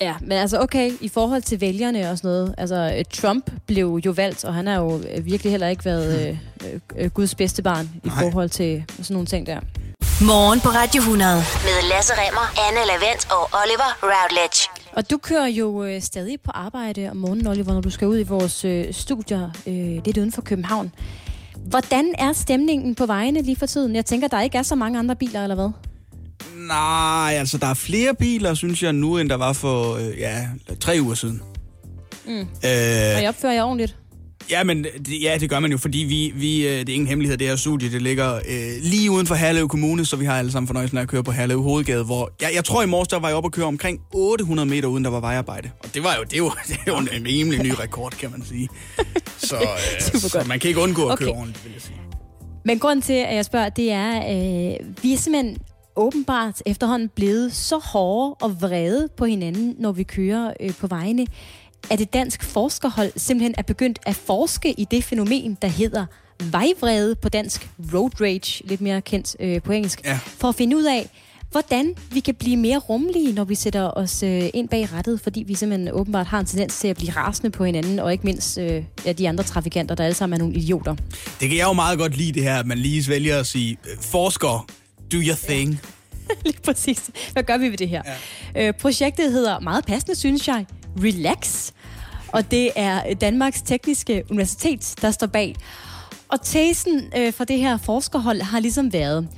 Ja, 0.00 0.14
men 0.20 0.32
altså 0.32 0.60
okay, 0.60 0.90
i 1.00 1.08
forhold 1.08 1.42
til 1.42 1.60
vælgerne 1.60 2.10
og 2.10 2.18
sådan 2.18 2.28
noget, 2.30 2.54
altså 2.58 2.94
øh, 2.98 3.04
Trump 3.14 3.50
blev 3.66 4.00
jo 4.04 4.10
valgt, 4.10 4.44
og 4.44 4.54
han 4.54 4.66
har 4.66 4.74
jo 4.74 5.00
øh, 5.14 5.24
virkelig 5.24 5.50
heller 5.50 5.68
ikke 5.68 5.84
været 5.84 6.28
øh, 6.28 6.38
øh, 6.72 6.80
øh, 6.96 7.10
Guds 7.10 7.34
bedste 7.34 7.62
barn 7.62 7.90
i 8.04 8.08
Nej. 8.08 8.22
forhold 8.22 8.48
til 8.48 8.84
sådan 8.88 9.14
nogle 9.14 9.26
ting 9.26 9.46
der. 9.46 9.60
Morgen 10.24 10.60
på 10.60 10.68
Radio 10.68 10.98
100 11.00 11.34
med 11.36 11.88
Lasse 11.88 12.12
Remmer, 12.16 12.46
Anne 12.68 12.86
Lavendt 12.86 13.26
og 13.30 13.42
Oliver 13.62 13.90
Routledge. 14.02 14.68
Og 14.92 15.10
du 15.10 15.18
kører 15.18 15.46
jo 15.46 15.84
øh, 15.84 16.02
stadig 16.02 16.40
på 16.40 16.50
arbejde 16.54 17.10
om 17.10 17.16
morgenen, 17.16 17.46
Oliver, 17.46 17.72
når 17.72 17.80
du 17.80 17.90
skal 17.90 18.08
ud 18.08 18.18
i 18.18 18.22
vores 18.22 18.64
øh, 18.64 18.94
studier 18.94 19.50
øh, 19.66 20.04
lidt 20.04 20.18
uden 20.18 20.32
for 20.32 20.42
København. 20.42 20.92
Hvordan 21.56 22.14
er 22.18 22.32
stemningen 22.32 22.94
på 22.94 23.06
vejene 23.06 23.42
lige 23.42 23.56
for 23.56 23.66
tiden? 23.66 23.94
Jeg 23.96 24.04
tænker, 24.06 24.28
der 24.28 24.40
ikke 24.40 24.58
er 24.58 24.62
så 24.62 24.74
mange 24.74 24.98
andre 24.98 25.16
biler, 25.16 25.42
eller 25.42 25.54
hvad? 25.54 25.70
Nej, 26.68 27.34
altså 27.38 27.58
der 27.58 27.66
er 27.66 27.74
flere 27.74 28.14
biler, 28.18 28.54
synes 28.54 28.82
jeg, 28.82 28.92
nu, 28.92 29.18
end 29.18 29.28
der 29.28 29.36
var 29.36 29.52
for 29.52 29.94
øh, 29.94 30.18
ja, 30.18 30.48
tre 30.80 30.98
uger 31.00 31.14
siden. 31.14 31.42
Mm. 32.26 32.32
Og 32.40 32.46
Øh, 32.64 32.70
jeg 33.22 33.28
opfører 33.28 33.52
jer 33.52 33.62
ordentligt. 33.62 33.96
ja, 34.50 34.64
men 34.64 34.84
det, 34.84 35.22
ja, 35.22 35.36
det 35.40 35.50
gør 35.50 35.60
man 35.60 35.70
jo, 35.70 35.78
fordi 35.78 35.98
vi, 35.98 36.32
vi, 36.36 36.66
øh, 36.68 36.72
det 36.80 36.88
er 36.88 36.94
ingen 36.94 37.06
hemmelighed, 37.08 37.38
det 37.38 37.46
her 37.48 37.56
studie, 37.56 37.90
det 37.92 38.02
ligger 38.02 38.34
øh, 38.34 38.72
lige 38.82 39.10
uden 39.10 39.26
for 39.26 39.34
Herlev 39.34 39.68
Kommune, 39.68 40.06
så 40.06 40.16
vi 40.16 40.24
har 40.24 40.38
alle 40.38 40.52
sammen 40.52 40.66
fornøjelsen 40.66 40.98
af 40.98 41.02
at 41.02 41.08
køre 41.08 41.22
på 41.22 41.30
Herlev 41.32 41.62
Hovedgade, 41.62 42.04
hvor 42.04 42.30
jeg, 42.40 42.50
jeg 42.54 42.64
tror 42.64 42.82
i 42.82 42.86
morges, 42.86 43.08
der 43.08 43.18
var 43.18 43.28
jeg 43.28 43.36
oppe 43.36 43.46
at 43.46 43.52
køre 43.52 43.66
omkring 43.66 44.00
800 44.14 44.68
meter, 44.68 44.88
uden 44.88 45.04
der 45.04 45.10
var 45.10 45.20
vejarbejde. 45.20 45.70
Og 45.84 45.94
det 45.94 46.04
var 46.04 46.14
jo, 46.18 46.22
det 46.22 46.38
jo, 46.38 46.52
det 46.68 46.78
jo 46.88 46.96
en, 46.98 47.08
rimelig 47.26 47.62
ny 47.62 47.70
rekord, 47.80 48.12
kan 48.12 48.30
man 48.30 48.44
sige. 48.44 48.68
Så, 49.38 49.56
øh, 49.56 50.20
så 50.20 50.44
man 50.46 50.58
kan 50.60 50.68
ikke 50.68 50.80
undgå 50.80 51.06
at 51.06 51.12
Okay. 51.12 51.24
køre 51.24 51.34
ordentligt, 51.34 51.64
vil 51.64 51.72
jeg 51.72 51.82
sige. 51.82 51.96
Men 52.64 52.78
grunden 52.78 53.02
til, 53.02 53.12
at 53.12 53.34
jeg 53.34 53.44
spørger, 53.44 53.68
det 53.68 53.92
er, 53.92 54.16
øh, 54.16 54.86
vi 55.02 55.12
er 55.12 55.16
simpelthen 55.18 55.56
åbenbart 55.96 56.62
efterhånden 56.66 57.08
blevet 57.08 57.52
så 57.54 57.78
hårde 57.78 58.34
og 58.34 58.60
vrede 58.62 59.08
på 59.16 59.24
hinanden, 59.24 59.74
når 59.78 59.92
vi 59.92 60.02
kører 60.02 60.52
øh, 60.60 60.74
på 60.74 60.86
vejene, 60.86 61.26
at 61.90 62.00
et 62.00 62.12
dansk 62.12 62.42
forskerhold 62.44 63.12
simpelthen 63.16 63.54
er 63.58 63.62
begyndt 63.62 63.98
at 64.06 64.14
forske 64.14 64.72
i 64.72 64.84
det 64.90 65.04
fænomen, 65.04 65.58
der 65.62 65.68
hedder 65.68 66.06
vejvrede 66.50 67.14
på 67.14 67.28
dansk, 67.28 67.68
road 67.94 68.20
rage, 68.20 68.62
lidt 68.68 68.80
mere 68.80 69.00
kendt 69.00 69.36
øh, 69.40 69.62
på 69.62 69.72
engelsk, 69.72 70.00
Ja. 70.04 70.18
for 70.24 70.48
at 70.48 70.54
finde 70.54 70.76
ud 70.76 70.84
af, 70.84 71.10
hvordan 71.50 71.94
vi 72.12 72.20
kan 72.20 72.34
blive 72.34 72.56
mere 72.56 72.78
rummelige, 72.78 73.32
når 73.32 73.44
vi 73.44 73.54
sætter 73.54 73.90
os 73.90 74.22
øh, 74.22 74.42
ind 74.54 74.68
bag 74.68 74.92
rattet, 74.92 75.20
fordi 75.20 75.42
vi 75.46 75.54
simpelthen 75.54 75.90
åbenbart 75.94 76.26
har 76.26 76.40
en 76.40 76.46
tendens 76.46 76.78
til 76.80 76.88
at 76.88 76.96
blive 76.96 77.10
rasende 77.12 77.50
på 77.50 77.64
hinanden, 77.64 77.98
og 77.98 78.12
ikke 78.12 78.24
mindst 78.24 78.58
øh, 78.58 78.84
ja, 79.06 79.12
de 79.12 79.28
andre 79.28 79.44
trafikanter, 79.44 79.94
der 79.94 80.04
alle 80.04 80.14
sammen 80.14 80.34
er 80.34 80.38
nogle 80.44 80.54
idioter. 80.54 80.94
Det 81.40 81.48
kan 81.48 81.58
jeg 81.58 81.64
jo 81.66 81.72
meget 81.72 81.98
godt 81.98 82.16
lide, 82.16 82.32
det 82.32 82.42
her, 82.42 82.56
at 82.56 82.66
man 82.66 82.78
lige 82.78 83.08
vælger 83.08 83.38
at 83.40 83.46
sige, 83.46 83.76
øh, 83.90 83.98
forsker, 84.00 84.66
do 85.12 85.16
your 85.16 85.36
thing. 85.48 85.80
Lige 86.46 86.58
præcis. 86.64 87.10
Hvad 87.32 87.42
gør 87.42 87.56
vi 87.58 87.68
ved 87.68 87.76
det 87.78 87.88
her? 87.88 88.02
Ja. 88.54 88.66
Øh, 88.68 88.74
projektet 88.74 89.32
hedder, 89.32 89.60
meget 89.60 89.86
passende 89.86 90.14
synes 90.14 90.48
jeg, 90.48 90.66
Relax. 91.04 91.70
Og 92.28 92.50
det 92.50 92.70
er 92.76 93.14
Danmarks 93.14 93.62
Tekniske 93.62 94.22
Universitet, 94.30 94.94
der 95.02 95.10
står 95.10 95.26
bag. 95.26 95.54
Og 96.28 96.42
tesen 96.42 97.02
øh, 97.16 97.32
for 97.32 97.44
det 97.44 97.58
her 97.58 97.76
forskerhold 97.76 98.42
har 98.42 98.60
ligesom 98.60 98.92
været, 98.92 99.28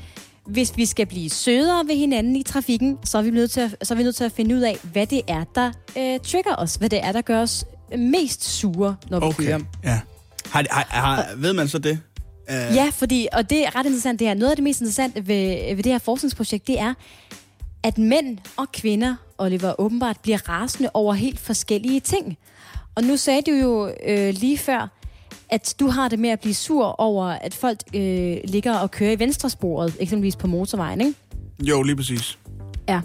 hvis 0.47 0.73
vi 0.77 0.87
skal 0.87 1.07
blive 1.07 1.31
sødere 1.31 1.85
ved 1.89 1.97
hinanden 1.97 2.37
i 2.37 2.43
trafikken, 2.43 2.99
så 3.05 3.19
er 3.19 3.23
vi 3.23 3.31
nødt 3.31 3.51
til 3.51 3.61
at, 3.61 3.77
så 3.83 3.95
er 3.95 3.97
vi 3.99 4.03
nødt 4.03 4.17
til 4.17 4.25
at 4.25 4.33
finde 4.33 4.55
ud 4.55 4.61
af, 4.61 4.77
hvad 4.93 5.07
det 5.07 5.23
er, 5.29 5.45
der 5.55 5.73
øh, 5.99 6.21
trigger 6.21 6.55
os. 6.59 6.75
Hvad 6.75 6.89
det 6.91 7.05
er, 7.05 7.13
der 7.13 7.21
gør 7.21 7.41
os 7.43 7.65
mest 7.99 8.45
sure, 8.45 8.97
når 9.11 9.21
vi 9.21 9.27
Okay, 9.27 9.45
kører. 9.45 9.61
ja. 9.85 10.01
Har, 10.51 10.65
har, 10.71 10.87
har, 10.91 11.27
ved 11.37 11.53
man 11.53 11.69
så 11.69 11.79
det? 11.79 12.01
Uh, 12.49 12.55
Ja, 12.77 12.91
fordi, 12.93 13.29
og 13.33 13.51
det 13.51 13.67
er 13.67 13.77
ret 13.77 13.87
interessant, 13.87 14.19
det 14.21 14.27
her. 14.27 14.35
Noget 14.35 14.51
af 14.51 14.57
det 14.57 14.63
mest 14.65 14.81
interessante 14.81 15.27
ved, 15.27 15.75
ved 15.77 15.83
det 15.83 15.93
her 15.93 15.99
forskningsprojekt, 15.99 16.67
det 16.67 16.81
er, 16.81 16.95
at 17.83 17.99
mænd 17.99 18.39
og 18.57 18.73
kvinder, 18.73 19.17
Oliver, 19.39 19.81
åbenbart 19.81 20.17
bliver 20.23 20.49
rasende 20.49 20.91
over 20.95 21.15
helt 21.15 21.39
forskellige 21.39 22.01
ting. 22.01 22.39
Og 22.95 23.05
nu 23.05 23.17
sagde 23.17 23.43
du 23.43 23.51
jo 23.51 23.93
øh, 24.07 24.35
lige 24.35 24.59
før, 24.59 24.89
at 25.51 25.75
du 25.81 25.89
har 25.89 26.09
det 26.09 26.19
med 26.19 26.31
at 26.31 26.41
blive 26.41 26.55
sur 26.55 27.01
over, 27.01 27.25
at 27.25 27.55
folk 27.55 27.79
øh, 27.95 28.37
ligger 28.45 28.75
og 28.79 28.91
kører 28.91 29.13
i 29.13 29.19
venstresporet, 29.19 29.97
eksempelvis 30.01 30.37
på 30.37 30.47
motorvejen, 30.47 31.01
ikke? 31.01 31.15
Jo, 31.63 31.83
lige 31.83 31.97
præcis. 31.97 32.39
Ja. 32.89 33.01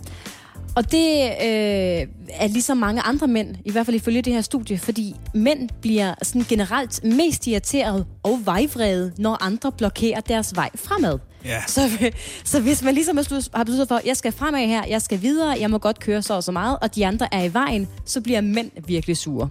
Og 0.75 0.91
det 0.91 1.23
øh, 1.23 2.07
er 2.33 2.47
ligesom 2.47 2.77
mange 2.77 3.01
andre 3.01 3.27
mænd, 3.27 3.55
i 3.65 3.71
hvert 3.71 3.85
fald 3.85 3.95
ifølge 3.95 4.21
det 4.21 4.33
her 4.33 4.41
studie, 4.41 4.77
fordi 4.77 5.15
mænd 5.33 5.69
bliver 5.81 6.13
sådan 6.21 6.45
generelt 6.49 7.03
mest 7.03 7.47
irriteret 7.47 8.05
og 8.23 8.39
vejvrede, 8.45 9.13
når 9.17 9.43
andre 9.43 9.71
blokerer 9.71 10.19
deres 10.19 10.55
vej 10.55 10.69
fremad. 10.75 11.19
Ja. 11.45 11.61
Så, 11.67 12.11
så 12.43 12.61
hvis 12.61 12.83
man 12.83 12.93
ligesom 12.93 13.17
har 13.53 13.63
besluttet 13.63 13.87
for, 13.87 13.95
at 13.95 14.05
jeg 14.05 14.17
skal 14.17 14.31
fremad 14.31 14.67
her, 14.67 14.83
jeg 14.89 15.01
skal 15.01 15.21
videre, 15.21 15.57
jeg 15.59 15.69
må 15.69 15.77
godt 15.77 15.99
køre 15.99 16.21
så 16.21 16.33
og 16.33 16.43
så 16.43 16.51
meget, 16.51 16.77
og 16.81 16.95
de 16.95 17.05
andre 17.05 17.33
er 17.33 17.43
i 17.43 17.53
vejen, 17.53 17.87
så 18.05 18.21
bliver 18.21 18.41
mænd 18.41 18.71
virkelig 18.87 19.17
sure. 19.17 19.49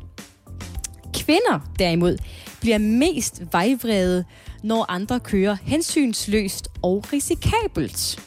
Kvinder 1.15 1.71
derimod 1.79 2.19
bliver 2.61 2.79
mest 2.79 3.43
vejvrede, 3.53 4.25
når 4.63 4.87
andre 4.89 5.21
kører 5.21 5.57
hensynsløst 5.63 6.69
og 6.83 7.05
risikabelt. 7.13 8.21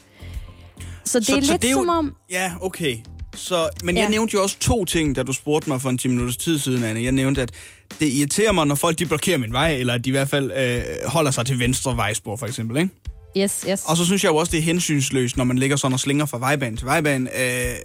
Så 1.06 1.20
det 1.20 1.30
er 1.30 1.36
lidt 1.36 1.62
det 1.62 1.68
er 1.68 1.72
jo- 1.72 1.78
som 1.78 1.90
om... 1.90 2.14
Ja, 2.32 2.52
okay. 2.62 2.98
Så, 3.36 3.70
men 3.84 3.96
Ja. 3.96 4.02
jeg 4.02 4.10
nævnte 4.10 4.34
jo 4.34 4.42
også 4.44 4.60
to 4.60 4.86
ting, 4.86 5.16
da 5.16 5.24
du 5.24 5.34
spurgte 5.34 5.70
mig 5.70 5.82
for 5.82 5.90
en 5.90 5.98
10 5.98 6.08
minutters 6.08 6.38
tid 6.38 6.60
siden, 6.60 6.84
Anne. 6.84 7.04
Jeg 7.04 7.12
nævnte, 7.12 7.42
at 7.42 7.52
det 8.00 8.08
irriterer 8.14 8.52
mig, 8.52 8.68
når 8.68 8.76
folk 8.76 9.00
de 9.00 9.06
blokerer 9.06 9.38
min 9.38 9.54
vej, 9.54 9.72
eller 9.76 9.94
at 9.94 10.06
de 10.06 10.10
i 10.10 10.12
hvert 10.12 10.30
fald 10.30 10.52
øh, 10.52 10.84
holder 11.10 11.32
sig 11.32 11.46
til 11.46 11.60
venstre 11.60 11.98
vejspor, 11.98 12.36
for 12.36 12.46
eksempel. 12.46 12.78
Ikke? 12.78 12.90
Yes, 13.38 13.66
yes. 13.70 13.84
Og 13.86 13.98
så 13.98 14.06
synes 14.06 14.24
jeg 14.24 14.30
jo 14.32 14.36
også, 14.36 14.52
det 14.52 14.58
er 14.58 14.62
hensynsløst, 14.62 15.38
når 15.38 15.44
man 15.44 15.58
ligger 15.58 15.76
sådan 15.78 15.94
og 15.94 16.00
slinger 16.00 16.26
fra 16.26 16.38
vejbanen 16.40 16.78
til 16.78 16.86
vejbanen 16.86 17.28
øh, 17.28 17.76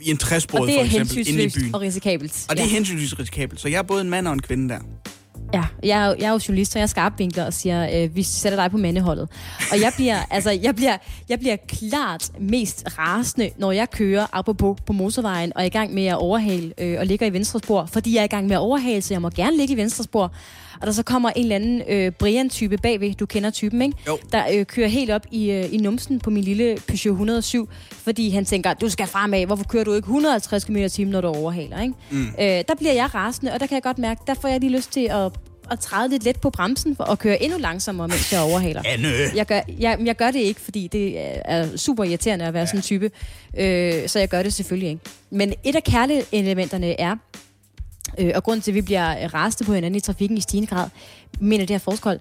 i 0.00 0.10
en 0.10 0.14
og 0.16 0.20
træsbåd, 0.20 0.66
det 0.66 0.74
for 0.74 0.80
er 0.80 0.84
eksempel, 0.84 1.18
inde 1.18 1.30
i 1.30 1.32
hensynsløst 1.32 1.56
byen. 1.56 1.74
og 1.74 1.80
risikabelt. 1.80 2.46
Og 2.48 2.56
det 2.56 2.62
er 2.62 2.66
ja. 2.66 2.72
hensynsløst 2.72 3.18
risikabelt. 3.18 3.60
Så 3.60 3.68
jeg 3.68 3.78
er 3.78 3.82
både 3.82 4.00
en 4.00 4.10
mand 4.10 4.26
og 4.28 4.32
en 4.34 4.42
kvinde 4.42 4.68
der. 4.74 4.80
Ja, 5.54 5.64
jeg 5.82 6.08
er, 6.08 6.14
jeg 6.18 6.26
er 6.26 6.32
jo 6.32 6.40
journalist, 6.48 6.74
og 6.74 6.78
jeg 6.78 6.82
er 6.82 6.86
skarpvinkler 6.86 7.46
og 7.46 7.52
siger, 7.52 8.02
øh, 8.04 8.16
vi 8.16 8.22
sætter 8.22 8.62
dig 8.62 8.70
på 8.70 8.76
mandeholdet. 8.76 9.28
Og 9.72 9.80
jeg 9.80 9.92
bliver, 9.96 10.18
altså, 10.36 10.50
jeg 10.50 10.76
bliver, 10.76 10.96
jeg 11.28 11.38
bliver 11.38 11.56
klart 11.68 12.30
mest 12.40 12.84
rasende, 12.98 13.50
når 13.56 13.72
jeg 13.72 13.90
kører 13.90 14.26
apropos 14.32 14.80
på 14.86 14.92
motorvejen 14.92 15.52
og 15.56 15.62
er 15.62 15.66
i 15.66 15.70
gang 15.70 15.94
med 15.94 16.06
at 16.06 16.16
overhale 16.16 16.72
øh, 16.78 16.96
og 16.98 17.06
ligger 17.06 17.26
i 17.26 17.32
venstre 17.32 17.58
spor, 17.58 17.88
fordi 17.92 18.14
jeg 18.14 18.20
er 18.20 18.24
i 18.24 18.28
gang 18.28 18.46
med 18.46 18.56
at 18.56 18.60
overhale, 18.60 19.02
så 19.02 19.14
jeg 19.14 19.22
må 19.22 19.30
gerne 19.30 19.56
ligge 19.56 19.74
i 19.74 19.76
venstre 19.76 20.04
spor. 20.04 20.32
Og 20.80 20.86
der 20.86 20.92
så 20.92 21.02
kommer 21.02 21.30
en 21.30 21.42
eller 21.42 21.56
anden 21.56 21.82
øh, 21.88 22.12
Brian-type 22.12 22.76
bagved, 22.76 23.14
du 23.14 23.26
kender 23.26 23.50
typen, 23.50 23.82
ikke? 23.82 23.96
Jo. 24.06 24.18
Der 24.32 24.44
øh, 24.54 24.66
kører 24.66 24.88
helt 24.88 25.10
op 25.10 25.26
i, 25.30 25.50
øh, 25.50 25.74
i 25.74 25.76
numsen 25.76 26.18
på 26.20 26.30
min 26.30 26.44
lille 26.44 26.76
Peugeot 26.88 27.12
107, 27.12 27.68
fordi 27.92 28.30
han 28.30 28.44
tænker, 28.44 28.74
du 28.74 28.88
skal 28.88 29.06
fremad, 29.06 29.46
hvorfor 29.46 29.64
kører 29.64 29.84
du 29.84 29.92
ikke 29.94 30.06
150 30.06 30.64
km 30.64 30.76
timen, 30.90 31.12
når 31.12 31.20
du 31.20 31.28
overhaler, 31.28 31.80
ikke? 31.82 31.94
Mm. 32.10 32.26
Øh, 32.26 32.46
der 32.46 32.74
bliver 32.78 32.92
jeg 32.92 33.14
rasende, 33.14 33.52
og 33.52 33.60
der 33.60 33.66
kan 33.66 33.74
jeg 33.74 33.82
godt 33.82 33.98
mærke, 33.98 34.20
der 34.26 34.34
får 34.34 34.48
jeg 34.48 34.60
lige 34.60 34.76
lyst 34.76 34.92
til 34.92 35.08
at, 35.10 35.32
at 35.70 35.80
træde 35.80 36.08
lidt 36.08 36.24
let 36.24 36.40
på 36.40 36.50
bremsen 36.50 36.96
at 37.10 37.18
køre 37.18 37.42
endnu 37.42 37.58
langsommere, 37.58 38.08
mens 38.08 38.32
jeg 38.32 38.40
overhaler. 38.40 38.82
Anne! 38.86 39.08
Jeg 39.34 39.46
gør, 39.46 39.60
jeg, 39.78 39.98
jeg 40.04 40.16
gør 40.16 40.30
det 40.30 40.38
ikke, 40.40 40.60
fordi 40.60 40.86
det 40.92 41.20
er- 41.20 41.42
er 41.44 41.76
super 41.76 42.04
irriterende 42.04 42.44
at 42.44 42.54
være 42.54 42.60
ja. 42.60 42.66
sådan 42.66 42.78
en 42.78 42.82
type. 42.82 43.10
Øh, 43.58 44.08
så 44.08 44.18
jeg 44.18 44.28
gør 44.28 44.42
det 44.42 44.52
selvfølgelig 44.52 44.88
ikke. 44.88 45.00
Men 45.30 45.54
et 45.64 45.76
af 45.76 45.84
kærleelementerne 45.84 47.00
er, 47.00 47.16
øh, 48.18 48.32
og 48.34 48.42
grunden 48.42 48.62
til, 48.62 48.70
at 48.70 48.74
vi 48.74 48.82
bliver 48.82 49.24
øh, 49.24 49.34
raste 49.34 49.64
på 49.64 49.74
hinanden 49.74 49.96
i 49.96 50.00
trafikken 50.00 50.38
i 50.38 50.40
stigende 50.40 50.68
grad, 50.68 50.88
mener 51.40 51.66
det 51.66 51.74
her 51.74 51.78
forskhold, 51.78 52.20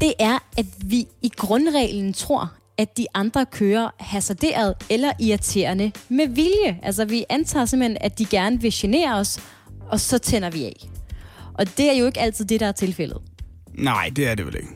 det 0.00 0.12
er, 0.18 0.38
at 0.56 0.66
vi 0.84 1.06
i 1.22 1.28
grundreglen 1.36 2.12
tror, 2.12 2.52
at 2.78 2.96
de 2.96 3.06
andre 3.14 3.46
kører 3.46 3.90
hasarderet 4.00 4.74
eller 4.90 5.12
irriterende 5.20 5.92
med 6.08 6.28
vilje. 6.28 6.78
Altså, 6.82 7.04
vi 7.04 7.24
antager 7.28 7.66
simpelthen, 7.66 7.96
at 8.00 8.18
de 8.18 8.24
gerne 8.24 8.60
vil 8.60 8.72
genere 8.74 9.14
os, 9.14 9.40
og 9.90 10.00
så 10.00 10.18
tænder 10.18 10.50
vi 10.50 10.64
af. 10.64 10.88
Og 11.54 11.76
det 11.76 11.90
er 11.90 11.94
jo 11.98 12.06
ikke 12.06 12.20
altid 12.20 12.44
det, 12.44 12.60
der 12.60 12.66
er 12.66 12.72
tilfældet. 12.72 13.18
Nej, 13.74 14.10
det 14.16 14.28
er 14.28 14.34
det 14.34 14.46
vel 14.46 14.56
ikke. 14.56 14.68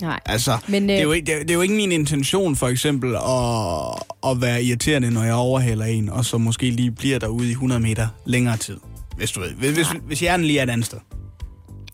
Nej. 0.00 0.20
Altså, 0.26 0.58
Men, 0.68 0.82
Men, 0.82 0.88
det, 0.88 0.94
er 0.94 1.00
øh, 1.00 1.04
jo 1.04 1.12
ikke, 1.12 1.26
det, 1.26 1.34
er, 1.34 1.38
det 1.38 1.50
er 1.50 1.54
jo 1.54 1.60
ikke 1.60 1.74
min 1.74 1.92
intention, 1.92 2.56
for 2.56 2.68
eksempel, 2.68 3.14
at, 3.16 4.30
at 4.30 4.40
være 4.42 4.62
irriterende, 4.62 5.10
når 5.10 5.22
jeg 5.22 5.34
overhaler 5.34 5.84
en, 5.84 6.08
og 6.08 6.24
så 6.24 6.38
måske 6.38 6.70
lige 6.70 6.90
bliver 6.90 7.18
derude 7.18 7.48
i 7.48 7.50
100 7.50 7.80
meter 7.80 8.08
længere 8.26 8.56
tid. 8.56 8.76
Hvis 9.18 9.30
du 9.30 9.40
ved. 9.40 9.50
Hvis, 9.50 9.70
hvis, 9.70 9.86
hvis 10.06 10.20
hjernen 10.20 10.46
lige 10.46 10.58
er 10.58 10.62
et 10.62 10.70
andet 10.70 10.86
sted. 10.86 10.98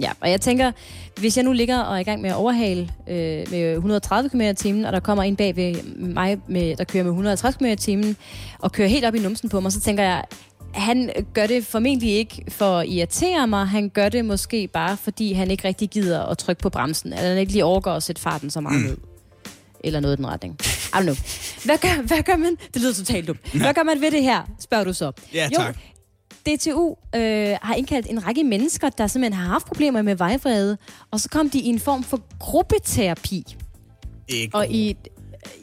Ja, 0.00 0.10
og 0.20 0.30
jeg 0.30 0.40
tænker, 0.40 0.72
hvis 1.20 1.36
jeg 1.36 1.44
nu 1.44 1.52
ligger 1.52 1.78
og 1.78 1.94
er 1.96 2.00
i 2.00 2.02
gang 2.02 2.22
med 2.22 2.30
at 2.30 2.36
overhale 2.36 2.88
øh, 3.08 3.50
med 3.50 3.72
130 3.72 4.30
km 4.30 4.40
i 4.40 4.54
timen, 4.54 4.84
og 4.84 4.92
der 4.92 5.00
kommer 5.00 5.24
en 5.24 5.36
bag 5.36 5.56
ved 5.56 5.82
mig, 5.96 6.38
med, 6.48 6.76
der 6.76 6.84
kører 6.84 7.04
med 7.04 7.10
150 7.10 7.56
km 7.56 7.64
i 7.64 7.76
timen, 7.76 8.16
og 8.58 8.72
kører 8.72 8.88
helt 8.88 9.04
op 9.04 9.14
i 9.14 9.18
numsen 9.18 9.48
på 9.48 9.60
mig, 9.60 9.72
så 9.72 9.80
tænker 9.80 10.02
jeg, 10.02 10.24
han 10.74 11.10
gør 11.34 11.46
det 11.46 11.66
formentlig 11.66 12.10
ikke 12.10 12.44
for 12.48 12.78
at 12.78 12.88
irritere 12.88 13.46
mig, 13.46 13.66
han 13.68 13.88
gør 13.88 14.08
det 14.08 14.24
måske 14.24 14.68
bare, 14.68 14.96
fordi 14.96 15.32
han 15.32 15.50
ikke 15.50 15.68
rigtig 15.68 15.90
gider 15.90 16.22
at 16.22 16.38
trykke 16.38 16.62
på 16.62 16.70
bremsen, 16.70 17.12
eller 17.12 17.28
han 17.28 17.38
ikke 17.38 17.52
lige 17.52 17.64
overgår 17.64 17.92
at 17.92 18.02
sætte 18.02 18.22
farten 18.22 18.50
så 18.50 18.60
meget 18.60 18.82
ned. 18.82 18.96
Eller 19.84 20.00
noget 20.00 20.14
i 20.14 20.16
den 20.16 20.26
retning. 20.26 20.56
I 20.62 20.96
don't 20.96 21.02
know. 21.02 21.14
Hvad 21.64 21.78
gør, 21.78 22.02
hvad 22.02 22.22
gør 22.22 22.36
man? 22.36 22.56
Det 22.74 22.82
lyder 22.82 22.92
totalt 22.92 23.28
dumt. 23.28 23.40
Hvad 23.54 23.74
gør 23.74 23.82
man 23.82 24.00
ved 24.00 24.10
det 24.10 24.22
her, 24.22 24.42
spørger 24.60 24.84
du 24.84 24.92
så. 24.92 25.12
Ja, 25.34 25.44
jo, 25.52 25.56
tak. 25.56 25.76
DTU 26.46 26.96
øh, 27.14 27.56
har 27.62 27.74
indkaldt 27.74 28.06
en 28.10 28.26
række 28.26 28.44
mennesker, 28.44 28.88
der 28.88 29.06
simpelthen 29.06 29.42
har 29.42 29.52
haft 29.52 29.66
problemer 29.66 30.02
med 30.02 30.16
vejvrede, 30.16 30.78
og 31.10 31.20
så 31.20 31.28
kom 31.28 31.50
de 31.50 31.58
i 31.58 31.66
en 31.66 31.78
form 31.78 32.02
for 32.02 32.20
gruppeterapi. 32.38 33.56
Ikke. 34.28 34.56
Og 34.56 34.68
i, 34.68 34.96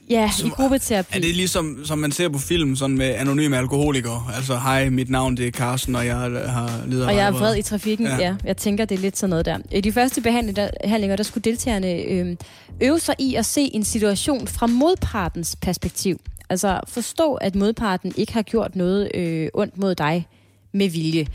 ja, 0.09 0.31
i 0.45 0.49
gruppeterapi. 0.49 1.17
Er 1.17 1.21
det 1.21 1.35
ligesom, 1.35 1.85
som 1.85 1.99
man 1.99 2.11
ser 2.11 2.29
på 2.29 2.39
film, 2.39 2.75
sådan 2.75 2.97
med 2.97 3.05
anonyme 3.05 3.57
alkoholikere? 3.57 4.23
Altså, 4.35 4.57
hej, 4.57 4.89
mit 4.89 5.09
navn 5.09 5.37
det 5.37 5.47
er 5.47 5.51
Carsten, 5.51 5.95
og 5.95 6.05
jeg 6.05 6.15
har 6.15 6.83
lider 6.87 7.07
og 7.07 7.15
jeg 7.15 7.27
er 7.27 7.31
vred 7.31 7.55
i 7.55 7.61
trafikken, 7.61 8.05
ja. 8.05 8.17
Ja. 8.17 8.35
Jeg 8.43 8.57
tænker, 8.57 8.85
det 8.85 8.95
er 8.95 9.01
lidt 9.01 9.17
sådan 9.17 9.29
noget 9.29 9.45
der. 9.45 9.57
I 9.71 9.81
de 9.81 9.91
første 9.91 10.21
behandlinger, 10.21 11.15
der 11.15 11.23
skulle 11.23 11.41
deltagerne 11.43 11.93
øh, 11.93 12.35
øve 12.81 12.99
sig 12.99 13.15
i 13.19 13.35
at 13.35 13.45
se 13.45 13.61
en 13.61 13.83
situation 13.83 14.47
fra 14.47 14.67
modpartens 14.67 15.55
perspektiv. 15.61 16.19
Altså 16.49 16.79
forstå, 16.87 17.33
at 17.33 17.55
modparten 17.55 18.13
ikke 18.17 18.33
har 18.33 18.41
gjort 18.41 18.75
noget 18.75 19.11
øh, 19.15 19.47
ondt 19.53 19.77
mod 19.77 19.95
dig 19.95 20.27
med 20.73 20.89
vilje. 20.89 21.27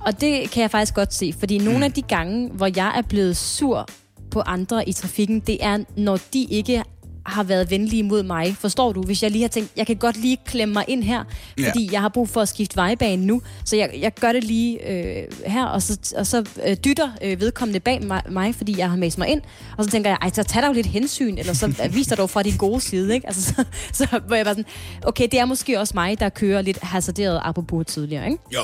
Og 0.00 0.20
det 0.20 0.50
kan 0.50 0.62
jeg 0.62 0.70
faktisk 0.70 0.94
godt 0.94 1.14
se, 1.14 1.34
fordi 1.38 1.58
nogle 1.58 1.76
Mm. 1.78 1.82
af 1.82 1.92
de 1.92 2.02
gange, 2.02 2.48
hvor 2.48 2.70
jeg 2.76 2.92
er 2.96 3.02
blevet 3.02 3.36
sur 3.36 3.88
på 4.30 4.40
andre 4.40 4.88
i 4.88 4.92
trafikken, 4.92 5.40
det 5.40 5.64
er, 5.64 5.78
når 5.96 6.18
de 6.32 6.44
ikke 6.44 6.82
har 7.26 7.42
været 7.42 7.70
venlige 7.70 8.02
mod 8.02 8.22
mig. 8.22 8.56
Forstår 8.60 8.92
du? 8.92 9.02
Hvis 9.02 9.22
jeg 9.22 9.30
lige 9.30 9.42
har 9.42 9.48
tænkt, 9.48 9.70
jeg 9.76 9.86
kan 9.86 9.96
godt 9.96 10.16
lige 10.16 10.38
klemme 10.46 10.72
mig 10.72 10.84
ind 10.88 11.04
her, 11.04 11.24
Ja. 11.58 11.68
fordi 11.68 11.88
jeg 11.92 12.00
har 12.00 12.08
brug 12.08 12.28
for 12.28 12.40
at 12.40 12.48
skifte 12.48 12.76
vejbane 12.76 13.26
nu, 13.26 13.42
så 13.64 13.76
jeg, 13.76 13.90
jeg 14.00 14.14
gør 14.14 14.32
det 14.32 14.44
lige 14.44 14.88
øh, 14.90 15.24
her, 15.46 15.64
og 15.64 15.82
så, 15.82 16.14
og 16.16 16.26
så 16.26 16.44
øh, 16.66 16.76
dytter 16.84 17.08
øh, 17.22 17.40
vedkommende 17.40 17.80
bag 17.80 18.02
mig, 18.06 18.22
mig, 18.30 18.54
fordi 18.54 18.78
jeg 18.78 18.90
har 18.90 18.96
mast 18.96 19.18
mig 19.18 19.28
ind, 19.28 19.40
og 19.78 19.84
så 19.84 19.90
tænker 19.90 20.10
jeg, 20.10 20.18
ej, 20.22 20.30
så 20.34 20.42
tag 20.42 20.62
dig 20.62 20.74
lidt 20.74 20.86
hensyn, 20.86 21.38
eller 21.38 21.52
så 21.52 21.72
vis 21.94 22.06
dig 22.06 22.18
dog 22.18 22.30
fra 22.30 22.42
din 22.42 22.56
gode 22.56 22.80
side, 22.80 23.14
ikke? 23.14 23.26
Altså, 23.26 23.42
så, 23.42 23.64
så 23.92 24.20
hvor 24.26 24.36
jeg 24.36 24.44
bare 24.44 24.54
sådan, 24.54 24.70
okay, 25.06 25.28
det 25.32 25.40
er 25.40 25.44
måske 25.44 25.80
også 25.80 25.92
mig, 25.96 26.20
der 26.20 26.28
kører 26.28 26.62
lidt 26.62 26.78
hasarderet 26.82 27.40
apropos 27.44 27.86
tidligere, 27.86 28.24
ikke? 28.30 28.38
Jo. 28.54 28.60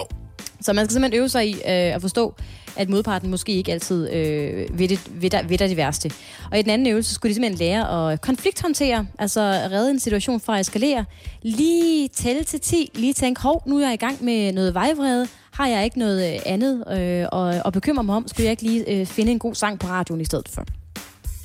Så 0.61 0.73
man 0.73 0.85
skal 0.85 0.93
simpelthen 0.93 1.21
øve 1.21 1.29
sig 1.29 1.49
i 1.49 1.53
øh, 1.55 1.61
at 1.67 2.01
forstå, 2.01 2.35
at 2.77 2.89
modparten 2.89 3.31
måske 3.31 3.53
ikke 3.53 3.73
altid 3.73 4.13
øh, 4.13 4.79
ved, 4.79 4.89
det, 4.89 5.01
ved, 5.11 5.31
der, 5.31 5.43
ved 5.43 5.59
der 5.59 5.67
det 5.67 5.77
værste. 5.77 6.11
Og 6.51 6.59
i 6.59 6.63
den 6.63 6.71
anden 6.71 6.87
øvelse 6.87 7.15
skulle 7.15 7.31
de 7.31 7.35
simpelthen 7.35 7.59
lære 7.59 8.13
at 8.13 8.21
konflikthåndtere, 8.21 9.07
altså 9.19 9.41
redde 9.41 9.91
en 9.91 10.01
situation 10.01 10.41
fra 10.41 10.55
at 10.55 10.61
eskalere. 10.61 11.05
Lige 11.43 12.09
tælle 12.09 12.45
til 12.45 12.61
10, 12.61 12.91
lige 12.95 13.13
tænke, 13.13 13.41
hov, 13.43 13.63
nu 13.67 13.79
er 13.79 13.85
jeg 13.85 13.95
i 13.95 13.97
gang 13.97 14.25
med 14.25 14.53
noget 14.53 14.75
vejvrede, 14.75 15.29
har 15.51 15.67
jeg 15.67 15.85
ikke 15.85 15.99
noget 15.99 16.35
øh, 16.35 16.41
andet 16.47 16.85
øh, 16.91 17.41
at, 17.41 17.63
at 17.67 17.73
bekymre 17.73 18.05
mig 18.05 18.15
om, 18.17 18.29
skulle 18.29 18.45
jeg 18.45 18.51
ikke 18.51 18.63
lige 18.63 18.91
øh, 18.91 19.07
finde 19.07 19.33
en 19.33 19.39
god 19.39 19.55
sang 19.55 19.79
på 19.79 19.87
radioen 19.87 20.21
i 20.21 20.25
stedet 20.25 20.49
for? 20.49 20.65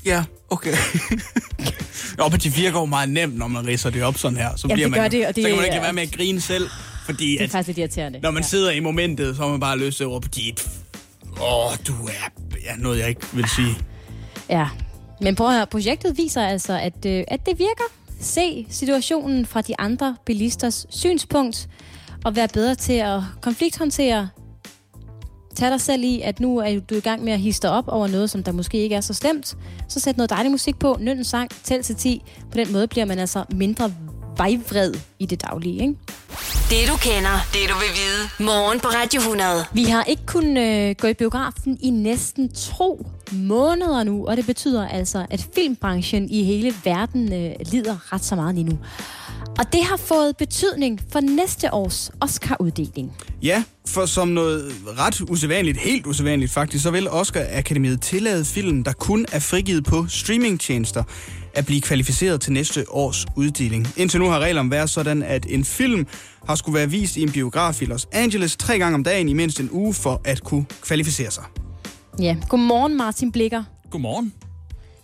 Ja, 0.06 0.24
okay. 0.50 0.74
jo, 2.20 2.28
men 2.30 2.40
det 2.40 2.58
virker 2.58 2.80
jo 2.80 2.86
meget 2.86 3.10
nemt, 3.10 3.38
når 3.38 3.48
man 3.48 3.68
ridser 3.68 3.90
det 3.90 4.04
op 4.04 4.18
sådan 4.18 4.38
her. 4.38 4.50
Så 4.56 4.68
Jamen, 4.68 4.76
bliver 4.76 4.90
det 4.90 4.98
man, 4.98 5.12
det, 5.12 5.28
og 5.28 5.36
det 5.36 5.44
så 5.44 5.48
kan 5.48 5.58
man 5.58 5.66
ikke 5.66 5.76
lade 5.76 5.84
være 5.84 5.94
med 5.94 6.04
at 6.04 6.12
grine 6.12 6.42
selv. 6.42 6.68
Fordi 7.06 7.32
Det 7.32 7.40
er 7.40 7.44
at, 7.44 7.50
faktisk 7.50 7.68
lidt 7.68 7.78
irriterende. 7.78 8.20
når 8.20 8.32
man 8.32 8.44
ja. 8.44 8.48
sidder 8.48 8.72
i 8.72 8.80
momentet, 8.80 9.36
så 9.36 9.42
har 9.42 9.50
man 9.50 9.60
bare 9.60 9.80
lyst 9.80 9.98
til 9.98 10.04
at 10.04 10.10
råbe, 10.10 10.28
dit. 10.36 10.70
Åh, 11.42 11.72
du 11.88 11.94
er 11.94 12.30
ja, 12.66 12.76
noget, 12.78 13.00
jeg 13.00 13.10
ikke 13.10 13.28
vil 13.34 13.50
sige. 13.50 13.76
Ja, 14.50 14.70
men 15.22 15.36
prøv 15.36 15.48
at 15.48 15.54
høre, 15.54 15.68
projektet 15.68 16.18
viser 16.18 16.42
altså, 16.42 16.74
at, 16.74 17.06
øh, 17.06 17.24
at 17.28 17.46
det 17.46 17.60
virker. 17.60 17.84
Se 18.20 18.68
situationen 18.70 19.46
fra 19.46 19.62
de 19.62 19.80
andre 19.80 20.16
bilisters 20.26 20.86
synspunkt, 20.90 21.70
og 22.26 22.36
være 22.36 22.48
bedre 22.48 22.76
til 22.76 22.94
at 22.94 23.22
konflikthåndtere 23.42 24.30
tag 25.56 25.72
dig 25.72 25.82
selv 25.82 26.04
i, 26.04 26.22
at 26.22 26.40
nu 26.40 26.58
er 26.58 26.80
du 26.80 26.96
i 26.96 27.00
gang 27.00 27.24
med 27.24 27.34
at 27.34 27.40
hisse 27.40 27.62
dig 27.62 27.72
op 27.72 27.88
over 27.88 28.08
noget, 28.08 28.30
som 28.30 28.44
der 28.44 28.52
måske 28.52 28.78
ikke 28.78 28.96
er 28.96 29.02
så 29.02 29.14
stemt. 29.14 29.58
Så 29.88 30.00
sæt 30.00 30.18
noget 30.18 30.30
dejlig 30.30 30.52
musik 30.52 30.80
på, 30.80 30.98
nød 31.00 31.18
en 31.18 31.24
sang, 31.24 31.50
tæl 31.64 31.84
til 31.84 31.96
10. 31.96 32.22
På 32.52 32.58
den 32.58 32.72
måde 32.72 32.88
bliver 32.88 33.06
man 33.06 33.20
altså 33.20 33.44
mindre 33.54 33.94
vejvred 34.38 34.94
i 35.20 35.26
det 35.26 35.42
daglige, 35.42 35.82
ikke? 35.82 35.96
Det 36.70 36.88
du 36.88 36.98
kender, 36.98 37.48
det 37.54 37.70
du 37.70 37.76
vil 37.76 37.92
vide. 38.02 38.48
Morgen 38.48 38.80
på 38.80 38.88
Radio 38.88 39.20
100. 39.20 39.66
Vi 39.74 39.84
har 39.84 40.04
ikke 40.04 40.26
kunnet 40.26 40.90
øh, 40.90 40.96
gå 40.96 41.08
i 41.08 41.14
biografen 41.14 41.78
i 41.82 41.90
næsten 41.90 42.50
to 42.50 43.08
måneder 43.32 44.04
nu, 44.04 44.28
og 44.28 44.38
det 44.38 44.46
betyder 44.46 44.88
altså, 44.88 45.26
at 45.30 45.48
filmbranchen 45.56 46.30
i 46.30 46.44
hele 46.44 46.74
verden 46.84 47.34
øh, 47.34 47.52
lider 47.72 48.14
ret 48.14 48.24
så 48.24 48.36
meget 48.36 48.56
lige 48.56 48.70
nu. 48.70 48.80
Og 49.60 49.74
det 49.74 49.84
har 49.84 49.98
fået 49.98 50.38
betydning 50.38 51.02
for 51.12 51.20
næste 51.20 51.74
års 51.74 52.12
Oscar-uddeling. 52.22 53.12
Ja, 53.44 53.64
for 53.88 54.06
som 54.06 54.28
noget 54.28 54.74
ret 55.00 55.22
usædvanligt, 55.22 55.78
helt 55.78 56.08
usædvanligt 56.08 56.52
faktisk, 56.52 56.84
så 56.84 56.92
vil 56.92 57.10
Oscar 57.10 57.46
Akademiet 57.52 58.02
tillade 58.02 58.46
film, 58.46 58.84
der 58.84 58.94
kun 58.94 59.26
er 59.32 59.40
frigivet 59.40 59.84
på 59.84 60.06
streamingtjenester, 60.10 61.04
at 61.54 61.66
blive 61.66 61.82
kvalificeret 61.82 62.42
til 62.42 62.54
næste 62.54 62.86
års 62.90 63.26
uddeling. 63.36 63.88
Indtil 63.98 64.20
nu 64.20 64.30
har 64.30 64.40
reglerne 64.40 64.72
været 64.72 64.90
sådan, 64.90 65.24
at 65.24 65.46
en 65.50 65.66
film 65.66 66.08
har 66.48 66.56
skulle 66.56 66.78
være 66.78 66.90
vist 66.90 67.18
i 67.18 67.22
en 67.22 67.32
biograf 67.32 67.82
i 67.82 67.86
Los 67.86 68.08
Angeles 68.12 68.56
tre 68.56 68.80
gange 68.80 68.96
om 68.96 69.04
dagen 69.04 69.30
i 69.30 69.34
mindst 69.34 69.60
en 69.60 69.70
uge 69.72 69.94
for 69.94 70.22
at 70.26 70.44
kunne 70.44 70.66
kvalificere 70.82 71.32
sig. 71.32 71.44
Ja, 72.20 72.38
godmorgen 72.50 72.98
Martin 72.98 73.32
Blikker. 73.32 73.64
Godmorgen. 73.90 74.34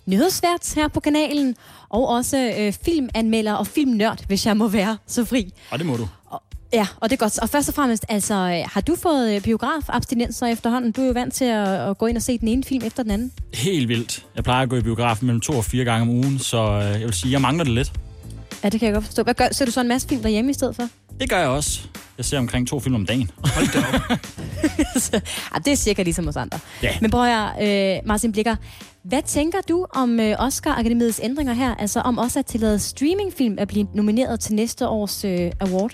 Nyhedsvært 0.06 0.74
her 0.76 0.88
på 0.88 1.00
kanalen, 1.00 1.56
og 1.90 2.08
også 2.08 2.54
øh, 2.60 2.74
filmanmelder 2.74 3.54
og 3.54 3.68
filmnørd, 3.68 4.26
hvis 4.28 4.46
jeg 4.46 4.58
må 4.58 4.68
være 4.68 4.98
så 5.08 5.26
fri. 5.26 5.54
Og 5.72 5.80
det 5.80 5.88
må 5.88 5.98
du. 5.98 6.08
Og, 6.26 6.44
ja, 6.74 6.88
og 7.02 7.10
det 7.10 7.16
er 7.16 7.20
godt. 7.20 7.40
Og 7.40 7.50
først 7.50 7.70
og 7.70 7.76
fremmest, 7.76 8.06
altså, 8.10 8.34
øh, 8.34 8.70
har 8.74 8.82
du 8.82 8.96
fået 8.96 9.36
øh, 9.36 9.42
biografabstinenser 9.42 10.48
efterhånden? 10.48 10.92
Du 10.92 11.02
er 11.02 11.06
jo 11.06 11.12
vant 11.12 11.34
til 11.34 11.46
at, 11.46 11.68
at 11.68 11.98
gå 11.98 12.06
ind 12.06 12.18
og 12.18 12.24
se 12.24 12.38
den 12.38 12.48
ene 12.48 12.64
film 12.64 12.86
efter 12.86 13.04
den 13.04 13.12
anden. 13.12 13.32
Helt 13.54 13.90
vildt. 13.90 14.26
Jeg 14.36 14.44
plejer 14.44 14.64
at 14.64 14.70
gå 14.70 14.76
i 14.76 14.82
biografen 14.82 15.26
mellem 15.26 15.42
to 15.42 15.54
og 15.54 15.66
fire 15.66 15.86
gange 15.86 16.02
om 16.02 16.10
ugen, 16.10 16.40
så 16.40 16.58
øh, 16.58 16.84
jeg 16.84 17.02
vil 17.02 17.14
sige, 17.14 17.32
jeg 17.32 17.42
mangler 17.42 17.64
det 17.64 17.74
lidt. 17.74 17.92
Ja, 18.64 18.70
det 18.70 18.80
kan 18.80 18.88
jeg 18.88 18.94
godt 18.94 19.06
forstå. 19.06 19.24
Hvad 19.24 19.34
gør, 19.34 19.48
ser 19.52 19.66
du 19.66 19.72
så 19.72 19.82
en 19.82 19.88
masse 19.88 20.08
film 20.08 20.22
derhjemme 20.22 20.52
i 20.52 20.54
stedet 20.54 20.76
for? 20.76 20.90
Det 21.20 21.30
gør 21.30 21.40
jeg 21.40 21.48
også. 21.48 21.80
Jeg 22.18 22.26
ser 22.26 22.38
omkring 22.38 22.68
to 22.68 22.80
film 22.80 22.96
om 22.96 23.06
dagen. 23.06 23.32
Hold 23.44 23.74
da 23.74 23.80
op. 23.80 24.18
ja, 25.14 25.60
det 25.66 25.72
er 25.72 25.76
cirka 25.76 26.04
ligesom 26.04 26.28
os 26.28 26.36
andre. 26.36 26.60
Ja. 26.84 26.90
Men 27.02 27.12
prøv 27.12 27.26
at 27.26 27.56
høre, 27.58 27.96
øh, 27.98 28.02
Martin 28.06 28.32
Blikker. 28.32 28.56
Hvad 29.04 29.22
tænker 29.26 29.58
du 29.70 29.86
om 29.94 30.20
øh, 30.20 30.36
Oscar 30.40 30.76
Akademiets 30.76 31.20
ændringer 31.24 31.54
her? 31.54 31.76
Altså 31.76 32.00
om 32.00 32.18
også 32.18 32.40
at 32.40 32.46
tillade 32.46 32.80
streamingfilm 32.80 33.56
at 33.60 33.68
blive 33.68 33.88
nomineret 33.94 34.40
til 34.40 34.56
næste 34.56 34.88
års 34.88 35.26
øh, 35.26 35.52
award? 35.60 35.92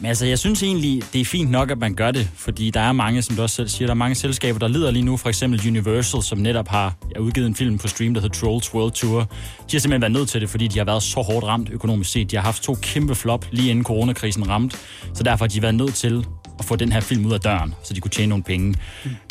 Men 0.00 0.06
altså, 0.06 0.26
jeg 0.26 0.38
synes 0.38 0.62
egentlig, 0.62 1.02
det 1.12 1.20
er 1.20 1.24
fint 1.24 1.50
nok, 1.50 1.70
at 1.70 1.78
man 1.78 1.94
gør 1.94 2.10
det, 2.10 2.30
fordi 2.36 2.70
der 2.70 2.80
er 2.80 2.92
mange, 2.92 3.22
som 3.22 3.36
du 3.36 3.42
også 3.42 3.56
selv 3.56 3.68
siger, 3.68 3.86
der 3.86 3.94
er 3.94 3.98
mange 3.98 4.14
selskaber, 4.14 4.58
der 4.58 4.68
lider 4.68 4.90
lige 4.90 5.02
nu. 5.02 5.16
For 5.16 5.28
eksempel 5.28 5.68
Universal, 5.68 6.22
som 6.22 6.38
netop 6.38 6.68
har 6.68 6.94
udgivet 7.20 7.46
en 7.46 7.54
film 7.54 7.78
på 7.78 7.88
stream, 7.88 8.14
der 8.14 8.20
hedder 8.20 8.34
Trolls 8.34 8.74
World 8.74 8.92
Tour. 8.92 9.20
De 9.20 9.26
har 9.72 9.78
simpelthen 9.78 10.00
været 10.00 10.12
nødt 10.12 10.28
til 10.28 10.40
det, 10.40 10.50
fordi 10.50 10.68
de 10.68 10.78
har 10.78 10.84
været 10.84 11.02
så 11.02 11.20
hårdt 11.20 11.46
ramt 11.46 11.70
økonomisk 11.70 12.10
set. 12.10 12.30
De 12.30 12.36
har 12.36 12.42
haft 12.42 12.62
to 12.62 12.74
kæmpe 12.82 13.14
flop 13.14 13.46
lige 13.50 13.70
inden 13.70 13.84
coronakrisen 13.84 14.48
ramte, 14.48 14.76
så 15.14 15.22
derfor 15.22 15.44
har 15.44 15.48
de 15.48 15.62
været 15.62 15.74
nødt 15.74 15.94
til 15.94 16.26
at 16.58 16.64
få 16.64 16.76
den 16.76 16.92
her 16.92 17.00
film 17.00 17.26
ud 17.26 17.32
af 17.32 17.40
døren, 17.40 17.74
så 17.82 17.94
de 17.94 18.00
kunne 18.00 18.10
tjene 18.10 18.28
nogle 18.28 18.44
penge. 18.44 18.74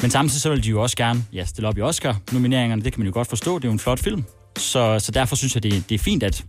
Men 0.02 0.12
samtidig 0.12 0.42
så 0.42 0.50
vil 0.50 0.64
de 0.64 0.70
jo 0.70 0.82
også 0.82 0.98
gerne 0.98 1.26
ja, 1.34 1.46
stille 1.46 1.68
op 1.68 1.78
i 1.78 1.82
Oscar-nomineringerne. 1.82 2.82
Det 2.82 2.94
kan 2.94 3.00
man 3.00 3.08
jo 3.08 3.14
godt 3.14 3.28
forstå, 3.28 3.60
det 3.60 3.66
er 3.66 3.70
jo 3.70 3.74
en 3.74 3.80
flot 3.80 4.00
film. 4.00 4.24
Så, 4.58 5.00
så 5.00 5.12
derfor 5.12 5.36
synes 5.36 5.56
jeg, 5.56 5.64
det, 5.64 5.84
det 5.90 5.96
er 5.96 6.00
fint, 6.00 6.24
at 6.24 6.46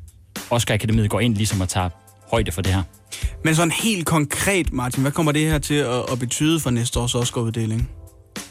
Oscar-akademiet 0.50 1.10
går 1.10 1.20
ind 1.20 1.36
ligesom 1.36 1.60
og 1.60 1.68
tager 1.68 1.88
højde 2.30 2.52
for 2.52 2.62
det 2.62 2.74
her. 2.74 2.82
Men 3.44 3.54
sådan 3.54 3.70
helt 3.70 4.06
konkret, 4.06 4.72
Martin, 4.72 5.02
hvad 5.02 5.12
kommer 5.12 5.32
det 5.32 5.42
her 5.42 5.58
til 5.58 5.74
at, 5.74 6.12
at 6.12 6.18
betyde 6.18 6.60
for 6.60 6.70
næste 6.70 7.00
års 7.00 7.14
Oscar-uddeling? 7.14 7.88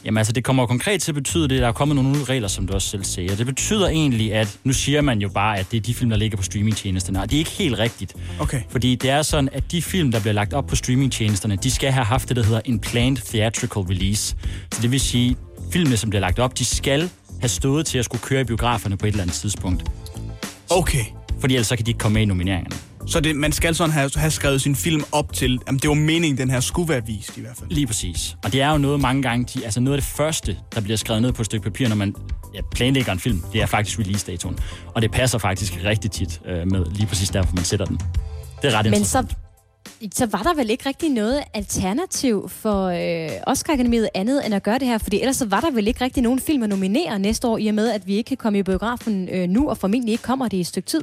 Jamen 0.04 0.18
altså, 0.18 0.32
det 0.32 0.44
kommer 0.44 0.66
konkret 0.66 1.02
til 1.02 1.10
at 1.10 1.14
betyde 1.14 1.48
det, 1.48 1.54
at 1.54 1.62
der 1.62 1.68
er 1.68 1.72
kommet 1.72 1.94
nogle 1.94 2.12
nye 2.12 2.24
regler, 2.24 2.48
som 2.48 2.66
du 2.66 2.72
også 2.72 2.88
selv 2.88 3.04
siger. 3.04 3.36
Det 3.36 3.46
betyder 3.46 3.88
egentlig, 3.88 4.34
at 4.34 4.58
nu 4.64 4.72
siger 4.72 5.00
man 5.00 5.18
jo 5.18 5.28
bare, 5.28 5.58
at 5.58 5.66
det 5.70 5.76
er 5.76 5.80
de 5.80 5.94
film, 5.94 6.10
der 6.10 6.16
ligger 6.16 6.36
på 6.36 6.42
streamingtjenesterne, 6.42 7.22
og 7.22 7.30
det 7.30 7.36
er 7.36 7.38
ikke 7.38 7.50
helt 7.50 7.78
rigtigt. 7.78 8.14
Okay. 8.40 8.62
Fordi 8.70 8.94
det 8.94 9.10
er 9.10 9.22
sådan, 9.22 9.48
at 9.52 9.72
de 9.72 9.82
film, 9.82 10.12
der 10.12 10.20
bliver 10.20 10.32
lagt 10.32 10.52
op 10.54 10.66
på 10.66 10.76
streamingtjenesterne, 10.76 11.56
de 11.56 11.70
skal 11.70 11.92
have 11.92 12.04
haft 12.04 12.28
det, 12.28 12.36
der 12.36 12.44
hedder 12.44 12.60
en 12.64 12.78
planned 12.78 13.16
theatrical 13.16 13.82
release. 13.82 14.36
Så 14.72 14.82
det 14.82 14.90
vil 14.90 15.00
sige, 15.00 15.36
filmene, 15.72 15.96
som 15.96 16.10
bliver 16.10 16.20
lagt 16.20 16.38
op, 16.38 16.58
de 16.58 16.64
skal 16.64 17.10
have 17.40 17.48
stået 17.48 17.86
til 17.86 17.98
at 17.98 18.04
skulle 18.04 18.22
køre 18.22 18.40
i 18.40 18.44
biograferne 18.44 18.96
på 18.96 19.06
et 19.06 19.10
eller 19.10 19.22
andet 19.22 19.36
tidspunkt. 19.36 19.84
Okay. 20.70 21.04
Fordi 21.40 21.54
ellers 21.54 21.66
så 21.66 21.76
kan 21.76 21.86
de 21.86 21.90
ikke 21.90 21.98
komme 21.98 22.14
med 22.14 22.22
i 22.22 22.24
nomineringerne. 22.24 22.76
Så 23.06 23.20
det, 23.20 23.36
man 23.36 23.52
skal 23.52 23.74
sådan 23.74 23.92
have, 23.92 24.10
have 24.16 24.30
skrevet 24.30 24.62
sin 24.62 24.76
film 24.76 25.02
op 25.12 25.32
til, 25.32 25.60
jamen 25.66 25.78
det 25.78 25.88
var 25.88 25.94
meningen, 25.94 26.38
den 26.38 26.50
her 26.50 26.60
skulle 26.60 26.88
være 26.88 27.06
vist 27.06 27.36
i 27.36 27.40
hvert 27.40 27.56
fald. 27.56 27.70
Lige 27.70 27.86
præcis. 27.86 28.36
Og 28.44 28.52
det 28.52 28.60
er 28.62 28.70
jo 28.70 28.78
noget 28.78 29.00
mange 29.00 29.22
gange, 29.22 29.44
de, 29.54 29.64
altså 29.64 29.80
noget 29.80 29.96
af 29.96 30.02
det 30.02 30.10
første, 30.10 30.56
der 30.74 30.80
bliver 30.80 30.96
skrevet 30.96 31.22
ned 31.22 31.32
på 31.32 31.42
et 31.42 31.46
stykke 31.46 31.64
papir, 31.64 31.88
når 31.88 31.96
man 31.96 32.14
ja, 32.54 32.60
planlægger 32.74 33.12
en 33.12 33.18
film, 33.18 33.42
det 33.52 33.62
er 33.62 33.66
faktisk 33.66 33.98
release-datoen. 33.98 34.58
Og 34.94 35.02
det 35.02 35.10
passer 35.10 35.38
faktisk 35.38 35.80
rigtig 35.84 36.10
tit 36.10 36.40
øh, 36.46 36.70
med 36.70 36.84
lige 36.90 37.06
præcis 37.06 37.30
derfor, 37.30 37.54
man 37.54 37.64
sætter 37.64 37.86
den. 37.86 38.00
Det 38.62 38.72
er 38.72 38.78
ret 38.78 38.84
Men 38.84 38.94
interessant. 38.94 39.30
så, 39.30 39.36
så 40.14 40.26
var 40.26 40.42
der 40.42 40.54
vel 40.54 40.70
ikke 40.70 40.88
rigtig 40.88 41.10
noget 41.10 41.40
alternativ 41.54 42.48
for 42.48 42.86
øh, 42.86 43.30
Oscar-akademiet 43.46 44.08
andet 44.14 44.46
end 44.46 44.54
at 44.54 44.62
gøre 44.62 44.78
det 44.78 44.88
her? 44.88 44.98
Fordi 44.98 45.20
ellers 45.20 45.36
så 45.36 45.46
var 45.46 45.60
der 45.60 45.70
vel 45.70 45.88
ikke 45.88 46.04
rigtig 46.04 46.22
nogen 46.22 46.40
film 46.40 46.62
at 46.62 46.68
nominere 46.68 47.18
næste 47.18 47.46
år, 47.48 47.58
i 47.58 47.66
og 47.66 47.74
med, 47.74 47.90
at 47.90 48.06
vi 48.06 48.14
ikke 48.14 48.28
kan 48.28 48.36
komme 48.36 48.58
i 48.58 48.62
biografen 48.62 49.28
øh, 49.28 49.48
nu, 49.48 49.68
og 49.68 49.78
formentlig 49.78 50.12
ikke 50.12 50.22
kommer 50.22 50.48
det 50.48 50.56
i 50.56 50.60
et 50.60 50.66
stykke 50.66 50.86
tid. 50.86 51.00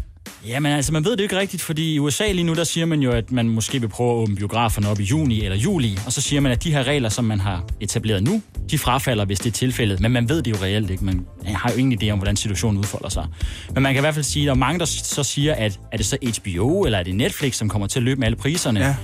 Ja, 0.48 0.60
men 0.60 0.72
altså, 0.72 0.94
man 0.94 1.06
ved 1.06 1.12
det 1.12 1.24
ikke 1.24 1.38
rigtigt, 1.38 1.62
fordi 1.62 1.94
i 1.94 2.00
USA 2.00 2.32
lige 2.32 2.44
nu, 2.44 2.54
der 2.54 2.64
siger 2.64 2.86
man 2.86 3.02
jo, 3.02 3.12
at 3.12 3.32
man 3.32 3.50
måske 3.50 3.82
vil 3.82 3.88
prøve 3.88 4.12
at 4.12 4.16
åbne 4.16 4.36
biograferne 4.36 4.90
op 4.90 5.00
i 5.00 5.04
juni 5.04 5.44
eller 5.44 5.58
juli, 5.58 5.98
og 6.06 6.14
så 6.14 6.22
siger 6.22 6.42
man, 6.42 6.52
at 6.52 6.64
de 6.64 6.72
her 6.72 6.84
regler, 6.84 7.10
som 7.10 7.26
man 7.26 7.40
har 7.40 7.66
etableret 7.80 8.24
nu, 8.24 8.42
de 8.72 8.78
frafalder, 8.78 9.26
hvis 9.26 9.40
det 9.40 9.50
er 9.50 9.54
tilfældet. 9.54 10.00
Men 10.00 10.12
man 10.12 10.30
ved 10.30 10.42
det 10.42 10.52
jo 10.52 10.58
reelt 10.64 10.90
ikke. 10.90 11.06
Man 11.06 11.26
har 11.46 11.72
jo 11.72 11.78
ingen 11.78 12.02
idé 12.04 12.10
om, 12.10 12.20
hvordan 12.20 12.36
situationen 12.36 12.80
udfolder 12.80 13.10
sig. 13.10 13.28
Men 13.74 13.84
man 13.84 13.94
kan 13.94 14.00
i 14.00 14.04
hvert 14.04 14.14
fald 14.14 14.26
sige, 14.26 14.44
at 14.44 14.48
der 14.48 14.54
er 14.54 14.58
mange, 14.58 14.80
der 14.80 14.86
så 14.86 15.24
siger, 15.24 15.54
at 15.54 15.80
er 15.92 15.98
det 15.98 16.06
så 16.06 16.18
HBO 16.42 16.82
eller 16.84 17.00
er 17.00 17.04
det 17.04 17.16
Netflix, 17.16 17.56
som 17.56 17.70
kommer 17.70 17.88
til 17.88 18.00
at 18.00 18.04
løbe 18.04 18.20
med 18.20 18.28
alle 18.28 18.38
priserne? 18.38 18.80
Ja. 18.80 18.96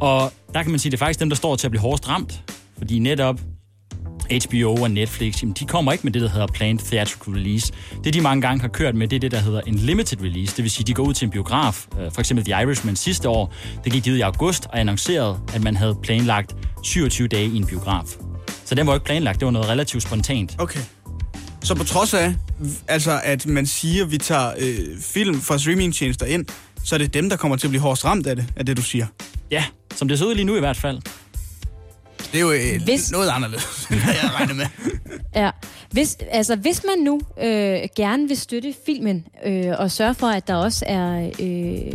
Og 0.00 0.32
der 0.54 0.62
kan 0.62 0.70
man 0.70 0.80
sige, 0.80 0.88
at 0.88 0.92
det 0.92 0.96
er 0.96 1.04
faktisk 1.04 1.20
dem, 1.20 1.28
der 1.28 1.36
står 1.36 1.56
til 1.56 1.66
at 1.66 1.70
blive 1.70 1.82
hårdest 1.82 2.08
ramt. 2.08 2.42
Fordi 2.78 2.98
netop 2.98 3.40
HBO 4.40 4.74
og 4.82 4.90
Netflix, 4.90 5.42
jamen, 5.42 5.56
de 5.60 5.64
kommer 5.66 5.92
ikke 5.92 6.04
med 6.04 6.12
det, 6.12 6.22
der 6.22 6.28
hedder 6.28 6.46
planned 6.46 6.78
theatrical 6.80 7.34
release. 7.34 7.72
Det, 8.04 8.14
de 8.14 8.20
mange 8.20 8.42
gange 8.42 8.60
har 8.60 8.68
kørt 8.68 8.94
med, 8.94 9.08
det 9.08 9.16
er 9.16 9.20
det, 9.20 9.30
der 9.30 9.38
hedder 9.38 9.60
en 9.60 9.74
limited 9.74 10.20
release. 10.22 10.56
Det 10.56 10.62
vil 10.62 10.70
sige, 10.70 10.84
de 10.84 10.94
går 10.94 11.02
ud 11.02 11.14
til 11.14 11.24
en 11.24 11.30
biograf. 11.30 11.86
Øh, 12.00 12.12
For 12.12 12.20
eksempel 12.20 12.44
The 12.44 12.62
Irishman 12.62 12.96
sidste 12.96 13.28
år, 13.28 13.54
det 13.84 13.92
gik 13.92 14.04
de 14.04 14.12
ud 14.12 14.16
i 14.16 14.20
august 14.20 14.66
og 14.66 14.80
annoncerede, 14.80 15.40
at 15.54 15.62
man 15.62 15.76
havde 15.76 15.96
planlagt 16.02 16.56
27 16.82 17.28
dage 17.28 17.46
i 17.46 17.56
en 17.56 17.66
biograf. 17.66 18.04
Så 18.64 18.74
den 18.74 18.86
var 18.86 18.94
ikke 18.94 19.06
planlagt, 19.06 19.40
det 19.40 19.46
var 19.46 19.52
noget 19.52 19.68
relativt 19.68 20.02
spontant. 20.02 20.56
Okay. 20.58 20.80
Så 21.64 21.74
på 21.74 21.84
trods 21.84 22.14
af, 22.14 22.34
altså, 22.88 23.20
at 23.24 23.46
man 23.46 23.66
siger, 23.66 24.04
at 24.04 24.10
vi 24.10 24.18
tager 24.18 24.50
øh, 24.58 24.74
film 25.00 25.40
fra 25.40 25.58
streamingtjenester 25.58 26.26
ind, 26.26 26.44
så 26.84 26.94
er 26.94 26.98
det 26.98 27.14
dem, 27.14 27.30
der 27.30 27.36
kommer 27.36 27.56
til 27.56 27.66
at 27.66 27.70
blive 27.70 27.80
hårdest 27.82 28.04
ramt 28.04 28.26
af 28.26 28.36
det, 28.36 28.44
af 28.56 28.66
det 28.66 28.76
du 28.76 28.82
siger. 28.82 29.06
Ja, 29.50 29.64
som 29.94 30.08
det 30.08 30.18
ser 30.18 30.26
ud 30.26 30.34
lige 30.34 30.44
nu 30.44 30.56
i 30.56 30.60
hvert 30.60 30.76
fald. 30.76 30.98
Det 32.32 32.38
er 32.38 32.40
jo 32.40 32.52
øh, 32.52 32.82
Hvis- 32.84 33.10
noget 33.12 33.28
anderledes, 33.30 33.86
end 33.90 34.00
jeg 34.22 34.30
regner 34.34 34.54
med. 34.54 34.66
Ja. 35.36 35.50
Hvis, 35.90 36.16
altså, 36.30 36.56
hvis 36.56 36.82
man 36.84 37.04
nu 37.04 37.20
øh, 37.42 37.78
gerne 37.96 38.28
vil 38.28 38.36
støtte 38.36 38.74
filmen 38.86 39.24
øh, 39.46 39.66
og 39.78 39.90
sørge 39.90 40.14
for, 40.14 40.26
at 40.26 40.48
der 40.48 40.54
også 40.54 40.84
er 40.88 41.30
øh, 41.40 41.92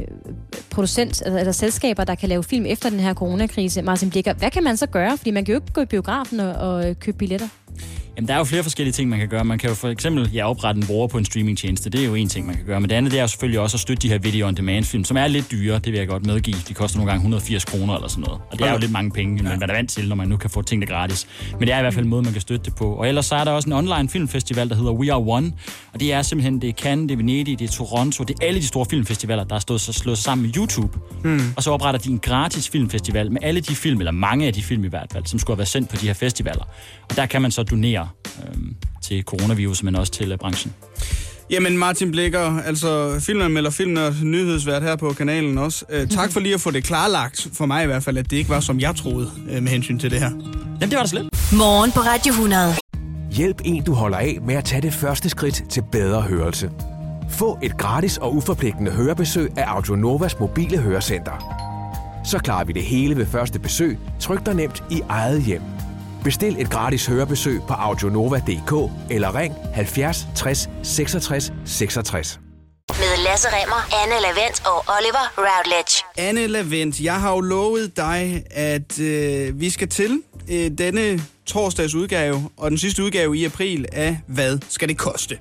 producent, 0.70 1.22
altså, 1.26 1.40
eller 1.40 1.52
selskaber, 1.52 2.04
der 2.04 2.16
kan 2.16 2.30
lave 2.30 2.44
film 2.44 2.66
efter 2.66 2.90
den 2.90 3.00
her 3.00 3.14
coronakrise, 3.14 3.82
Martin 3.82 4.10
Blikker, 4.10 4.34
hvad 4.34 4.52
kan 4.52 4.64
man 4.64 4.78
så 4.78 4.86
gøre? 4.88 5.18
Fordi 5.18 5.32
man 5.32 5.46
kan 5.46 5.54
jo 5.54 5.62
ikke 5.62 5.74
gå 5.74 5.82
i 5.82 5.86
biografen 5.86 6.40
og, 6.40 6.54
og 6.54 7.00
købe 7.00 7.18
billetter. 7.18 7.48
Jamen, 8.18 8.28
der 8.28 8.34
er 8.34 8.38
jo 8.38 8.44
flere 8.44 8.64
forskellige 8.64 8.94
ting, 8.94 9.10
man 9.10 9.20
kan 9.20 9.28
gøre. 9.28 9.46
Man 9.46 9.58
kan 9.60 9.70
jo 9.70 9.76
for 9.76 9.90
eksempel 9.90 10.30
ja, 10.34 10.50
oprette 10.50 10.82
en 10.82 10.88
bruger 10.88 11.08
på 11.08 11.18
en 11.18 11.26
streamingtjeneste. 11.26 11.90
Det 11.90 12.02
er 12.02 12.06
jo 12.06 12.16
en 12.16 12.30
ting, 12.30 12.48
man 12.48 12.56
kan 12.56 12.66
gøre. 12.66 12.82
Men 12.82 12.90
det 12.90 12.96
andet, 12.96 13.12
det 13.12 13.18
er 13.18 13.22
jo 13.22 13.28
selvfølgelig 13.28 13.60
også 13.60 13.76
at 13.76 13.82
støtte 13.82 14.02
de 14.02 14.10
her 14.10 14.18
video-on-demand-film, 14.18 15.04
som 15.04 15.18
er 15.18 15.28
lidt 15.28 15.52
dyre. 15.52 15.80
Det 15.80 15.92
vil 15.92 15.98
jeg 15.98 16.08
godt 16.08 16.26
medgive. 16.26 16.58
De 16.68 16.74
koster 16.74 16.98
nogle 16.98 17.12
gange 17.12 17.20
180 17.20 17.66
kroner 17.66 17.96
eller 17.96 18.08
sådan 18.08 18.24
noget. 18.24 18.42
Og 18.52 18.60
det 18.60 18.68
er 18.68 18.72
jo 18.72 18.78
lidt 18.78 18.92
mange 18.92 19.12
penge, 19.12 19.36
men 19.36 19.44
man 19.44 19.70
er 19.70 19.74
vant 19.74 19.90
til, 19.90 20.08
når 20.08 20.16
man 20.16 20.28
nu 20.28 20.38
kan 20.38 20.50
få 20.50 20.62
tingene 20.62 20.86
gratis. 20.86 21.28
Men 21.52 21.62
det 21.62 21.74
er 21.74 21.78
i 21.78 21.82
hvert 21.82 21.94
fald 21.94 22.06
en 22.06 22.10
måde, 22.10 22.24
man 22.24 22.34
kan 22.34 22.42
støtte 22.42 22.66
det 22.66 22.76
på. 22.76 22.94
Og 22.94 23.08
ellers 23.08 23.26
så 23.26 23.36
er 23.36 23.44
der 23.44 23.52
også 23.52 23.70
en 23.70 23.74
online 23.74 24.10
filmfestival, 24.10 24.70
der 24.70 24.76
hedder 24.76 24.92
We 24.92 25.14
Are 25.14 25.24
One. 25.28 25.54
Og 25.94 26.00
det 26.00 26.14
er 26.14 26.22
simpelthen, 26.22 26.62
det 26.62 26.70
er 26.70 26.74
Cannes, 26.74 27.08
det 27.08 27.14
er 27.14 27.18
Venedig, 27.18 27.60
det 27.60 27.70
er 27.70 27.74
Toronto, 27.74 28.24
det 28.24 28.40
er 28.42 28.48
alle 28.48 28.60
de 28.60 28.68
store 28.68 28.86
filmfestivaler, 28.90 29.44
der 29.44 29.56
er 29.56 29.60
stået 29.60 29.82
så 29.82 29.94
slået 29.94 30.18
sammen 30.18 30.48
med 30.48 30.58
YouTube. 30.58 31.00
Hmm. 31.24 31.42
Og 31.56 31.64
så 31.64 31.72
opretter 31.72 32.00
de 32.00 32.10
en 32.10 32.20
gratis 32.20 32.70
filmfestival 32.70 33.32
med 33.32 33.42
alle 33.44 33.60
de 33.60 33.76
film, 33.76 34.00
eller 34.00 34.12
mange 34.12 34.48
af 34.48 34.54
de 34.54 34.64
film 34.64 34.84
i 34.84 34.88
hvert 34.88 35.08
fald, 35.14 35.26
som 35.26 35.40
skulle 35.40 35.56
have 35.56 35.60
været 35.60 35.68
sendt 35.68 35.90
på 35.90 35.96
de 35.96 36.08
her 36.08 36.14
festivaler. 36.14 36.64
Og 37.10 37.16
der 37.16 37.26
kan 37.26 37.42
man 37.42 37.52
så 37.52 37.64
donere 37.64 38.07
øhm, 38.48 38.76
til 39.04 39.24
coronavirus, 39.24 39.84
men 39.84 39.96
også 39.96 40.12
til 40.12 40.32
øh, 40.32 40.38
branchen. 40.38 40.74
Jamen 41.50 41.78
Martin 41.78 42.12
Blikker, 42.12 42.60
altså 42.60 43.20
filmanmelder, 43.20 43.70
filmnørd, 43.70 44.14
nyhedsvært 44.24 44.84
her 44.84 44.96
på 44.96 45.14
kanalen 45.14 45.58
også. 45.58 45.86
Uh, 45.90 46.10
tak 46.10 46.32
for 46.32 46.40
lige 46.40 46.54
at 46.54 46.62
få 46.62 46.72
det 46.72 46.84
klarlagt, 46.84 47.48
for 47.54 47.66
mig 47.66 47.84
i 47.84 47.86
hvert 47.86 48.04
fald, 48.04 48.18
at 48.18 48.32
det 48.32 48.38
ikke 48.38 48.50
var 48.50 48.60
som 48.60 48.80
jeg 48.80 48.96
troede 48.96 49.32
uh, 49.48 49.64
med 49.64 49.72
hensyn 49.72 50.00
til 50.00 50.12
det 50.12 50.20
her. 50.20 50.30
Jamen, 50.30 50.90
det 50.90 50.96
var 50.96 51.02
da 51.02 51.08
slet. 51.08 51.30
Morgen 51.54 51.92
på 51.92 52.00
Radio 52.00 52.32
100. 52.32 52.76
Hjælp 53.32 53.62
en, 53.66 53.84
du 53.84 53.94
holder 53.94 54.18
af 54.18 54.38
med 54.42 54.56
at 54.56 54.66
tage 54.66 54.82
det 54.82 54.94
første 54.94 55.30
skridt 55.30 55.64
til 55.70 55.84
bedre 55.92 56.22
hørelse. 56.22 56.72
Få 57.30 57.60
et 57.64 57.78
gratis 57.78 58.18
og 58.18 58.36
uforpligtende 58.36 58.92
hørebesøg 58.92 59.52
af 59.58 59.64
Audionovas 59.68 60.40
mobile 60.40 60.78
hørecenter. 60.78 61.64
Så 62.26 62.40
klarer 62.40 62.66
vi 62.66 62.74
det 62.74 62.84
hele 62.84 63.18
ved 63.18 63.26
første 63.26 63.60
besøg, 63.60 63.98
tryk 64.20 64.46
dig 64.46 64.56
nemt 64.56 64.84
i 64.92 65.02
eget 65.10 65.44
hjem. 65.44 65.62
Bestil 66.28 66.62
et 66.62 66.70
gratis 66.70 67.06
hørebesøg 67.06 67.62
på 67.68 67.74
audionova.dk 67.74 68.92
eller 69.12 69.36
ring 69.36 69.56
70 69.74 70.28
60 70.36 70.70
66 70.84 71.54
66. 71.66 72.40
Med 72.90 73.24
Lasse 73.24 73.48
Remmer, 73.48 74.04
Anne 74.04 74.22
Lavendt 74.22 74.66
og 74.66 74.86
Oliver 74.98 75.34
Routledge. 75.38 76.04
Anne 76.18 76.48
Lavendt, 76.48 77.00
jeg 77.00 77.22
har 77.22 77.32
jo 77.32 77.40
lovet 77.40 77.98
dig, 77.98 78.44
at 78.52 79.00
øh, 79.00 79.60
vi 79.60 79.70
skal 79.70 79.90
til 79.90 80.22
øh, 80.52 80.72
denne 80.78 81.22
torsdags 81.46 81.96
udgave, 81.96 82.50
og 82.58 82.70
den 82.70 82.78
sidste 82.78 83.04
udgave 83.04 83.38
i 83.38 83.46
april 83.46 83.86
af 83.92 84.20
Hvad 84.28 84.60
skal 84.70 84.88
det 84.88 84.98
koste? 84.98 85.38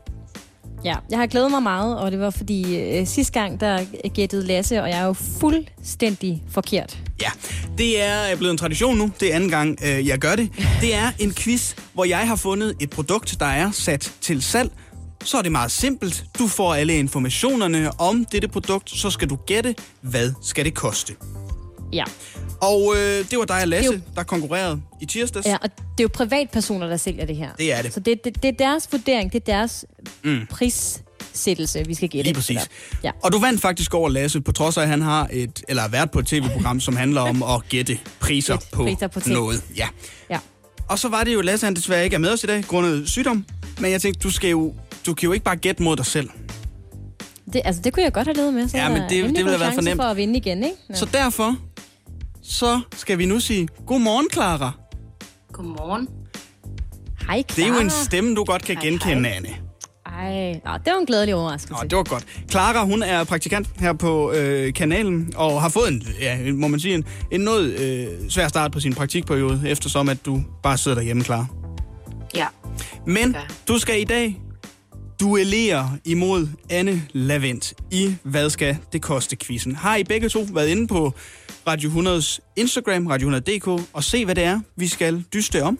Ja, 0.87 0.95
jeg 1.11 1.19
har 1.19 1.27
glædet 1.27 1.51
mig 1.51 1.63
meget, 1.63 1.99
og 1.99 2.13
det 2.13 2.21
var 2.21 2.31
fordi 2.31 2.79
øh, 2.81 3.07
sidste 3.07 3.33
gang, 3.33 3.61
der 3.61 3.85
gættede 4.09 4.47
Lasse, 4.47 4.83
og 4.83 4.89
jeg 4.89 4.99
er 4.99 5.07
jo 5.07 5.13
fuldstændig 5.13 6.43
forkert. 6.51 6.99
Ja, 7.23 7.31
det 7.79 8.03
er 8.03 8.37
blevet 8.37 8.53
en 8.53 8.59
tradition 8.59 8.97
nu. 8.97 9.11
Det 9.21 9.31
er 9.31 9.35
anden 9.35 9.51
gang, 9.51 9.79
øh, 9.85 10.07
jeg 10.07 10.19
gør 10.19 10.37
det. 10.37 10.51
Det 10.81 10.95
er 10.95 11.11
en 11.19 11.35
quiz, 11.35 11.75
hvor 11.95 12.05
jeg 12.05 12.29
har 12.29 12.37
fundet 12.37 12.75
et 12.81 12.91
produkt, 12.91 13.37
der 13.41 13.47
er 13.47 13.71
sat 13.71 14.13
til 14.21 14.43
salg. 14.43 14.71
Så 15.25 15.39
er 15.39 15.43
det 15.43 15.53
meget 15.53 15.71
simpelt. 15.71 16.25
Du 16.39 16.47
får 16.47 16.75
alle 16.75 16.99
informationerne 16.99 18.01
om 18.01 18.25
dette 18.33 18.49
produkt, 18.49 18.91
så 18.91 19.11
skal 19.11 19.31
du 19.31 19.37
gætte, 19.37 19.75
hvad 20.01 20.33
skal 20.43 20.65
det 20.65 20.75
koste. 20.75 21.15
Ja. 21.93 22.05
Og 22.61 22.95
øh, 22.97 23.31
det 23.31 23.39
var 23.39 23.45
dig 23.45 23.63
og 23.63 23.69
Lasse, 23.69 23.95
er 23.95 23.99
der 24.17 24.23
konkurrerede 24.23 24.81
i 25.01 25.07
tirsdags. 25.07 25.47
Ja, 25.47 25.57
og 25.63 25.71
det 25.71 25.79
er 25.99 26.03
jo 26.03 26.09
privatpersoner, 26.15 26.87
der 26.87 26.97
sælger 26.97 27.27
det 27.27 27.37
her. 27.37 27.49
Det 27.59 27.73
er 27.73 27.83
det. 27.83 27.93
Så 27.95 28.01
det, 28.01 28.25
det, 28.25 28.43
det 28.43 28.49
er 28.49 28.53
deres 28.53 28.89
vurdering, 28.93 29.33
det 29.33 29.41
er 29.49 29.53
deres 29.53 29.85
mm. 30.25 30.47
prissættelse, 30.51 31.87
vi 31.87 31.95
skal 31.95 32.09
gætte. 32.09 32.25
Lige 32.29 32.35
præcis. 32.35 32.57
efter. 32.57 32.69
Ja. 33.05 33.11
Og 33.23 33.33
du 33.33 33.39
vandt 33.39 33.61
faktisk 33.61 33.95
over 33.95 34.09
Lasse, 34.09 34.41
på 34.41 34.53
trods 34.53 34.77
af, 34.77 34.83
at 34.83 34.89
han 34.89 35.03
har 35.03 35.29
et, 35.33 35.63
eller 35.69 35.83
har 35.83 35.89
været 35.89 36.11
på 36.11 36.19
et 36.19 36.27
tv-program, 36.27 36.81
som 36.81 36.97
handler 36.97 37.21
om 37.21 37.43
at 37.43 37.69
gætte 37.69 37.99
priser 38.21 38.57
Gæt 38.57 38.67
på, 38.73 38.83
priser 38.85 39.07
på 39.07 39.21
ting. 39.21 39.35
noget. 39.35 39.65
Ja. 39.77 39.89
ja. 40.31 40.39
Og 40.89 40.99
så 40.99 41.09
var 41.09 41.25
det 41.25 41.35
jo, 41.35 41.41
Lasse 41.41 41.67
han 41.67 41.75
desværre 41.77 42.05
ikke 42.05 42.15
er 42.15 42.19
med 42.21 42.31
os 42.33 42.45
i 42.45 42.47
dag, 42.47 42.65
grundet 42.65 43.09
sygdom. 43.09 43.45
Men 43.81 43.91
jeg 43.93 44.01
tænkte, 44.01 44.21
du, 44.21 44.31
skal 44.31 44.51
jo, 44.51 44.75
du 45.07 45.15
kan 45.15 45.27
jo 45.27 45.33
ikke 45.33 45.45
bare 45.45 45.57
gætte 45.57 45.83
mod 45.83 45.97
dig 45.97 46.07
selv. 46.07 46.31
Det, 47.53 47.63
altså, 47.65 47.83
det 47.83 47.93
kunne 47.93 48.03
jeg 48.03 48.13
godt 48.13 48.27
have 48.27 48.37
levet 48.37 48.55
med. 48.55 48.69
Så 48.69 48.77
Ja, 48.77 48.89
men 48.89 49.03
det- 49.03 49.11
det 49.11 49.25
ville 49.25 49.49
have 49.51 49.61
været 49.61 49.75
for 49.75 49.81
nemt. 49.83 49.97
for 50.03 50.09
at 50.09 50.17
vinde 50.17 50.37
igen, 50.37 50.65
ikke? 50.65 50.77
Ja. 50.91 50.95
Så 50.95 51.05
derfor, 51.13 51.57
så 52.49 52.81
skal 52.97 53.19
vi 53.19 53.27
nu 53.27 53.41
sige, 53.41 53.69
godmorgen, 53.87 54.27
Clara. 54.33 54.73
Godmorgen. 55.53 56.09
Hej, 57.27 57.43
Det 57.57 57.65
er 57.65 57.69
jo 57.69 57.75
en 57.75 57.91
Clara. 57.91 58.05
stemme, 58.05 58.35
du 58.35 58.45
godt 58.45 58.63
kan 58.65 58.77
Hej, 58.77 58.85
genkende, 58.85 59.29
hej. 59.29 59.37
Anne. 59.37 59.49
Ej, 60.07 60.53
nå, 60.65 60.71
det 60.85 60.93
var 60.93 60.99
en 61.01 61.07
glædelig 61.07 61.35
overraskelse. 61.35 61.83
Nå, 61.83 61.89
det 61.89 61.97
var 61.97 62.03
godt. 62.03 62.27
Clara, 62.51 62.85
hun 62.85 63.03
er 63.03 63.25
praktikant 63.25 63.69
her 63.79 63.93
på 63.93 64.33
øh, 64.33 64.73
kanalen, 64.75 65.33
og 65.37 65.63
har 65.63 65.69
fået 65.69 65.89
en, 65.93 66.07
ja, 66.21 66.53
må 66.53 66.69
man 66.69 66.81
sige, 66.81 66.95
en, 66.95 67.05
en 67.33 67.41
noget 67.41 67.81
øh, 67.81 68.31
svær 68.31 68.49
start 68.49 68.73
på 68.73 68.81
sin 68.81 68.95
praktikperiode, 68.95 69.63
eftersom 69.67 70.09
at 70.09 70.27
du 70.27 70.43
bare 70.63 70.79
sidder 70.79 70.95
derhjemme, 70.95 71.25
Clara. 71.25 71.47
Ja. 72.35 72.47
Men 73.07 73.29
Okay. 73.29 73.41
du 73.69 73.79
skal 73.79 74.01
i 74.01 74.05
dag 74.05 74.41
duellere 75.21 75.91
imod 76.05 76.49
Anne 76.71 77.03
Lavendt 77.13 77.75
i 77.91 78.15
Hvad 78.23 78.51
skal 78.51 78.77
det 78.93 79.03
koste 79.03 79.37
quizzen. 79.37 79.77
Har 79.77 79.97
I 79.97 80.05
begge 80.05 80.29
to 80.29 80.47
været 80.53 80.69
inde 80.69 80.87
på 80.87 81.13
Radio 81.67 81.91
100's 81.91 82.39
Instagram, 82.57 83.07
Radio 83.07 83.31
100.dk, 83.39 83.67
og 83.93 84.05
se, 84.05 84.25
hvad 84.25 84.35
det 84.35 84.45
er, 84.45 84.61
vi 84.77 84.89
skal 84.89 85.25
dyste 85.35 85.63
om? 85.63 85.79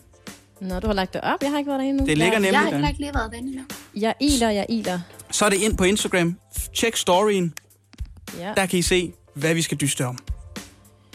Nå, 0.61 0.79
du 0.79 0.87
har 0.87 0.93
lagt 0.93 1.13
det 1.13 1.21
op. 1.21 1.41
Jeg 1.41 1.51
har 1.51 1.57
ikke 1.57 1.67
været 1.69 1.79
derinde 1.79 1.99
nu. 1.99 2.05
Det 2.07 2.17
ligger 2.17 2.33
jeg, 2.33 2.39
nemlig 2.41 2.51
Jeg 2.51 2.59
har 2.59 2.69
derinde. 2.69 2.87
ikke 2.89 2.99
lige 2.99 3.13
været 3.13 3.31
derinde 3.31 3.49
endnu. 3.49 3.63
Jeg 3.95 4.13
iler, 4.21 4.49
jeg 4.49 4.65
iler. 4.69 4.99
Så 5.31 5.45
er 5.45 5.49
det 5.49 5.57
ind 5.61 5.77
på 5.77 5.83
Instagram. 5.83 6.37
Tjek 6.75 6.95
storyen. 6.95 7.53
Ja. 8.39 8.53
Der 8.57 8.65
kan 8.65 8.79
I 8.79 8.81
se, 8.81 9.13
hvad 9.33 9.53
vi 9.53 9.61
skal 9.61 9.77
dyste 9.81 10.05
om. 10.05 10.17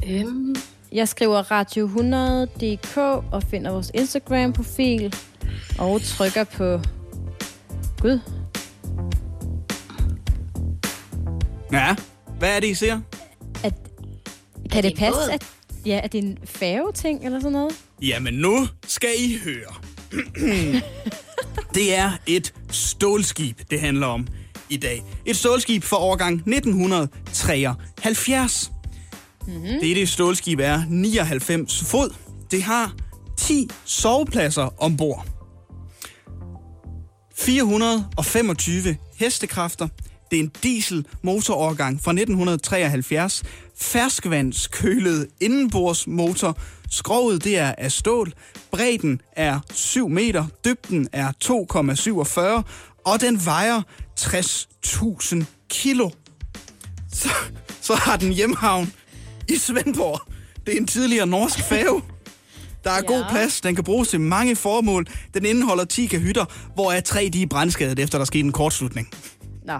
Øhm, 0.08 0.54
Jeg 0.92 1.08
skriver 1.08 1.42
radio100.dk 1.42 2.96
og 3.32 3.42
finder 3.50 3.70
vores 3.70 3.90
Instagram-profil 3.94 5.14
og 5.78 6.02
trykker 6.02 6.44
på... 6.44 6.80
Gud, 8.00 8.18
Ja, 11.72 11.96
hvad 12.38 12.56
er 12.56 12.60
det, 12.60 12.66
I 12.68 12.74
ser? 12.74 13.00
Kan 14.72 14.82
det 14.82 14.96
det 14.96 15.00
en 15.06 15.12
passe, 15.12 15.32
at, 15.32 15.46
ja, 15.86 16.00
at 16.04 16.12
det 16.12 16.18
er 16.18 16.22
en 16.22 16.38
færgeting 16.44 17.24
eller 17.24 17.40
sådan 17.40 17.52
noget? 17.52 17.72
Jamen 18.02 18.34
nu 18.34 18.68
skal 18.86 19.10
I 19.18 19.38
høre. 19.44 19.74
det 21.74 21.94
er 21.94 22.10
et 22.26 22.54
stålskib, 22.70 23.60
det 23.70 23.80
handler 23.80 24.06
om 24.06 24.26
i 24.68 24.76
dag. 24.76 25.02
Et 25.26 25.36
stålskib 25.36 25.82
for 25.82 25.96
årgang 25.96 26.34
1973. 26.34 28.72
Mm-hmm. 29.46 29.80
Det 29.80 29.90
er 29.90 29.94
det 29.94 30.08
stålskib 30.08 30.60
er 30.60 30.82
99 30.88 31.84
fod. 31.84 32.14
Det 32.50 32.62
har 32.62 32.94
10 33.38 33.68
sovepladser 33.84 34.82
ombord. 34.82 35.26
425 37.36 38.96
hestekræfter. 39.16 39.88
Det 40.30 40.38
er 40.38 40.42
en 40.42 40.52
diesel 40.62 41.06
motorårgang 41.22 42.02
fra 42.02 42.10
1973. 42.10 43.42
Ferskvandskølet 43.82 45.28
indenbordsmotor. 45.40 46.58
Skroget 46.90 47.44
det 47.44 47.58
er 47.58 47.74
af 47.78 47.92
stål. 47.92 48.32
Bredden 48.70 49.20
er 49.36 49.60
7 49.72 50.08
meter. 50.08 50.46
Dybden 50.64 51.08
er 51.12 51.32
2,47. 51.44 52.40
Og 53.04 53.20
den 53.20 53.44
vejer 53.44 53.82
60.000 54.20 55.44
kilo. 55.70 56.10
Så, 57.12 57.28
så 57.80 57.94
har 57.94 58.16
den 58.16 58.32
hjemhavn 58.32 58.92
i 59.48 59.56
Svendborg. 59.56 60.20
Det 60.66 60.74
er 60.74 60.80
en 60.80 60.86
tidligere 60.86 61.26
norsk 61.26 61.58
færge. 61.58 62.02
Der 62.84 62.90
er 62.90 63.00
ja. 63.02 63.06
god 63.06 63.24
plads. 63.30 63.60
Den 63.60 63.74
kan 63.74 63.84
bruges 63.84 64.08
til 64.08 64.20
mange 64.20 64.56
formål. 64.56 65.06
Den 65.34 65.44
indeholder 65.46 65.84
10 65.84 66.06
kahytter, 66.06 66.44
hvoraf 66.74 67.02
tre 67.02 67.30
de 67.32 67.42
er 67.42 67.46
brændskadet, 67.46 67.98
efter 67.98 68.18
der 68.18 68.24
skete 68.24 68.44
en 68.44 68.52
kortslutning. 68.52 69.08
Nå. 69.64 69.72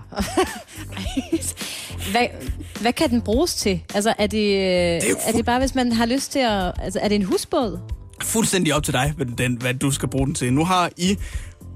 hvad, 2.13 2.27
hvad 2.81 2.93
kan 2.93 3.11
den 3.11 3.23
bruges 3.23 3.55
til? 3.55 3.81
Altså, 3.95 4.15
er 4.19 4.27
det, 4.27 4.63
er, 4.63 5.09
jo 5.11 5.17
er 5.27 5.33
det 5.33 5.45
bare, 5.45 5.59
hvis 5.59 5.75
man 5.75 5.93
har 5.93 6.07
lyst 6.07 6.33
til 6.33 6.39
at... 6.39 6.73
Altså, 6.83 7.01
er 7.03 7.09
det 7.09 7.15
en 7.15 7.23
husbåd? 7.23 7.79
Fuldstændig 8.23 8.75
op 8.75 8.83
til 8.85 8.95
dig, 8.95 9.13
hvad, 9.17 9.27
den, 9.27 9.57
hvad 9.57 9.75
du 9.75 9.91
skal 9.91 10.09
bruge 10.09 10.27
den 10.27 10.35
til. 10.35 10.53
Nu 10.53 10.65
har 10.65 10.91
I 10.97 11.19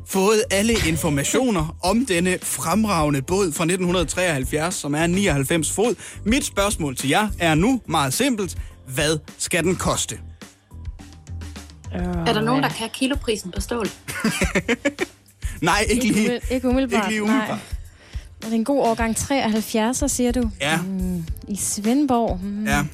fået 0.07 0.43
alle 0.51 0.73
informationer 0.89 1.77
om 1.91 2.07
denne 2.07 2.39
fremragende 2.43 3.23
båd 3.23 3.53
fra 3.53 3.65
1973, 3.65 4.75
som 4.75 4.95
er 4.95 5.07
99 5.07 5.73
fod. 5.73 5.95
Mit 6.25 6.45
spørgsmål 6.45 6.97
til 6.97 7.09
jer 7.09 7.29
er 7.39 7.55
nu 7.55 7.81
meget 7.87 8.15
simpelt. 8.15 8.59
Hvad 8.87 9.19
skal 9.39 9.65
den 9.65 9.77
koste? 9.77 10.19
er 11.93 12.33
der 12.33 12.41
nogen, 12.41 12.63
der 12.63 12.69
kan 12.69 12.89
kiloprisen 12.93 13.51
på 13.51 13.61
stål? 13.61 13.87
Nej, 15.61 15.87
ikke 15.91 16.07
lige. 16.07 16.21
umiddelbart, 16.21 16.51
ikke 16.51 16.69
umiddelbart. 16.69 17.05
Ikke 17.05 17.09
lige 17.09 17.23
umiddelbart. 17.23 17.49
Nej. 17.49 17.76
Er 18.43 18.47
det 18.47 18.55
en 18.55 18.65
god 18.65 18.81
årgang 18.87 19.17
73, 19.17 20.05
siger 20.13 20.33
du? 20.33 20.51
Ja, 20.61 20.79
I 21.49 21.57
Svendborg? 21.57 22.41
Mm. 22.43 22.67
ja. 22.67 22.85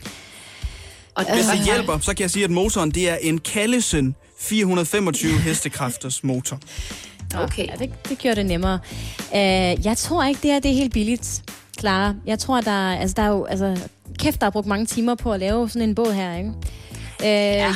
Og 1.14 1.24
Hvis 1.34 1.44
det 1.46 1.64
hjælper, 1.64 1.98
så 1.98 2.14
kan 2.14 2.22
jeg 2.22 2.30
sige, 2.30 2.44
at 2.44 2.50
motoren 2.50 2.90
det 2.90 3.08
er 3.10 3.14
en 3.20 3.38
Callesen 3.38 4.14
425 4.38 5.32
hestekræfters 5.38 6.24
motor. 6.24 6.58
Okay. 7.34 7.66
Ja, 7.66 7.72
det, 7.78 8.08
det 8.08 8.18
gjorde 8.18 8.36
det 8.36 8.46
nemmere. 8.46 8.78
Uh, 9.32 9.36
jeg 9.86 9.94
tror 9.96 10.24
ikke, 10.24 10.40
det 10.42 10.50
her 10.50 10.60
det 10.60 10.70
er 10.70 10.74
helt 10.74 10.92
billigt, 10.92 11.42
Clara. 11.80 12.14
Jeg 12.26 12.38
tror, 12.38 12.60
der, 12.60 12.70
er- 12.90 12.96
altså, 13.00 13.14
der 13.14 13.22
er 13.22 13.28
jo... 13.28 13.44
Altså, 13.44 13.80
kæft, 14.18 14.40
der 14.40 14.46
har 14.46 14.50
brugt 14.50 14.66
mange 14.66 14.86
timer 14.86 15.14
på 15.14 15.32
at 15.32 15.40
lave 15.40 15.68
sådan 15.68 15.88
en 15.88 15.94
båd 15.94 16.12
her, 16.12 16.36
ikke? 16.36 16.48
Uh, 17.20 17.26
ja. 17.26 17.74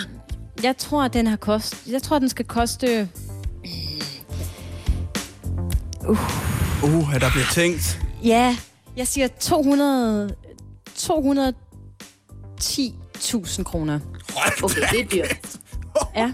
Jeg 0.63 0.77
tror, 0.79 1.09
den 1.09 1.27
har 1.27 1.37
kost... 1.37 1.77
Jeg 1.91 2.03
tror, 2.03 2.19
den 2.19 2.29
skal 2.29 2.45
koste... 2.45 3.09
Uh, 6.09 6.19
der 6.83 7.31
bliver 7.31 7.47
tænkt. 7.55 8.01
Ja, 8.25 8.57
jeg 8.97 9.09
siger 9.09 9.29
200... 9.41 10.35
210.000 10.99 13.63
kroner. 13.63 14.01
Okay, 14.63 14.81
det 14.93 15.01
er 15.01 15.05
dyrt. 15.13 15.57
Ja. 16.17 16.33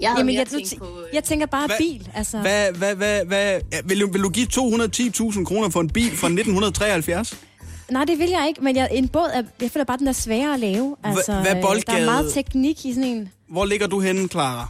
Jeg 0.00 0.14
Jamen, 0.18 0.34
jeg, 0.34 0.46
tænkt 0.46 0.74
på... 0.78 0.84
øh, 0.84 0.90
jeg 1.14 1.24
tænker 1.24 1.46
bare 1.46 1.66
Hvad- 1.66 1.76
bil. 1.78 2.08
Altså. 2.14 2.38
Hvad, 2.38 2.72
hvad, 2.72 2.94
hvad, 2.94 3.24
hvad, 3.24 3.60
ja, 3.72 3.80
vil, 3.84 4.00
du, 4.00 4.12
vil 4.12 4.22
du 4.22 4.28
give 4.28 4.46
210.000 4.46 5.44
kroner 5.44 5.68
for 5.70 5.80
en 5.80 5.90
bil 5.90 6.10
fra 6.16 6.26
1973? 6.26 7.36
Nej, 7.90 8.04
det 8.04 8.18
vil 8.18 8.28
jeg 8.30 8.44
ikke, 8.48 8.64
men 8.64 8.76
jeg, 8.76 8.88
en 8.92 9.08
båd, 9.08 9.30
er, 9.34 9.42
jeg 9.60 9.70
føler 9.70 9.84
bare, 9.84 9.98
den 9.98 10.08
er 10.08 10.12
sværere 10.12 10.54
at 10.54 10.60
lave. 10.60 10.96
Altså, 11.04 11.32
hvad 11.32 11.56
øh, 11.56 11.62
Der 11.86 11.92
er 11.92 12.04
meget 12.04 12.32
teknik 12.32 12.86
i 12.86 12.94
sådan 12.94 13.08
en. 13.10 13.28
Hvor 13.48 13.64
ligger 13.64 13.86
du 13.86 14.00
henne, 14.00 14.28
Clara? 14.28 14.68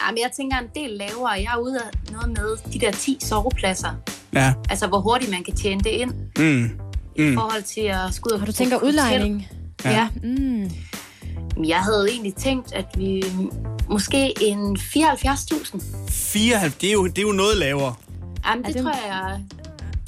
Ja, 0.00 0.10
men 0.10 0.18
jeg 0.18 0.30
tænker 0.36 0.56
en 0.58 0.64
del 0.74 0.90
lavere. 0.90 1.30
Jeg 1.30 1.52
er 1.54 1.58
ude 1.58 1.78
af 1.80 2.12
noget 2.12 2.28
med 2.28 2.72
de 2.72 2.78
der 2.78 2.90
10 2.92 3.18
sovepladser. 3.20 3.88
Ja. 4.34 4.52
Altså, 4.70 4.86
hvor 4.86 5.00
hurtigt 5.00 5.30
man 5.30 5.44
kan 5.44 5.54
tjene 5.56 5.80
det 5.80 5.90
ind. 5.90 6.12
Mm. 6.38 6.70
I 7.16 7.34
forhold 7.34 7.62
til 7.62 7.80
at 7.80 8.14
skulle 8.14 8.34
ud 8.34 8.38
Og 8.38 8.40
og 8.40 8.46
du 8.46 8.52
tænker 8.52 8.76
udlejning. 8.78 9.48
Ja. 9.84 9.90
ja. 9.90 10.08
Mm. 10.22 10.70
Jeg 11.64 11.78
havde 11.80 12.06
egentlig 12.10 12.34
tænkt, 12.34 12.72
at 12.72 12.84
vi 12.96 13.24
måske 13.90 14.42
en 14.42 14.76
74.000. 14.76 15.82
94, 16.10 16.74
det 16.74 16.88
er 16.88 16.92
jo, 16.92 17.06
det 17.06 17.18
er 17.18 17.22
jo 17.22 17.32
noget 17.32 17.56
lavere. 17.56 17.94
Jamen, 18.46 18.64
det, 18.64 18.74
det- 18.74 18.82
tror 18.82 18.92
jeg... 19.06 19.40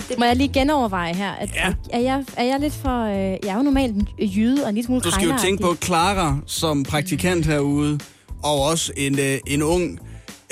Det, 0.09 0.19
Må 0.19 0.25
jeg 0.25 0.37
lige 0.37 0.49
genoverveje 0.53 1.15
her? 1.15 1.33
At, 1.33 1.51
Ja. 1.55 1.73
er, 1.93 1.99
jeg, 2.01 2.25
er 2.37 2.45
jeg 2.45 2.61
lidt 2.61 2.73
for... 2.75 3.05
Øh, 3.05 3.15
jeg 3.17 3.39
er 3.49 3.57
jo 3.57 3.63
normalt 3.63 3.95
jyde 4.21 4.63
og 4.63 4.69
en 4.69 4.75
lille 4.75 4.87
smule 4.87 5.01
Du 5.01 5.11
skal 5.11 5.29
jo 5.29 5.35
tænke 5.39 5.63
på. 5.63 5.75
Clara 5.83 6.37
som 6.47 6.83
praktikant 6.85 7.47
herude, 7.47 8.01
og 8.45 8.63
også 8.63 8.93
en, 8.97 9.19
øh, 9.19 9.39
en 9.47 9.63
ung 9.63 10.01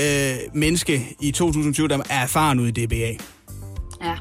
øh, 0.00 0.34
menneske 0.54 1.16
i 1.20 1.30
2020, 1.32 1.88
der 1.88 1.98
er 2.10 2.22
erfaren 2.22 2.60
ude 2.60 2.68
i 2.68 2.86
DBA. 2.86 2.96
Ja. 4.04 4.14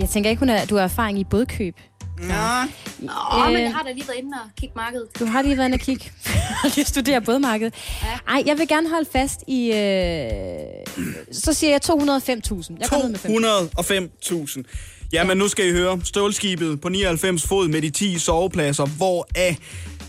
Jeg 0.00 0.08
tænker 0.08 0.30
ikke, 0.30 0.40
hun 0.40 0.48
er, 0.48 0.64
du 0.66 0.76
har 0.76 0.82
erfaring 0.82 1.18
i 1.18 1.24
bådkøb. 1.24 1.74
Ja. 2.28 2.62
Åh, 3.32 3.46
men 3.46 3.56
Øh. 3.56 3.62
jeg 3.62 3.72
har 3.74 3.82
da 3.82 3.92
lige 3.92 4.08
været 4.08 4.18
inde 4.18 4.32
og 4.44 4.50
kigge 4.60 4.72
markedet. 4.76 5.06
Du 5.20 5.24
har 5.26 5.42
lige 5.42 5.56
været 5.56 5.66
inde 5.68 5.76
og 5.76 5.80
kigge. 5.80 6.12
og 6.64 6.70
lige 6.76 6.84
studere 6.84 7.20
bådmarkedet. 7.20 7.74
Ej, 8.28 8.42
jeg 8.46 8.58
vil 8.58 8.68
gerne 8.68 8.88
holde 8.90 9.08
fast 9.12 9.40
i... 9.46 9.66
Øh, 9.66 10.30
så 11.32 11.52
siger 11.52 11.70
jeg 11.70 11.80
205.000. 11.84 12.76
Jeg 12.80 12.88
går 12.90 13.02
ned 13.02 13.08
med 13.08 13.18
5. 13.88 14.10
205.000. 14.24 14.62
Jamen, 15.12 15.38
nu 15.38 15.48
skal 15.48 15.68
I 15.68 15.72
høre. 15.72 16.00
Stålskibet 16.04 16.80
på 16.80 16.88
99 16.88 17.46
fod 17.46 17.68
med 17.68 17.82
de 17.82 17.90
10 17.90 18.18
sovepladser, 18.18 18.86
hvor 18.86 19.28
af 19.34 19.56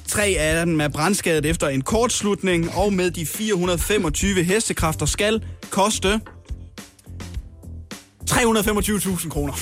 tre 0.10 0.36
af 0.40 0.65
dem 0.65 0.81
er 0.81 0.88
brandskadet 0.88 1.45
efter 1.45 1.68
en 1.68 1.81
kortslutning, 1.81 2.72
og 2.76 2.94
med 2.94 3.11
de 3.11 3.26
425 3.26 4.44
hestekræfter 4.44 5.06
skal 5.06 5.44
koste 5.69 6.19
325.000 8.31 9.30
kroner. 9.30 9.53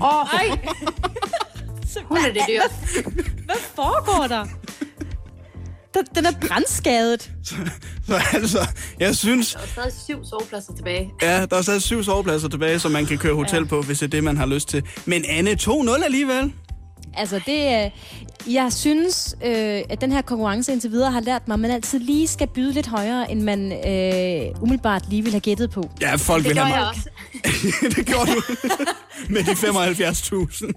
Åh, 0.00 0.20
oh, 0.20 0.26
ej. 0.32 0.46
Hun 2.08 2.16
er 2.16 2.32
det 2.32 2.42
dyrt. 2.48 3.04
Hvad 3.44 3.56
foregår 3.74 4.26
der? 4.26 4.44
Den, 5.94 6.04
den 6.14 6.26
er 6.26 6.32
brandskadet. 6.48 7.30
Så 8.06 8.20
altså, 8.32 8.68
jeg 9.00 9.16
synes, 9.16 9.52
Der 9.52 9.58
er 9.60 9.66
stadig 9.66 9.92
syv 10.04 10.24
sovepladser 10.24 10.72
tilbage. 10.76 11.10
ja, 11.22 11.46
der 11.46 11.56
er 11.56 11.62
stadig 11.62 11.82
syv 11.82 12.04
sovepladser 12.04 12.48
tilbage, 12.48 12.78
som 12.78 12.92
man 12.92 13.06
kan 13.06 13.18
køre 13.18 13.34
hotel 13.34 13.66
på, 13.66 13.82
hvis 13.82 13.98
det 13.98 14.06
er 14.06 14.10
det, 14.10 14.24
man 14.24 14.36
har 14.36 14.46
lyst 14.46 14.68
til. 14.68 14.82
Men 15.06 15.24
Anne, 15.28 15.50
2-0 15.62 16.04
alligevel. 16.04 16.52
Altså, 17.16 17.40
det 17.46 17.68
er... 17.68 17.90
Jeg 18.50 18.72
synes, 18.72 19.36
øh, 19.44 19.82
at 19.90 20.00
den 20.00 20.12
her 20.12 20.22
konkurrence 20.22 20.72
indtil 20.72 20.90
videre 20.90 21.10
har 21.12 21.20
lært 21.20 21.48
mig, 21.48 21.54
at 21.54 21.60
man 21.60 21.70
altid 21.70 21.98
lige 21.98 22.26
skal 22.28 22.46
byde 22.48 22.72
lidt 22.72 22.86
højere, 22.86 23.30
end 23.30 23.40
man 23.40 23.72
øh, 23.72 24.62
umiddelbart 24.62 25.08
lige 25.10 25.22
vil 25.22 25.32
have 25.32 25.40
gættet 25.40 25.70
på. 25.70 25.90
Ja, 26.00 26.14
folk 26.14 26.44
Det 26.44 26.48
vil 26.54 26.58
have 26.62 26.78
mig. 26.80 26.88
også. 26.88 27.08
det 27.96 28.06
gjorde 28.06 28.30
du. 28.30 28.40
Med 29.34 29.42
de 29.44 29.50
75.000. 29.50 30.70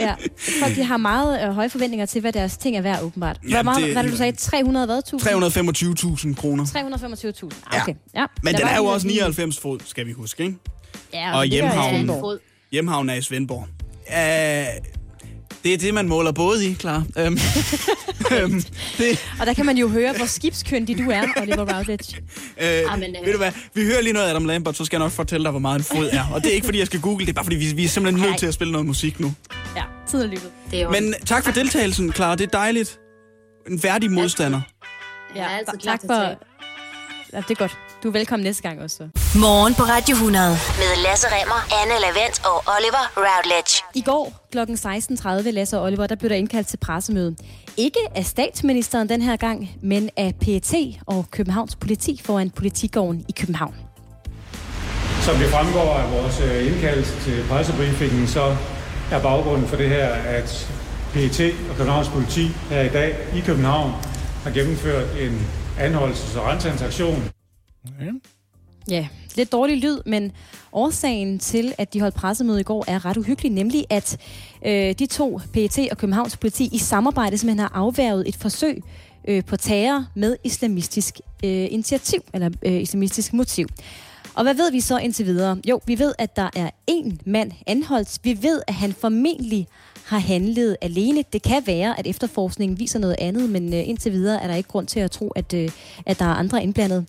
Ja. 0.00 0.14
Folk 0.62 0.76
de 0.76 0.84
har 0.84 0.96
meget 0.96 1.42
øh, 1.48 1.54
høje 1.54 1.70
forventninger 1.70 2.06
til, 2.06 2.20
hvad 2.20 2.32
deres 2.32 2.56
ting 2.56 2.76
er 2.76 2.80
værd, 2.82 3.02
åbenbart. 3.02 3.36
Hvad, 3.42 3.50
Jamen, 3.50 3.64
meget, 3.64 3.82
det- 3.82 3.92
hvad 3.92 3.96
er 3.96 4.02
det, 4.02 4.12
du 4.12 4.16
sagde? 4.16 4.36
300 4.36 4.86
hvad? 4.86 4.98
1000? 4.98 6.30
325.000 6.30 6.40
kroner. 6.40 6.64
325.000. 6.64 7.76
Ah, 7.76 7.82
Okay. 7.82 7.94
Ja. 8.14 8.26
Men 8.42 8.54
Der 8.54 8.58
den 8.60 8.68
er 8.68 8.76
jo 8.76 8.84
også 8.84 9.06
99 9.06 9.58
fod, 9.60 9.78
skal 9.84 10.06
vi 10.06 10.12
huske, 10.12 10.42
ikke? 10.44 10.56
Ja, 11.12 11.36
og 11.36 11.44
hjemhavnen. 11.44 11.94
Svendborg. 11.96 12.20
Fod. 12.20 12.38
Hjemhavn 12.72 13.08
er 13.10 13.14
i 13.14 13.22
Svendborg. 13.22 13.66
Uh, 14.06 15.03
det 15.64 15.74
er 15.74 15.78
det, 15.78 15.94
man 15.94 16.08
måler 16.08 16.32
både 16.32 16.66
i, 16.66 16.72
klar. 16.72 16.96
Um, 17.26 17.38
um, 18.44 18.62
det, 18.98 19.26
Og 19.40 19.46
der 19.46 19.54
kan 19.54 19.66
man 19.66 19.76
jo 19.76 19.88
høre, 19.88 20.12
hvor 20.16 20.26
skibskyndig 20.26 20.98
du 20.98 21.10
er, 21.10 21.22
Oliver 21.40 21.76
Routledge. 21.76 22.16
uh, 22.56 22.92
Ah, 22.92 22.98
men, 23.00 23.16
øh, 23.16 23.26
ved 23.26 23.32
du 23.32 23.38
hvad, 23.38 23.52
vi 23.74 23.84
hører 23.84 24.00
lige 24.02 24.12
noget 24.12 24.26
af 24.26 24.30
Adam 24.30 24.44
Lambert, 24.44 24.76
så 24.76 24.84
skal 24.84 24.96
jeg 24.96 25.04
nok 25.04 25.12
fortælle 25.12 25.44
dig, 25.44 25.50
hvor 25.50 25.60
meget 25.60 25.78
en 25.78 25.84
fod 25.84 26.08
er. 26.12 26.24
Og 26.34 26.42
det 26.42 26.50
er 26.50 26.54
ikke, 26.54 26.64
fordi 26.64 26.78
jeg 26.78 26.86
skal 26.86 27.00
google, 27.00 27.26
det 27.26 27.32
er 27.32 27.34
bare, 27.34 27.44
fordi 27.44 27.56
vi, 27.56 27.72
vi 27.76 27.84
er 27.84 27.88
simpelthen 27.88 28.28
nødt 28.28 28.38
til 28.38 28.46
at 28.46 28.54
spille 28.54 28.72
noget 28.72 28.86
musik 28.86 29.20
nu. 29.20 29.34
Ja. 29.76 29.82
Det 30.70 30.78
er 30.78 30.82
jo... 30.82 30.90
Men 30.90 31.14
tak 31.26 31.44
for 31.44 31.52
deltagelsen, 31.52 32.12
Clara. 32.12 32.34
Det 32.34 32.44
er 32.46 32.58
dejligt. 32.58 32.98
En 33.70 33.82
værdig 33.82 34.10
modstander. 34.10 34.60
jeg 35.36 35.44
er 35.44 35.48
altid 35.48 35.78
tak 35.78 36.00
for... 36.06 36.14
Ja, 37.32 37.38
det 37.38 37.50
er 37.50 37.54
godt. 37.54 37.78
Du 38.04 38.08
er 38.08 38.12
velkommen 38.12 38.44
næste 38.44 38.62
gang 38.62 38.82
også. 38.82 39.02
Morgen 39.40 39.74
på 39.74 39.82
Radio 39.82 40.14
100 40.14 40.48
med 40.82 41.02
Lasse 41.06 41.26
Remmer, 41.34 41.60
Anne 41.80 41.96
Lavendt 42.04 42.36
og 42.50 42.56
Oliver 42.76 43.04
Routledge. 43.16 43.72
I 43.94 44.02
går 44.10 44.24
kl. 44.52 44.58
16.30, 44.58 45.50
Lasse 45.50 45.78
og 45.78 45.84
Oliver, 45.84 46.06
der 46.06 46.16
blev 46.16 46.30
der 46.30 46.36
indkaldt 46.36 46.68
til 46.68 46.76
pressemøde. 46.76 47.36
Ikke 47.76 47.98
af 48.14 48.24
statsministeren 48.24 49.08
den 49.08 49.22
her 49.22 49.36
gang, 49.36 49.70
men 49.82 50.10
af 50.16 50.34
PET 50.40 50.74
og 51.06 51.26
Københavns 51.30 51.76
politi 51.76 52.20
foran 52.24 52.50
politigården 52.50 53.24
i 53.28 53.32
København. 53.40 53.74
Som 55.22 55.36
det 55.36 55.46
fremgår 55.46 55.94
af 55.94 56.12
vores 56.12 56.40
øh, 56.40 56.66
indkaldelse 56.66 57.20
til 57.20 57.44
pressebriefingen, 57.48 58.26
så 58.26 58.56
er 59.12 59.22
baggrunden 59.22 59.68
for 59.68 59.76
det 59.76 59.88
her, 59.88 60.08
at 60.08 60.70
PET 61.12 61.40
og 61.70 61.76
Københavns 61.76 62.08
politi 62.08 62.48
her 62.70 62.80
i 62.80 62.88
dag 62.88 63.16
i 63.34 63.40
København 63.40 63.92
har 64.44 64.50
gennemført 64.50 65.06
en 65.20 65.46
anholdelses- 65.78 66.38
og 66.38 66.46
rensagensaktion. 66.46 67.33
Ja, 68.90 69.08
lidt 69.36 69.52
dårlig 69.52 69.78
lyd, 69.78 69.98
men 70.06 70.32
årsagen 70.72 71.38
til, 71.38 71.74
at 71.78 71.94
de 71.94 72.00
holdt 72.00 72.14
pressemøde 72.14 72.60
i 72.60 72.62
går, 72.62 72.84
er 72.88 73.04
ret 73.04 73.16
uhyggelig, 73.16 73.52
nemlig 73.52 73.84
at 73.90 74.16
øh, 74.66 74.92
de 74.92 75.06
to, 75.06 75.40
PET 75.52 75.78
og 75.90 75.98
Københavns 75.98 76.36
politi, 76.36 76.68
i 76.72 76.78
samarbejde 76.78 77.38
simpelthen 77.38 77.58
har 77.58 77.72
afværget 77.74 78.28
et 78.28 78.36
forsøg 78.36 78.82
øh, 79.28 79.44
på 79.44 79.56
terror 79.56 80.06
med 80.14 80.36
islamistisk 80.44 81.20
øh, 81.44 81.66
initiativ, 81.70 82.20
eller 82.34 82.50
øh, 82.62 82.80
islamistisk 82.82 83.32
motiv. 83.32 83.68
Og 84.34 84.42
hvad 84.42 84.54
ved 84.54 84.72
vi 84.72 84.80
så 84.80 84.98
indtil 84.98 85.26
videre? 85.26 85.60
Jo, 85.68 85.80
vi 85.86 85.98
ved, 85.98 86.14
at 86.18 86.36
der 86.36 86.50
er 86.56 86.70
en 86.86 87.20
mand 87.26 87.52
anholdt. 87.66 88.18
Vi 88.22 88.38
ved, 88.42 88.62
at 88.66 88.74
han 88.74 88.92
formentlig 88.92 89.68
har 90.04 90.18
handlet 90.18 90.76
alene. 90.80 91.24
Det 91.32 91.42
kan 91.42 91.62
være, 91.66 91.98
at 91.98 92.06
efterforskningen 92.06 92.78
viser 92.78 92.98
noget 92.98 93.16
andet, 93.18 93.50
men 93.50 93.74
øh, 93.74 93.88
indtil 93.88 94.12
videre 94.12 94.42
er 94.42 94.46
der 94.46 94.54
ikke 94.54 94.68
grund 94.68 94.86
til 94.86 95.00
at 95.00 95.10
tro, 95.10 95.28
at, 95.28 95.54
øh, 95.54 95.70
at 96.06 96.18
der 96.18 96.24
er 96.24 96.34
andre 96.34 96.62
indblandet. 96.62 97.06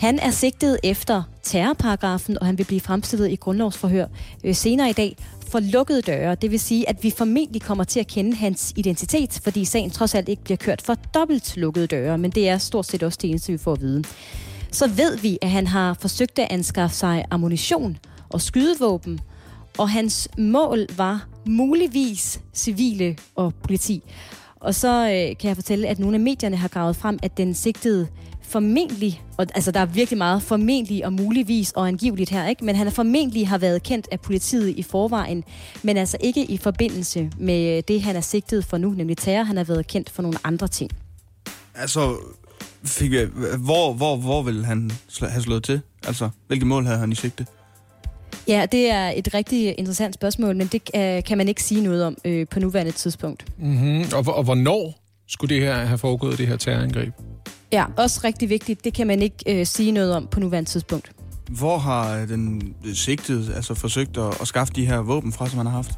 Han 0.00 0.18
er 0.18 0.30
sigtet 0.30 0.78
efter 0.82 1.22
terrorparagrafen, 1.42 2.38
og 2.38 2.46
han 2.46 2.58
vil 2.58 2.64
blive 2.64 2.80
fremstillet 2.80 3.30
i 3.30 3.36
grundlovsforhør 3.36 4.06
øh, 4.44 4.54
senere 4.54 4.90
i 4.90 4.92
dag 4.92 5.16
for 5.48 5.60
lukkede 5.60 6.02
døre. 6.02 6.34
Det 6.34 6.50
vil 6.50 6.60
sige, 6.60 6.88
at 6.88 7.04
vi 7.04 7.10
formentlig 7.10 7.62
kommer 7.62 7.84
til 7.84 8.00
at 8.00 8.06
kende 8.06 8.36
hans 8.36 8.72
identitet, 8.76 9.40
fordi 9.44 9.64
sagen 9.64 9.90
trods 9.90 10.14
alt 10.14 10.28
ikke 10.28 10.44
bliver 10.44 10.56
kørt 10.56 10.82
for 10.82 10.94
dobbelt 10.94 11.56
lukkede 11.56 11.86
døre, 11.86 12.18
men 12.18 12.30
det 12.30 12.48
er 12.48 12.58
stort 12.58 12.86
set 12.86 13.02
også 13.02 13.18
det 13.22 13.30
eneste, 13.30 13.52
vi 13.52 13.58
får 13.58 13.72
at 13.72 13.80
vide. 13.80 14.04
Så 14.72 14.88
ved 14.88 15.18
vi, 15.18 15.38
at 15.42 15.50
han 15.50 15.66
har 15.66 15.94
forsøgt 15.94 16.38
at 16.38 16.48
anskaffe 16.50 16.96
sig 16.96 17.24
ammunition 17.30 17.98
og 18.28 18.40
skydevåben, 18.40 19.20
og 19.78 19.90
hans 19.90 20.28
mål 20.38 20.86
var 20.96 21.26
muligvis 21.46 22.40
civile 22.54 23.16
og 23.34 23.54
politi. 23.62 24.02
Og 24.60 24.74
så 24.74 24.88
øh, 24.88 25.36
kan 25.36 25.48
jeg 25.48 25.56
fortælle, 25.56 25.88
at 25.88 25.98
nogle 25.98 26.16
af 26.16 26.20
medierne 26.20 26.56
har 26.56 26.68
gravet 26.68 26.96
frem, 26.96 27.18
at 27.22 27.36
den 27.36 27.54
sigtede 27.54 28.08
formentlig, 28.50 29.22
og, 29.36 29.46
altså 29.54 29.70
der 29.70 29.80
er 29.80 29.86
virkelig 29.86 30.18
meget 30.18 30.42
formentlig 30.42 31.06
og 31.06 31.12
muligvis 31.12 31.70
og 31.72 31.88
angiveligt 31.88 32.30
her, 32.30 32.48
ikke? 32.48 32.64
men 32.64 32.76
han 32.76 32.86
er 32.86 32.90
formentlig 32.90 33.48
har 33.48 33.58
været 33.58 33.82
kendt 33.82 34.08
af 34.12 34.20
politiet 34.20 34.68
i 34.68 34.82
forvejen, 34.82 35.44
men 35.82 35.96
altså 35.96 36.16
ikke 36.20 36.44
i 36.44 36.56
forbindelse 36.56 37.30
med 37.38 37.82
det, 37.82 38.02
han 38.02 38.16
er 38.16 38.20
sigtet 38.20 38.64
for 38.64 38.78
nu, 38.78 38.90
nemlig 38.90 39.16
terror. 39.16 39.44
Han 39.44 39.56
har 39.56 39.64
været 39.64 39.86
kendt 39.86 40.10
for 40.10 40.22
nogle 40.22 40.38
andre 40.44 40.68
ting. 40.68 40.90
Altså, 41.74 42.16
fik 42.84 43.12
jeg, 43.12 43.26
hvor, 43.58 43.92
hvor, 43.92 44.16
hvor 44.16 44.42
ville 44.42 44.64
han 44.64 44.90
sl- 45.12 45.28
have 45.28 45.42
slået 45.42 45.64
til? 45.64 45.80
Altså, 46.06 46.28
hvilke 46.46 46.66
mål 46.66 46.84
havde 46.86 46.98
han 46.98 47.12
i 47.12 47.14
sigte? 47.14 47.46
Ja, 48.48 48.66
det 48.72 48.90
er 48.90 49.08
et 49.16 49.34
rigtig 49.34 49.78
interessant 49.78 50.14
spørgsmål, 50.14 50.56
men 50.56 50.66
det 50.66 50.90
øh, 50.96 51.24
kan 51.24 51.38
man 51.38 51.48
ikke 51.48 51.62
sige 51.62 51.82
noget 51.82 52.04
om 52.04 52.16
øh, 52.24 52.46
på 52.50 52.60
nuværende 52.60 52.92
tidspunkt. 52.92 53.44
Mm-hmm. 53.58 54.04
Og, 54.14 54.22
hvor- 54.22 54.32
og 54.32 54.44
hvornår 54.44 55.00
skulle 55.28 55.54
det 55.54 55.64
her 55.64 55.74
have 55.84 55.98
foregået, 55.98 56.38
det 56.38 56.46
her 56.46 56.56
terrorangreb? 56.56 57.12
Ja, 57.72 57.84
også 57.96 58.20
rigtig 58.24 58.48
vigtigt. 58.48 58.84
Det 58.84 58.94
kan 58.94 59.06
man 59.06 59.22
ikke 59.22 59.60
øh, 59.60 59.66
sige 59.66 59.92
noget 59.92 60.14
om 60.14 60.26
på 60.30 60.40
nuværende 60.40 60.70
tidspunkt. 60.70 61.12
Hvor 61.50 61.78
har 61.78 62.26
den 62.26 62.74
sigtede 62.94 63.54
altså 63.54 63.74
forsøgt 63.74 64.16
at, 64.16 64.40
at 64.40 64.48
skaffe 64.48 64.72
de 64.76 64.86
her 64.86 64.98
våben 64.98 65.32
fra, 65.32 65.48
som 65.48 65.56
han 65.56 65.66
har 65.66 65.72
haft? 65.72 65.90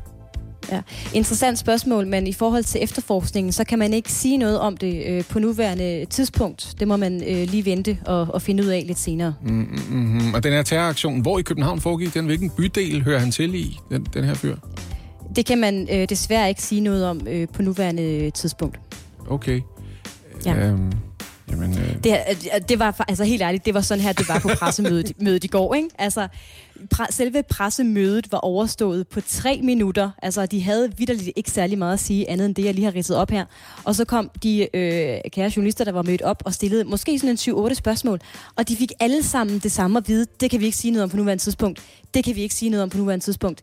Ja. 0.71 0.83
Interessant 1.15 1.59
spørgsmål, 1.59 2.07
men 2.07 2.27
i 2.27 2.33
forhold 2.33 2.65
til 2.65 2.83
efterforskningen, 2.83 3.53
så 3.53 3.65
kan 3.65 3.79
man 3.79 3.93
ikke 3.95 4.13
sige 4.13 4.37
noget 4.37 4.61
om 4.61 4.77
det 4.77 5.03
øh, 5.07 5.25
på 5.25 5.39
nuværende 5.39 6.05
tidspunkt. 6.05 6.75
Det 6.81 6.89
må 6.89 6.97
man 6.97 7.23
øh, 7.27 7.49
lige 7.49 7.65
vente 7.65 7.99
og, 8.07 8.21
og 8.21 8.43
finde 8.43 8.63
ud 8.63 8.69
af 8.69 8.85
lidt 8.87 8.99
senere. 8.99 9.35
Mm-hmm. 9.43 10.35
Og 10.35 10.43
den 10.43 10.53
her 10.53 10.63
terroraktion, 10.63 11.21
hvor 11.21 11.39
i 11.39 11.43
København 11.43 11.81
foregik 11.81 12.15
den? 12.15 12.27
Hvilken 12.27 12.51
bydel 12.51 13.03
hører 13.03 13.19
han 13.19 13.31
til 13.31 13.55
i, 13.55 13.79
den, 13.91 14.07
den 14.15 14.25
her 14.25 14.35
fyr? 14.35 14.57
Det 15.37 15.47
kan 15.47 15.59
man 15.59 15.89
øh, 15.93 16.09
desværre 16.09 16.49
ikke 16.49 16.63
sige 16.63 16.81
noget 16.81 17.07
om 17.07 17.21
øh, 17.29 17.49
på 17.49 17.63
nuværende 17.63 18.31
tidspunkt. 18.31 18.81
Okay. 19.29 19.61
Ja. 20.47 20.67
Øhm, 20.67 20.93
jamen, 21.53 21.79
øh, 21.79 22.05
Det, 22.05 22.13
er- 22.53 22.59
det 22.59 22.79
var 22.79 23.05
altså 23.09 23.25
helt 23.25 23.43
ærligt, 23.43 23.67
det 23.67 23.75
var 23.75 23.81
sådan 23.81 24.05
her, 24.05 24.13
det 24.13 24.29
var 24.29 24.39
på 24.39 24.49
pressemødet 24.61 25.13
mødet 25.23 25.45
i 25.45 25.47
går. 25.47 25.75
Ikke? 25.75 25.89
Altså, 25.99 26.29
pre- 26.95 27.07
selve 27.11 27.43
pressemødet 27.43 28.33
var 28.33 28.39
overstået 28.39 29.09
på 29.09 29.21
tre 29.21 29.61
minutter. 29.63 30.11
Altså, 30.23 30.47
de 30.47 30.63
havde 30.63 30.93
vidderligt 30.99 31.31
ikke 31.37 31.51
særlig 31.51 31.79
meget 31.79 31.93
at 31.93 32.01
sige, 32.01 32.31
andet 32.31 32.47
end 32.47 32.55
det, 32.55 32.65
jeg 32.65 32.75
lige 32.75 32.85
har 32.85 32.95
ridset 32.95 33.17
op 33.17 33.31
her. 33.31 33.45
Og 33.85 33.95
så 33.95 34.05
kom 34.05 34.31
de 34.43 34.77
øh, 34.77 35.19
kære 35.33 35.53
journalister, 35.57 35.85
der 35.85 35.93
var 35.93 36.03
mødt 36.03 36.23
op 36.23 36.43
og 36.47 36.55
stillede 36.55 36.85
måske 36.85 37.19
sådan 37.19 37.31
en 37.49 37.55
7-8 37.71 37.75
spørgsmål. 37.75 38.21
Og 38.57 38.69
de 38.69 38.77
fik 38.77 38.93
alle 39.01 39.23
sammen 39.23 39.59
det 39.59 39.73
samme 39.73 39.99
at 39.99 40.09
vide. 40.09 40.27
Det 40.41 40.51
kan 40.51 40.61
vi 40.61 40.65
ikke 40.65 40.77
sige 40.77 40.91
noget 40.91 41.03
om 41.03 41.11
på 41.11 41.17
nuværende 41.17 41.43
tidspunkt. 41.45 41.81
Det 42.15 42.25
kan 42.25 42.37
vi 42.37 42.41
ikke 42.43 42.55
sige 42.55 42.71
noget 42.71 42.83
om 42.83 42.91
på 42.91 42.97
nuværende 42.99 43.25
tidspunkt. 43.25 43.61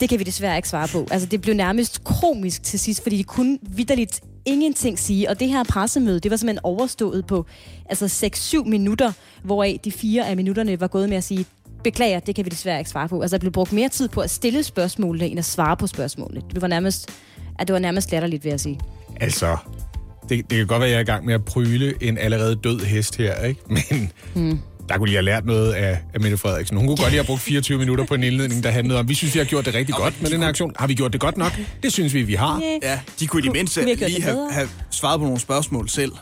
Det 0.00 0.08
kan 0.08 0.18
vi 0.18 0.24
desværre 0.24 0.56
ikke 0.56 0.68
svare 0.68 0.88
på. 0.88 1.06
Altså, 1.10 1.26
det 1.28 1.40
blev 1.40 1.54
nærmest 1.54 2.04
komisk 2.04 2.62
til 2.62 2.78
sidst, 2.78 3.02
fordi 3.02 3.18
de 3.18 3.24
kunne 3.24 3.58
vidderligt 3.62 4.20
ingenting 4.44 4.98
sige. 4.98 5.30
Og 5.30 5.40
det 5.40 5.48
her 5.48 5.64
pressemøde, 5.64 6.20
det 6.20 6.30
var 6.30 6.36
simpelthen 6.36 6.60
overstået 6.64 7.26
på 7.26 7.46
altså 7.88 8.28
6-7 8.64 8.68
minutter, 8.68 9.12
hvoraf 9.42 9.80
de 9.84 9.92
fire 9.92 10.28
af 10.28 10.36
minutterne 10.36 10.80
var 10.80 10.86
gået 10.86 11.08
med 11.08 11.16
at 11.16 11.24
sige, 11.24 11.46
beklager, 11.84 12.20
det 12.20 12.34
kan 12.34 12.44
vi 12.44 12.50
desværre 12.50 12.78
ikke 12.78 12.90
svare 12.90 13.08
på. 13.08 13.20
Altså, 13.20 13.36
der 13.36 13.40
blev 13.40 13.52
brugt 13.52 13.72
mere 13.72 13.88
tid 13.88 14.08
på 14.08 14.20
at 14.20 14.30
stille 14.30 14.62
spørgsmålene, 14.62 15.28
end 15.28 15.38
at 15.38 15.44
svare 15.44 15.76
på 15.76 15.86
spørgsmålene. 15.86 16.42
Det 16.54 16.62
var 16.62 16.68
nærmest, 16.68 17.10
at 17.58 17.68
det 17.68 17.72
var 17.74 17.78
nærmest 17.80 18.12
latterligt, 18.12 18.44
vil 18.44 18.50
jeg 18.50 18.60
sige. 18.60 18.80
altså, 19.20 19.56
det, 20.28 20.50
det 20.50 20.58
kan 20.58 20.66
godt 20.66 20.80
være, 20.80 20.88
at 20.88 20.92
jeg 20.92 20.96
er 20.98 21.02
i 21.02 21.04
gang 21.04 21.24
med 21.26 21.34
at 21.34 21.44
pryle 21.44 21.94
en 22.02 22.18
allerede 22.18 22.56
død 22.56 22.80
hest 22.80 23.16
her, 23.16 23.44
ikke? 23.44 23.60
Men 23.68 24.12
Mm. 24.34 24.58
Der 24.90 24.98
kunne 24.98 25.08
de 25.08 25.14
have 25.14 25.24
lært 25.24 25.46
noget 25.46 25.72
af, 25.72 25.98
af 26.14 26.20
Mette 26.20 26.36
Frederiksen. 26.36 26.76
Hun 26.76 26.86
kunne 26.86 26.96
godt 26.96 27.08
lige 27.10 27.18
have 27.18 27.26
brugt 27.26 27.40
24 27.40 27.78
minutter 27.78 28.04
på 28.04 28.14
en 28.14 28.22
indledning, 28.22 28.64
der 28.64 28.70
handlede 28.70 28.98
om, 28.98 29.08
vi 29.08 29.14
synes, 29.14 29.34
vi 29.34 29.38
har 29.38 29.46
gjort 29.46 29.64
det 29.64 29.74
rigtig 29.74 29.94
godt 29.94 30.22
med 30.22 30.30
den 30.30 30.40
her 30.40 30.48
aktion. 30.48 30.72
Har 30.78 30.86
vi 30.86 30.94
gjort 30.94 31.12
det 31.12 31.20
godt 31.20 31.36
nok? 31.36 31.52
Det 31.82 31.92
synes 31.92 32.14
vi, 32.14 32.22
vi 32.22 32.34
har. 32.34 32.62
Ja, 32.82 33.00
de 33.20 33.26
kunne 33.26 33.42
i 33.42 33.44
det 33.44 33.52
mindste 33.52 33.84
lige 33.84 34.22
have, 34.22 34.52
have 34.52 34.68
svaret 34.90 35.20
på 35.20 35.24
nogle 35.24 35.40
spørgsmål 35.40 35.88
selv. 35.88 36.12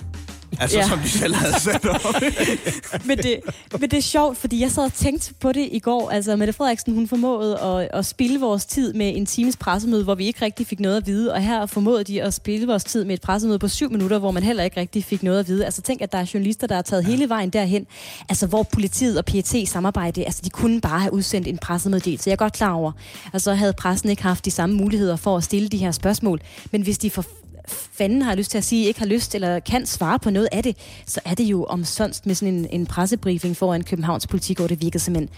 Altså, 0.61 0.77
Ja. 0.77 0.83
ja. 0.83 0.89
som 0.89 0.99
de 0.99 1.09
selv 1.09 1.35
havde 1.35 1.61
sat 1.61 1.87
op. 1.87 2.15
men, 3.09 3.19
det, 3.19 3.41
men 3.81 3.91
det 3.91 3.97
er 3.97 4.01
sjovt, 4.03 4.39
fordi 4.39 4.61
jeg 4.61 4.71
sad 4.71 4.85
og 4.85 4.93
tænkte 4.93 5.35
på 5.41 5.53
det 5.53 5.69
i 5.73 5.79
går. 5.79 6.11
Altså, 6.11 6.37
Mette 6.37 6.53
Frederiksen, 6.53 6.95
hun 6.95 7.09
formåede 7.09 7.59
at, 7.61 7.89
at 7.93 8.07
spille 8.07 8.41
vores 8.41 8.65
tid 8.67 8.93
med 8.93 9.17
en 9.17 9.27
times 9.27 9.57
pressemøde, 9.57 10.05
hvor 10.05 10.15
vi 10.15 10.27
ikke 10.27 10.45
rigtig 10.45 10.67
fik 10.67 10.81
noget 10.81 10.97
at 10.97 11.07
vide. 11.07 11.33
Og 11.33 11.41
her 11.43 11.67
formåede 11.67 12.05
de 12.05 12.23
at 12.23 12.35
spille 12.35 12.67
vores 12.67 12.85
tid 12.85 13.05
med 13.05 13.15
et 13.15 13.21
pressemøde 13.21 13.59
på 13.59 13.69
syv 13.69 13.91
minutter, 13.91 14.19
hvor 14.19 14.31
man 14.31 14.43
heller 14.43 14.63
ikke 14.65 14.81
rigtig 14.81 15.05
fik 15.05 15.23
noget 15.23 15.39
at 15.41 15.49
vide. 15.49 15.65
Altså, 15.65 15.83
tænk, 15.83 16.03
at 16.03 16.13
der 16.13 16.19
er 16.19 16.31
journalister, 16.35 16.67
der 16.67 16.77
er 16.77 16.83
taget 16.83 17.05
hele 17.05 17.29
vejen 17.29 17.51
derhen. 17.51 17.87
Altså, 18.29 18.47
hvor 18.47 18.63
politiet 18.63 19.19
og 19.19 19.25
PET 19.25 19.69
samarbejde, 19.69 20.25
altså, 20.25 20.41
de 20.45 20.51
kunne 20.51 20.81
bare 20.81 21.01
have 21.01 21.13
udsendt 21.13 21.49
en 21.49 21.59
pressemeddelelse. 21.59 22.29
Jeg 22.31 22.33
er 22.33 22.37
godt 22.37 22.53
klar 22.53 22.73
over. 22.73 22.93
Altså, 23.33 23.55
havde 23.55 23.73
pressen 23.73 24.11
ikke 24.11 24.23
haft 24.23 24.45
de 24.45 24.51
samme 24.51 24.77
muligheder 24.77 25.17
for 25.17 25.37
at 25.37 25.45
stille 25.45 25.69
de 25.69 25.77
her 25.77 25.93
spørgsmål. 25.93 26.41
Men 26.71 26.83
hvis 26.83 26.99
de 26.99 27.11
for 27.11 27.25
fanden 27.69 28.23
har 28.23 28.35
lyst 28.35 28.51
til 28.51 28.59
at 28.59 28.65
sige, 28.65 28.87
ikke 28.87 29.01
har 29.01 29.07
lyst 29.07 29.35
eller 29.35 29.61
kan 29.61 29.87
svare 29.87 30.19
på 30.19 30.31
noget 30.31 30.49
af 30.53 30.63
det, 30.63 30.77
så 31.07 31.21
er 31.25 31.35
det 31.35 31.45
jo 31.45 31.65
omsonst 31.65 32.27
med 32.27 32.35
sådan 32.35 32.55
en, 32.55 32.67
en 32.71 32.87
pressebriefing 32.87 33.57
foran 33.57 33.83
Københavns 33.85 34.27
politik, 34.27 34.59
hvor 34.59 34.67
det 34.67 34.83
virkede 34.83 35.03
simpelthen 35.03 35.37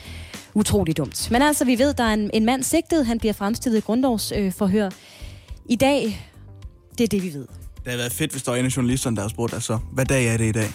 utrolig 0.55 0.97
dumt. 0.97 1.31
Men 1.31 1.43
altså, 1.43 1.65
vi 1.65 1.78
ved, 1.78 1.94
der 1.94 2.05
er 2.05 2.15
en, 2.15 2.31
en 2.35 2.44
mand 2.44 2.62
sigtet, 2.62 3.07
han 3.07 3.19
bliver 3.19 3.32
fremstillet 3.32 3.78
i 3.78 3.81
grundlovsforhør. 3.81 4.86
Øh. 4.86 4.93
I 5.66 5.77
dag, 5.77 6.31
det 6.98 7.05
er 7.05 7.09
det, 7.09 7.23
vi 7.23 7.35
ved. 7.35 7.47
Det 7.77 7.86
havde 7.86 7.98
været 7.98 8.12
fedt, 8.12 8.31
hvis 8.31 8.43
der 8.43 8.51
var 8.51 8.59
en 8.59 8.65
af 8.65 8.77
journalisterne, 8.77 9.16
der 9.16 9.23
havde 9.23 9.31
spurgt, 9.31 9.55
altså, 9.55 9.78
hvad 9.93 10.05
dag 10.05 10.27
er 10.27 10.36
det 10.36 10.48
i 10.48 10.52
dag? 10.52 10.69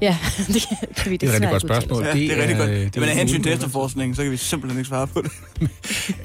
Ja, 0.00 0.16
det 0.54 0.66
kan, 0.68 0.76
kan 0.96 1.10
vi 1.12 1.16
Det 1.16 1.26
er 1.26 1.30
et 1.30 1.34
rigtig 1.34 1.50
godt 1.50 1.62
spørgsmål. 1.62 2.04
Ja, 2.04 2.12
det, 2.12 2.32
er 2.32 2.40
rigtig 2.40 2.56
godt. 2.56 2.70
øh, 2.70 2.90
Men 2.94 3.04
af 3.04 3.12
er 3.12 3.18
hensyn 3.18 3.42
til 3.42 3.52
efterforskningen, 3.52 4.14
så 4.14 4.22
kan 4.22 4.32
vi 4.32 4.36
simpelthen 4.36 4.78
ikke 4.78 4.88
svare 4.88 5.06
på 5.06 5.22
det. 5.22 5.30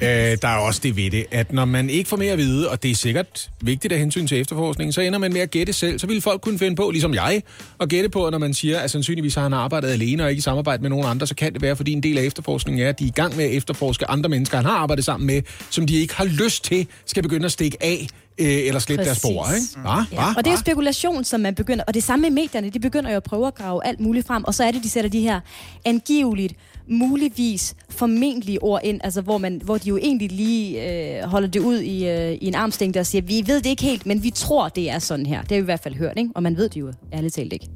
Øh, 0.02 0.08
der 0.42 0.48
er 0.48 0.56
også 0.56 0.80
det 0.82 0.96
ved 0.96 1.10
det, 1.10 1.26
at 1.30 1.52
når 1.52 1.64
man 1.64 1.90
ikke 1.90 2.08
får 2.08 2.16
mere 2.16 2.32
at 2.32 2.38
vide, 2.38 2.70
og 2.70 2.82
det 2.82 2.90
er 2.90 2.94
sikkert 2.94 3.50
vigtigt 3.62 3.92
af 3.92 3.98
hensyn 3.98 4.26
til 4.26 4.40
efterforskningen, 4.40 4.92
så 4.92 5.00
ender 5.00 5.18
man 5.18 5.32
med 5.32 5.40
at 5.40 5.50
gætte 5.50 5.72
selv. 5.72 5.98
Så 5.98 6.06
vil 6.06 6.20
folk 6.20 6.40
kunne 6.40 6.58
finde 6.58 6.76
på, 6.76 6.90
ligesom 6.90 7.14
jeg, 7.14 7.42
at 7.80 7.88
gætte 7.88 8.08
på, 8.08 8.26
at 8.26 8.30
når 8.30 8.38
man 8.38 8.54
siger, 8.54 8.80
at 8.80 8.90
sandsynligvis 8.90 9.34
har 9.34 9.42
han 9.42 9.52
arbejdet 9.52 9.88
alene 9.88 10.24
og 10.24 10.30
ikke 10.30 10.38
i 10.38 10.42
samarbejde 10.42 10.82
med 10.82 10.90
nogen 10.90 11.06
andre, 11.06 11.26
så 11.26 11.34
kan 11.34 11.52
det 11.52 11.62
være, 11.62 11.76
fordi 11.76 11.92
en 11.92 12.02
del 12.02 12.18
af 12.18 12.22
efterforskningen 12.22 12.84
er, 12.84 12.88
at 12.88 12.98
de 12.98 13.04
er 13.04 13.08
i 13.08 13.12
gang 13.14 13.36
med 13.36 13.44
at 13.44 13.50
efterforske 13.50 14.10
andre 14.10 14.28
mennesker, 14.28 14.56
han 14.56 14.66
har 14.66 14.76
arbejdet 14.76 15.04
sammen 15.04 15.26
med, 15.26 15.42
som 15.70 15.86
de 15.86 15.94
ikke 15.94 16.14
har 16.14 16.24
lyst 16.24 16.64
til, 16.64 16.86
skal 17.06 17.22
begynde 17.22 17.44
at 17.44 17.52
stikke 17.52 17.76
af 17.80 18.06
øh, 18.38 18.46
eller 18.66 18.80
slette 18.80 19.04
deres 19.04 19.18
spor. 19.18 19.54
Ikke? 19.54 19.80
Hva? 19.80 20.04
Ja, 20.12 20.34
og 20.36 20.44
det 20.44 20.46
er 20.46 20.54
jo 20.54 20.58
spekulation, 20.58 21.24
som 21.24 21.40
man 21.40 21.54
begynder, 21.54 21.84
og 21.86 21.94
det 21.94 22.02
samme 22.02 22.22
med 22.22 22.30
medierne, 22.30 22.70
de 22.70 22.80
begynder 22.80 23.10
jo 23.10 23.16
at 23.16 23.22
prøve 23.22 23.46
at 23.46 23.54
grave 23.54 23.86
alt 23.86 24.00
muligt 24.00 24.26
frem, 24.26 24.44
og 24.44 24.54
så 24.54 24.64
er 24.64 24.70
det, 24.70 24.82
de 24.82 24.90
sætter 24.90 25.10
de 25.10 25.20
her 25.20 25.40
angiveligt, 25.84 26.54
muligvis, 26.88 27.74
formentlige 27.88 28.62
ord 28.62 28.80
ind, 28.84 29.00
altså 29.04 29.20
hvor, 29.20 29.38
man, 29.38 29.60
hvor 29.64 29.78
de 29.78 29.88
jo 29.88 29.96
egentlig 29.96 30.32
lige 30.32 30.90
øh, 30.90 31.24
holder 31.24 31.48
det 31.48 31.60
ud 31.60 31.78
i, 31.78 32.08
øh, 32.08 32.32
i 32.32 32.46
en 32.46 32.54
armstængde 32.54 33.00
og 33.00 33.06
siger, 33.06 33.22
vi 33.22 33.42
ved 33.46 33.60
det 33.60 33.70
ikke 33.70 33.82
helt, 33.82 34.06
men 34.06 34.22
vi 34.22 34.30
tror, 34.30 34.68
det 34.68 34.90
er 34.90 34.98
sådan 34.98 35.26
her. 35.26 35.42
Det 35.42 35.50
har 35.50 35.56
vi 35.56 35.60
i 35.60 35.64
hvert 35.64 35.80
fald 35.80 35.94
hørt, 35.94 36.18
ikke? 36.18 36.30
og 36.34 36.42
man 36.42 36.56
ved 36.56 36.68
det 36.68 36.80
jo 36.80 36.92
ærligt 37.12 37.34
talt 37.34 37.52
ikke. 37.52 37.68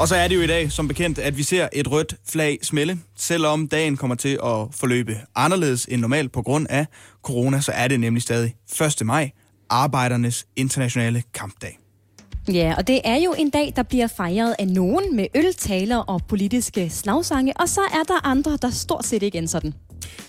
Og 0.00 0.08
så 0.08 0.16
er 0.16 0.28
det 0.28 0.36
jo 0.36 0.40
i 0.40 0.46
dag, 0.46 0.72
som 0.72 0.88
bekendt, 0.88 1.18
at 1.18 1.36
vi 1.36 1.42
ser 1.42 1.68
et 1.72 1.90
rødt 1.90 2.14
flag 2.28 2.58
smelle. 2.62 2.98
Selvom 3.16 3.68
dagen 3.68 3.96
kommer 3.96 4.16
til 4.16 4.32
at 4.44 4.66
forløbe 4.70 5.16
anderledes 5.34 5.86
end 5.90 6.00
normalt 6.00 6.32
på 6.32 6.42
grund 6.42 6.66
af 6.70 6.86
corona, 7.22 7.60
så 7.60 7.72
er 7.72 7.88
det 7.88 8.00
nemlig 8.00 8.22
stadig 8.22 8.54
1. 9.00 9.06
maj, 9.06 9.30
arbejdernes 9.70 10.46
internationale 10.56 11.22
kampdag. 11.34 11.78
Ja, 12.48 12.74
og 12.76 12.86
det 12.86 13.00
er 13.04 13.16
jo 13.16 13.34
en 13.38 13.50
dag, 13.50 13.72
der 13.76 13.82
bliver 13.82 14.06
fejret 14.06 14.54
af 14.58 14.68
nogen 14.68 15.16
med 15.16 15.26
øltaler 15.36 15.96
og 15.96 16.20
politiske 16.28 16.90
slagsange, 16.90 17.56
og 17.56 17.68
så 17.68 17.80
er 17.80 18.02
der 18.08 18.26
andre, 18.26 18.58
der 18.62 18.70
stort 18.70 19.06
set 19.06 19.22
ikke 19.22 19.38
den. 19.38 19.74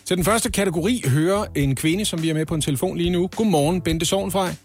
Til 0.06 0.18
den 0.18 0.26
første 0.26 0.52
kategori 0.52 1.03
hører 1.07 1.45
en 1.56 1.76
kvinde, 1.76 2.06
som 2.06 2.22
vi 2.22 2.30
er 2.30 2.34
med 2.34 2.45
på 2.45 2.56
en 2.56 2.61
telefon 2.61 2.98
lige 2.98 3.10
nu. 3.10 3.30
Godmorgen, 3.35 3.81
Bente 3.81 4.06
Sovnfrej. 4.06 4.56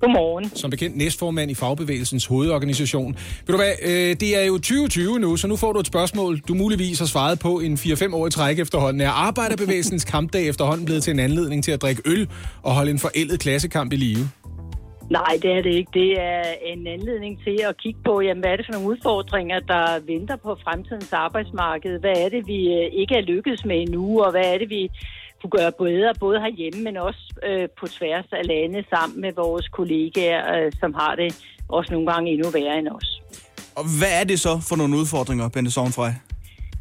Godmorgen. 0.00 0.50
Som 0.54 0.70
bekendt 0.70 0.96
næstformand 0.96 1.50
i 1.50 1.54
Fagbevægelsens 1.54 2.26
hovedorganisation. 2.26 3.16
Ved 3.46 3.54
du 3.54 3.56
hvad, 3.56 3.72
øh, 3.82 4.16
det 4.20 4.42
er 4.42 4.44
jo 4.44 4.52
2020 4.52 5.18
nu, 5.18 5.36
så 5.36 5.46
nu 5.46 5.56
får 5.56 5.72
du 5.72 5.80
et 5.80 5.86
spørgsmål, 5.86 6.38
du 6.38 6.54
muligvis 6.54 6.98
har 6.98 7.06
svaret 7.06 7.38
på 7.38 7.60
en 7.60 7.74
4-5 7.74 8.14
år 8.14 8.26
i 8.26 8.30
træk 8.30 8.58
efterhånden. 8.58 9.00
Er 9.00 9.10
Arbejderbevægelsens 9.10 10.04
kampdag 10.04 10.48
efterhånden 10.48 10.84
blevet 10.86 11.02
til 11.02 11.10
en 11.10 11.20
anledning 11.20 11.64
til 11.64 11.72
at 11.72 11.82
drikke 11.82 12.02
øl 12.06 12.28
og 12.62 12.72
holde 12.74 12.90
en 12.90 12.98
forældet 12.98 13.40
klassekamp 13.40 13.92
i 13.92 13.96
live? 13.96 14.28
Nej, 15.10 15.38
det 15.42 15.50
er 15.58 15.62
det 15.62 15.74
ikke. 15.74 15.90
Det 15.94 16.20
er 16.20 16.42
en 16.64 16.86
anledning 16.86 17.42
til 17.44 17.56
at 17.68 17.76
kigge 17.76 18.00
på, 18.04 18.20
jamen, 18.20 18.40
hvad 18.42 18.50
er 18.52 18.56
det 18.56 18.66
for 18.66 18.72
nogle 18.72 18.88
udfordringer, 18.88 19.60
der 19.60 20.00
venter 20.06 20.36
på 20.36 20.56
fremtidens 20.64 21.12
arbejdsmarked? 21.12 21.98
Hvad 22.00 22.16
er 22.16 22.28
det, 22.28 22.46
vi 22.46 22.60
øh, 22.78 23.00
ikke 23.00 23.14
er 23.14 23.20
lykkedes 23.20 23.64
med 23.64 23.76
endnu, 23.80 24.22
og 24.24 24.30
hvad 24.30 24.46
er 24.54 24.58
det, 24.58 24.70
vi 24.70 24.90
kunne 25.40 25.50
gøre 25.58 25.72
bedre, 25.72 26.14
både 26.20 26.40
herhjemme, 26.40 26.82
men 26.82 26.96
også 26.96 27.24
øh, 27.48 27.68
på 27.80 27.86
tværs 27.86 28.28
af 28.32 28.46
lande 28.46 28.84
sammen 28.94 29.20
med 29.20 29.32
vores 29.32 29.68
kollegaer, 29.68 30.42
øh, 30.56 30.72
som 30.80 30.94
har 30.94 31.14
det 31.14 31.30
også 31.68 31.92
nogle 31.92 32.12
gange 32.12 32.30
endnu 32.32 32.50
værre 32.50 32.78
end 32.78 32.88
os. 32.88 33.22
Og 33.76 33.84
hvad 33.98 34.20
er 34.20 34.24
det 34.24 34.40
så 34.40 34.54
for 34.68 34.76
nogle 34.76 34.96
udfordringer, 34.96 35.48
Bente 35.48 35.70
Sovnfrej? 35.70 36.12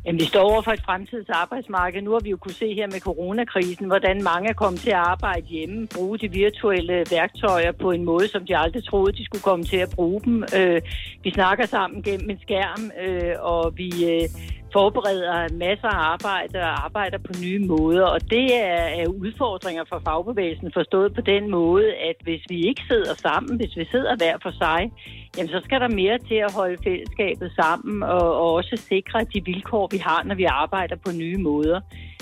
Jamen, 0.05 0.19
vi 0.19 0.25
står 0.25 0.51
over 0.51 0.61
for 0.61 0.71
et 0.71 0.81
fremtids 0.85 1.29
arbejdsmarked. 1.29 2.01
Nu 2.01 2.11
har 2.11 2.19
vi 2.19 2.29
jo 2.29 2.37
kunne 2.37 2.53
se 2.53 2.73
her 2.73 2.87
med 2.87 2.99
coronakrisen, 2.99 3.85
hvordan 3.87 4.23
mange 4.23 4.49
er 4.49 4.53
kommet 4.53 4.81
til 4.81 4.89
at 4.89 4.95
arbejde 4.95 5.47
hjemme, 5.47 5.87
bruge 5.95 6.17
de 6.17 6.31
virtuelle 6.31 7.05
værktøjer 7.11 7.71
på 7.71 7.91
en 7.91 8.05
måde, 8.05 8.27
som 8.27 8.45
de 8.45 8.57
aldrig 8.57 8.83
troede, 8.83 9.17
de 9.17 9.25
skulle 9.25 9.41
komme 9.41 9.65
til 9.65 9.77
at 9.77 9.89
bruge 9.89 10.21
dem. 10.21 10.43
Øh, 10.57 10.81
vi 11.23 11.31
snakker 11.31 11.65
sammen 11.65 12.03
gennem 12.03 12.29
en 12.29 12.39
skærm, 12.41 12.91
øh, 13.05 13.35
og 13.39 13.77
vi 13.77 13.89
øh, 14.05 14.29
forbereder 14.73 15.53
masser 15.53 15.87
af 15.87 16.11
arbejde 16.13 16.59
og 16.59 16.85
arbejder 16.85 17.17
på 17.17 17.33
nye 17.43 17.59
måder. 17.59 18.05
Og 18.05 18.21
det 18.29 18.55
er, 18.55 18.83
er 19.01 19.07
udfordringer 19.07 19.83
for 19.89 20.01
fagbevægelsen 20.05 20.71
forstået 20.73 21.13
på 21.15 21.21
den 21.21 21.51
måde, 21.51 21.93
at 22.09 22.15
hvis 22.23 22.41
vi 22.49 22.67
ikke 22.67 22.83
sidder 22.89 23.13
sammen, 23.15 23.57
hvis 23.57 23.75
vi 23.77 23.85
sidder 23.91 24.15
hver 24.15 24.37
for 24.43 24.51
sig, 24.51 24.91
jamen 25.37 25.49
så 25.49 25.61
skal 25.63 25.79
der 25.81 25.87
mere 25.87 26.17
til 26.17 26.35
at 26.35 26.53
holde 26.53 26.77
fællesskabet 26.83 27.51
sammen 27.61 28.03
og, 28.03 28.35
og 28.41 28.53
også 28.53 28.75
sikre 28.89 29.19
de 29.33 29.45
vilkår, 29.45 29.87
vi 29.91 29.97
har, 29.97 30.23
når 30.23 30.35
vi 30.35 30.43
arbejder 30.43 30.95
på 31.05 31.11
nye 31.11 31.37
måder. 31.37 31.79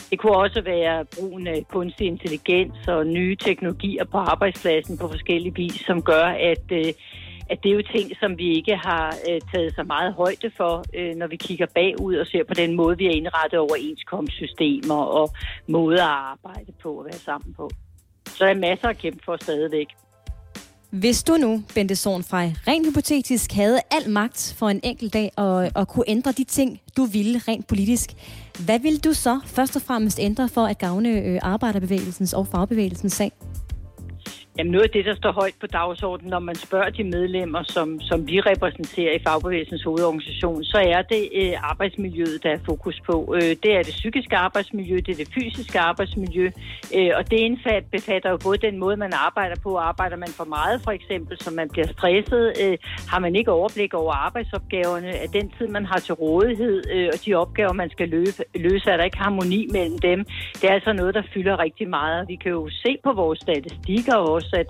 Det 0.09 0.19
kunne 0.19 0.35
også 0.35 0.61
være 0.61 1.05
brugen 1.19 1.47
af 1.47 1.63
kunstig 1.67 2.07
intelligens 2.07 2.87
og 2.87 3.07
nye 3.07 3.35
teknologier 3.35 4.05
på 4.05 4.17
arbejdspladsen 4.17 4.97
på 4.97 5.07
forskellige 5.07 5.55
vis, 5.55 5.83
som 5.85 6.01
gør, 6.01 6.23
at, 6.51 6.71
øh, 6.71 6.93
at 7.49 7.57
det 7.63 7.69
er 7.71 7.75
jo 7.75 7.83
ting, 7.95 8.11
som 8.19 8.37
vi 8.37 8.47
ikke 8.53 8.75
har 8.75 9.15
øh, 9.29 9.41
taget 9.53 9.75
så 9.75 9.83
meget 9.83 10.13
højde 10.13 10.51
for, 10.57 10.83
øh, 10.93 11.15
når 11.15 11.27
vi 11.27 11.35
kigger 11.35 11.65
bagud 11.75 12.15
og 12.15 12.27
ser 12.27 12.43
på 12.47 12.53
den 12.53 12.75
måde, 12.75 12.97
vi 12.97 13.05
har 13.05 13.11
indrettet 13.11 13.59
overenskomstsystemer 13.59 14.95
og 14.95 15.29
måder 15.67 16.03
at 16.03 16.25
arbejde 16.33 16.71
på 16.83 16.89
og 16.91 17.05
være 17.05 17.21
sammen 17.29 17.53
på. 17.53 17.69
Så 18.25 18.45
der 18.45 18.49
er 18.49 18.55
masser 18.55 18.87
at 18.87 18.97
kæmpe 18.97 19.19
for 19.25 19.37
stadigvæk. 19.41 19.87
Hvis 20.89 21.23
du 21.23 21.37
nu, 21.37 21.63
Bente 21.75 21.95
Sornfrej, 21.95 22.51
rent 22.67 22.87
hypotetisk 22.87 23.51
havde 23.51 23.79
al 23.91 24.09
magt 24.09 24.55
for 24.59 24.69
en 24.69 24.79
enkelt 24.83 25.13
dag 25.13 25.31
og, 25.35 25.71
og 25.75 25.87
kunne 25.87 26.05
ændre 26.07 26.31
de 26.31 26.43
ting, 26.43 26.81
du 26.97 27.05
ville 27.05 27.41
rent 27.47 27.67
politisk, 27.67 28.09
hvad 28.65 28.79
ville 28.79 28.99
du 28.99 29.13
så 29.13 29.39
først 29.45 29.75
og 29.75 29.81
fremmest 29.81 30.19
ændre 30.19 30.49
for 30.49 30.65
at 30.65 30.77
gavne 30.77 31.09
øh, 31.09 31.39
arbejderbevægelsens 31.41 32.33
og 32.33 32.47
fagbevægelsens 32.47 33.13
sag? 33.13 33.31
Jamen 34.57 34.71
noget 34.71 34.83
af 34.83 34.89
det, 34.89 35.05
der 35.05 35.15
står 35.15 35.31
højt 35.31 35.55
på 35.59 35.67
dagsordenen, 35.67 36.29
når 36.29 36.39
man 36.39 36.55
spørger 36.55 36.89
de 36.89 37.03
medlemmer, 37.03 37.63
som, 37.63 38.01
som 38.01 38.27
vi 38.27 38.39
repræsenterer 38.39 39.13
i 39.15 39.23
Fagbevægelsens 39.27 39.83
hovedorganisation, 39.83 40.63
så 40.63 40.77
er 40.77 41.01
det 41.01 41.29
øh, 41.41 41.53
arbejdsmiljøet, 41.71 42.43
der 42.43 42.49
er 42.49 42.59
fokus 42.65 43.01
på. 43.05 43.35
Øh, 43.35 43.41
det 43.63 43.71
er 43.77 43.83
det 43.83 43.95
psykiske 44.01 44.35
arbejdsmiljø, 44.35 44.95
det 44.95 45.09
er 45.09 45.15
det 45.23 45.33
fysiske 45.33 45.79
arbejdsmiljø, 45.79 46.45
øh, 46.95 47.11
og 47.17 47.31
det 47.31 47.39
indfat 47.39 47.83
befatter 47.91 48.29
jo 48.29 48.37
både 48.37 48.57
den 48.57 48.77
måde, 48.77 48.97
man 48.97 49.13
arbejder 49.13 49.55
på. 49.63 49.77
Arbejder 49.77 50.17
man 50.17 50.29
for 50.39 50.45
meget 50.45 50.81
for 50.83 50.91
eksempel, 50.91 51.37
så 51.43 51.51
man 51.51 51.69
bliver 51.69 51.87
stresset? 51.87 52.53
Øh, 52.63 52.77
har 53.11 53.19
man 53.19 53.35
ikke 53.35 53.51
overblik 53.51 53.93
over 53.93 54.13
arbejdsopgaverne? 54.13 55.09
Er 55.09 55.27
den 55.27 55.51
tid, 55.57 55.67
man 55.67 55.85
har 55.85 55.99
til 55.99 56.13
rådighed, 56.13 56.83
øh, 56.93 57.09
og 57.13 57.25
de 57.25 57.33
opgaver, 57.33 57.73
man 57.73 57.89
skal 57.89 58.09
løse, 58.09 58.43
løse, 58.55 58.89
er 58.89 58.97
der 58.97 59.03
ikke 59.03 59.17
harmoni 59.17 59.67
mellem 59.71 59.99
dem? 59.99 60.25
Det 60.53 60.63
er 60.69 60.73
altså 60.73 60.93
noget, 60.93 61.15
der 61.15 61.23
fylder 61.33 61.59
rigtig 61.59 61.89
meget. 61.89 62.27
Vi 62.27 62.35
kan 62.35 62.51
jo 62.51 62.69
se 62.69 62.97
på 63.03 63.13
vores 63.13 63.39
statistikker 63.39 64.15
også, 64.15 64.46
at 64.53 64.67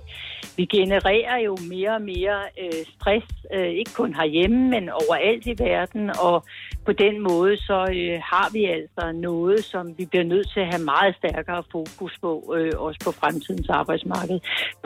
vi 0.56 0.64
genererer 0.64 1.36
jo 1.36 1.56
mere 1.70 1.94
og 1.94 2.02
mere 2.02 2.38
øh, 2.62 2.84
stress, 2.94 3.26
øh, 3.54 3.68
ikke 3.68 3.94
kun 3.94 4.14
herhjemme, 4.14 4.70
men 4.70 4.90
overalt 4.90 5.46
i 5.46 5.54
verden, 5.58 6.10
og 6.10 6.44
på 6.88 6.92
den 6.92 7.16
måde, 7.30 7.56
så 7.56 7.78
øh, 7.98 8.18
har 8.32 8.48
vi 8.52 8.62
altså 8.64 9.04
noget, 9.28 9.64
som 9.64 9.84
vi 9.98 10.04
bliver 10.10 10.24
nødt 10.24 10.48
til 10.52 10.60
at 10.60 10.70
have 10.72 10.84
meget 10.94 11.14
stærkere 11.20 11.62
fokus 11.72 12.12
på, 12.24 12.54
øh, 12.58 12.72
også 12.86 13.00
på 13.04 13.10
fremtidens 13.20 13.68
arbejdsmarked. 13.68 14.38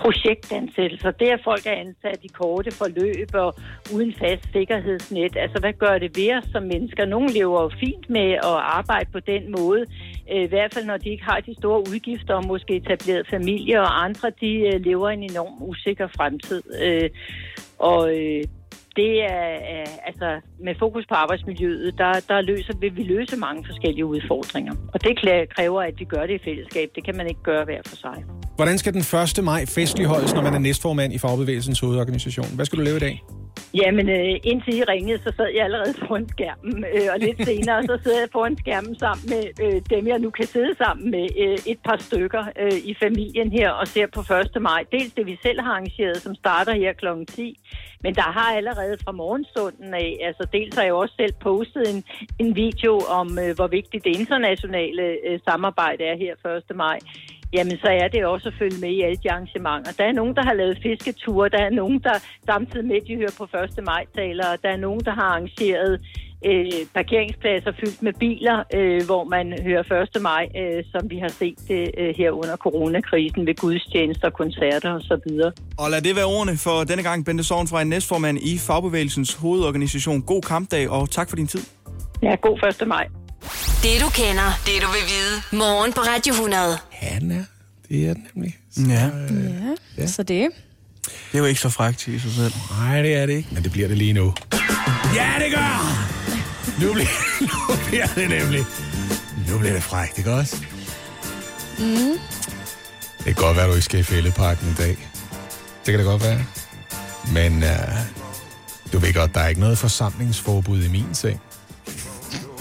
Projektansættelser, 0.03 1.11
det 1.11 1.29
er 1.33 1.39
folk 1.45 1.67
er 1.67 1.77
ansat 1.87 2.21
i 2.23 2.31
korte 2.41 2.71
forløb 2.71 3.29
og 3.35 3.55
uden 3.95 4.13
fast 4.21 4.45
sikkerhedsnet. 4.53 5.37
Altså, 5.37 5.59
hvad 5.61 5.73
gør 5.73 5.99
det 5.99 6.11
ved 6.17 6.31
os 6.39 6.45
som 6.53 6.63
mennesker? 6.63 7.05
Nogle 7.05 7.29
lever 7.39 7.63
jo 7.63 7.71
fint 7.85 8.11
med 8.11 8.31
at 8.51 8.59
arbejde 8.79 9.09
på 9.13 9.21
den 9.21 9.43
måde, 9.59 9.83
øh, 10.33 10.43
i 10.43 10.51
hvert 10.53 10.75
fald 10.75 10.87
når 10.87 10.97
de 10.97 11.09
ikke 11.11 11.25
har 11.25 11.41
de 11.41 11.55
store 11.55 11.81
udgifter 11.91 12.35
og 12.35 12.47
måske 12.47 12.73
etableret 12.77 13.27
familie, 13.31 13.81
og 13.81 14.05
andre 14.05 14.31
de 14.41 14.53
øh, 14.69 14.81
lever 14.89 15.09
en 15.09 15.23
enorm 15.23 15.57
usikker 15.71 16.07
fremtid. 16.17 16.63
Øh, 16.83 17.11
og 17.79 18.01
øh, 18.19 18.45
det 18.97 19.23
er, 19.23 19.45
er 19.77 19.85
altså 20.07 20.41
med 20.61 20.75
fokus 20.79 21.05
på 21.09 21.15
arbejdsmiljøet, 21.15 21.99
der, 21.99 22.13
der 22.29 22.41
løser, 22.41 22.75
vil 22.81 22.97
vi 22.97 23.03
løse 23.03 23.37
mange 23.37 23.65
forskellige 23.67 24.07
udfordringer. 24.07 24.75
Og 24.95 25.05
det 25.05 25.13
kræver, 25.57 25.83
at 25.83 25.95
vi 25.99 26.05
gør 26.05 26.27
det 26.27 26.35
i 26.41 26.45
fællesskab. 26.45 26.89
Det 26.95 27.05
kan 27.05 27.17
man 27.17 27.27
ikke 27.27 27.43
gøre 27.43 27.65
hver 27.65 27.81
for 27.87 27.97
sig. 27.97 28.25
Hvordan 28.57 28.79
skal 28.79 28.93
den 28.93 29.05
1. 29.39 29.45
maj 29.45 29.67
festligholdes, 29.67 30.35
når 30.35 30.43
man 30.43 30.55
er 30.55 30.59
næstformand 30.59 31.13
i 31.13 31.19
Fagbevægelsens 31.19 31.81
hovedorganisation? 31.81 32.47
Hvad 32.57 32.65
skal 32.65 32.79
du 32.79 32.85
lave 32.85 32.97
i 32.97 33.01
dag? 33.01 33.23
Jamen, 33.75 34.09
øh, 34.09 34.35
indtil 34.45 34.79
I 34.79 34.83
ringede, 34.83 35.19
så 35.19 35.33
sad 35.37 35.49
jeg 35.55 35.65
allerede 35.65 35.95
foran 36.07 36.29
skærmen, 36.29 36.85
øh, 36.95 37.09
og 37.13 37.19
lidt 37.19 37.45
senere, 37.49 37.83
så 37.83 37.99
sidder 38.03 38.21
jeg 38.21 38.29
foran 38.33 38.57
skærmen 38.59 38.99
sammen 38.99 39.25
med 39.35 39.45
øh, 39.65 39.83
dem, 39.91 40.07
jeg 40.07 40.19
nu 40.19 40.31
kan 40.31 40.47
sidde 40.47 40.75
sammen 40.85 41.11
med, 41.11 41.27
øh, 41.45 41.59
et 41.73 41.79
par 41.85 41.97
stykker 42.01 42.45
øh, 42.63 42.79
i 42.85 42.95
familien 43.03 43.53
her, 43.53 43.71
og 43.71 43.89
ser 43.89 44.07
på 44.07 44.21
1. 44.21 44.63
maj. 44.63 44.85
Dels 44.93 45.13
det, 45.13 45.27
vi 45.27 45.39
selv 45.43 45.61
har 45.61 45.71
arrangeret, 45.71 46.17
som 46.23 46.35
starter 46.35 46.75
her 46.75 46.93
kl. 46.93 47.07
10, 47.29 47.59
men 48.03 48.15
der 48.15 48.29
har 48.39 48.57
allerede 48.59 48.82
fra 49.05 49.13
morgenstunden 49.13 49.95
af, 49.95 50.19
altså 50.23 50.47
dels 50.53 50.75
har 50.77 50.83
jeg 50.83 50.93
også 50.93 51.15
selv 51.21 51.35
postet 51.41 51.95
en, 51.95 52.05
en 52.39 52.57
video 52.57 52.99
om, 52.99 53.39
øh, 53.39 53.55
hvor 53.57 53.67
vigtigt 53.67 54.05
det 54.05 54.17
internationale 54.21 55.03
øh, 55.03 55.41
samarbejde 55.49 56.05
er 56.05 56.17
her 56.17 56.35
1. 56.71 56.77
maj. 56.77 56.99
Jamen, 57.57 57.79
så 57.79 57.89
er 58.03 58.09
det 58.09 58.25
også 58.25 58.49
at 58.49 58.55
følge 58.59 58.81
med 58.81 58.91
i 58.91 59.01
alle 59.01 59.17
de 59.17 59.31
arrangementer. 59.31 59.93
Der 59.99 60.05
er 60.05 60.13
nogen, 60.13 60.35
der 60.37 60.43
har 60.43 60.55
lavet 60.55 60.79
fisketure, 60.83 61.49
der 61.49 61.63
er 61.63 61.71
nogen, 61.71 61.99
der 61.99 62.17
samtidig 62.47 62.87
med, 62.87 63.01
de 63.01 63.17
hører 63.17 63.35
på 63.39 63.45
1. 63.45 63.85
maj 63.85 64.05
taler, 64.15 64.47
og 64.53 64.59
der 64.63 64.69
er 64.69 64.77
nogen, 64.77 65.01
der 65.01 65.11
har 65.11 65.29
arrangeret 65.33 66.01
øh, 66.45 66.87
parkeringspladser 66.95 67.73
fyldt 67.81 68.03
med 68.03 68.13
biler, 68.13 68.57
øh, 68.75 69.05
hvor 69.05 69.25
man 69.25 69.47
hører 69.63 70.03
1. 70.17 70.23
maj, 70.23 70.45
øh, 70.61 70.85
som 70.93 71.11
vi 71.11 71.19
har 71.19 71.29
set 71.29 71.59
det 71.69 71.91
øh, 71.99 72.15
her 72.17 72.31
under 72.31 72.57
coronakrisen 72.57 73.47
ved 73.47 73.55
gudstjenester, 73.55 74.31
koncerter 74.31 74.91
osv. 74.99 75.29
Og 75.79 75.91
lad 75.91 76.01
det 76.03 76.17
være 76.17 76.25
ordene 76.25 76.57
for 76.57 76.85
denne 76.85 77.03
gang, 77.03 77.25
Bente 77.25 77.45
Sovn 77.45 77.69
fra 77.69 77.83
en 77.83 77.89
næstformand 77.89 78.39
i 78.39 78.59
Fagbevægelsens 78.59 79.35
hovedorganisation. 79.35 80.23
God 80.23 80.43
kampdag, 80.43 80.89
og 80.89 81.11
tak 81.11 81.29
for 81.29 81.37
din 81.37 81.47
tid. 81.47 81.61
Ja, 82.23 82.35
god 82.35 82.59
1. 82.81 82.89
maj. 82.89 83.07
Det 83.83 83.97
du 84.03 84.09
kender, 84.21 84.49
det 84.67 84.77
du 84.85 84.89
vil 84.97 85.05
vide. 85.13 85.35
Morgen 85.63 85.93
på 85.93 86.01
Radio 86.01 86.33
100. 86.33 86.61
Han 86.91 87.31
er. 87.31 87.45
Det 87.89 88.09
er 88.09 88.15
den 88.15 88.27
nemlig. 88.35 88.57
Ja. 88.89 89.05
Ja, 89.05 89.77
ja. 89.99 90.07
så 90.07 90.23
det. 90.23 90.49
Det 91.05 91.35
er 91.35 91.39
jo 91.39 91.45
ikke 91.45 91.61
så 91.61 91.69
frækt 91.69 92.09
i 92.09 92.19
sig 92.19 92.33
selv. 92.33 92.53
Nej, 92.71 93.03
det 93.03 93.15
er 93.15 93.27
det 93.27 93.33
ikke. 93.33 93.49
Men 93.53 93.65
det 93.65 93.73
bliver 93.73 93.89
det 93.89 93.99
lige 93.99 94.13
nu. 94.13 94.35
Ja, 95.15 95.33
det 95.39 95.53
gør! 95.53 96.09
Nu 96.81 96.93
bliver, 96.93 97.07
nu 97.51 97.89
bliver 97.89 98.07
det 98.07 98.29
nemlig. 98.29 98.65
Nu 99.49 99.59
bliver 99.59 99.73
det 99.73 99.83
frækt, 99.83 100.19
ikke 100.19 100.33
også? 100.33 100.57
Mm. 101.79 102.19
Det 103.19 103.25
kan 103.25 103.35
godt 103.35 103.57
være, 103.57 103.67
du 103.67 103.73
ikke 103.73 103.85
skal 103.85 104.01
i 104.01 104.03
fældeparken 104.03 104.69
i 104.69 104.75
dag. 104.75 104.97
Det 105.87 105.93
kan 105.93 105.99
det 105.99 106.05
godt 106.05 106.23
være. 106.23 106.45
Men 107.33 107.63
uh, 107.63 107.69
du 108.93 108.99
ved 108.99 109.15
godt, 109.15 109.35
der 109.35 109.41
er 109.41 109.49
ikke 109.49 109.61
noget 109.61 109.79
forsamlingsforbud 109.79 110.83
i 110.85 110.89
min 110.89 111.15
seng. 111.15 111.41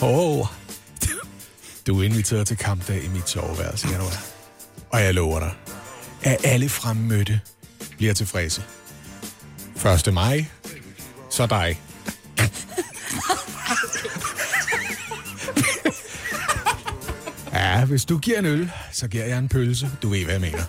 Åh, 0.01 0.37
oh, 0.37 0.47
du 1.87 1.99
er 1.99 2.03
inviteret 2.03 2.47
til 2.47 2.57
kampdag 2.57 3.03
i 3.03 3.07
mit 3.07 3.29
soveværelse, 3.29 3.87
være. 3.87 4.19
Og 4.89 5.01
jeg 5.01 5.13
lover 5.13 5.39
dig, 5.39 5.51
at 6.23 6.37
alle 6.43 6.69
fremmødte 6.69 7.39
bliver 8.01 8.13
tilfredse. 8.13 8.63
1. 10.07 10.13
maj, 10.13 10.45
så 11.29 11.45
dig. 11.45 11.81
Ja, 17.53 17.85
hvis 17.85 18.05
du 18.05 18.17
giver 18.17 18.39
en 18.39 18.45
øl, 18.45 18.71
så 18.91 19.07
giver 19.07 19.25
jeg 19.25 19.37
en 19.37 19.49
pølse. 19.49 19.89
Du 20.01 20.09
ved, 20.09 20.23
hvad 20.23 20.33
jeg 20.33 20.41
mener. 20.41 20.63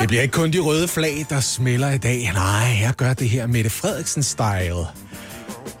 Det 0.00 0.08
bliver 0.08 0.22
ikke 0.22 0.32
kun 0.32 0.52
de 0.52 0.58
røde 0.58 0.88
flag, 0.88 1.26
der 1.30 1.40
smelter 1.40 1.90
i 1.90 1.98
dag. 1.98 2.30
Nej, 2.32 2.78
jeg 2.80 2.94
gør 2.96 3.14
det 3.14 3.30
her 3.30 3.46
Mette 3.46 3.70
Frederiksen-style. 3.70 4.86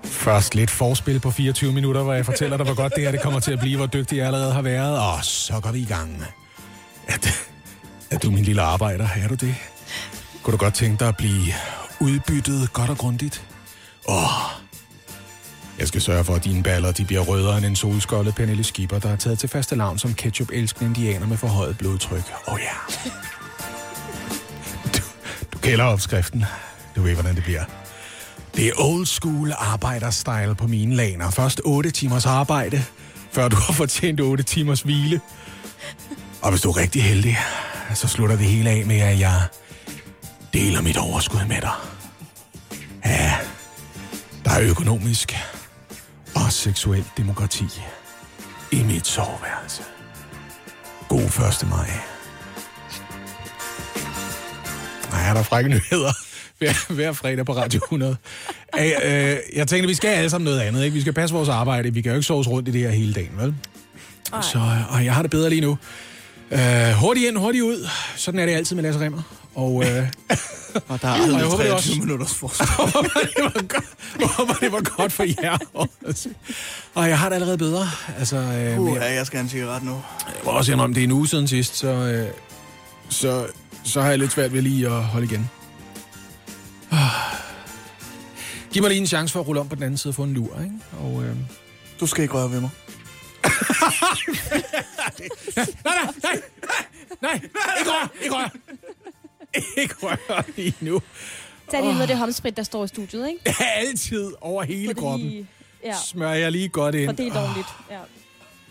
Først 0.04 0.54
lidt 0.54 0.70
forspil 0.70 1.20
på 1.20 1.30
24 1.30 1.72
minutter, 1.72 2.02
hvor 2.02 2.12
jeg 2.12 2.26
fortæller 2.26 2.56
dig, 2.56 2.66
hvor 2.66 2.74
godt 2.74 2.92
det 2.94 3.02
her 3.02 3.10
det 3.10 3.20
kommer 3.20 3.40
til 3.40 3.52
at 3.52 3.58
blive, 3.58 3.76
hvor 3.76 3.86
dygtig 3.86 4.16
jeg 4.16 4.26
allerede 4.26 4.52
har 4.52 4.62
været. 4.62 4.98
Og 4.98 5.24
så 5.24 5.60
går 5.60 5.72
vi 5.72 5.78
i 5.78 5.84
gang. 5.84 6.24
Er, 7.08 7.16
det, 7.16 7.48
er 8.10 8.18
du 8.18 8.30
min 8.30 8.44
lille 8.44 8.62
arbejder? 8.62 9.08
Er 9.16 9.28
du 9.28 9.34
det? 9.34 9.54
Kunne 10.46 10.52
du 10.52 10.64
godt 10.64 10.74
tænke 10.74 11.00
dig 11.00 11.08
at 11.08 11.16
blive 11.16 11.52
udbyttet 12.00 12.72
godt 12.72 12.90
og 12.90 12.98
grundigt? 12.98 13.44
Åh, 14.08 14.30
jeg 15.78 15.88
skal 15.88 16.00
sørge 16.00 16.24
for, 16.24 16.34
at 16.34 16.44
dine 16.44 16.62
baller 16.62 16.92
de 16.92 17.04
bliver 17.04 17.20
rødere 17.20 17.56
end 17.56 17.66
en 17.66 17.76
solskoldet 17.76 18.34
Pernille 18.34 18.64
Skipper, 18.64 18.98
der 18.98 19.08
er 19.08 19.16
taget 19.16 19.38
til 19.38 19.48
faste 19.48 19.76
lavn 19.76 19.98
som 19.98 20.14
ketchup-elskende 20.14 20.86
indianer 20.86 21.26
med 21.26 21.36
forhøjet 21.36 21.78
blodtryk. 21.78 22.22
Åh 22.48 22.54
oh, 22.54 22.60
ja. 22.60 23.10
Du, 24.96 25.02
du 25.52 25.58
kender 25.58 25.84
opskriften. 25.84 26.44
Du 26.96 27.02
ved, 27.02 27.14
hvordan 27.14 27.34
det 27.34 27.44
bliver. 27.44 27.64
Det 28.56 28.66
er 28.66 28.72
old 28.78 29.06
school 29.06 29.52
arbejderstyle 29.58 30.54
på 30.54 30.66
mine 30.66 30.96
laner. 30.96 31.30
Først 31.30 31.60
8 31.64 31.90
timers 31.90 32.26
arbejde, 32.26 32.84
før 33.32 33.48
du 33.48 33.56
har 33.56 33.72
fortjent 33.72 34.20
8 34.20 34.44
timers 34.44 34.80
hvile. 34.80 35.20
Og 36.42 36.50
hvis 36.50 36.60
du 36.60 36.70
er 36.70 36.76
rigtig 36.76 37.02
heldig, 37.02 37.38
så 37.94 38.08
slutter 38.08 38.36
det 38.36 38.46
hele 38.46 38.70
af 38.70 38.86
med, 38.86 39.00
at 39.00 39.18
jeg 39.18 39.42
deler 40.52 40.82
mit 40.82 40.96
overskud 40.96 41.46
med 41.48 41.60
dig. 41.60 41.74
Ja, 43.04 43.32
der 44.44 44.50
er 44.50 44.70
økonomisk 44.70 45.36
og 46.34 46.52
seksuel 46.52 47.04
demokrati 47.16 47.64
i 48.72 48.82
mit 48.82 49.06
soveværelse. 49.06 49.82
God 51.08 51.20
1. 51.20 51.68
maj. 51.68 51.90
Nej, 55.10 55.28
er 55.28 55.34
der 55.34 55.42
frække 55.42 55.70
nyheder 55.70 56.12
hver, 56.58 56.92
hver 56.92 57.12
fredag 57.12 57.46
på 57.46 57.52
Radio 57.56 57.80
100. 57.84 58.16
Æ, 58.78 58.90
øh, 59.04 59.38
jeg 59.54 59.68
tænkte, 59.68 59.88
vi 59.88 59.94
skal 59.94 60.08
alle 60.08 60.30
sammen 60.30 60.44
noget 60.44 60.60
andet. 60.60 60.84
Ikke? 60.84 60.94
Vi 60.94 61.00
skal 61.00 61.12
passe 61.12 61.34
vores 61.34 61.48
arbejde. 61.48 61.94
Vi 61.94 62.00
kan 62.00 62.10
jo 62.10 62.16
ikke 62.16 62.26
sove 62.26 62.42
rundt 62.42 62.68
i 62.68 62.72
det 62.72 62.80
her 62.80 62.90
hele 62.90 63.12
dagen, 63.12 63.32
vel? 63.36 63.54
Ej. 64.32 64.40
Så 64.42 64.58
og 64.88 65.04
jeg 65.04 65.14
har 65.14 65.22
det 65.22 65.30
bedre 65.30 65.50
lige 65.50 65.60
nu. 65.60 65.78
Øh, 66.50 66.92
hurtigt 66.92 67.28
ind, 67.28 67.36
hurtigt 67.36 67.64
ud. 67.64 67.88
Sådan 68.16 68.40
er 68.40 68.46
det 68.46 68.52
altid 68.52 68.76
med 68.76 68.82
Lasse 68.82 69.00
Remmer. 69.00 69.22
Og, 69.54 69.84
øh, 69.84 69.88
og 70.88 71.02
der 71.02 71.08
er 71.08 71.12
aldrig 71.12 71.34
og 71.34 71.40
jeg 71.40 71.48
håber, 71.48 71.62
det 71.62 71.70
23 71.70 71.74
også, 71.74 72.00
minutters 72.00 72.34
forskel. 72.34 72.66
jeg 74.20 74.28
håber, 74.28 74.54
det 74.54 74.72
var 74.72 74.96
godt, 74.96 74.98
jeg 74.98 75.12
for 75.12 75.42
jer. 75.42 75.58
Og 76.94 77.08
jeg 77.08 77.18
har 77.18 77.28
det 77.28 77.34
allerede 77.34 77.58
bedre. 77.58 77.88
Altså, 78.18 78.36
øh, 78.36 78.80
Uh, 78.80 78.84
men 78.84 78.94
ja, 78.94 79.14
jeg 79.14 79.26
skal 79.26 79.36
have 79.36 79.44
en 79.44 79.50
cigaret 79.50 79.82
nu. 79.82 80.02
jeg 80.26 80.34
må 80.44 80.50
også 80.50 80.72
indrømme, 80.72 80.94
det 80.94 81.00
er 81.00 81.04
en 81.04 81.12
uge 81.12 81.28
siden 81.28 81.48
sidst, 81.48 81.76
så, 81.76 81.88
øh, 81.88 82.28
så, 83.08 83.46
så 83.84 84.02
har 84.02 84.08
jeg 84.08 84.18
lidt 84.18 84.32
svært 84.32 84.52
ved 84.52 84.62
lige 84.62 84.86
at 84.86 85.02
holde 85.02 85.26
igen. 85.26 85.50
Ah. 86.90 86.98
Giv 88.72 88.82
mig 88.82 88.90
lige 88.90 89.00
en 89.00 89.06
chance 89.06 89.32
for 89.32 89.40
at 89.40 89.46
rulle 89.46 89.60
om 89.60 89.68
på 89.68 89.74
den 89.74 89.82
anden 89.82 89.98
side 89.98 90.10
og 90.10 90.14
få 90.14 90.22
en 90.22 90.34
lur, 90.34 90.60
ikke? 90.60 90.74
Og, 91.02 91.24
øh... 91.24 91.36
Du 92.00 92.06
skal 92.06 92.22
ikke 92.22 92.34
røre 92.34 92.50
ved 92.50 92.60
mig. 92.60 92.70
Nej, 94.26 95.94
nej, 96.22 96.40
nej, 97.22 97.22
nej, 97.22 97.40
ikke 97.78 97.90
rør, 97.90 98.10
ikke 98.22 98.34
rør. 98.34 98.48
Ikke 99.76 99.94
rør 100.02 100.44
lige 100.56 100.74
nu. 100.80 101.02
Tag 101.70 101.80
lige 101.80 101.90
noget 101.92 102.02
af 102.02 102.08
det 102.08 102.16
håndsprit, 102.18 102.56
der 102.56 102.62
står 102.62 102.84
i 102.84 102.88
studiet, 102.88 103.28
ikke? 103.28 103.54
Altid 103.76 104.32
over 104.40 104.62
hele 104.62 104.88
Fordi- 104.88 105.00
kroppen. 105.00 105.48
Ja, 105.84 105.94
Smører 106.06 106.34
jeg 106.34 106.52
lige 106.52 106.68
godt 106.68 106.94
ind. 106.94 107.06
for 107.08 107.12
det 107.12 107.26
er 107.26 107.40
ordentligt. 107.42 107.66
Ja. 107.90 107.98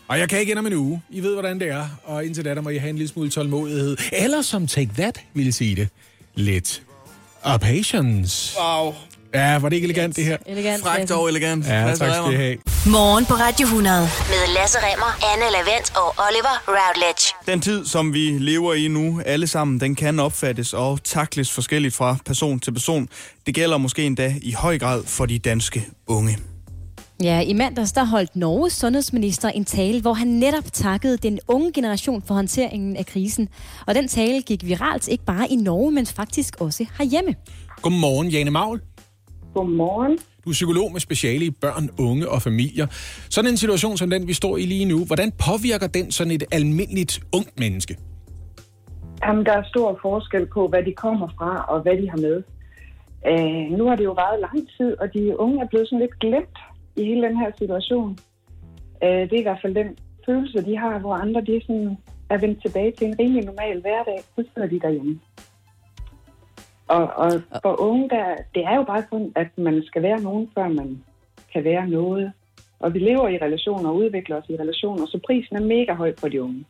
Og 0.08 0.18
jeg 0.18 0.28
kan 0.28 0.38
ikke 0.40 0.50
ind 0.50 0.58
om 0.58 0.66
en 0.66 0.72
uge. 0.72 1.02
I 1.10 1.20
ved, 1.20 1.32
hvordan 1.32 1.60
det 1.60 1.68
er. 1.68 1.88
Og 2.04 2.24
indtil 2.24 2.44
da, 2.44 2.54
der 2.54 2.60
må 2.60 2.68
I 2.70 2.76
have 2.76 2.90
en 2.90 2.96
lille 2.96 3.08
smule 3.08 3.30
tålmodighed. 3.30 3.96
Eller 4.12 4.42
som 4.42 4.66
Take 4.66 4.90
That 4.94 5.20
ville 5.34 5.52
sige 5.52 5.76
det. 5.76 5.88
Lidt. 6.34 6.82
Og 7.42 7.60
patience. 7.60 8.56
Wow. 8.60 8.94
Ja, 9.36 9.58
var 9.58 9.68
det 9.68 9.76
ikke 9.76 9.84
elegant, 9.84 10.16
det 10.16 10.24
her? 10.24 10.36
Elegant. 10.46 10.82
Frækt 10.82 11.10
og 11.10 11.28
elegant. 11.28 11.66
Ja, 11.66 11.84
Lasse 11.86 12.04
tak 12.04 12.14
skal 12.14 12.32
I 12.32 12.36
have. 12.36 12.56
Morgen 12.86 13.24
på 13.24 13.34
Radio 13.34 13.66
100. 13.66 14.00
Med 14.00 14.54
Lasse 14.54 14.78
Remmer, 14.78 15.18
Anne 15.32 15.44
Lavendt 15.52 15.96
og 15.96 16.14
Oliver 16.28 16.54
Routledge. 16.68 17.34
Den 17.46 17.60
tid, 17.60 17.86
som 17.86 18.12
vi 18.12 18.38
lever 18.38 18.74
i 18.74 18.88
nu, 18.88 19.20
alle 19.26 19.46
sammen, 19.46 19.80
den 19.80 19.94
kan 19.94 20.20
opfattes 20.20 20.72
og 20.72 21.04
takles 21.04 21.52
forskelligt 21.52 21.94
fra 21.94 22.16
person 22.26 22.60
til 22.60 22.72
person. 22.72 23.08
Det 23.46 23.54
gælder 23.54 23.78
måske 23.78 24.02
endda 24.02 24.34
i 24.42 24.52
høj 24.52 24.78
grad 24.78 25.04
for 25.04 25.26
de 25.26 25.38
danske 25.38 25.86
unge. 26.06 26.38
Ja, 27.22 27.40
i 27.40 27.52
mandags 27.52 27.92
der 27.92 28.04
holdt 28.04 28.36
Norges 28.36 28.72
sundhedsminister 28.72 29.48
en 29.48 29.64
tale, 29.64 30.00
hvor 30.00 30.12
han 30.14 30.28
netop 30.28 30.64
takkede 30.72 31.16
den 31.16 31.38
unge 31.48 31.72
generation 31.72 32.22
for 32.26 32.34
håndteringen 32.34 32.96
af 32.96 33.06
krisen. 33.06 33.48
Og 33.86 33.94
den 33.94 34.08
tale 34.08 34.42
gik 34.42 34.66
viralt 34.66 35.08
ikke 35.08 35.24
bare 35.24 35.48
i 35.48 35.56
Norge, 35.56 35.92
men 35.92 36.06
faktisk 36.06 36.56
også 36.60 36.86
herhjemme. 36.98 37.34
Godmorgen, 37.82 38.28
Jane 38.28 38.50
Maul. 38.50 38.80
Godmorgen. 39.56 40.18
Du 40.44 40.50
er 40.50 40.56
psykolog 40.60 40.92
med 40.92 41.00
speciale 41.00 41.44
i 41.44 41.50
børn, 41.50 41.84
unge 42.08 42.28
og 42.28 42.42
familier. 42.42 42.86
Sådan 43.30 43.50
en 43.50 43.56
situation 43.56 43.96
som 43.96 44.10
den, 44.10 44.22
vi 44.26 44.32
står 44.32 44.56
i 44.56 44.64
lige 44.74 44.84
nu, 44.84 44.98
hvordan 45.10 45.28
påvirker 45.46 45.86
den 45.86 46.06
sådan 46.10 46.32
et 46.32 46.44
almindeligt 46.52 47.14
ungt 47.38 47.54
menneske? 47.58 47.96
Jamen, 49.24 49.44
der 49.46 49.52
er 49.52 49.64
stor 49.72 49.98
forskel 50.02 50.46
på, 50.46 50.68
hvad 50.68 50.82
de 50.88 50.92
kommer 50.92 51.28
fra 51.38 51.64
og 51.72 51.82
hvad 51.82 51.96
de 52.02 52.10
har 52.10 52.20
med. 52.26 52.36
Øh, 53.30 53.78
nu 53.78 53.88
har 53.88 53.96
det 53.96 54.04
jo 54.04 54.12
varet 54.12 54.40
lang 54.40 54.68
tid, 54.76 54.90
og 55.00 55.06
de 55.14 55.40
unge 55.40 55.60
er 55.62 55.68
blevet 55.70 55.88
sådan 55.88 56.04
lidt 56.04 56.18
glemt 56.18 56.58
i 56.96 57.02
hele 57.04 57.22
den 57.28 57.36
her 57.42 57.50
situation. 57.58 58.18
Øh, 59.04 59.22
det 59.28 59.34
er 59.36 59.44
i 59.44 59.48
hvert 59.48 59.62
fald 59.62 59.74
den 59.74 59.90
følelse, 60.26 60.58
de 60.68 60.78
har, 60.78 60.98
hvor 60.98 61.14
andre 61.14 61.40
de 61.40 61.60
sådan 61.66 61.96
er 62.30 62.38
vendt 62.38 62.62
tilbage 62.62 62.92
til 62.98 63.06
en 63.06 63.16
rimelig 63.18 63.44
normal 63.44 63.80
hverdag, 63.80 64.18
så 64.34 64.44
sidder 64.54 64.68
de 64.68 64.80
derhjemme. 64.80 65.20
Og, 66.88 67.06
og 67.16 67.32
for 67.62 67.80
unge, 67.80 68.08
der, 68.08 68.24
det 68.54 68.64
er 68.64 68.76
jo 68.76 68.82
bare 68.82 69.04
sådan, 69.10 69.32
at 69.36 69.58
man 69.58 69.82
skal 69.86 70.02
være 70.02 70.20
nogen, 70.20 70.50
før 70.54 70.68
man 70.68 71.04
kan 71.52 71.64
være 71.64 71.88
noget. 71.88 72.32
Og 72.80 72.94
vi 72.94 72.98
lever 72.98 73.28
i 73.28 73.38
relationer 73.38 73.88
og 73.88 73.96
udvikler 73.96 74.36
os 74.36 74.48
i 74.48 74.56
relationer, 74.56 75.06
så 75.06 75.20
prisen 75.26 75.56
er 75.56 75.60
mega 75.60 75.92
høj 75.92 76.14
for 76.18 76.28
de 76.28 76.42
unge. 76.42 76.64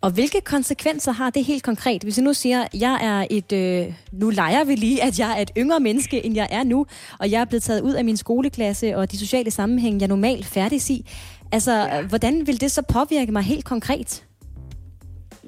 Og 0.00 0.10
hvilke 0.10 0.40
konsekvenser 0.40 1.12
har 1.12 1.30
det 1.30 1.44
helt 1.44 1.62
konkret? 1.62 2.02
Hvis 2.02 2.18
jeg 2.18 2.24
nu 2.24 2.32
siger, 2.32 2.62
at 2.62 2.74
jeg 2.80 2.98
er 3.02 3.26
et, 3.30 3.52
øh, 3.52 3.94
nu 4.12 4.30
leger 4.30 4.64
vi 4.64 4.74
lige, 4.74 5.02
at 5.02 5.18
jeg 5.18 5.38
er 5.38 5.42
et 5.42 5.50
yngre 5.56 5.80
menneske, 5.80 6.26
end 6.26 6.34
jeg 6.34 6.48
er 6.50 6.64
nu, 6.64 6.86
og 7.18 7.30
jeg 7.30 7.40
er 7.40 7.44
blevet 7.44 7.62
taget 7.62 7.80
ud 7.80 7.92
af 7.92 8.04
min 8.04 8.16
skoleklasse 8.16 8.96
og 8.96 9.12
de 9.12 9.18
sociale 9.18 9.50
sammenhæng, 9.50 10.00
jeg 10.00 10.08
normalt 10.08 10.46
færdig 10.46 10.90
i. 10.90 11.10
Altså, 11.52 11.72
ja. 11.72 12.02
hvordan 12.02 12.46
vil 12.46 12.60
det 12.60 12.70
så 12.70 12.82
påvirke 12.82 13.32
mig 13.32 13.42
helt 13.42 13.64
konkret? 13.64 14.24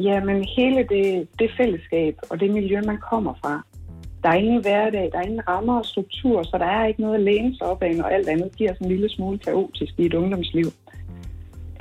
Jamen, 0.01 0.45
hele 0.57 0.87
det, 0.89 1.29
det 1.39 1.51
fællesskab 1.57 2.17
og 2.31 2.41
det 2.41 2.51
miljø, 2.51 2.81
man 2.87 2.99
kommer 3.11 3.35
fra. 3.45 3.63
Der 4.23 4.29
er 4.29 4.35
ingen 4.35 4.63
hverdag, 4.63 5.11
der 5.13 5.19
er 5.19 5.23
ingen 5.23 5.49
rammer 5.49 5.79
og 5.79 5.87
struktur, 5.87 6.43
så 6.43 6.59
der 6.59 6.65
er 6.65 6.87
ikke 6.87 7.01
noget 7.01 7.15
at 7.15 7.21
læne 7.21 7.57
sig 7.57 7.67
op 7.67 7.83
af, 7.83 7.97
når 7.97 8.05
alt 8.05 8.29
andet 8.29 8.51
bliver 8.53 8.73
sådan 8.75 8.87
en 8.87 8.93
lille 8.93 9.09
smule 9.09 9.39
kaotisk 9.39 9.93
i 9.99 10.07
et 10.07 10.15
ungdomsliv. 10.15 10.67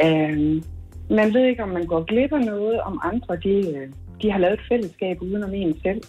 Um, 0.04 0.64
man 1.10 1.34
ved 1.34 1.46
ikke, 1.46 1.64
om 1.64 1.70
man 1.70 1.86
går 1.86 2.04
glip 2.04 2.34
af 2.34 2.42
noget, 2.42 2.82
om 2.82 3.00
andre 3.04 3.36
de, 3.36 3.78
øh, 3.78 3.90
de 4.22 4.32
har 4.32 4.40
lavet 4.40 4.54
et 4.54 4.66
fællesskab 4.70 5.22
uden 5.22 5.44
om 5.44 5.54
en 5.54 5.80
selv. 5.82 6.02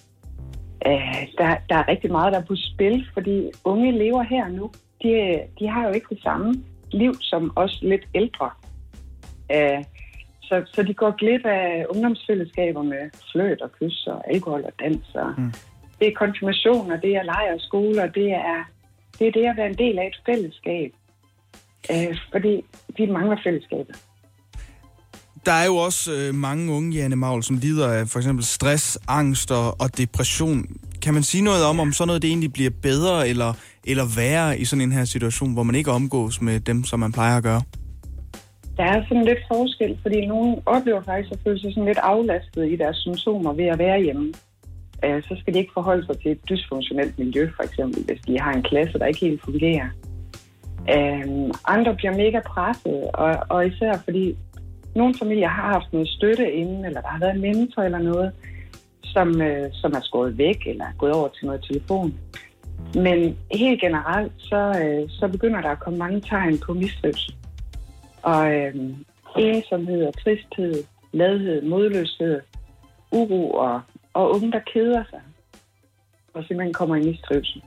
Uh, 0.86 1.16
der, 1.38 1.56
der 1.68 1.76
er 1.76 1.88
rigtig 1.88 2.12
meget, 2.12 2.32
der 2.32 2.40
er 2.40 2.44
på 2.44 2.56
spil, 2.56 3.06
fordi 3.12 3.50
unge 3.64 3.92
lever 3.92 4.22
her 4.22 4.48
nu. 4.48 4.70
De, 5.02 5.40
de 5.58 5.68
har 5.68 5.86
jo 5.86 5.92
ikke 5.92 6.06
det 6.10 6.22
samme 6.22 6.54
liv 6.92 7.14
som 7.20 7.52
os 7.56 7.78
lidt 7.82 8.08
ældre. 8.14 8.50
Uh, 9.54 9.84
så, 10.42 10.64
så 10.74 10.82
de 10.82 10.94
går 10.94 11.10
glip 11.20 11.44
af 11.44 11.86
ungdomsfællesskaber 11.90 12.82
med 12.82 13.02
fløt 13.32 13.60
og 13.60 13.70
kys 13.72 14.06
og 14.06 14.32
alkohol 14.34 14.64
og 14.64 14.72
dans. 14.80 15.14
Og 15.14 15.34
mm. 15.38 15.52
Det 15.98 16.06
er 16.08 16.14
konfirmationer, 16.24 16.96
det 16.96 17.16
er 17.16 17.22
lejr 17.22 17.54
og 17.54 17.60
skoler, 17.60 18.06
det 18.06 18.30
er, 18.32 18.58
det 19.18 19.26
er 19.26 19.32
det 19.32 19.44
at 19.46 19.56
være 19.56 19.70
en 19.70 19.78
del 19.78 19.98
af 19.98 20.06
et 20.06 20.18
fællesskab. 20.26 20.90
Uh, 21.90 22.16
fordi 22.32 22.64
vi 22.96 23.06
mangler 23.06 23.36
fællesskabet. 23.44 23.96
Der 25.46 25.52
er 25.52 25.66
jo 25.66 25.76
også 25.76 26.12
øh, 26.12 26.34
mange 26.34 26.72
unge, 26.72 26.92
Janne 26.98 27.16
Maul, 27.16 27.42
som 27.42 27.56
lider 27.56 27.88
af 27.88 28.08
for 28.08 28.18
eksempel 28.18 28.44
stress, 28.44 28.98
angst 29.08 29.50
og, 29.50 29.80
og 29.80 29.98
depression. 29.98 30.66
Kan 31.02 31.14
man 31.14 31.22
sige 31.22 31.44
noget 31.44 31.64
om, 31.64 31.80
om 31.80 31.92
sådan 31.92 32.06
noget 32.06 32.22
det 32.22 32.28
egentlig 32.28 32.52
bliver 32.52 32.70
bedre 32.82 33.28
eller, 33.28 33.54
eller 33.84 34.04
værre 34.16 34.58
i 34.58 34.64
sådan 34.64 34.80
en 34.80 34.92
her 34.92 35.04
situation, 35.04 35.52
hvor 35.52 35.62
man 35.62 35.74
ikke 35.74 35.90
omgås 35.90 36.40
med 36.40 36.60
dem, 36.60 36.84
som 36.84 37.00
man 37.00 37.12
plejer 37.12 37.36
at 37.36 37.42
gøre? 37.42 37.62
Der 38.76 38.84
er 38.84 39.04
sådan 39.08 39.24
lidt 39.24 39.38
forskel, 39.48 39.98
fordi 40.02 40.26
nogen 40.26 40.62
oplever 40.66 41.02
faktisk 41.02 41.32
at 41.32 41.38
føle 41.44 41.60
sig 41.60 41.72
sådan 41.72 41.84
lidt 41.84 41.98
aflastet 41.98 42.72
i 42.72 42.76
deres 42.76 42.96
symptomer 42.96 43.52
ved 43.52 43.64
at 43.64 43.78
være 43.78 44.02
hjemme. 44.02 44.32
Øh, 45.04 45.22
så 45.22 45.36
skal 45.40 45.54
de 45.54 45.58
ikke 45.58 45.72
forholde 45.74 46.06
sig 46.06 46.18
til 46.18 46.30
et 46.30 46.48
dysfunktionelt 46.48 47.18
miljø, 47.18 47.50
for 47.56 47.62
eksempel, 47.62 48.04
hvis 48.04 48.20
de 48.26 48.40
har 48.40 48.52
en 48.52 48.62
klasse, 48.62 48.98
der 48.98 49.06
ikke 49.06 49.26
helt 49.26 49.42
fungerer. 49.44 49.88
Øh, 50.94 51.50
andre 51.64 51.94
bliver 51.94 52.16
mega 52.16 52.40
presset, 52.46 53.10
og, 53.14 53.36
og 53.48 53.66
især 53.66 53.92
fordi 54.04 54.36
nogle 54.94 55.14
familier 55.18 55.48
har 55.48 55.72
haft 55.72 55.92
noget 55.92 56.08
støtte 56.08 56.52
inden, 56.52 56.84
eller 56.84 57.00
der 57.00 57.08
har 57.08 57.18
været 57.18 57.34
en 57.34 57.40
mentor 57.40 57.82
eller 57.82 57.98
noget, 57.98 58.32
som, 59.04 59.40
øh, 59.42 59.68
som 59.72 59.92
er 59.92 60.00
skåret 60.00 60.38
væk, 60.38 60.66
eller 60.66 60.84
er 60.84 60.98
gået 60.98 61.12
over 61.12 61.28
til 61.28 61.46
noget 61.46 61.64
telefon. 61.70 62.14
Men 62.94 63.36
helt 63.54 63.80
generelt, 63.80 64.32
så, 64.38 64.60
øh, 64.82 65.08
så 65.08 65.28
begynder 65.28 65.60
der 65.60 65.68
at 65.68 65.80
komme 65.80 65.98
mange 65.98 66.20
tegn 66.20 66.58
på 66.58 66.74
mistrivsel. 66.74 67.34
Og 68.22 68.52
øh, 68.54 68.74
ensomhed 69.36 70.06
og 70.06 70.14
tristhed, 70.22 70.84
ladhed, 71.12 71.62
modløshed, 71.62 72.40
uro 73.10 73.50
og, 73.50 73.80
og 74.14 74.30
unge, 74.30 74.52
der 74.52 74.60
keder 74.74 75.04
sig, 75.10 75.20
og 76.34 76.44
simpelthen 76.44 76.72
kommer 76.72 76.96
i 76.96 77.02
mistrivsel. 77.02 77.62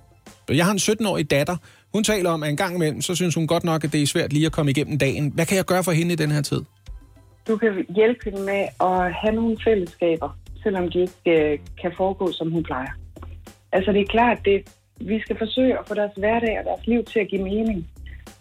Jeg 0.49 0.65
har 0.65 0.71
en 0.71 0.77
17-årig 0.77 1.31
datter. 1.31 1.57
Hun 1.93 2.03
taler 2.03 2.29
om, 2.29 2.43
at 2.43 2.49
en 2.49 2.57
gang 2.57 2.75
imellem, 2.75 3.01
så 3.01 3.15
synes 3.15 3.35
hun 3.35 3.47
godt 3.47 3.63
nok, 3.63 3.83
at 3.83 3.91
det 3.93 4.01
er 4.01 4.07
svært 4.07 4.33
lige 4.33 4.45
at 4.45 4.51
komme 4.51 4.71
igennem 4.71 4.97
dagen. 4.97 5.31
Hvad 5.35 5.45
kan 5.45 5.57
jeg 5.57 5.65
gøre 5.65 5.83
for 5.83 5.91
hende 5.91 6.13
i 6.13 6.15
den 6.15 6.31
her 6.31 6.41
tid? 6.41 6.61
Du 7.47 7.57
kan 7.57 7.85
hjælpe 7.95 8.19
hende 8.25 8.41
med 8.41 8.61
at 8.81 9.13
have 9.13 9.35
nogle 9.35 9.57
fællesskaber, 9.63 10.37
selvom 10.63 10.91
de 10.91 10.99
ikke 11.01 11.51
øh, 11.51 11.59
kan 11.81 11.91
foregå, 11.97 12.31
som 12.31 12.51
hun 12.51 12.63
plejer. 12.63 12.91
Altså 13.71 13.91
det 13.91 14.01
er 14.01 14.05
klart, 14.05 14.47
at 14.47 14.61
vi 15.01 15.19
skal 15.19 15.37
forsøge 15.37 15.79
at 15.79 15.87
få 15.87 15.93
deres 15.93 16.11
hverdag 16.17 16.59
og 16.59 16.65
deres 16.65 16.87
liv 16.87 17.03
til 17.03 17.19
at 17.19 17.27
give 17.27 17.43
mening. 17.43 17.87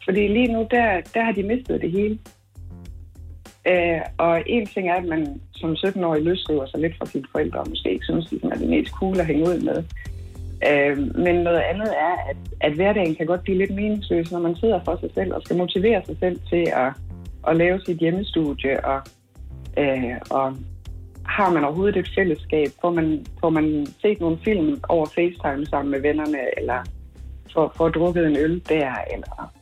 Fordi 0.04 0.28
lige 0.28 0.52
nu, 0.52 0.66
der, 0.70 1.00
der 1.14 1.22
har 1.22 1.32
de 1.32 1.42
mistet 1.42 1.80
det 1.80 1.90
hele. 1.90 2.18
Øh, 3.66 4.00
og 4.18 4.42
en 4.46 4.66
ting 4.66 4.88
er, 4.88 4.94
at 4.94 5.04
man 5.04 5.40
som 5.52 5.72
17-årig 5.72 6.22
løsriver 6.22 6.66
sig 6.66 6.80
lidt 6.80 6.98
fra 6.98 7.06
sine 7.06 7.24
forældre, 7.32 7.60
og 7.60 7.68
måske 7.68 7.92
ikke 7.92 8.04
synes, 8.04 8.32
at 8.32 8.52
er 8.52 8.58
det 8.58 8.68
mest 8.68 8.92
cool 8.92 9.20
at 9.20 9.26
hænge 9.26 9.48
ud 9.48 9.60
med. 9.60 9.84
Øh, 10.70 10.98
men 11.24 11.34
noget 11.34 11.62
andet 11.70 11.88
er, 11.88 12.14
at, 12.30 12.36
at 12.60 12.72
hverdagen 12.72 13.14
kan 13.14 13.26
godt 13.26 13.42
blive 13.42 13.58
lidt 13.58 13.74
meningsløs, 13.74 14.32
når 14.32 14.38
man 14.38 14.56
sidder 14.56 14.80
for 14.84 14.96
sig 15.00 15.10
selv 15.14 15.34
og 15.34 15.42
skal 15.42 15.56
motivere 15.56 16.02
sig 16.06 16.16
selv 16.20 16.40
til 16.48 16.72
at, 16.72 16.92
at 17.48 17.56
lave 17.56 17.80
sit 17.86 17.98
hjemmestudie. 17.98 18.84
Og, 18.84 19.00
øh, 19.78 20.16
og 20.30 20.56
har 21.26 21.52
man 21.52 21.64
overhovedet 21.64 21.96
et 21.96 22.10
fællesskab? 22.14 22.68
Får 22.80 22.90
man, 22.90 23.26
får 23.40 23.50
man 23.50 23.86
set 24.02 24.20
nogle 24.20 24.38
film 24.44 24.80
over 24.88 25.06
FaceTime 25.06 25.66
sammen 25.66 25.90
med 25.90 26.00
vennerne, 26.00 26.38
eller 26.56 26.84
får, 27.52 27.72
får 27.76 27.88
drukket 27.88 28.26
en 28.26 28.36
øl 28.36 28.62
der, 28.68 28.94
eller 29.14 29.54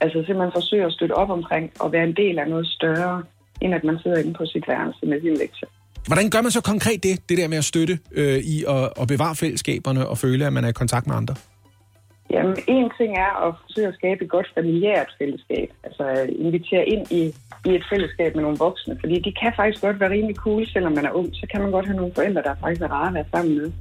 Altså 0.00 0.18
simpelthen 0.26 0.52
forsøge 0.52 0.84
at 0.84 0.92
støtte 0.92 1.12
op 1.12 1.30
omkring 1.30 1.72
og 1.80 1.92
være 1.92 2.04
en 2.04 2.16
del 2.16 2.38
af 2.38 2.48
noget 2.48 2.66
større, 2.66 3.22
end 3.60 3.74
at 3.74 3.84
man 3.84 3.98
sidder 4.02 4.18
inde 4.18 4.34
på 4.34 4.46
sit 4.46 4.68
værelse 4.68 5.06
med 5.06 5.20
sin 5.20 5.36
lektie. 5.36 5.68
Hvordan 6.06 6.30
gør 6.30 6.40
man 6.40 6.50
så 6.50 6.62
konkret 6.62 7.02
det, 7.02 7.28
det 7.28 7.38
der 7.38 7.48
med 7.48 7.58
at 7.58 7.64
støtte 7.64 7.98
øh, 8.12 8.38
i 8.38 8.64
at, 8.68 8.92
at 9.00 9.08
bevare 9.08 9.34
fællesskaberne 9.34 10.08
og 10.08 10.18
føle, 10.18 10.46
at 10.46 10.52
man 10.52 10.64
er 10.64 10.68
i 10.68 10.72
kontakt 10.72 11.06
med 11.06 11.16
andre? 11.16 11.34
Jamen, 12.30 12.56
en 12.68 12.90
ting 12.98 13.12
er 13.26 13.46
at 13.46 13.54
forsøge 13.62 13.88
at 13.88 13.94
skabe 13.94 14.24
et 14.24 14.30
godt 14.30 14.48
familiært 14.54 15.10
fællesskab. 15.18 15.68
Altså 15.84 16.04
invitere 16.38 16.88
ind 16.88 17.12
i, 17.12 17.22
i 17.68 17.70
et 17.74 17.84
fællesskab 17.90 18.34
med 18.34 18.42
nogle 18.42 18.58
voksne. 18.58 18.96
Fordi 19.00 19.16
de 19.20 19.32
kan 19.40 19.52
faktisk 19.56 19.82
godt 19.84 20.00
være 20.00 20.10
rimelig 20.10 20.36
cool, 20.36 20.66
selvom 20.66 20.92
man 20.92 21.06
er 21.06 21.10
ung. 21.10 21.28
Så 21.32 21.46
kan 21.50 21.60
man 21.62 21.70
godt 21.70 21.86
have 21.86 21.96
nogle 21.96 22.14
forældre, 22.14 22.42
der 22.42 22.54
faktisk 22.60 22.82
er 22.82 22.88
rare 22.88 23.08
at 23.08 23.14
være 23.14 23.24
sammen 23.34 23.56
med. 23.58 23.72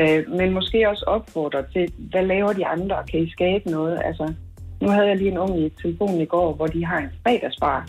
Øh, 0.00 0.30
men 0.38 0.54
måske 0.54 0.88
også 0.88 1.04
opfordre 1.06 1.62
til, 1.72 1.92
hvad 2.10 2.24
laver 2.26 2.52
de 2.52 2.66
andre? 2.66 2.96
Kan 3.10 3.20
I 3.20 3.30
skabe 3.30 3.70
noget? 3.70 4.00
Altså, 4.04 4.34
nu 4.80 4.88
havde 4.88 5.08
jeg 5.08 5.16
lige 5.16 5.30
en 5.30 5.38
ung 5.38 5.60
i 5.60 5.68
telefonen 5.82 6.20
i 6.20 6.24
går, 6.24 6.54
hvor 6.54 6.66
de 6.66 6.84
har 6.84 6.98
en 6.98 7.10
fredagsbar 7.22 7.88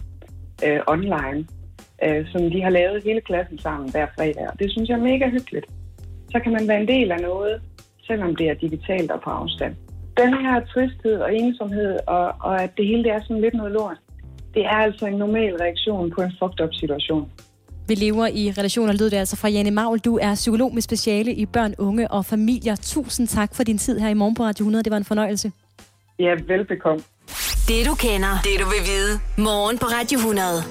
øh, 0.66 0.80
online, 0.88 1.40
øh, 2.04 2.26
som 2.32 2.42
de 2.52 2.62
har 2.62 2.70
lavet 2.70 3.04
hele 3.04 3.22
klassen 3.22 3.60
sammen 3.60 3.92
hver 3.92 4.08
fredag. 4.16 4.48
Og 4.52 4.60
det 4.60 4.72
synes 4.72 4.90
jeg 4.90 4.98
er 4.98 5.10
mega 5.12 5.30
hyggeligt. 5.30 5.66
Så 6.32 6.40
kan 6.44 6.52
man 6.52 6.68
være 6.68 6.82
en 6.82 6.88
del 6.88 7.12
af 7.12 7.22
noget, 7.22 7.62
selvom 8.08 8.36
det 8.36 8.50
er 8.50 8.54
digitalt 8.54 9.12
og 9.12 9.22
på 9.22 9.30
afstand. 9.30 9.76
Den 10.18 10.34
her 10.34 10.66
tristhed 10.74 11.18
og 11.26 11.36
ensomhed, 11.36 12.00
og, 12.08 12.34
og 12.40 12.64
at 12.64 12.72
det 12.78 12.88
hele 12.88 13.04
det 13.04 13.12
er 13.12 13.22
sådan 13.22 13.42
lidt 13.42 13.54
noget 13.54 13.72
lort, 13.72 13.98
det 14.54 14.66
er 14.66 14.78
altså 14.88 15.06
en 15.06 15.14
normal 15.14 15.56
reaktion 15.56 16.12
på 16.16 16.22
en 16.22 16.32
fucked 16.40 16.62
up 16.66 16.74
situation. 16.74 17.32
Vi 17.88 17.96
lever 17.96 18.28
i 18.28 18.52
relationer, 18.58 18.94
lød 18.94 19.10
det 19.10 19.18
altså 19.18 19.36
fra 19.36 19.50
Janne 19.50 19.72
Maul. 19.72 20.00
Du 20.00 20.18
er 20.22 20.36
psykolog 20.36 20.74
med 20.74 20.82
speciale 20.82 21.34
i 21.34 21.46
børn, 21.46 21.74
unge 21.78 22.12
og 22.12 22.26
familier. 22.26 22.76
Tusind 22.76 23.28
tak 23.28 23.56
for 23.56 23.64
din 23.64 23.78
tid 23.78 24.00
her 24.00 24.10
i 24.10 24.14
morgen 24.14 24.36
på 24.36 24.44
Radio 24.44 24.64
100. 24.64 24.84
Det 24.84 24.92
var 24.92 24.98
en 24.98 25.04
fornøjelse. 25.04 25.52
Ja, 26.20 26.36
velbekomme. 26.48 27.04
Det 27.68 27.86
du 27.86 27.96
kender, 27.96 28.42
det 28.44 28.60
du 28.60 28.66
vil 28.66 28.84
vide. 28.86 29.20
Morgen 29.38 29.78
på 29.78 29.86
Radio 29.86 30.20
100. 30.20 30.64